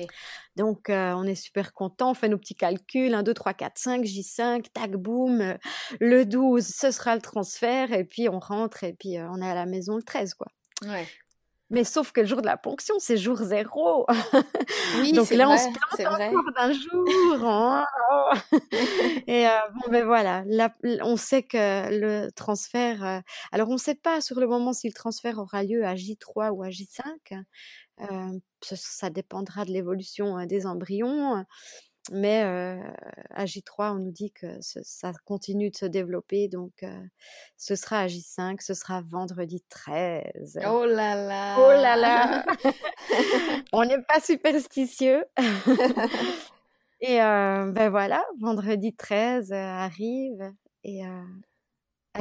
Donc, 0.57 0.87
on 0.89 1.25
est 1.25 1.35
super 1.35 1.73
content. 1.73 2.11
On 2.11 2.15
fait 2.15 2.29
nos 2.29 2.39
petits 2.39 2.55
calculs 2.55 3.15
1, 3.15 3.23
2, 3.23 3.35
3, 3.35 3.55
4, 3.55 3.79
5, 3.79 4.05
J5, 4.05 4.67
tac, 4.73 4.93
boum. 4.93 5.57
le 6.01 6.25
12, 6.25 6.67
ce 6.67 6.91
sera 6.91 7.15
le 7.15 7.21
transfert. 7.21 7.93
Et 7.93 8.05
puis, 8.05 8.29
on 8.29 8.39
rentre 8.39 8.85
et 8.85 8.95
puis 8.95 9.19
on 9.19 9.41
est 9.43 9.49
à 9.49 9.55
la 9.55 9.67
maison 9.67 9.97
le 9.97 10.03
13, 10.03 10.35
quoi. 10.35 10.49
Mais 11.71 11.85
sauf 11.85 12.11
que 12.11 12.21
le 12.21 12.27
jour 12.27 12.41
de 12.43 12.47
la 12.47 12.57
ponction, 12.57 12.97
c'est 12.99 13.17
jour 13.17 13.37
zéro. 13.37 14.07
Oui, 14.99 15.13
Donc 15.13 15.31
là, 15.31 15.49
on 15.49 15.57
se 15.57 15.69
plante 15.69 16.21
encore 16.21 16.53
d'un 16.57 16.73
jour. 16.73 17.49
Hein. 17.49 17.87
et 19.29 19.47
euh, 19.47 19.51
bon, 19.75 19.91
ben 19.91 20.05
voilà, 20.05 20.43
on 21.03 21.17
sait 21.17 21.45
que 21.45 21.57
le 21.91 22.31
transfert. 22.33 23.05
Euh, 23.05 23.21
alors, 23.53 23.69
on 23.69 23.75
ne 23.75 23.79
sait 23.79 23.95
pas 23.95 24.21
sur 24.21 24.41
le 24.41 24.49
moment 24.49 24.73
si 24.73 24.89
le 24.89 24.93
transfert 24.93 25.39
aura 25.39 25.63
lieu 25.63 25.85
à 25.85 25.95
J3 25.95 26.51
ou 26.51 26.65
à 26.65 26.71
J5. 26.71 27.03
Euh, 28.01 28.39
ça, 28.63 29.11
dépendra 29.11 29.65
de 29.65 29.73
l'évolution 29.73 30.45
des 30.47 30.67
embryons. 30.67 31.45
Mais 32.13 32.41
à 33.31 33.45
J3, 33.45 33.93
on 33.93 33.99
nous 33.99 34.11
dit 34.11 34.33
que 34.33 34.47
ça 34.61 35.13
continue 35.27 35.71
de 35.71 35.77
se 35.77 35.85
développer, 35.85 36.49
donc 36.49 36.85
ce 37.57 37.77
sera 37.77 38.01
à 38.01 38.07
J5, 38.07 38.61
ce 38.61 38.75
sera 38.75 39.03
vendredi 39.03 39.63
13. 39.69 40.61
Oh 40.67 40.87
là 40.87 41.15
là 41.15 41.57
Oh 41.59 41.71
là 41.71 41.97
là 41.97 42.45
On 43.73 43.85
n'est 43.85 44.03
pas 44.03 44.21
superstitieux. 44.21 45.25
et 47.01 47.19
ben 47.19 47.89
voilà, 47.91 48.25
vendredi 48.41 48.95
13 48.95 49.53
arrive 49.53 50.53
et 50.85 51.03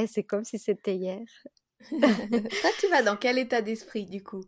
c'est 0.07 0.23
comme 0.23 0.43
si 0.43 0.59
c'était 0.59 0.95
hier. 0.95 1.21
Toi, 1.89 2.69
tu 2.79 2.87
vas 2.87 3.01
dans 3.01 3.15
quel 3.15 3.37
état 3.37 3.61
d'esprit 3.61 4.05
du 4.05 4.21
coup? 4.23 4.43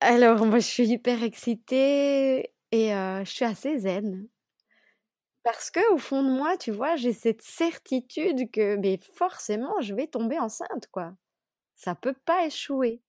Alors, 0.00 0.44
moi, 0.46 0.58
je 0.58 0.66
suis 0.66 0.88
hyper 0.88 1.22
excitée 1.22 2.52
et 2.72 2.88
je 2.90 3.22
suis 3.26 3.44
assez 3.44 3.78
zen. 3.80 4.28
Parce 5.42 5.70
que 5.70 5.92
au 5.92 5.98
fond 5.98 6.22
de 6.22 6.30
moi, 6.30 6.56
tu 6.56 6.70
vois, 6.70 6.96
j'ai 6.96 7.12
cette 7.12 7.42
certitude 7.42 8.50
que 8.50 8.76
mais 8.76 8.98
forcément, 9.14 9.80
je 9.80 9.94
vais 9.94 10.06
tomber 10.06 10.38
enceinte, 10.38 10.86
quoi. 10.92 11.14
Ça 11.76 11.94
peut 11.94 12.16
pas 12.26 12.46
échouer. 12.46 13.02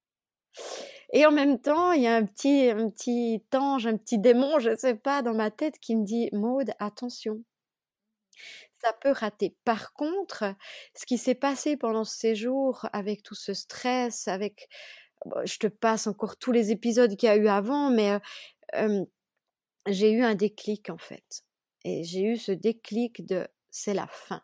Et 1.14 1.26
en 1.26 1.32
même 1.32 1.60
temps, 1.60 1.92
il 1.92 2.04
y 2.04 2.08
a 2.08 2.16
un 2.16 2.26
petit, 2.26 2.70
un 2.70 2.90
petit 2.90 3.44
ange, 3.54 3.88
un 3.88 3.98
petit 3.98 4.20
démon, 4.20 4.60
je 4.60 4.76
sais 4.76 4.96
pas, 4.96 5.22
dans 5.22 5.34
ma 5.34 5.52
tête 5.52 5.80
qui 5.80 5.96
me 5.96 6.06
dit 6.06 6.30
Maude, 6.34 6.72
attention. 6.80 7.44
Ça 8.84 8.94
peut 8.94 9.12
rater. 9.12 9.56
Par 9.64 9.94
contre, 9.94 10.56
ce 10.96 11.06
qui 11.06 11.18
s'est 11.18 11.36
passé 11.36 11.78
pendant 11.78 12.04
ce 12.04 12.18
séjour, 12.18 12.88
avec 12.94 13.22
tout 13.22 13.36
ce 13.36 13.54
stress, 13.54 14.28
avec, 14.28 14.70
je 15.46 15.58
te 15.58 15.68
passe 15.68 16.08
encore 16.08 16.38
tous 16.38 16.52
les 16.52 16.72
épisodes 16.72 17.16
qu'il 17.16 17.28
y 17.28 17.32
a 17.32 17.38
eu 17.38 17.48
avant, 17.48 17.90
mais 17.90 18.20
j'ai 19.88 20.12
eu 20.12 20.22
un 20.24 20.36
déclic 20.36 20.90
en 20.90 20.98
fait 20.98 21.44
et 21.84 22.04
j'ai 22.04 22.24
eu 22.24 22.38
ce 22.38 22.52
déclic 22.52 23.26
de 23.26 23.48
c'est 23.72 23.94
la 23.94 24.08
fin. 24.08 24.42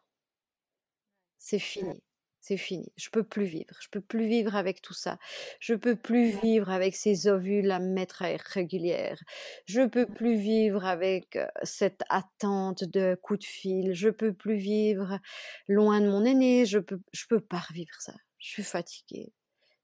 C'est 1.37 1.59
fini. 1.59 2.03
C'est 2.41 2.57
fini. 2.57 2.91
Je 2.95 3.09
peux 3.09 3.23
plus 3.23 3.43
vivre. 3.43 3.75
Je 3.81 3.89
peux 3.89 3.99
plus 3.99 4.25
vivre 4.25 4.55
avec 4.55 4.81
tout 4.81 4.93
ça. 4.93 5.19
Je 5.59 5.73
peux 5.73 5.97
plus 5.97 6.29
vivre 6.41 6.69
avec 6.69 6.95
ces 6.95 7.27
ovules 7.27 7.71
à 7.71 7.79
mettre 7.79 8.21
à 8.21 8.29
régulière. 8.37 9.21
Je 9.65 9.85
peux 9.85 10.05
plus 10.05 10.37
vivre 10.37 10.85
avec 10.85 11.37
cette 11.63 12.03
attente 12.09 12.85
de 12.85 13.19
coup 13.21 13.35
de 13.35 13.43
fil. 13.43 13.93
Je 13.93 14.09
peux 14.09 14.33
plus 14.33 14.55
vivre 14.55 15.19
loin 15.67 15.99
de 15.99 16.09
mon 16.09 16.23
aîné. 16.23 16.65
Je 16.65 16.79
peux, 16.79 17.01
je 17.11 17.25
peux 17.27 17.41
pas 17.41 17.59
revivre 17.59 17.99
ça. 17.99 18.13
Je 18.39 18.47
suis 18.47 18.63
fatiguée 18.63 19.33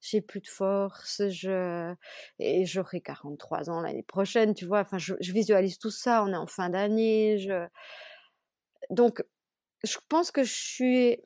j'ai 0.03 0.21
plus 0.21 0.41
de 0.41 0.47
force, 0.47 1.21
et 1.21 2.65
j'aurai 2.65 2.99
43 3.01 3.69
ans 3.69 3.81
l'année 3.81 4.03
prochaine, 4.03 4.53
tu 4.53 4.65
vois? 4.65 4.81
Enfin, 4.81 4.97
je, 4.97 5.13
visualise 5.31 5.77
tout 5.77 5.91
ça. 5.91 6.23
On 6.23 6.34
est 6.34 6.38
en 6.38 6.45
fin 6.45 6.69
d'année, 6.69 7.47
donc 8.89 9.23
je 9.84 9.97
pense 10.09 10.30
que 10.31 10.43
je 10.43 10.53
suis 10.53 11.17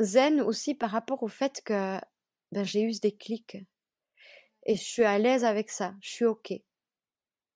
zen 0.00 0.40
aussi 0.40 0.74
par 0.74 0.90
rapport 0.90 1.22
au 1.22 1.28
fait 1.28 1.62
que 1.64 1.98
ben, 2.50 2.64
j'ai 2.64 2.82
eu 2.82 2.92
ce 2.92 3.00
déclic 3.00 3.56
et 4.66 4.74
je 4.76 4.82
suis 4.82 5.04
à 5.04 5.18
l'aise 5.18 5.44
avec 5.44 5.70
ça. 5.70 5.94
Je 6.00 6.10
suis 6.10 6.24
ok. 6.24 6.52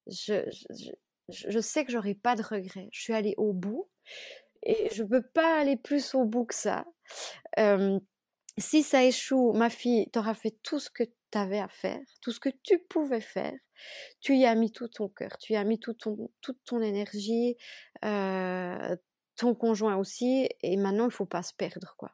je, 0.07 1.61
sais 1.61 1.85
que 1.85 1.91
j'aurai 1.91 2.15
pas 2.15 2.37
de 2.37 2.43
regrets. 2.43 2.89
Je 2.93 3.01
suis 3.01 3.15
allée 3.15 3.35
au 3.37 3.53
bout 3.53 3.89
et 4.63 4.89
je 4.95 5.03
peux 5.03 5.23
pas 5.23 5.61
aller 5.61 5.77
plus 5.77 6.15
au 6.15 6.25
bout 6.25 6.45
que 6.45 6.55
ça. 6.55 6.85
Si 8.59 8.83
ça 8.83 9.05
échoue, 9.05 9.53
ma 9.53 9.71
fille, 9.71 10.09
tu 10.13 10.19
auras 10.19 10.35
fait 10.35 10.57
tout 10.63 10.79
ce 10.79 10.91
que 10.91 11.05
tu 11.05 11.39
avais 11.39 11.61
à 11.61 11.69
faire, 11.69 12.01
tout 12.23 12.33
ce 12.33 12.41
que 12.41 12.49
tu 12.63 12.79
pouvais 12.79 13.21
faire. 13.21 13.55
Tu 14.21 14.37
y 14.37 14.47
as 14.47 14.55
mis 14.55 14.73
tout 14.73 14.89
ton 14.89 15.09
cœur, 15.09 15.37
tu 15.39 15.53
y 15.53 15.57
as 15.57 15.65
mis 15.65 15.79
tout 15.79 15.95
ton, 15.95 16.31
toute 16.41 16.59
ton 16.65 16.81
énergie, 16.81 17.57
euh, 18.05 18.97
ton 19.37 19.55
conjoint 19.55 19.97
aussi, 19.97 20.49
et 20.63 20.77
maintenant 20.77 21.07
il 21.07 21.11
faut 21.11 21.27
pas 21.27 21.43
se 21.43 21.53
perdre, 21.55 21.95
quoi. 21.99 22.13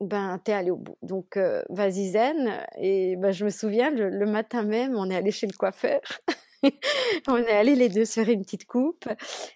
Ben, 0.00 0.38
t'es 0.44 0.52
allé 0.52 0.70
au 0.70 0.76
bout. 0.76 0.98
Donc, 1.02 1.36
euh, 1.36 1.62
vas-y 1.70 2.10
zen. 2.10 2.66
Et 2.78 3.16
ben, 3.16 3.30
je 3.30 3.44
me 3.44 3.50
souviens, 3.50 3.90
le 3.90 4.26
matin 4.26 4.62
même, 4.64 4.96
on 4.96 5.08
est 5.08 5.16
allé 5.16 5.30
chez 5.30 5.46
le 5.46 5.56
coiffeur. 5.56 6.00
on 7.28 7.36
est 7.36 7.50
allés 7.50 7.74
les 7.74 7.88
deux 7.88 8.04
se 8.04 8.20
faire 8.20 8.28
une 8.28 8.42
petite 8.42 8.66
coupe. 8.66 9.08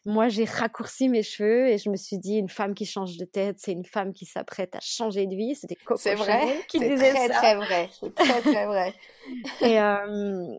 Moi, 0.05 0.29
j'ai 0.29 0.45
raccourci 0.45 1.09
mes 1.09 1.23
cheveux 1.23 1.69
et 1.69 1.79
je 1.79 1.91
me 1.91 1.97
suis 1.97 2.19
dit, 2.19 2.37
une 2.37 2.49
femme 2.49 2.75
qui 2.75 2.87
change 2.87 3.17
de 3.17 3.25
tête, 3.25 3.57
c'est 3.59 3.73
une 3.73 3.85
femme 3.85 4.13
qui 4.13 4.27
s'apprête 4.27 4.75
à 4.75 4.81
changer 4.81 5.27
de 5.27 5.35
vie. 5.35 5.55
C'était 5.55 5.77
Coco 5.77 6.01
C'est 6.01 6.15
vrai, 6.15 6.65
qui 6.69 6.79
disait 6.79 7.13
très, 7.13 7.29
ça. 7.29 7.35
Très 7.35 7.55
vrai, 7.57 7.91
très 8.15 8.41
très 8.41 8.67
vrai. 8.67 8.95
et, 9.61 9.81
euh, 9.81 10.57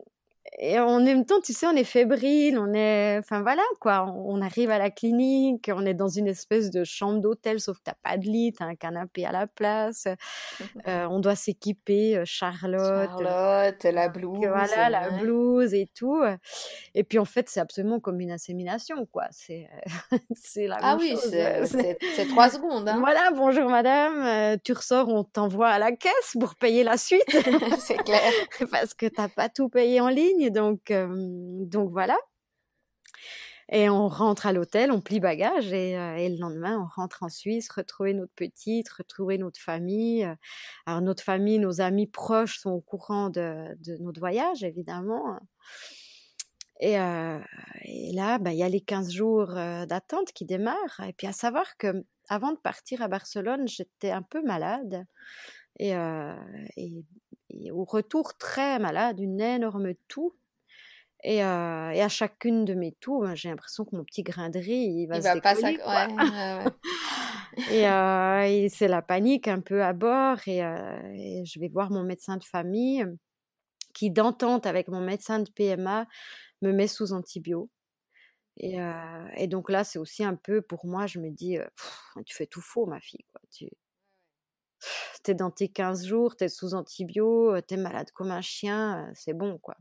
et 0.61 0.77
en 0.77 0.99
même 0.99 1.25
temps, 1.25 1.39
tu 1.39 1.53
sais, 1.53 1.67
on 1.67 1.75
est 1.75 1.85
fébrile, 1.85 2.59
on 2.59 2.73
est, 2.73 3.17
enfin 3.17 3.41
voilà 3.41 3.61
quoi, 3.79 4.13
on, 4.13 4.41
arrive 4.41 4.69
à 4.71 4.77
la 4.77 4.89
clinique, 4.89 5.71
on 5.73 5.85
est 5.85 5.93
dans 5.93 6.09
une 6.09 6.27
espèce 6.27 6.69
de 6.69 6.83
chambre 6.83 7.21
d'hôtel, 7.21 7.61
sauf 7.61 7.77
que 7.77 7.83
t'as 7.85 7.93
pas 8.03 8.17
de 8.17 8.25
lit, 8.25 8.51
t'as 8.51 8.65
un 8.65 8.75
canapé 8.75 9.25
à 9.25 9.31
la 9.31 9.47
place, 9.47 10.05
euh, 10.87 11.07
on 11.09 11.21
doit 11.21 11.35
s'équiper, 11.35 12.17
euh, 12.17 12.23
Charlotte, 12.25 13.09
Charlotte, 13.09 13.83
la 13.85 14.09
blouse, 14.09 14.45
voilà, 14.45 14.89
la 14.89 15.09
blouse 15.11 15.73
et 15.73 15.87
tout. 15.95 16.21
Et 16.93 17.05
puis 17.05 17.19
en 17.19 17.25
fait, 17.25 17.47
c'est 17.47 17.61
absolument 17.61 18.01
comme 18.01 18.19
une 18.19 18.31
insémination 18.31 19.05
quoi, 19.05 19.27
c'est, 19.31 19.69
c'est 20.35 20.67
la 20.67 20.77
ah 20.81 20.97
oui, 20.99 21.15
c'est 21.23 22.27
trois 22.27 22.49
secondes. 22.49 22.89
Hein. 22.89 22.99
Voilà, 22.99 23.31
bonjour 23.31 23.69
madame, 23.69 24.21
euh, 24.25 24.57
tu 24.61 24.73
ressors, 24.73 25.07
on 25.07 25.23
t'envoie 25.23 25.69
à 25.69 25.79
la 25.79 25.93
caisse 25.93 26.35
pour 26.37 26.55
payer 26.55 26.83
la 26.83 26.97
suite. 26.97 27.23
c'est 27.79 28.03
clair, 28.03 28.33
parce 28.69 28.93
que 28.93 29.05
t'as 29.05 29.29
pas 29.29 29.47
tout 29.47 29.69
payé 29.69 30.01
en 30.01 30.09
ligne 30.09 30.48
donc, 30.51 30.91
donc 30.91 31.91
voilà. 31.91 32.17
Et 33.71 33.87
on 33.87 34.07
rentre 34.07 34.47
à 34.47 34.53
l'hôtel, 34.53 34.91
on 34.91 34.99
plie 34.99 35.19
bagage 35.19 35.71
et, 35.73 35.93
le 35.93 36.39
lendemain, 36.39 36.79
on 36.79 37.01
rentre 37.01 37.21
en 37.21 37.29
Suisse, 37.29 37.69
retrouver 37.69 38.15
notre 38.15 38.33
petite, 38.33 38.89
retrouver 38.89 39.37
notre 39.37 39.59
famille. 39.59 40.27
Alors 40.87 41.01
notre 41.01 41.23
famille, 41.23 41.59
nos 41.59 41.79
amis 41.79 42.07
proches 42.07 42.57
sont 42.57 42.71
au 42.71 42.81
courant 42.81 43.29
de, 43.29 43.77
notre 43.99 44.19
voyage, 44.19 44.63
évidemment. 44.63 45.39
Et, 46.79 46.93
là, 46.93 48.39
bah, 48.39 48.53
il 48.53 48.57
y 48.57 48.63
a 48.63 48.69
les 48.69 48.81
15 48.81 49.11
jours 49.11 49.53
d'attente 49.53 50.31
qui 50.33 50.45
démarrent. 50.45 51.01
Et 51.07 51.13
puis 51.13 51.27
à 51.27 51.33
savoir 51.33 51.77
que 51.77 52.03
avant 52.27 52.53
de 52.53 52.57
partir 52.57 53.03
à 53.03 53.07
Barcelone, 53.07 53.67
j'étais 53.67 54.11
un 54.11 54.23
peu 54.23 54.41
malade. 54.41 55.05
Et, 55.77 55.93
au 57.71 57.83
retour 57.83 58.37
très 58.37 58.79
malade, 58.79 59.19
une 59.19 59.41
énorme 59.41 59.93
toux. 60.07 60.33
Et, 61.23 61.43
euh, 61.43 61.91
et, 61.91 62.01
à 62.01 62.07
chacune 62.07 62.63
de 62.63 62.73
mes 62.73 62.93
tours, 62.93 63.23
ben, 63.23 63.35
j'ai 63.35 63.49
l'impression 63.49 63.83
que 63.83 63.93
mon 63.93 64.05
petit 64.05 64.23
grain 64.23 64.49
de 64.49 64.57
riz, 64.57 65.01
il 65.01 65.07
va 65.07 65.17
il 65.17 65.23
se 65.23 65.27
va 65.27 65.41
pas 65.41 65.53
ouais, 65.53 65.75
et, 67.71 67.87
euh, 67.89 68.41
et 68.43 68.69
c'est 68.69 68.87
la 68.87 69.01
panique 69.01 69.49
un 69.49 69.59
peu 69.59 69.83
à 69.83 69.91
bord. 69.91 70.37
Et, 70.47 70.63
euh, 70.63 70.97
et, 71.13 71.43
je 71.43 71.59
vais 71.59 71.67
voir 71.67 71.91
mon 71.91 72.03
médecin 72.03 72.37
de 72.37 72.43
famille 72.45 73.05
qui, 73.93 74.11
d'entente 74.11 74.65
avec 74.65 74.87
mon 74.87 75.01
médecin 75.01 75.39
de 75.39 75.49
PMA, 75.51 76.07
me 76.61 76.71
met 76.71 76.87
sous 76.87 77.11
antibio. 77.11 77.69
Et, 78.55 78.77
et 79.37 79.47
donc 79.47 79.69
là, 79.69 79.85
c'est 79.85 79.99
aussi 79.99 80.21
un 80.23 80.35
peu 80.35 80.61
pour 80.61 80.85
moi, 80.85 81.07
je 81.07 81.19
me 81.19 81.29
dis, 81.29 81.57
tu 82.25 82.35
fais 82.35 82.45
tout 82.45 82.59
faux, 82.59 82.85
ma 82.85 82.99
fille. 82.99 83.23
Quoi. 83.31 83.41
Tu 83.51 83.69
es 85.27 85.33
dans 85.33 85.51
tes 85.51 85.69
15 85.69 86.05
jours, 86.05 86.35
tu 86.35 86.45
es 86.45 86.49
sous 86.49 86.73
antibio, 86.73 87.59
tu 87.61 87.75
es 87.75 87.77
malade 87.77 88.11
comme 88.11 88.31
un 88.31 88.41
chien, 88.41 89.11
c'est 89.13 89.33
bon, 89.33 89.57
quoi. 89.59 89.75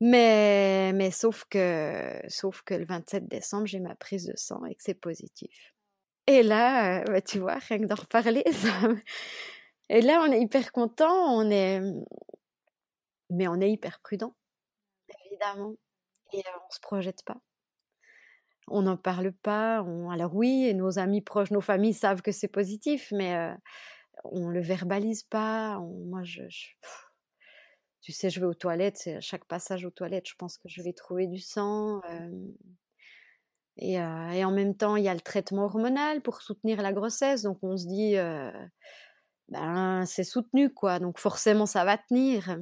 Mais, 0.00 0.92
mais 0.92 1.10
sauf, 1.10 1.44
que, 1.48 2.20
sauf 2.28 2.62
que 2.62 2.74
le 2.74 2.84
27 2.84 3.26
décembre, 3.26 3.66
j'ai 3.66 3.80
ma 3.80 3.94
prise 3.94 4.26
de 4.26 4.34
sang 4.36 4.64
et 4.66 4.74
que 4.74 4.82
c'est 4.82 4.94
positif. 4.94 5.74
Et 6.26 6.42
là, 6.42 7.00
euh, 7.00 7.04
bah, 7.04 7.22
tu 7.22 7.38
vois, 7.38 7.54
rien 7.54 7.78
que 7.78 7.86
d'en 7.86 7.94
reparler, 7.94 8.44
ça... 8.52 8.88
Et 9.90 10.00
là, 10.00 10.24
on 10.26 10.32
est 10.32 10.40
hyper 10.40 10.72
content, 10.72 11.36
on 11.36 11.50
est... 11.50 11.80
Mais 13.30 13.48
on 13.48 13.60
est 13.60 13.70
hyper 13.70 14.00
prudent, 14.00 14.34
évidemment. 15.26 15.74
Et 16.32 16.38
euh, 16.40 16.58
on 16.68 16.70
se 16.70 16.80
projette 16.80 17.22
pas. 17.24 17.40
On 18.68 18.82
n'en 18.82 18.96
parle 18.96 19.32
pas. 19.32 19.84
Alors 20.10 20.34
oui, 20.34 20.66
et 20.66 20.74
nos 20.74 20.98
amis 20.98 21.20
proches, 21.20 21.50
nos 21.50 21.60
familles 21.60 21.94
savent 21.94 22.22
que 22.22 22.32
c'est 22.32 22.48
positif, 22.48 23.12
mais 23.12 23.34
euh, 23.36 23.54
on 24.24 24.48
le 24.48 24.60
verbalise 24.60 25.22
pas. 25.22 25.78
Moi, 25.78 26.22
je 26.24 26.42
tu 28.00 28.12
sais, 28.12 28.28
je 28.28 28.38
vais 28.38 28.46
aux 28.46 28.54
toilettes, 28.54 29.08
à 29.16 29.20
chaque 29.20 29.46
passage 29.46 29.86
aux 29.86 29.90
toilettes, 29.90 30.28
je 30.28 30.34
pense 30.36 30.58
que 30.58 30.68
je 30.68 30.82
vais 30.82 30.92
trouver 30.92 31.26
du 31.26 31.38
sang. 31.38 32.02
et, 33.78 33.98
en 33.98 34.50
même 34.52 34.76
temps, 34.76 34.96
il 34.96 35.04
y 35.04 35.08
a 35.08 35.14
le 35.14 35.20
traitement 35.20 35.64
hormonal 35.64 36.20
pour 36.20 36.42
soutenir 36.42 36.82
la 36.82 36.92
grossesse, 36.92 37.42
donc 37.42 37.58
on 37.62 37.78
se 37.78 37.86
dit, 37.86 38.16
ben 39.48 40.04
c'est 40.06 40.24
soutenu 40.24 40.72
quoi, 40.72 40.98
donc 40.98 41.18
forcément 41.18 41.66
ça 41.66 41.84
va 41.84 41.96
tenir. 41.96 42.58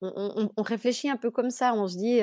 On, 0.00 0.50
réfléchit 0.58 1.08
un 1.08 1.16
peu 1.16 1.30
comme 1.30 1.50
ça, 1.50 1.74
on 1.74 1.88
se 1.88 1.96
dit, 1.96 2.20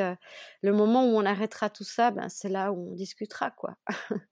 le 0.61 0.73
moment 0.73 1.05
où 1.05 1.17
on 1.17 1.25
arrêtera 1.25 1.69
tout 1.69 1.83
ça, 1.83 2.11
ben 2.11 2.29
c'est 2.29 2.49
là 2.49 2.71
où 2.71 2.91
on 2.91 2.95
discutera 2.95 3.51
quoi. 3.51 3.75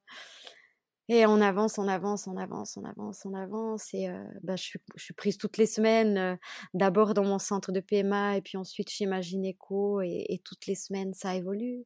Et 1.12 1.26
on 1.26 1.42
avance, 1.42 1.80
on 1.80 1.88
avance, 1.88 2.28
on 2.28 2.38
avance, 2.38 2.78
on 2.78 2.86
avance, 2.86 3.26
on 3.26 3.34
avance. 3.34 3.94
Et 3.96 4.08
bah, 4.44 4.56
je, 4.56 4.78
suis, 4.96 5.14
prise 5.16 5.40
toutes 5.40 5.58
les 5.58 5.66
semaines, 5.66 6.38
d'abord 6.76 7.16
dans 7.16 7.24
mon 7.24 7.40
centre 7.40 7.72
de 7.72 7.80
PMA 7.80 8.38
et 8.38 8.42
puis 8.42 8.58
ensuite 8.58 8.92
chez 8.92 9.08
ma. 9.08 9.20
Et, 9.20 10.34
et, 10.34 10.40
toutes 10.46 10.68
les 10.68 10.76
semaines, 10.76 11.16
ça 11.16 11.34
évolue. 11.34 11.84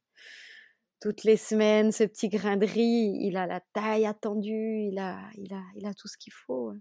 Toutes 1.00 1.24
les 1.24 1.38
semaines, 1.38 1.90
ce 1.90 2.04
petit 2.04 2.28
grain 2.28 2.58
de 2.58 2.66
riz, 2.66 3.18
il 3.22 3.38
a 3.38 3.46
la 3.46 3.60
taille 3.72 4.04
attendue, 4.04 4.88
il 4.90 4.98
a, 4.98 5.18
il 5.38 5.54
a, 5.54 5.62
il 5.76 5.86
a 5.86 5.94
tout 5.94 6.08
ce 6.08 6.18
qu'il 6.18 6.32
faut. 6.34 6.72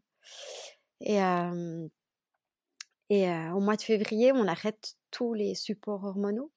Et, 0.99 1.19
et 3.09 3.29
au 3.53 3.59
mois 3.59 3.75
de 3.75 3.81
février, 3.81 4.31
on 4.31 4.47
arrête 4.47 4.95
tous 5.11 5.33
les 5.33 5.55
supports 5.55 6.03
hormonaux. 6.03 6.51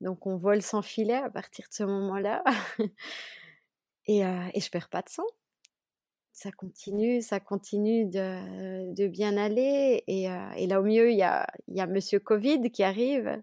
Donc 0.00 0.26
on 0.26 0.36
vole 0.36 0.62
sans 0.62 0.82
filet 0.82 1.14
à 1.14 1.30
partir 1.30 1.66
de 1.68 1.74
ce 1.74 1.84
moment-là. 1.84 2.42
Et, 4.06 4.24
euh, 4.24 4.48
et 4.54 4.60
je 4.60 4.70
perds 4.70 4.88
pas 4.88 5.02
de 5.02 5.08
sang. 5.08 5.26
Ça 6.32 6.50
continue, 6.50 7.20
ça 7.20 7.38
continue 7.38 8.06
de, 8.06 9.06
bien 9.06 9.36
aller. 9.36 10.02
Et, 10.08 10.26
là, 10.66 10.80
au 10.80 10.84
mieux, 10.84 11.12
il 11.12 11.18
y 11.18 11.22
a, 11.22 11.46
Monsieur 11.86 12.18
Covid 12.18 12.72
qui 12.72 12.82
arrive. 12.82 13.40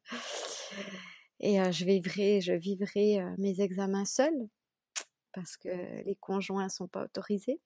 Et 1.40 1.60
je 1.72 1.86
vivrai, 1.86 2.42
je 2.42 2.54
vivrai 2.54 3.24
mes 3.38 3.62
examens 3.62 4.04
seuls 4.04 4.50
parce 5.32 5.56
que 5.56 5.70
les 6.04 6.16
conjoints 6.16 6.68
sont 6.68 6.88
pas 6.88 7.04
autorisés. 7.04 7.62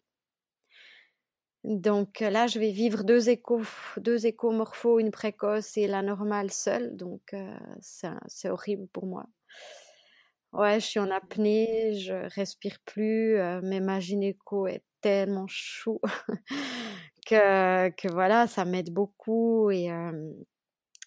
Donc 1.63 2.21
là, 2.21 2.47
je 2.47 2.59
vais 2.59 2.71
vivre 2.71 3.03
deux 3.03 3.29
échos, 3.29 3.61
deux 3.97 4.25
échos 4.25 4.99
une 4.99 5.11
précoce 5.11 5.77
et 5.77 5.87
la 5.87 6.01
normale 6.01 6.51
seule. 6.51 6.95
Donc 6.95 7.35
c'est 7.79 8.49
horrible 8.49 8.87
pour 8.87 9.05
moi. 9.05 9.25
Ouais, 10.53 10.79
je 10.81 10.85
suis 10.85 10.99
en 10.99 11.09
apnée, 11.11 11.93
je 11.97 12.13
respire 12.35 12.77
plus, 12.85 13.37
euh, 13.37 13.61
mais 13.63 13.79
ma 13.79 14.01
gynéco 14.01 14.67
est 14.67 14.83
tellement 14.99 15.45
chou 15.47 16.01
que, 17.25 17.89
que 17.91 18.11
voilà, 18.11 18.47
ça 18.47 18.65
m'aide 18.65 18.91
beaucoup 18.91 19.71
et, 19.71 19.89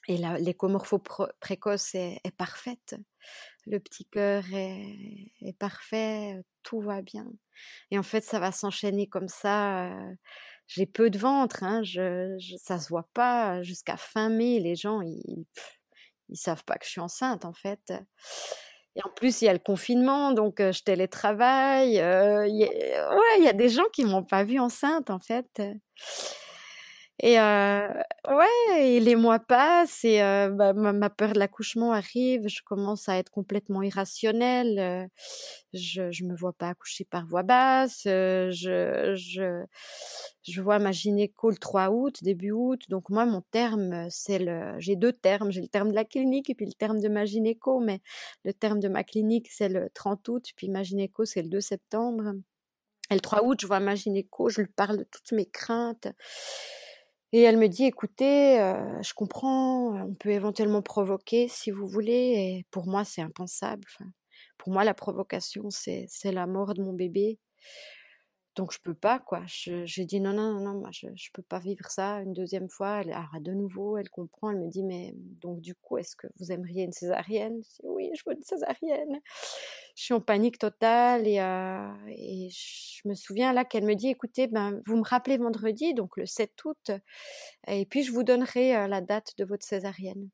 et 0.08 0.16
l'écomorpho 0.38 0.98
précoce 1.40 1.94
est, 1.94 2.20
est, 2.24 2.30
parfaite. 2.36 2.96
Le 3.66 3.78
petit 3.78 4.04
cœur 4.06 4.44
est, 4.52 5.58
parfait, 5.58 6.42
tout 6.62 6.80
va 6.80 7.02
bien. 7.02 7.26
Et 7.90 7.98
en 7.98 8.02
fait, 8.02 8.22
ça 8.22 8.38
va 8.38 8.52
s'enchaîner 8.52 9.06
comme 9.06 9.28
ça. 9.28 9.90
J'ai 10.66 10.86
peu 10.86 11.10
de 11.10 11.18
ventre, 11.18 11.62
hein, 11.62 11.82
je, 11.82 12.36
ça 12.58 12.78
se 12.78 12.88
voit 12.88 13.08
pas 13.14 13.62
jusqu'à 13.62 13.96
fin 13.96 14.28
mai. 14.28 14.60
Les 14.60 14.76
gens, 14.76 15.00
ils, 15.00 15.46
ils 16.28 16.36
savent 16.36 16.64
pas 16.64 16.76
que 16.76 16.84
je 16.84 16.90
suis 16.90 17.00
enceinte 17.00 17.44
en 17.44 17.52
fait. 17.52 17.92
Et 18.96 19.02
en 19.04 19.10
plus, 19.10 19.42
il 19.42 19.46
y 19.46 19.48
a 19.48 19.52
le 19.52 19.58
confinement, 19.58 20.32
donc 20.32 20.60
je 20.60 20.82
télétravaille. 20.82 22.00
Euh, 22.00 22.46
il 22.46 23.44
y 23.44 23.48
a 23.48 23.52
des 23.52 23.68
gens 23.68 23.88
qui 23.92 24.04
m'ont 24.04 24.22
pas 24.22 24.44
vue 24.44 24.60
enceinte, 24.60 25.10
en 25.10 25.18
fait. 25.18 25.62
Et 27.22 27.36
ouais, 27.38 28.96
et 28.96 29.00
les 29.00 29.14
mois 29.14 29.38
passent 29.38 30.04
et 30.04 30.18
bah, 30.18 30.72
ma, 30.72 31.10
peur 31.10 31.32
de 31.32 31.38
l'accouchement 31.38 31.92
arrive. 31.92 32.48
Je 32.48 32.60
commence 32.64 33.08
à 33.08 33.18
être 33.18 33.30
complètement 33.30 33.82
irrationnelle. 33.82 35.08
Je 35.72 36.10
je 36.10 36.24
me 36.24 36.34
vois 36.36 36.52
pas 36.52 36.70
accoucher 36.70 37.04
par 37.04 37.26
voie 37.26 37.44
basse. 37.44 38.02
je 38.04 39.14
je 39.16 39.64
je 40.46 40.60
vois 40.60 40.78
ma 40.78 40.92
gynéco 40.92 41.50
le 41.50 41.56
3 41.56 41.90
août, 41.90 42.22
début 42.22 42.50
août. 42.50 42.82
Donc 42.90 43.08
moi, 43.08 43.24
mon 43.24 43.40
terme, 43.50 44.06
c'est 44.10 44.38
le. 44.38 44.74
J'ai 44.78 44.94
deux 44.96 45.12
termes. 45.12 45.50
J'ai 45.50 45.62
le 45.62 45.68
terme 45.68 45.90
de 45.90 45.94
la 45.94 46.04
clinique 46.04 46.50
et 46.50 46.54
puis 46.54 46.66
le 46.66 46.72
terme 46.74 47.00
de 47.00 47.08
ma 47.08 47.24
gynéco. 47.24 47.80
Mais 47.80 48.00
le 48.44 48.52
terme 48.52 48.80
de 48.80 48.88
ma 48.88 49.04
clinique, 49.04 49.48
c'est 49.50 49.70
le 49.70 49.88
30 49.94 50.28
août. 50.28 50.50
Puis 50.56 50.68
ma 50.68 50.82
gynéco, 50.82 51.24
c'est 51.24 51.42
le 51.42 51.48
2 51.48 51.60
septembre. 51.60 52.34
Et 53.10 53.14
le 53.14 53.20
3 53.20 53.44
août, 53.44 53.58
je 53.60 53.66
vois 53.66 53.80
ma 53.80 53.94
gynéco. 53.94 54.50
Je 54.50 54.60
lui 54.62 54.70
parle 54.70 54.98
de 54.98 55.04
toutes 55.04 55.32
mes 55.32 55.46
craintes. 55.46 56.08
Et 57.36 57.42
elle 57.42 57.56
me 57.56 57.66
dit, 57.66 57.84
écoutez, 57.84 58.60
euh, 58.60 59.02
je 59.02 59.12
comprends, 59.12 59.92
on 60.06 60.14
peut 60.14 60.28
éventuellement 60.28 60.82
provoquer 60.82 61.48
si 61.48 61.72
vous 61.72 61.88
voulez. 61.88 62.12
Et 62.12 62.66
pour 62.70 62.86
moi, 62.86 63.02
c'est 63.04 63.22
impensable. 63.22 63.82
Pour 64.56 64.72
moi, 64.72 64.84
la 64.84 64.94
provocation, 64.94 65.68
c'est 65.68 66.06
la 66.26 66.46
mort 66.46 66.74
de 66.74 66.82
mon 66.84 66.92
bébé. 66.92 67.40
Donc 68.56 68.72
je 68.72 68.78
peux 68.80 68.94
pas 68.94 69.18
quoi. 69.18 69.42
J'ai 69.46 70.04
dit 70.04 70.20
non 70.20 70.32
non 70.32 70.52
non 70.52 70.60
non, 70.60 70.80
moi 70.80 70.90
je 70.92 71.08
je 71.16 71.30
peux 71.32 71.42
pas 71.42 71.58
vivre 71.58 71.90
ça 71.90 72.20
une 72.20 72.32
deuxième 72.32 72.68
fois. 72.68 73.00
Elle 73.00 73.12
alors 73.12 73.40
de 73.40 73.52
nouveau, 73.52 73.96
elle 73.96 74.08
comprend, 74.08 74.50
elle 74.50 74.58
me 74.58 74.68
dit 74.68 74.84
mais 74.84 75.12
donc 75.16 75.60
du 75.60 75.74
coup 75.74 75.98
est-ce 75.98 76.14
que 76.14 76.28
vous 76.38 76.52
aimeriez 76.52 76.84
une 76.84 76.92
césarienne? 76.92 77.60
Je 77.62 77.82
dis 77.82 77.88
oui, 77.88 78.10
je 78.14 78.22
veux 78.26 78.36
une 78.36 78.42
césarienne. 78.44 79.20
Je 79.96 80.04
suis 80.04 80.14
en 80.14 80.20
panique 80.20 80.58
totale 80.58 81.26
et 81.26 81.40
euh, 81.40 81.88
je 82.08 83.08
me 83.08 83.14
souviens 83.14 83.52
là 83.52 83.64
qu'elle 83.64 83.84
me 83.84 83.94
dit 83.94 84.08
écoutez 84.08 84.46
ben 84.46 84.80
vous 84.86 84.96
me 84.96 85.04
rappelez 85.04 85.36
vendredi 85.36 85.94
donc 85.94 86.16
le 86.16 86.26
7 86.26 86.52
août 86.64 86.90
et 87.66 87.86
puis 87.86 88.02
je 88.04 88.12
vous 88.12 88.22
donnerai 88.24 88.76
euh, 88.76 88.88
la 88.88 89.00
date 89.00 89.32
de 89.38 89.44
votre 89.44 89.64
césarienne. 89.66 90.30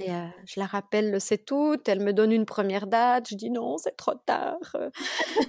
Et 0.00 0.10
euh, 0.10 0.26
je 0.44 0.58
la 0.58 0.66
rappelle 0.66 1.12
le 1.12 1.20
7 1.20 1.48
août, 1.52 1.88
elle 1.88 2.00
me 2.00 2.12
donne 2.12 2.32
une 2.32 2.46
première 2.46 2.88
date, 2.88 3.28
je 3.28 3.36
dis 3.36 3.48
non, 3.48 3.78
c'est 3.78 3.96
trop 3.96 4.14
tard, 4.26 4.58
euh, 4.74 4.90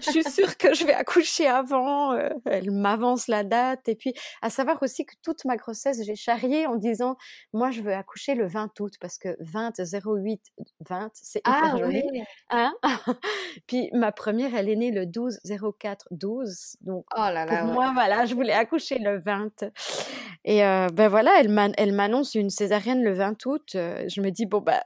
je 0.02 0.12
suis 0.12 0.24
sûre 0.24 0.56
que 0.58 0.72
je 0.76 0.86
vais 0.86 0.94
accoucher 0.94 1.48
avant, 1.48 2.14
euh, 2.14 2.30
elle 2.46 2.70
m'avance 2.70 3.28
la 3.28 3.44
date. 3.44 3.90
Et 3.90 3.96
puis, 3.96 4.14
à 4.44 4.52
savoir 4.52 4.84
aussi 4.84 5.04
que 5.04 5.16
toute 5.24 5.46
ma 5.46 5.58
grossesse, 5.58 6.04
j'ai 6.06 6.16
charrié 6.16 6.68
en 6.68 6.76
disant, 6.76 7.18
moi, 7.54 7.72
je 7.72 7.82
veux 7.82 7.94
accoucher 7.94 8.36
le 8.36 8.46
20 8.46 8.80
août, 8.80 8.94
parce 9.02 9.18
que 9.18 9.36
20, 9.40 9.80
08, 9.80 10.40
20, 10.88 11.10
c'est 11.16 11.40
hyper 11.40 11.74
ah, 11.74 11.78
joli. 11.80 12.04
Hein 12.52 12.76
puis, 13.68 13.90
ma 13.94 14.12
première, 14.12 14.54
elle 14.54 14.70
est 14.70 14.76
née 14.76 14.92
le 14.92 15.08
12, 15.08 15.40
04, 15.80 16.10
12. 16.12 16.78
Donc, 16.82 17.04
oh 17.18 17.20
là 17.20 17.46
là, 17.46 17.64
pour 17.64 17.74
moi, 17.74 17.94
voilà, 17.96 18.28
je 18.28 18.36
voulais 18.36 18.54
accoucher 18.54 19.00
le 19.00 19.20
20. 19.22 19.66
Et 20.48 20.60
ben 20.60 21.08
voilà, 21.08 21.32
elle 21.40 21.94
m'annonce 21.94 22.36
une 22.36 22.52
césarienne 22.52 23.04
le 23.04 23.14
20 23.14 23.44
août. 23.48 23.70
je 23.74 24.22
me 24.22 24.35
dis, 24.36 24.46
bon, 24.46 24.62
bah, 24.62 24.84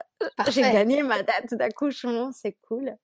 j'ai 0.50 0.62
gagné 0.62 1.02
ma 1.02 1.22
date 1.22 1.54
d'accouchement, 1.54 2.32
c'est 2.32 2.56
cool. 2.68 2.96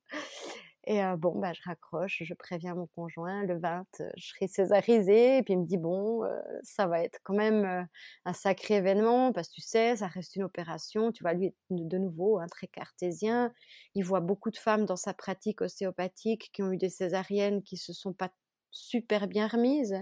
Et 0.89 1.01
bon, 1.18 1.36
bah, 1.40 1.52
je 1.52 1.60
raccroche, 1.64 2.23
je 2.23 2.35
préviens 2.35 2.77
mon 2.77 2.86
conjoint, 2.86 3.43
le 3.43 3.59
20, 3.59 3.86
je 4.16 4.28
serai 4.28 4.47
césarisée. 4.47 5.39
Et 5.39 5.43
puis 5.43 5.55
il 5.55 5.59
me 5.59 5.66
dit, 5.66 5.78
bon, 5.78 6.23
ça 6.62 6.86
va 6.86 7.02
être 7.02 7.18
quand 7.24 7.35
même 7.35 7.89
un 8.24 8.32
sacré 8.32 8.74
événement, 8.74 9.32
parce 9.32 9.48
que 9.48 9.55
tu 9.55 9.62
sais, 9.62 9.97
ça 9.97 10.06
reste 10.06 10.36
une 10.36 10.44
opération. 10.44 11.10
Tu 11.10 11.24
vois, 11.24 11.32
lui, 11.32 11.52
de 11.70 11.98
nouveau, 11.98 12.39
un 12.39 12.47
très 12.47 12.68
cartésien. 12.68 13.52
Il 13.97 14.05
voit 14.05 14.20
beaucoup 14.20 14.52
de 14.52 14.59
femmes 14.59 14.85
dans 14.85 14.94
sa 14.94 15.12
pratique 15.12 15.60
ostéopathique 15.60 16.51
qui 16.52 16.62
ont 16.62 16.70
eu 16.70 16.77
des 16.77 16.90
césariennes 16.90 17.64
qui 17.64 17.77
se 17.77 17.93
sont 17.93 18.12
pas 18.12 18.31
super 18.70 19.27
bien 19.27 19.48
remises. 19.48 19.97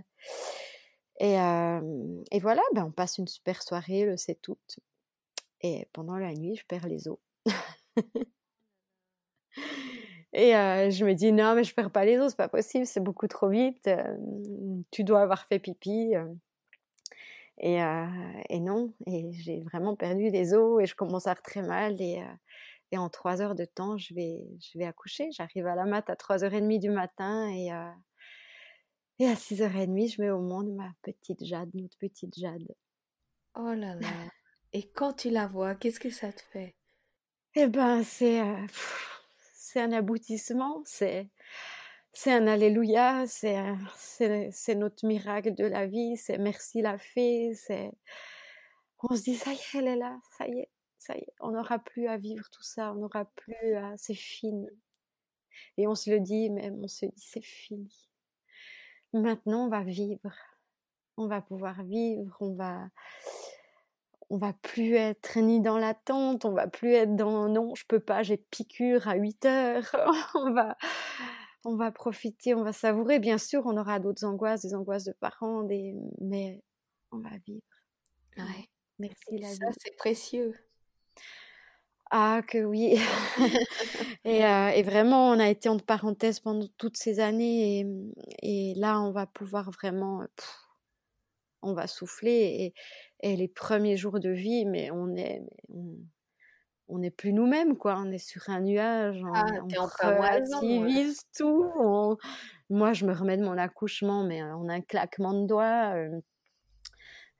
Et, 1.18 1.36
et 1.36 2.40
voilà, 2.40 2.62
ben, 2.74 2.84
on 2.84 2.92
passe 2.92 3.16
une 3.16 3.28
super 3.28 3.62
soirée 3.62 4.04
le 4.04 4.18
7 4.18 4.48
août. 4.48 4.80
Et 5.64 5.88
pendant 5.94 6.18
la 6.18 6.34
nuit, 6.34 6.56
je 6.56 6.64
perds 6.66 6.86
les 6.86 7.08
os. 7.08 7.16
et 10.34 10.50
je 10.90 11.04
me 11.06 11.14
dis, 11.14 11.32
non, 11.32 11.54
mais 11.54 11.64
je 11.64 11.74
perds 11.74 11.90
pas 11.90 12.04
les 12.04 12.18
os, 12.18 12.32
c'est 12.32 12.36
pas 12.36 12.50
possible, 12.50 12.84
c'est 12.84 13.00
beaucoup 13.00 13.28
trop 13.28 13.48
vite. 13.48 13.88
tu 14.90 15.04
dois 15.04 15.22
avoir 15.22 15.46
fait 15.46 15.58
pipi. 15.58 16.12
Et, 17.56 17.80
non, 18.60 18.92
et 19.06 19.32
j'ai 19.32 19.62
vraiment 19.62 19.96
perdu 19.96 20.28
les 20.28 20.52
os 20.52 20.82
et 20.82 20.86
je 20.86 20.94
commence 20.94 21.26
à 21.26 21.30
avoir 21.30 21.42
très 21.42 21.62
mal. 21.62 21.98
Et, 21.98 22.22
et 22.92 22.98
en 22.98 23.08
trois 23.08 23.40
heures 23.40 23.54
de 23.54 23.64
temps, 23.64 23.96
je 23.96 24.12
vais, 24.12 24.44
je 24.60 24.78
vais 24.78 24.84
accoucher. 24.84 25.30
J'arrive 25.32 25.66
à 25.66 25.74
la 25.74 25.86
mat 25.86 26.10
à 26.10 26.14
3h30 26.14 26.78
du 26.78 26.90
matin 26.90 27.48
et, 27.48 27.68
et 29.18 29.26
à 29.26 29.34
6h30, 29.34 30.14
je 30.14 30.20
mets 30.20 30.30
au 30.30 30.42
monde 30.42 30.74
ma 30.74 30.90
petite 31.00 31.42
Jade, 31.42 31.70
notre 31.72 31.96
petite 31.96 32.38
Jade. 32.38 32.68
Oh 33.54 33.72
là 33.72 33.94
là. 33.94 34.08
Et 34.74 34.90
quand 34.90 35.12
tu 35.12 35.30
la 35.30 35.46
vois, 35.46 35.76
qu'est-ce 35.76 36.00
que 36.00 36.10
ça 36.10 36.32
te 36.32 36.42
fait? 36.52 36.74
Eh 37.54 37.68
ben, 37.68 38.02
c'est 38.02 38.40
euh, 38.40 38.66
un 39.76 39.92
aboutissement, 39.92 40.82
c'est 40.84 41.30
un 42.26 42.46
alléluia, 42.48 43.24
c'est 43.28 43.56
c'est 43.94 44.74
notre 44.74 45.06
miracle 45.06 45.54
de 45.54 45.64
la 45.64 45.86
vie, 45.86 46.16
c'est 46.16 46.38
merci 46.38 46.82
la 46.82 46.98
fée, 46.98 47.54
c'est 47.54 47.92
on 48.98 49.14
se 49.14 49.22
dit 49.22 49.36
ça 49.36 49.52
y 49.52 49.54
est, 49.54 49.74
elle 49.74 49.86
est 49.86 49.96
là, 49.96 50.18
ça 50.36 50.48
y 50.48 50.58
est, 50.58 50.70
ça 50.98 51.14
y 51.14 51.20
est, 51.20 51.34
on 51.38 51.52
n'aura 51.52 51.78
plus 51.78 52.08
à 52.08 52.16
vivre 52.16 52.48
tout 52.50 52.64
ça, 52.64 52.92
on 52.92 52.96
n'aura 52.96 53.26
plus 53.26 53.76
à 53.76 53.94
c'est 53.96 54.14
fini. 54.14 54.68
Et 55.76 55.86
on 55.86 55.94
se 55.94 56.10
le 56.10 56.18
dit 56.18 56.50
même, 56.50 56.82
on 56.82 56.88
se 56.88 57.06
dit 57.06 57.12
c'est 57.24 57.44
fini. 57.44 58.10
Maintenant, 59.12 59.66
on 59.66 59.68
va 59.68 59.84
vivre. 59.84 60.34
On 61.16 61.28
va 61.28 61.40
pouvoir 61.40 61.84
vivre, 61.84 62.36
on 62.40 62.54
va 62.56 62.88
on 64.34 64.38
va 64.38 64.52
plus 64.52 64.94
être 64.96 65.38
ni 65.38 65.60
dans 65.60 65.78
l'attente, 65.78 66.44
on 66.44 66.50
va 66.50 66.66
plus 66.66 66.92
être 66.92 67.14
dans 67.14 67.48
non, 67.48 67.72
je 67.76 67.84
peux 67.86 68.00
pas, 68.00 68.24
j'ai 68.24 68.36
piqûre 68.36 69.06
à 69.06 69.14
8 69.14 69.44
heures. 69.44 69.94
on 70.34 70.52
va 70.52 70.76
on 71.64 71.76
va 71.76 71.92
profiter, 71.92 72.52
on 72.52 72.64
va 72.64 72.72
savourer. 72.72 73.20
Bien 73.20 73.38
sûr, 73.38 73.62
on 73.64 73.76
aura 73.76 74.00
d'autres 74.00 74.24
angoisses, 74.24 74.62
des 74.62 74.74
angoisses 74.74 75.04
de 75.04 75.12
parents, 75.12 75.62
des 75.62 75.94
mais 76.20 76.60
on 77.12 77.18
va 77.18 77.30
vivre. 77.46 77.62
Ouais. 78.36 78.68
Merci 78.98 79.38
la 79.38 79.48
Ça 79.48 79.66
c'est 79.78 79.96
précieux. 79.96 80.52
Ah 82.10 82.42
que 82.46 82.64
oui. 82.64 82.98
et, 84.24 84.44
euh, 84.44 84.68
et, 84.70 84.82
vraiment, 84.82 85.30
on 85.30 85.38
a 85.38 85.48
été 85.48 85.68
en 85.68 85.78
parenthèse 85.78 86.40
pendant 86.40 86.66
toutes 86.76 86.96
ces 86.96 87.20
années 87.20 87.80
et, 87.80 87.86
et 88.42 88.74
là, 88.74 89.00
on 89.00 89.12
va 89.12 89.26
pouvoir 89.26 89.70
vraiment, 89.70 90.22
on 91.64 91.74
va 91.74 91.86
souffler 91.86 92.72
et, 93.22 93.30
et, 93.32 93.36
les 93.36 93.48
premiers 93.48 93.96
jours 93.96 94.20
de 94.20 94.30
vie, 94.30 94.64
mais 94.66 94.90
on 94.90 95.14
est, 95.16 95.42
on, 95.68 95.96
on 96.88 96.98
n'est 96.98 97.10
plus 97.10 97.32
nous-mêmes 97.32 97.76
quoi. 97.76 97.96
On 97.98 98.10
est 98.10 98.18
sur 98.18 98.48
un 98.48 98.60
nuage, 98.60 99.20
on, 99.22 99.32
ah, 99.34 99.46
on 99.78 99.86
relativise 99.86 101.20
tout. 101.36 102.18
moi, 102.70 102.92
je 102.92 103.06
me 103.06 103.12
remets 103.12 103.36
de 103.36 103.44
mon 103.44 103.58
accouchement, 103.58 104.24
mais 104.24 104.42
en 104.42 104.68
un 104.68 104.80
claquement 104.80 105.34
de 105.40 105.46
doigts. 105.46 105.94
Euh, 105.96 106.20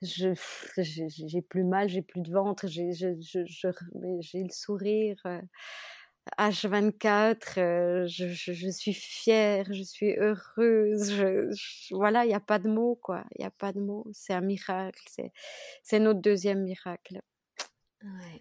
je 0.02 0.34
j'ai 0.76 1.42
plus 1.42 1.64
mal, 1.64 1.88
j'ai 1.88 2.02
plus 2.02 2.20
de 2.20 2.30
ventre, 2.30 2.66
j'ai 2.66 2.82
le 2.92 4.50
sourire 4.50 5.16
H24, 6.38 7.58
euh, 7.58 8.06
je, 8.06 8.28
je, 8.28 8.70
suis 8.70 8.94
fière, 8.94 9.66
je 9.70 9.82
suis 9.82 10.14
heureuse, 10.18 11.12
je, 11.12 11.94
voilà, 11.94 12.24
il 12.24 12.28
n'y 12.28 12.34
a 12.34 12.40
pas 12.40 12.58
de 12.58 12.68
mots, 12.68 12.98
quoi, 13.02 13.24
il 13.36 13.42
n'y 13.42 13.46
a 13.46 13.50
pas 13.50 13.72
de 13.72 13.80
mots, 13.80 14.06
c'est 14.12 14.32
un 14.32 14.40
miracle, 14.40 15.02
c'est 15.82 15.98
notre 15.98 16.20
deuxième 16.20 16.62
miracle. 16.62 17.20
Ouais. 18.02 18.40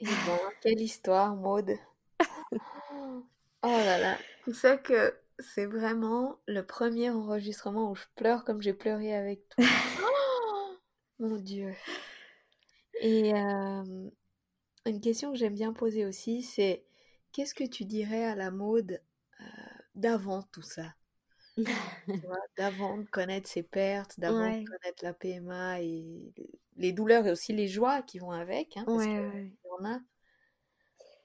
Et 0.00 0.06
bon, 0.06 0.38
quelle 0.60 0.80
histoire, 0.80 1.34
Maude. 1.36 1.72
oh 2.52 3.22
là 3.62 3.98
là, 3.98 4.18
c'est 4.44 4.54
ça 4.54 4.76
que 4.76 5.14
c'est 5.38 5.66
vraiment 5.66 6.38
le 6.46 6.66
premier 6.66 7.10
enregistrement 7.10 7.90
où 7.90 7.94
je 7.94 8.04
pleure 8.16 8.44
comme 8.44 8.60
j'ai 8.60 8.74
pleuré 8.74 9.14
avec 9.14 9.48
toi. 9.50 9.64
Mon 11.20 11.36
Dieu. 11.36 11.74
Et 13.00 13.30
une 13.30 15.00
question 15.00 15.32
que 15.32 15.38
j'aime 15.38 15.54
bien 15.54 15.72
poser 15.72 16.04
aussi, 16.04 16.42
c'est 16.42 16.84
qu'est-ce 17.32 17.54
que 17.54 17.64
tu 17.64 17.84
dirais 17.84 18.24
à 18.24 18.34
la 18.34 18.50
mode 18.50 19.02
d'avant 19.94 20.42
tout 20.52 20.62
ça? 20.62 20.94
D'avant 22.56 22.98
de 22.98 23.04
connaître 23.04 23.48
ses 23.48 23.62
pertes, 23.62 24.18
d'avant 24.18 24.50
de 24.50 24.68
connaître 24.68 25.04
la 25.04 25.12
PMA 25.12 25.80
et 25.82 26.32
les 26.76 26.92
douleurs 26.92 27.26
et 27.26 27.30
aussi 27.30 27.52
les 27.52 27.68
joies 27.68 28.02
qui 28.02 28.18
vont 28.18 28.30
avec, 28.30 28.76
hein, 28.76 28.84
parce 28.86 29.06
a. 29.84 30.00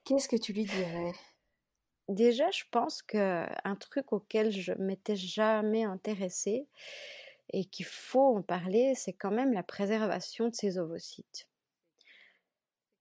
Qu'est-ce 0.05 0.27
que 0.27 0.35
tu 0.35 0.53
lui 0.53 0.65
dirais? 0.65 1.13
Déjà, 2.09 2.51
je 2.51 2.63
pense 2.69 3.01
que 3.01 3.45
un 3.63 3.75
truc 3.75 4.11
auquel 4.11 4.51
je 4.51 4.73
m'étais 4.73 5.15
jamais 5.15 5.83
intéressée, 5.83 6.67
et 7.51 7.65
qu'il 7.65 7.85
faut 7.85 8.35
en 8.35 8.41
parler, 8.41 8.93
c'est 8.95 9.13
quand 9.13 9.31
même 9.31 9.53
la 9.53 9.63
préservation 9.63 10.49
de 10.49 10.55
ces 10.55 10.77
ovocytes. 10.77 11.47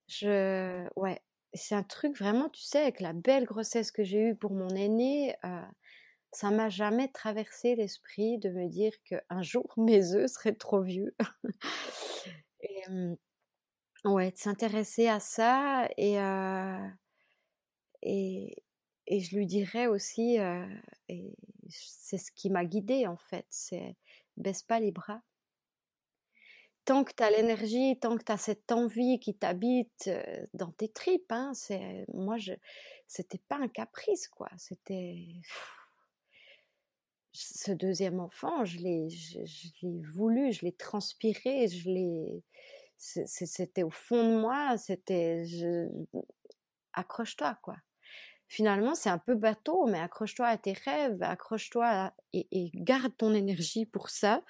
Je, 0.08 0.86
ouais, 0.96 1.20
c'est 1.54 1.74
un 1.74 1.82
truc 1.82 2.16
vraiment, 2.18 2.48
tu 2.48 2.62
sais, 2.62 2.80
avec 2.80 3.00
la 3.00 3.12
belle 3.12 3.44
grossesse 3.44 3.92
que 3.92 4.04
j'ai 4.04 4.20
eue 4.30 4.36
pour 4.36 4.52
mon 4.52 4.68
aîné, 4.70 5.34
euh, 5.44 5.62
ça 6.32 6.50
m'a 6.50 6.68
jamais 6.68 7.08
traversé 7.08 7.74
l'esprit 7.76 8.38
de 8.38 8.50
me 8.50 8.68
dire 8.68 8.92
qu'un 9.04 9.42
jour 9.42 9.72
mes 9.76 10.14
œufs 10.14 10.30
seraient 10.30 10.54
trop 10.54 10.82
vieux. 10.82 11.14
et, 12.60 12.82
ouais, 14.04 14.32
de 14.32 14.38
s'intéresser 14.38 15.08
à 15.08 15.20
ça 15.20 15.88
et, 15.96 16.16
et, 18.02 18.54
et 19.06 19.20
je 19.20 19.36
lui 19.36 19.46
dirais 19.46 19.86
aussi, 19.86 20.38
et 21.08 21.36
c'est 21.68 22.18
ce 22.18 22.32
qui 22.32 22.50
m'a 22.50 22.64
guidée 22.64 23.06
en 23.06 23.16
fait, 23.16 23.46
c'est 23.50 23.96
baisse 24.36 24.62
pas 24.62 24.80
les 24.80 24.92
bras. 24.92 25.22
Tant 26.84 27.04
que 27.04 27.12
tu 27.12 27.22
l'énergie, 27.30 27.98
tant 28.00 28.16
que 28.16 28.24
tu 28.24 28.32
as 28.32 28.38
cette 28.38 28.72
envie 28.72 29.20
qui 29.20 29.34
t'habite 29.34 30.10
dans 30.52 30.72
tes 30.72 30.88
tripes, 30.88 31.30
hein, 31.30 31.52
c'est 31.54 32.04
moi 32.12 32.38
je 32.38 32.52
c'était 33.06 33.40
pas 33.48 33.56
un 33.56 33.68
caprice 33.68 34.26
quoi, 34.26 34.48
c'était 34.56 35.16
ce 37.32 37.72
deuxième 37.72 38.20
enfant, 38.20 38.64
je 38.64 38.78
l'ai, 38.78 39.08
je, 39.08 39.38
l'ai 39.82 40.02
voulu, 40.02 40.52
je 40.52 40.64
l'ai 40.64 40.72
transpiré, 40.72 41.68
je 41.68 41.88
l'ai, 41.88 42.42
c'était 42.98 43.82
au 43.82 43.90
fond 43.90 44.28
de 44.28 44.40
moi, 44.40 44.76
c'était, 44.76 45.44
accroche-toi 46.92 47.58
quoi. 47.62 47.76
Finalement, 48.48 48.94
c'est 48.94 49.08
un 49.08 49.18
peu 49.18 49.34
bateau, 49.34 49.86
mais 49.86 49.98
accroche-toi 49.98 50.46
à 50.46 50.58
tes 50.58 50.74
rêves, 50.74 51.22
accroche-toi 51.22 52.12
et, 52.34 52.70
garde 52.74 53.16
ton 53.16 53.32
énergie 53.32 53.86
pour 53.86 54.10
ça. 54.10 54.42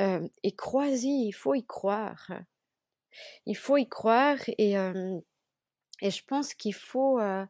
Euh, 0.00 0.28
et 0.42 0.54
crois-y, 0.54 1.26
il 1.28 1.32
faut 1.32 1.54
y 1.54 1.64
croire. 1.64 2.30
Il 3.46 3.56
faut 3.56 3.76
y 3.76 3.88
croire 3.88 4.38
et, 4.58 4.78
euh, 4.78 5.18
et 6.02 6.10
je 6.10 6.24
pense 6.24 6.54
qu'il 6.54 6.74
faut, 6.74 7.18
euh, 7.18 7.46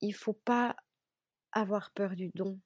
il 0.00 0.12
faut 0.12 0.32
pas 0.32 0.76
avoir 1.52 1.90
peur 1.92 2.14
du 2.14 2.30
don 2.34 2.58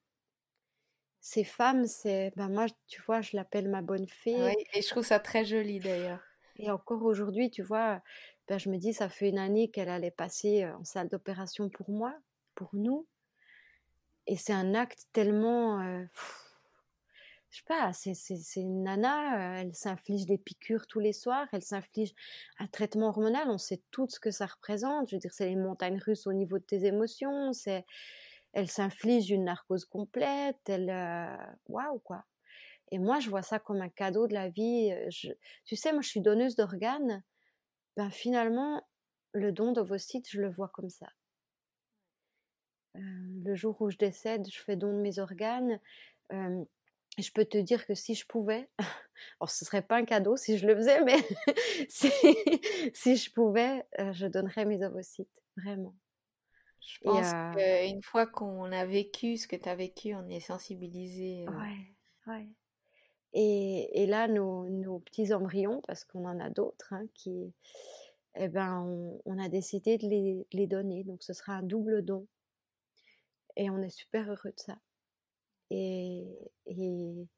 ces 1.23 1.45
femmes, 1.45 1.87
c'est, 1.87 2.33
ben 2.37 2.49
moi, 2.49 2.67
tu 2.89 3.01
vois, 3.03 3.21
je 3.21 3.37
l'appelle 3.37 3.69
ma 3.69 3.81
bonne 3.81 4.09
fée. 4.09 4.35
Oui, 4.43 4.55
et 4.75 4.83
je 4.83 4.89
trouve 4.89 5.05
ça 5.05 5.21
très 5.21 5.45
joli 5.45 5.79
d'ailleurs. 5.79 6.21
Et 6.57 6.69
encore 6.69 7.05
aujourd'hui, 7.05 7.49
tu 7.49 7.63
vois, 7.63 8.03
ben 8.49 8.59
je 8.59 8.69
me 8.69 8.77
dis, 8.77 8.93
ça 8.93 9.09
fait 9.09 9.29
une 9.29 9.39
année 9.39 9.71
qu'elle 9.71 9.89
allait 9.89 10.11
passer 10.11 10.67
en 10.67 10.85
salle 10.85 11.09
d'opération 11.09 11.71
pour 11.71 11.89
moi, 11.91 12.13
pour 12.57 12.71
nous. 12.73 13.07
Et 14.27 14.37
c'est 14.37 14.53
un 14.53 14.75
acte 14.75 15.07
tellement, 15.13 16.05
je 17.53 17.59
sais 17.59 17.65
pas, 17.67 17.93
c'est, 17.93 18.15
c'est, 18.15 18.61
une 18.61 18.83
nana, 18.83 19.61
elle 19.61 19.75
s'inflige 19.75 20.25
des 20.25 20.39
piqûres 20.39 20.87
tous 20.87 21.01
les 21.01 21.13
soirs, 21.13 21.47
elle 21.53 21.63
s'inflige 21.63 22.15
un 22.59 22.67
traitement 22.67 23.09
hormonal, 23.09 23.51
on 23.51 23.59
sait 23.59 23.83
tout 23.91 24.09
ce 24.09 24.19
que 24.19 24.31
ça 24.31 24.47
représente. 24.47 25.11
Je 25.11 25.17
veux 25.17 25.21
dire, 25.21 25.35
c'est 25.35 25.49
les 25.51 25.57
montagnes 25.57 25.99
russes 25.99 26.27
au 26.27 26.33
niveau 26.33 26.59
de 26.59 26.65
tes 26.65 26.87
émotions, 26.87 27.53
c'est 27.53 27.85
elle 28.55 28.71
s'inflige 28.71 29.31
une 29.31 29.45
narcose 29.45 29.85
complète, 29.85 30.61
elle, 30.67 30.89
euh, 30.89 31.37
waouh 31.69 31.99
quoi. 32.01 32.25
Et 32.91 32.99
moi, 32.99 33.21
je 33.21 33.29
vois 33.29 33.43
ça 33.43 33.59
comme 33.59 33.83
un 33.83 33.91
cadeau 33.91 34.27
de 34.27 34.35
la 34.35 34.49
vie. 34.49 34.91
tu 35.65 35.77
sais, 35.77 35.93
moi, 35.93 36.03
je 36.03 36.09
suis 36.09 36.21
donneuse 36.21 36.57
d'organes. 36.57 37.23
Ben 37.97 38.11
finalement, 38.11 38.83
le 39.33 39.53
don 39.53 39.73
d'ovocytes, 39.73 40.29
je 40.31 40.41
le 40.41 40.51
vois 40.51 40.69
comme 40.69 40.91
ça. 40.91 41.09
Euh, 42.97 43.01
le 43.45 43.55
jour 43.55 43.81
où 43.81 43.91
je 43.91 43.97
décède, 43.99 44.47
je 44.51 44.61
fais 44.61 44.77
don 44.77 44.93
de 44.93 45.01
mes 45.01 45.19
organes. 45.19 45.81
Euh, 46.33 46.65
je 47.19 47.31
peux 47.33 47.45
te 47.45 47.59
dire 47.59 47.87
que 47.87 47.95
si 47.95 48.15
je 48.15 48.27
pouvais, 48.27 48.69
alors 49.41 49.51
ce 49.51 49.65
serait 49.65 49.83
pas 49.83 49.97
un 49.97 50.05
cadeau 50.05 50.37
si 50.37 50.59
je 50.59 50.67
le 50.67 50.77
faisais, 50.77 51.03
mais 51.05 51.17
si, 51.89 52.11
si, 52.95 53.17
je 53.17 53.33
pouvais, 53.33 53.85
je 54.13 54.27
donnerais 54.27 54.65
mes 54.65 54.83
ovocytes, 54.85 55.43
vraiment. 55.57 55.95
Je 56.81 56.99
pense 57.05 57.33
qu'une 57.57 58.03
fois 58.03 58.27
qu'on 58.27 58.73
a 58.73 58.85
vécu 58.85 59.37
ce 59.37 59.47
que 59.47 59.57
tu 59.57 59.69
as 59.69 59.77
vécu, 59.77 60.15
on 60.15 60.29
est 60.29 60.41
sensibilisé. 60.41 61.47
Ouais, 61.49 62.33
ouais. 62.33 62.49
Et, 63.35 64.03
et 64.03 64.07
là, 64.07 64.29
nos, 64.29 64.69
nos, 64.69 64.99
petits 64.99 65.33
embryons, 65.33 65.81
parce 65.87 66.05
qu'on 66.05 66.27
en 66.27 66.39
a 66.41 66.51
d'autres, 66.51 66.93
hein, 66.93 67.05
qui, 67.15 67.55
eh 68.35 68.49
ben, 68.49 68.85
on, 69.25 69.39
a 69.39 69.49
décidé 69.49 69.97
de 69.97 70.07
les, 70.07 70.47
les, 70.53 70.67
donner. 70.67 71.05
Donc, 71.05 71.23
ce 71.23 71.33
sera 71.33 71.55
un 71.55 71.63
double 71.63 72.05
don. 72.05 72.27
Et 73.57 73.71
on 73.71 73.81
est 73.81 73.91
super 73.91 74.29
heureux 74.29 74.53
de 74.53 74.61
ça. 74.61 74.77
Et, 75.73 77.29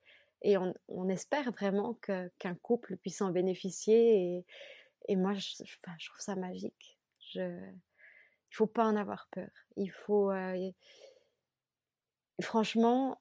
on, 0.88 1.08
espère 1.08 1.50
vraiment 1.52 1.94
qu'un 1.94 2.54
couple 2.62 2.96
puisse 2.96 3.22
en 3.22 3.30
bénéficier. 3.30 4.44
Et, 5.08 5.16
moi, 5.16 5.34
je, 5.34 6.06
trouve 6.06 6.20
ça 6.20 6.36
magique. 6.36 6.98
Je, 7.32 7.40
il 7.40 8.56
faut 8.56 8.66
pas 8.66 8.84
en 8.84 8.96
avoir 8.96 9.28
peur. 9.30 9.50
Il 9.76 9.90
faut. 9.90 10.30
Euh, 10.30 10.70
franchement, 12.42 13.20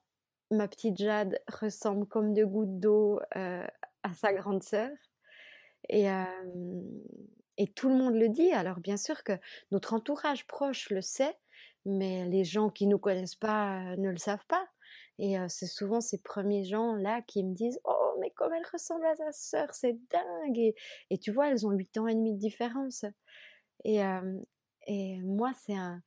ma 0.50 0.68
petite 0.68 0.98
Jade 0.98 1.40
ressemble 1.48 2.06
comme 2.06 2.34
deux 2.34 2.46
gouttes 2.46 2.80
d'eau 2.80 3.20
euh, 3.36 3.66
à 4.02 4.14
sa 4.14 4.32
grande 4.32 4.62
sœur. 4.62 4.90
Et, 5.90 6.08
et 7.58 7.66
tout 7.68 7.88
le 7.88 7.94
monde 7.94 8.14
le 8.14 8.28
dit. 8.28 8.52
Alors, 8.52 8.80
bien 8.80 8.96
sûr 8.96 9.22
que 9.22 9.32
notre 9.70 9.92
entourage 9.92 10.46
proche 10.46 10.90
le 10.90 11.02
sait, 11.02 11.36
mais 11.84 12.26
les 12.26 12.44
gens 12.44 12.70
qui 12.70 12.86
nous 12.86 12.98
connaissent 12.98 13.36
pas 13.36 13.78
euh, 13.78 13.96
ne 13.96 14.10
le 14.10 14.16
savent 14.16 14.46
pas. 14.48 14.66
Et 15.18 15.36
c'est 15.48 15.66
souvent 15.66 16.00
ces 16.00 16.18
premiers 16.18 16.64
gens-là 16.64 17.22
qui 17.22 17.44
me 17.44 17.54
disent 17.54 17.80
Oh, 17.84 18.16
mais 18.20 18.30
comme 18.30 18.52
elle 18.52 18.66
ressemble 18.72 19.06
à 19.06 19.14
sa 19.14 19.32
sœur, 19.32 19.68
c'est 19.72 19.96
dingue 20.10 20.74
et, 21.10 21.18
tu 21.18 21.30
vois, 21.30 21.50
elles 21.50 21.66
ont 21.66 21.70
8 21.70 21.96
ans 21.98 22.06
et 22.08 22.14
demi 22.14 22.34
de 22.34 22.38
différence. 22.38 23.04
Et, 23.84 24.00
et 24.86 25.20
moi, 25.22 25.52
c'est 25.64 25.74
un, 25.76 26.02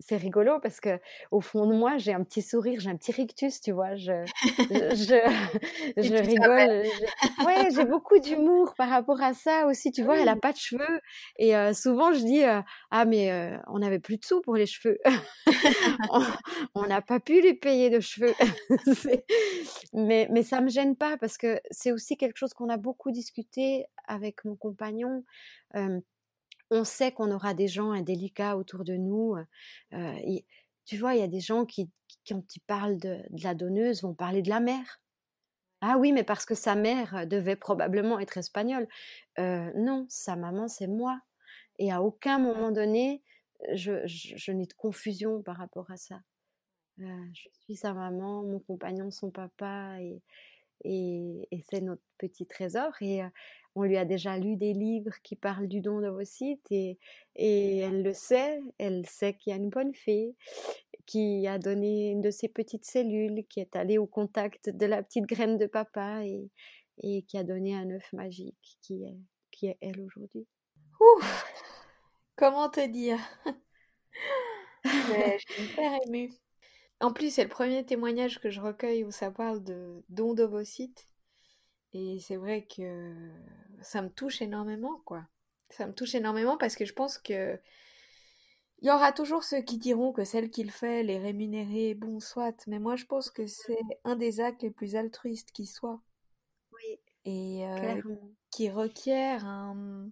c'est 0.00 0.16
rigolo 0.16 0.58
parce 0.60 0.80
que 0.80 1.00
au 1.30 1.40
fond 1.40 1.66
de 1.66 1.74
moi, 1.74 1.98
j'ai 1.98 2.12
un 2.12 2.22
petit 2.24 2.42
sourire, 2.42 2.80
j'ai 2.80 2.90
un 2.90 2.96
petit 2.96 3.12
rictus, 3.12 3.60
tu 3.60 3.72
vois. 3.72 3.94
Je, 3.94 4.12
je, 4.68 5.20
je 5.96 6.14
rigole. 6.14 6.84
Ouais, 7.46 7.68
j'ai 7.74 7.84
beaucoup 7.84 8.18
d'humour 8.18 8.74
par 8.76 8.88
rapport 8.88 9.22
à 9.22 9.34
ça 9.34 9.66
aussi. 9.66 9.92
Tu 9.92 10.02
vois, 10.02 10.18
elle 10.18 10.28
a 10.28 10.36
pas 10.36 10.52
de 10.52 10.58
cheveux 10.58 11.00
et 11.38 11.52
souvent 11.74 12.12
je 12.12 12.24
dis 12.24 12.42
ah 12.90 13.04
mais 13.04 13.52
on 13.68 13.78
n'avait 13.78 14.00
plus 14.00 14.18
de 14.18 14.24
sous 14.24 14.40
pour 14.42 14.56
les 14.56 14.66
cheveux. 14.66 14.98
on 16.74 16.86
n'a 16.86 17.02
pas 17.02 17.20
pu 17.20 17.40
lui 17.40 17.54
payer 17.54 17.90
de 17.90 18.00
cheveux. 18.00 18.34
mais 19.92 20.28
mais 20.30 20.42
ça 20.42 20.60
me 20.60 20.68
gêne 20.68 20.96
pas 20.96 21.16
parce 21.18 21.38
que 21.38 21.60
c'est 21.70 21.92
aussi 21.92 22.16
quelque 22.16 22.36
chose 22.36 22.54
qu'on 22.54 22.68
a 22.68 22.76
beaucoup 22.76 23.10
discuté 23.10 23.86
avec 24.06 24.44
mon 24.44 24.56
compagnon 24.56 25.24
on 26.74 26.84
sait 26.84 27.12
qu'on 27.12 27.30
aura 27.30 27.54
des 27.54 27.68
gens 27.68 27.92
indélicats 27.92 28.56
autour 28.56 28.84
de 28.84 28.96
nous. 28.96 29.36
tu 30.84 30.98
vois, 30.98 31.14
il 31.14 31.20
y 31.20 31.24
a 31.24 31.28
des 31.28 31.40
gens 31.40 31.64
qui, 31.64 31.90
quand 32.28 32.42
ils 32.56 32.60
parlent 32.60 32.98
de, 32.98 33.22
la 33.42 33.54
donneuse, 33.54 34.02
vont 34.02 34.14
parler 34.14 34.42
de 34.42 34.50
la 34.50 34.60
mère. 34.60 35.00
Ah 35.80 35.98
oui, 35.98 36.12
mais 36.12 36.24
parce 36.24 36.44
que 36.44 36.54
sa 36.54 36.74
mère 36.74 37.26
devait 37.26 37.56
probablement 37.56 38.18
être 38.18 38.38
espagnole. 38.38 38.88
non, 39.38 40.06
sa 40.08 40.36
maman, 40.36 40.68
c'est 40.68 40.88
moi. 40.88 41.20
Et 41.78 41.92
à 41.92 42.02
aucun 42.02 42.38
moment 42.38 42.72
donné, 42.72 43.22
je, 43.72 44.50
n'ai 44.50 44.66
de 44.66 44.72
confusion 44.74 45.42
par 45.42 45.56
rapport 45.56 45.90
à 45.90 45.96
ça. 45.96 46.20
je 46.98 47.48
suis 47.62 47.76
sa 47.76 47.94
maman, 47.94 48.42
mon 48.42 48.58
compagnon, 48.58 49.10
son 49.10 49.30
papa, 49.30 49.96
et, 50.00 50.22
et, 50.84 51.48
c'est 51.70 51.80
notre 51.80 52.02
petit 52.18 52.46
trésor. 52.46 52.92
Et 53.00 53.22
on 53.74 53.82
lui 53.82 53.96
a 53.96 54.04
déjà 54.04 54.38
lu 54.38 54.56
des 54.56 54.72
livres 54.72 55.14
qui 55.22 55.36
parlent 55.36 55.68
du 55.68 55.80
don 55.80 56.00
d'ovocytes 56.00 56.70
et, 56.70 56.98
et 57.36 57.78
elle 57.78 58.02
le 58.02 58.12
sait, 58.12 58.60
elle 58.78 59.06
sait 59.06 59.34
qu'il 59.34 59.50
y 59.50 59.54
a 59.54 59.56
une 59.56 59.70
bonne 59.70 59.94
fée 59.94 60.34
qui 61.06 61.46
a 61.46 61.58
donné 61.58 62.10
une 62.10 62.20
de 62.20 62.30
ses 62.30 62.48
petites 62.48 62.84
cellules, 62.84 63.44
qui 63.48 63.60
est 63.60 63.76
allée 63.76 63.98
au 63.98 64.06
contact 64.06 64.70
de 64.70 64.86
la 64.86 65.02
petite 65.02 65.26
graine 65.26 65.58
de 65.58 65.66
papa 65.66 66.24
et, 66.24 66.50
et 67.02 67.22
qui 67.22 67.36
a 67.36 67.44
donné 67.44 67.74
un 67.74 67.90
œuf 67.90 68.12
magique 68.12 68.78
qui 68.82 69.04
est, 69.04 69.18
qui 69.50 69.66
est 69.66 69.78
elle 69.80 70.00
aujourd'hui. 70.00 70.46
Ouf 71.00 71.44
Comment 72.36 72.68
te 72.68 72.86
dire? 72.86 73.18
Je 74.84 75.38
suis 75.38 75.64
hyper 75.64 75.92
émue. 76.06 76.30
En 77.04 77.12
plus, 77.12 77.34
c'est 77.34 77.42
le 77.42 77.50
premier 77.50 77.84
témoignage 77.84 78.40
que 78.40 78.48
je 78.48 78.62
recueille 78.62 79.04
où 79.04 79.10
ça 79.10 79.30
parle 79.30 79.62
de 79.62 80.02
don 80.08 80.32
d'ovocytes. 80.32 81.06
Et 81.92 82.18
c'est 82.18 82.36
vrai 82.36 82.64
que 82.64 83.14
ça 83.82 84.00
me 84.00 84.08
touche 84.08 84.40
énormément, 84.40 85.02
quoi. 85.04 85.26
Ça 85.68 85.86
me 85.86 85.92
touche 85.92 86.14
énormément 86.14 86.56
parce 86.56 86.76
que 86.76 86.86
je 86.86 86.94
pense 86.94 87.18
que 87.18 87.60
il 88.80 88.88
y 88.88 88.90
aura 88.90 89.12
toujours 89.12 89.44
ceux 89.44 89.60
qui 89.60 89.76
diront 89.76 90.14
que 90.14 90.24
celle 90.24 90.50
qu'il 90.50 90.70
fait, 90.70 91.02
les 91.02 91.18
rémunérer, 91.18 91.92
bon, 91.92 92.20
soit. 92.20 92.66
Mais 92.66 92.78
moi, 92.78 92.96
je 92.96 93.04
pense 93.04 93.28
que 93.30 93.46
c'est 93.46 93.76
un 94.04 94.16
des 94.16 94.40
actes 94.40 94.62
les 94.62 94.70
plus 94.70 94.96
altruistes 94.96 95.52
qui 95.52 95.66
soit. 95.66 96.00
Oui. 96.72 96.98
Et 97.26 97.66
euh, 97.66 98.00
qui 98.50 98.70
requiert 98.70 99.44
un. 99.44 100.08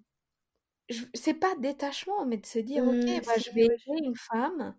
C'est 1.14 1.35
pas 1.35 1.55
détachement, 1.56 2.27
mais 2.27 2.36
de 2.36 2.44
se 2.44 2.59
dire, 2.59 2.85
ok, 2.85 2.93
mmh, 2.93 3.20
bah, 3.24 3.39
je 3.39 3.51
vais 3.52 3.64
aider 3.64 4.05
une 4.05 4.16
femme. 4.16 4.77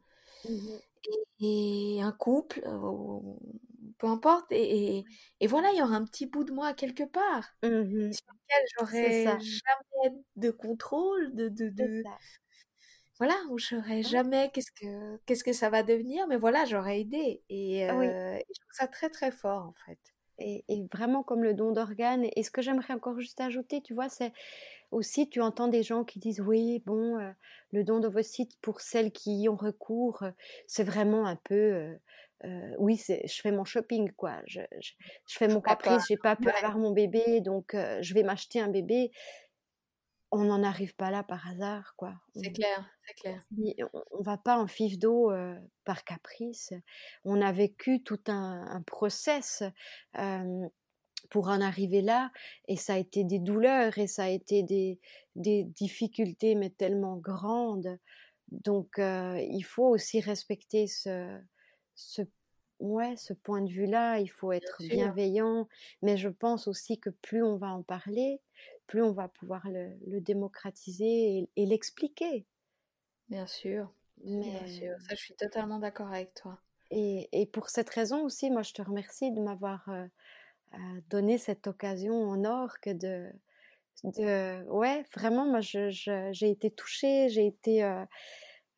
Mmh 0.48 0.78
et, 1.40 2.02
un 2.02 2.12
couple, 2.12 2.62
peu 3.98 4.08
importe. 4.08 4.52
Et, 4.52 5.04
et, 5.40 5.48
voilà, 5.48 5.72
il 5.72 5.78
y 5.78 5.82
aura 5.82 5.96
un 5.96 6.06
petit 6.06 6.26
bout 6.26 6.44
de 6.44 6.52
moi 6.52 6.74
quelque 6.74 7.04
part 7.04 7.56
mmh 7.64 8.12
sur 8.12 8.34
lequel 8.34 8.66
j'aurai 8.78 9.24
jamais 9.40 10.16
de 10.36 10.52
contrôle, 10.52 11.34
de, 11.36 11.50
de, 11.50 12.04
voilà, 13.20 13.36
où 13.50 13.58
je 13.58 13.76
jamais 14.02 14.50
qu'est-ce 14.54 14.72
que 14.72 15.18
qu'est-ce 15.26 15.44
que 15.44 15.54
ça 15.54 15.70
va 15.70 15.84
devenir, 15.84 16.28
mais 16.28 16.38
voilà, 16.38 16.66
j'aurais 16.66 17.00
aidé 17.02 17.44
et, 17.50 17.90
oui. 17.92 18.08
euh, 18.08 18.36
et 18.36 18.46
je 18.50 18.60
trouve 18.60 18.74
ça 18.74 18.88
très 18.88 19.10
très 19.10 19.32
fort 19.32 19.68
en 19.68 19.74
fait. 19.86 20.13
Et, 20.40 20.66
et 20.68 20.86
vraiment 20.94 21.24
comme 21.24 21.44
le 21.44 21.54
don 21.54 21.72
d'organes. 21.72 22.28
Et 22.36 22.44
ce 22.44 22.52
que 22.52 22.62
j'aimerais 22.62 22.94
encore 22.94 23.20
juste 23.20 23.40
ajouter, 23.42 23.82
tu 23.82 23.94
vois, 23.94 24.10
c'est 24.10 24.34
aussi, 24.92 25.30
tu 25.30 25.42
entends 25.42 25.68
des 25.68 25.84
gens 25.84 26.04
qui 26.04 26.20
disent, 26.20 26.42
oui, 26.42 26.82
bon, 26.86 27.20
euh, 27.20 27.32
le 27.72 27.84
don 27.84 28.00
d'ovocytes 28.00 28.58
pour 28.62 28.82
celles 28.82 29.12
qui 29.12 29.42
y 29.42 29.50
ont 29.50 29.56
recours, 29.56 30.24
euh, 30.24 30.32
c'est 30.68 30.84
vraiment 30.84 31.26
un 31.26 31.36
peu, 31.38 31.98
euh, 32.46 32.76
oui, 32.78 32.98
je 33.08 33.42
fais 33.42 33.52
mon 33.52 33.64
shopping, 33.66 34.12
quoi. 34.14 34.42
Je, 34.48 34.62
je, 34.82 34.92
je 35.28 35.38
fais 35.38 35.48
mon 35.48 35.62
caprice, 35.62 36.08
j'ai 36.08 36.18
pas 36.18 36.36
pu 36.36 36.50
Ouais. 36.50 36.54
avoir 36.62 36.78
mon 36.78 36.92
bébé, 36.92 37.42
donc 37.42 37.74
je 37.76 38.14
vais 38.14 38.24
m'acheter 38.24 38.60
un 38.60 38.68
bébé. 38.70 39.12
On 40.36 40.46
n'en 40.46 40.64
arrive 40.64 40.96
pas 40.96 41.12
là 41.12 41.22
par 41.24 41.48
hasard, 41.48 41.94
quoi. 41.96 42.16
C'est 42.36 42.52
clair, 42.52 42.90
c'est 43.06 43.14
clair. 43.14 43.40
on 43.94 44.02
on 44.10 44.24
va 44.24 44.38
pas 44.38 44.58
en 44.58 44.66
fif 44.66 44.98
d'eau 44.98 45.32
euh, 45.32 45.56
par 45.84 46.04
caprice. 46.04 46.74
On 47.24 47.40
a 47.40 47.52
vécu 47.52 48.02
tout 48.02 48.20
un, 48.28 48.66
un 48.68 48.82
process 48.82 49.62
euh, 50.18 50.68
pour 51.30 51.50
en 51.50 51.62
arriver 51.62 52.02
là, 52.02 52.32
et 52.68 52.78
ça 52.78 52.96
a 52.96 52.98
été 52.98 53.24
des 53.24 53.38
douleurs 53.38 54.00
et 54.00 54.08
ça 54.08 54.24
a 54.24 54.30
été 54.30 54.64
des, 54.64 55.00
des 55.36 55.66
difficultés, 55.66 56.56
mais 56.56 56.72
tellement 56.72 57.18
grandes. 57.18 58.00
Donc, 58.50 58.98
euh, 58.98 59.40
il 59.40 59.64
faut 59.64 59.88
aussi 59.88 60.20
respecter 60.20 60.88
ce, 60.88 61.40
ce, 61.96 62.24
ouais, 62.80 63.16
ce 63.18 63.34
point 63.34 63.62
de 63.62 63.70
vue-là. 63.72 64.20
Il 64.20 64.28
faut 64.30 64.52
être 64.52 64.84
bienveillant, 64.88 65.68
mais 66.02 66.18
je 66.18 66.30
pense 66.30 66.68
aussi 66.68 67.00
que 67.00 67.10
plus 67.10 67.44
on 67.44 67.58
va 67.58 67.74
en 67.74 67.84
parler, 67.84 68.42
plus 68.88 69.02
on 69.04 69.12
va 69.14 69.28
pouvoir 69.30 69.70
le, 69.70 69.92
le 70.08 70.22
démocratiser 70.22 71.40
et, 71.40 71.50
et 71.56 71.66
l'expliquer. 71.66 72.46
Bien 73.28 73.48
sûr, 73.48 73.94
bien 74.40 74.66
Mais, 74.66 74.66
sûr. 74.66 74.96
Ça, 75.02 75.16
je 75.16 75.20
suis 75.22 75.36
totalement 75.36 75.80
d'accord 75.80 76.08
avec 76.08 76.34
toi. 76.34 76.62
et, 76.92 77.30
et 77.32 77.46
pour 77.46 77.70
cette 77.70 77.90
raison 77.90 78.24
aussi, 78.26 78.50
moi, 78.52 78.62
je 78.64 78.74
te 78.74 78.82
remercie 78.82 79.32
de 79.32 79.42
m'avoir 79.42 79.88
euh, 79.90 80.06
euh, 80.76 81.02
donné 81.10 81.38
cette 81.38 81.68
occasion 81.68 82.16
en 82.16 82.46
or 82.46 82.80
que 82.82 82.92
de, 82.92 83.32
de 84.04 84.64
ouais, 84.70 85.06
vraiment, 85.16 85.46
moi, 85.48 85.62
j'ai 85.62 86.50
été 86.50 86.72
touchée, 86.72 87.30
j'ai 87.30 87.48
été 87.48 87.84
euh, 87.84 88.06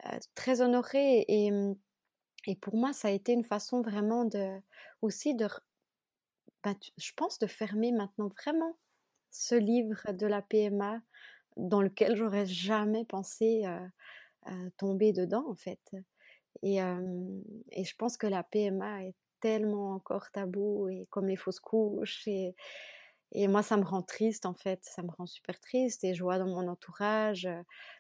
euh, 0.08 0.20
très 0.36 0.62
honorée 0.62 1.26
et, 1.30 1.52
et 2.48 2.56
pour 2.56 2.76
moi, 2.78 2.94
ça 2.94 3.10
a 3.10 3.12
été 3.12 3.34
une 3.34 3.44
façon 3.44 3.82
vraiment 3.82 4.26
de 4.26 4.60
aussi 5.02 5.36
de, 5.36 5.48
tu- 6.80 6.92
je 6.98 7.12
pense, 7.16 7.40
de 7.40 7.48
fermer 7.48 7.92
maintenant 7.92 8.28
vraiment 8.28 8.78
ce 9.32 9.56
livre 9.56 10.12
de 10.14 10.28
la 10.28 10.42
PMA 10.42 11.02
dans 11.58 11.82
lequel 11.82 12.16
j'aurais 12.16 12.46
jamais 12.46 13.06
pensé 13.06 13.64
tomber 14.78 15.14
dedans, 15.14 15.46
en 15.50 15.56
fait. 15.56 15.80
Et, 16.64 16.78
et 17.72 17.84
je 17.86 17.96
pense 17.98 18.18
que 18.18 18.28
la 18.28 18.44
PMA 18.44 19.04
est 19.06 19.16
tellement 19.42 19.94
encore 19.94 20.32
tabou, 20.32 20.90
et 20.90 21.08
comme 21.12 21.28
les 21.28 21.36
fausses 21.38 21.60
couches. 21.60 22.28
Et, 22.28 22.56
et 23.34 23.48
moi, 23.48 23.64
ça 23.64 23.78
me 23.78 23.84
rend 23.86 24.04
triste, 24.04 24.46
en 24.46 24.56
fait. 24.56 24.82
Ça 24.84 25.04
me 25.04 25.12
rend 25.12 25.26
super 25.28 25.60
triste. 25.60 26.04
Et 26.04 26.14
je 26.16 26.24
vois 26.24 26.40
dans 26.40 26.48
mon 26.48 26.68
entourage, 26.68 27.50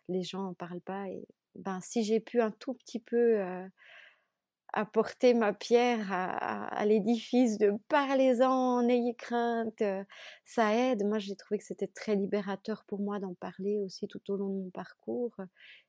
les 0.09 0.23
gens 0.23 0.43
n'en 0.43 0.53
parlent 0.53 0.81
pas. 0.81 1.09
Et 1.09 1.27
ben, 1.55 1.81
si 1.81 2.03
j'ai 2.03 2.19
pu 2.19 2.41
un 2.41 2.51
tout 2.51 2.73
petit 2.75 2.99
peu 2.99 3.41
apporter 4.75 5.33
ma 5.33 5.53
pierre 5.53 6.07
à, 6.11 6.85
l'édifice 6.85 7.57
de 7.57 7.71
parlez-en, 7.87 8.83
n'ayez 8.83 9.15
crainte, 9.15 9.81
euh, 9.81 10.03
ça 10.43 10.75
aide. 10.75 11.05
Moi, 11.05 11.17
j'ai 11.17 11.35
trouvé 11.35 11.57
que 11.57 11.63
c'était 11.63 11.87
très 11.87 12.15
libérateur 12.15 12.83
pour 12.85 12.99
moi 12.99 13.19
d'en 13.19 13.33
parler 13.33 13.79
aussi 13.79 14.07
tout 14.07 14.21
au 14.29 14.35
long 14.35 14.49
de 14.49 14.63
mon 14.65 14.69
parcours. 14.69 15.35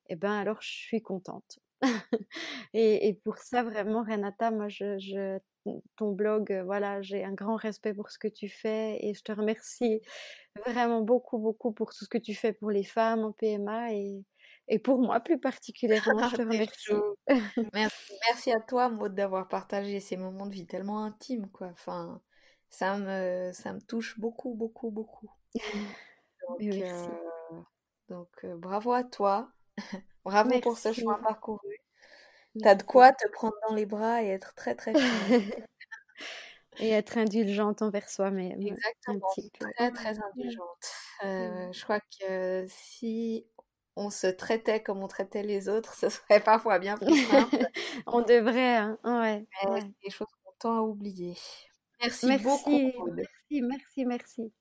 Et 0.09 0.17
ben 0.17 0.33
alors, 0.33 0.63
je 0.63 0.71
suis 0.71 1.03
contente. 1.03 1.59
et, 2.75 3.21
pour 3.25 3.39
ça, 3.39 3.63
vraiment, 3.65 4.03
Renata, 4.05 4.51
moi, 4.51 4.69
je- 4.69 5.39
ton 5.97 6.13
blog, 6.13 6.53
euh, 6.53 6.63
voilà, 6.63 7.03
j'ai 7.03 7.25
un 7.25 7.33
grand 7.33 7.57
respect 7.57 7.93
pour 7.93 8.11
ce 8.11 8.19
que 8.19 8.29
tu 8.29 8.49
fais 8.49 8.99
et 9.05 9.15
je 9.15 9.23
te 9.23 9.33
remercie 9.33 10.01
vraiment 10.67 11.01
beaucoup, 11.03 11.39
beaucoup 11.39 11.73
pour 11.73 11.93
tout 11.93 12.05
ce 12.05 12.09
que 12.09 12.19
tu 12.19 12.35
fais 12.35 12.53
pour 12.53 12.71
les 12.71 12.85
femmes 12.85 13.25
en 13.25 13.33
PMA 13.33 13.93
et, 13.93 14.25
et 14.69 14.79
pour 14.79 15.01
moi 15.01 15.21
plus 15.21 15.39
particulièrement. 15.39 16.29
Je 16.29 16.37
te 16.37 16.43
remercie. 16.43 16.93
Merci, 17.75 18.13
merci 18.29 18.53
à 18.53 18.61
toi, 18.61 18.89
Maud, 18.89 19.15
d'avoir 19.15 19.49
partagé 19.49 20.01
ces 20.01 20.17
moments 20.17 20.47
de 20.47 20.53
vie 20.53 20.67
tellement 20.67 21.03
intimes, 21.05 21.49
quoi. 21.51 21.69
Enfin, 21.69 22.21
ça 22.71 22.97
me, 22.99 23.51
ça 23.53 23.73
me 23.73 23.81
touche 23.81 24.19
beaucoup, 24.19 24.55
beaucoup, 24.55 24.91
beaucoup. 24.91 25.29
Donc, 26.49 26.59
Mais 26.61 26.79
merci. 26.79 27.09
euh, 27.53 27.61
donc 28.09 28.29
euh, 28.45 28.57
bravo 28.57 28.93
à 28.93 29.03
toi. 29.05 29.51
Bravo 30.25 30.61
pour 30.61 30.79
ce 30.79 30.93
chemin 30.93 31.19
parcouru. 31.23 31.77
T'as 32.63 32.75
de 32.75 32.83
quoi 32.83 33.13
te 33.13 33.29
prendre 33.29 33.55
dans 33.69 33.75
les 33.75 33.87
bras 33.87 34.23
et 34.23 34.29
être 34.29 34.55
très, 34.55 34.75
très 34.75 34.93
et 36.79 36.91
être 36.91 37.19
indulgente 37.19 37.83
envers 37.83 38.09
soi-même 38.09 38.61
Exactement, 38.61 39.21
petit 39.35 39.51
très, 39.51 39.91
très 39.93 40.19
indulgente. 40.21 40.87
Euh, 41.25 41.73
je 41.73 41.83
crois 41.85 42.01
que 42.19 42.65
si 42.69 43.47
on 43.97 44.11
se 44.11 44.27
traitait 44.27 44.83
comme 44.83 45.03
on 45.03 45.09
traitait 45.09 45.43
les 45.43 45.69
autres, 45.69 45.95
ce 45.99 46.09
serait 46.09 46.41
parfois 46.41 46.79
bien 46.79 46.97
plus 46.97 47.17
simple. 47.27 47.57
On 48.07 48.21
devrait, 48.21 48.77
hein. 48.77 48.99
Ouais, 49.05 49.45
ouais. 49.69 49.81
c'est 49.81 50.05
des 50.05 50.11
choses 50.11 50.29
qu'on 50.45 50.53
tend 50.59 50.79
à 50.79 50.83
oublier. 50.83 51.37
Merci 52.03 52.37
beaucoup, 52.39 52.93
merci, 53.15 53.63
merci, 53.63 54.05
merci. 54.05 54.53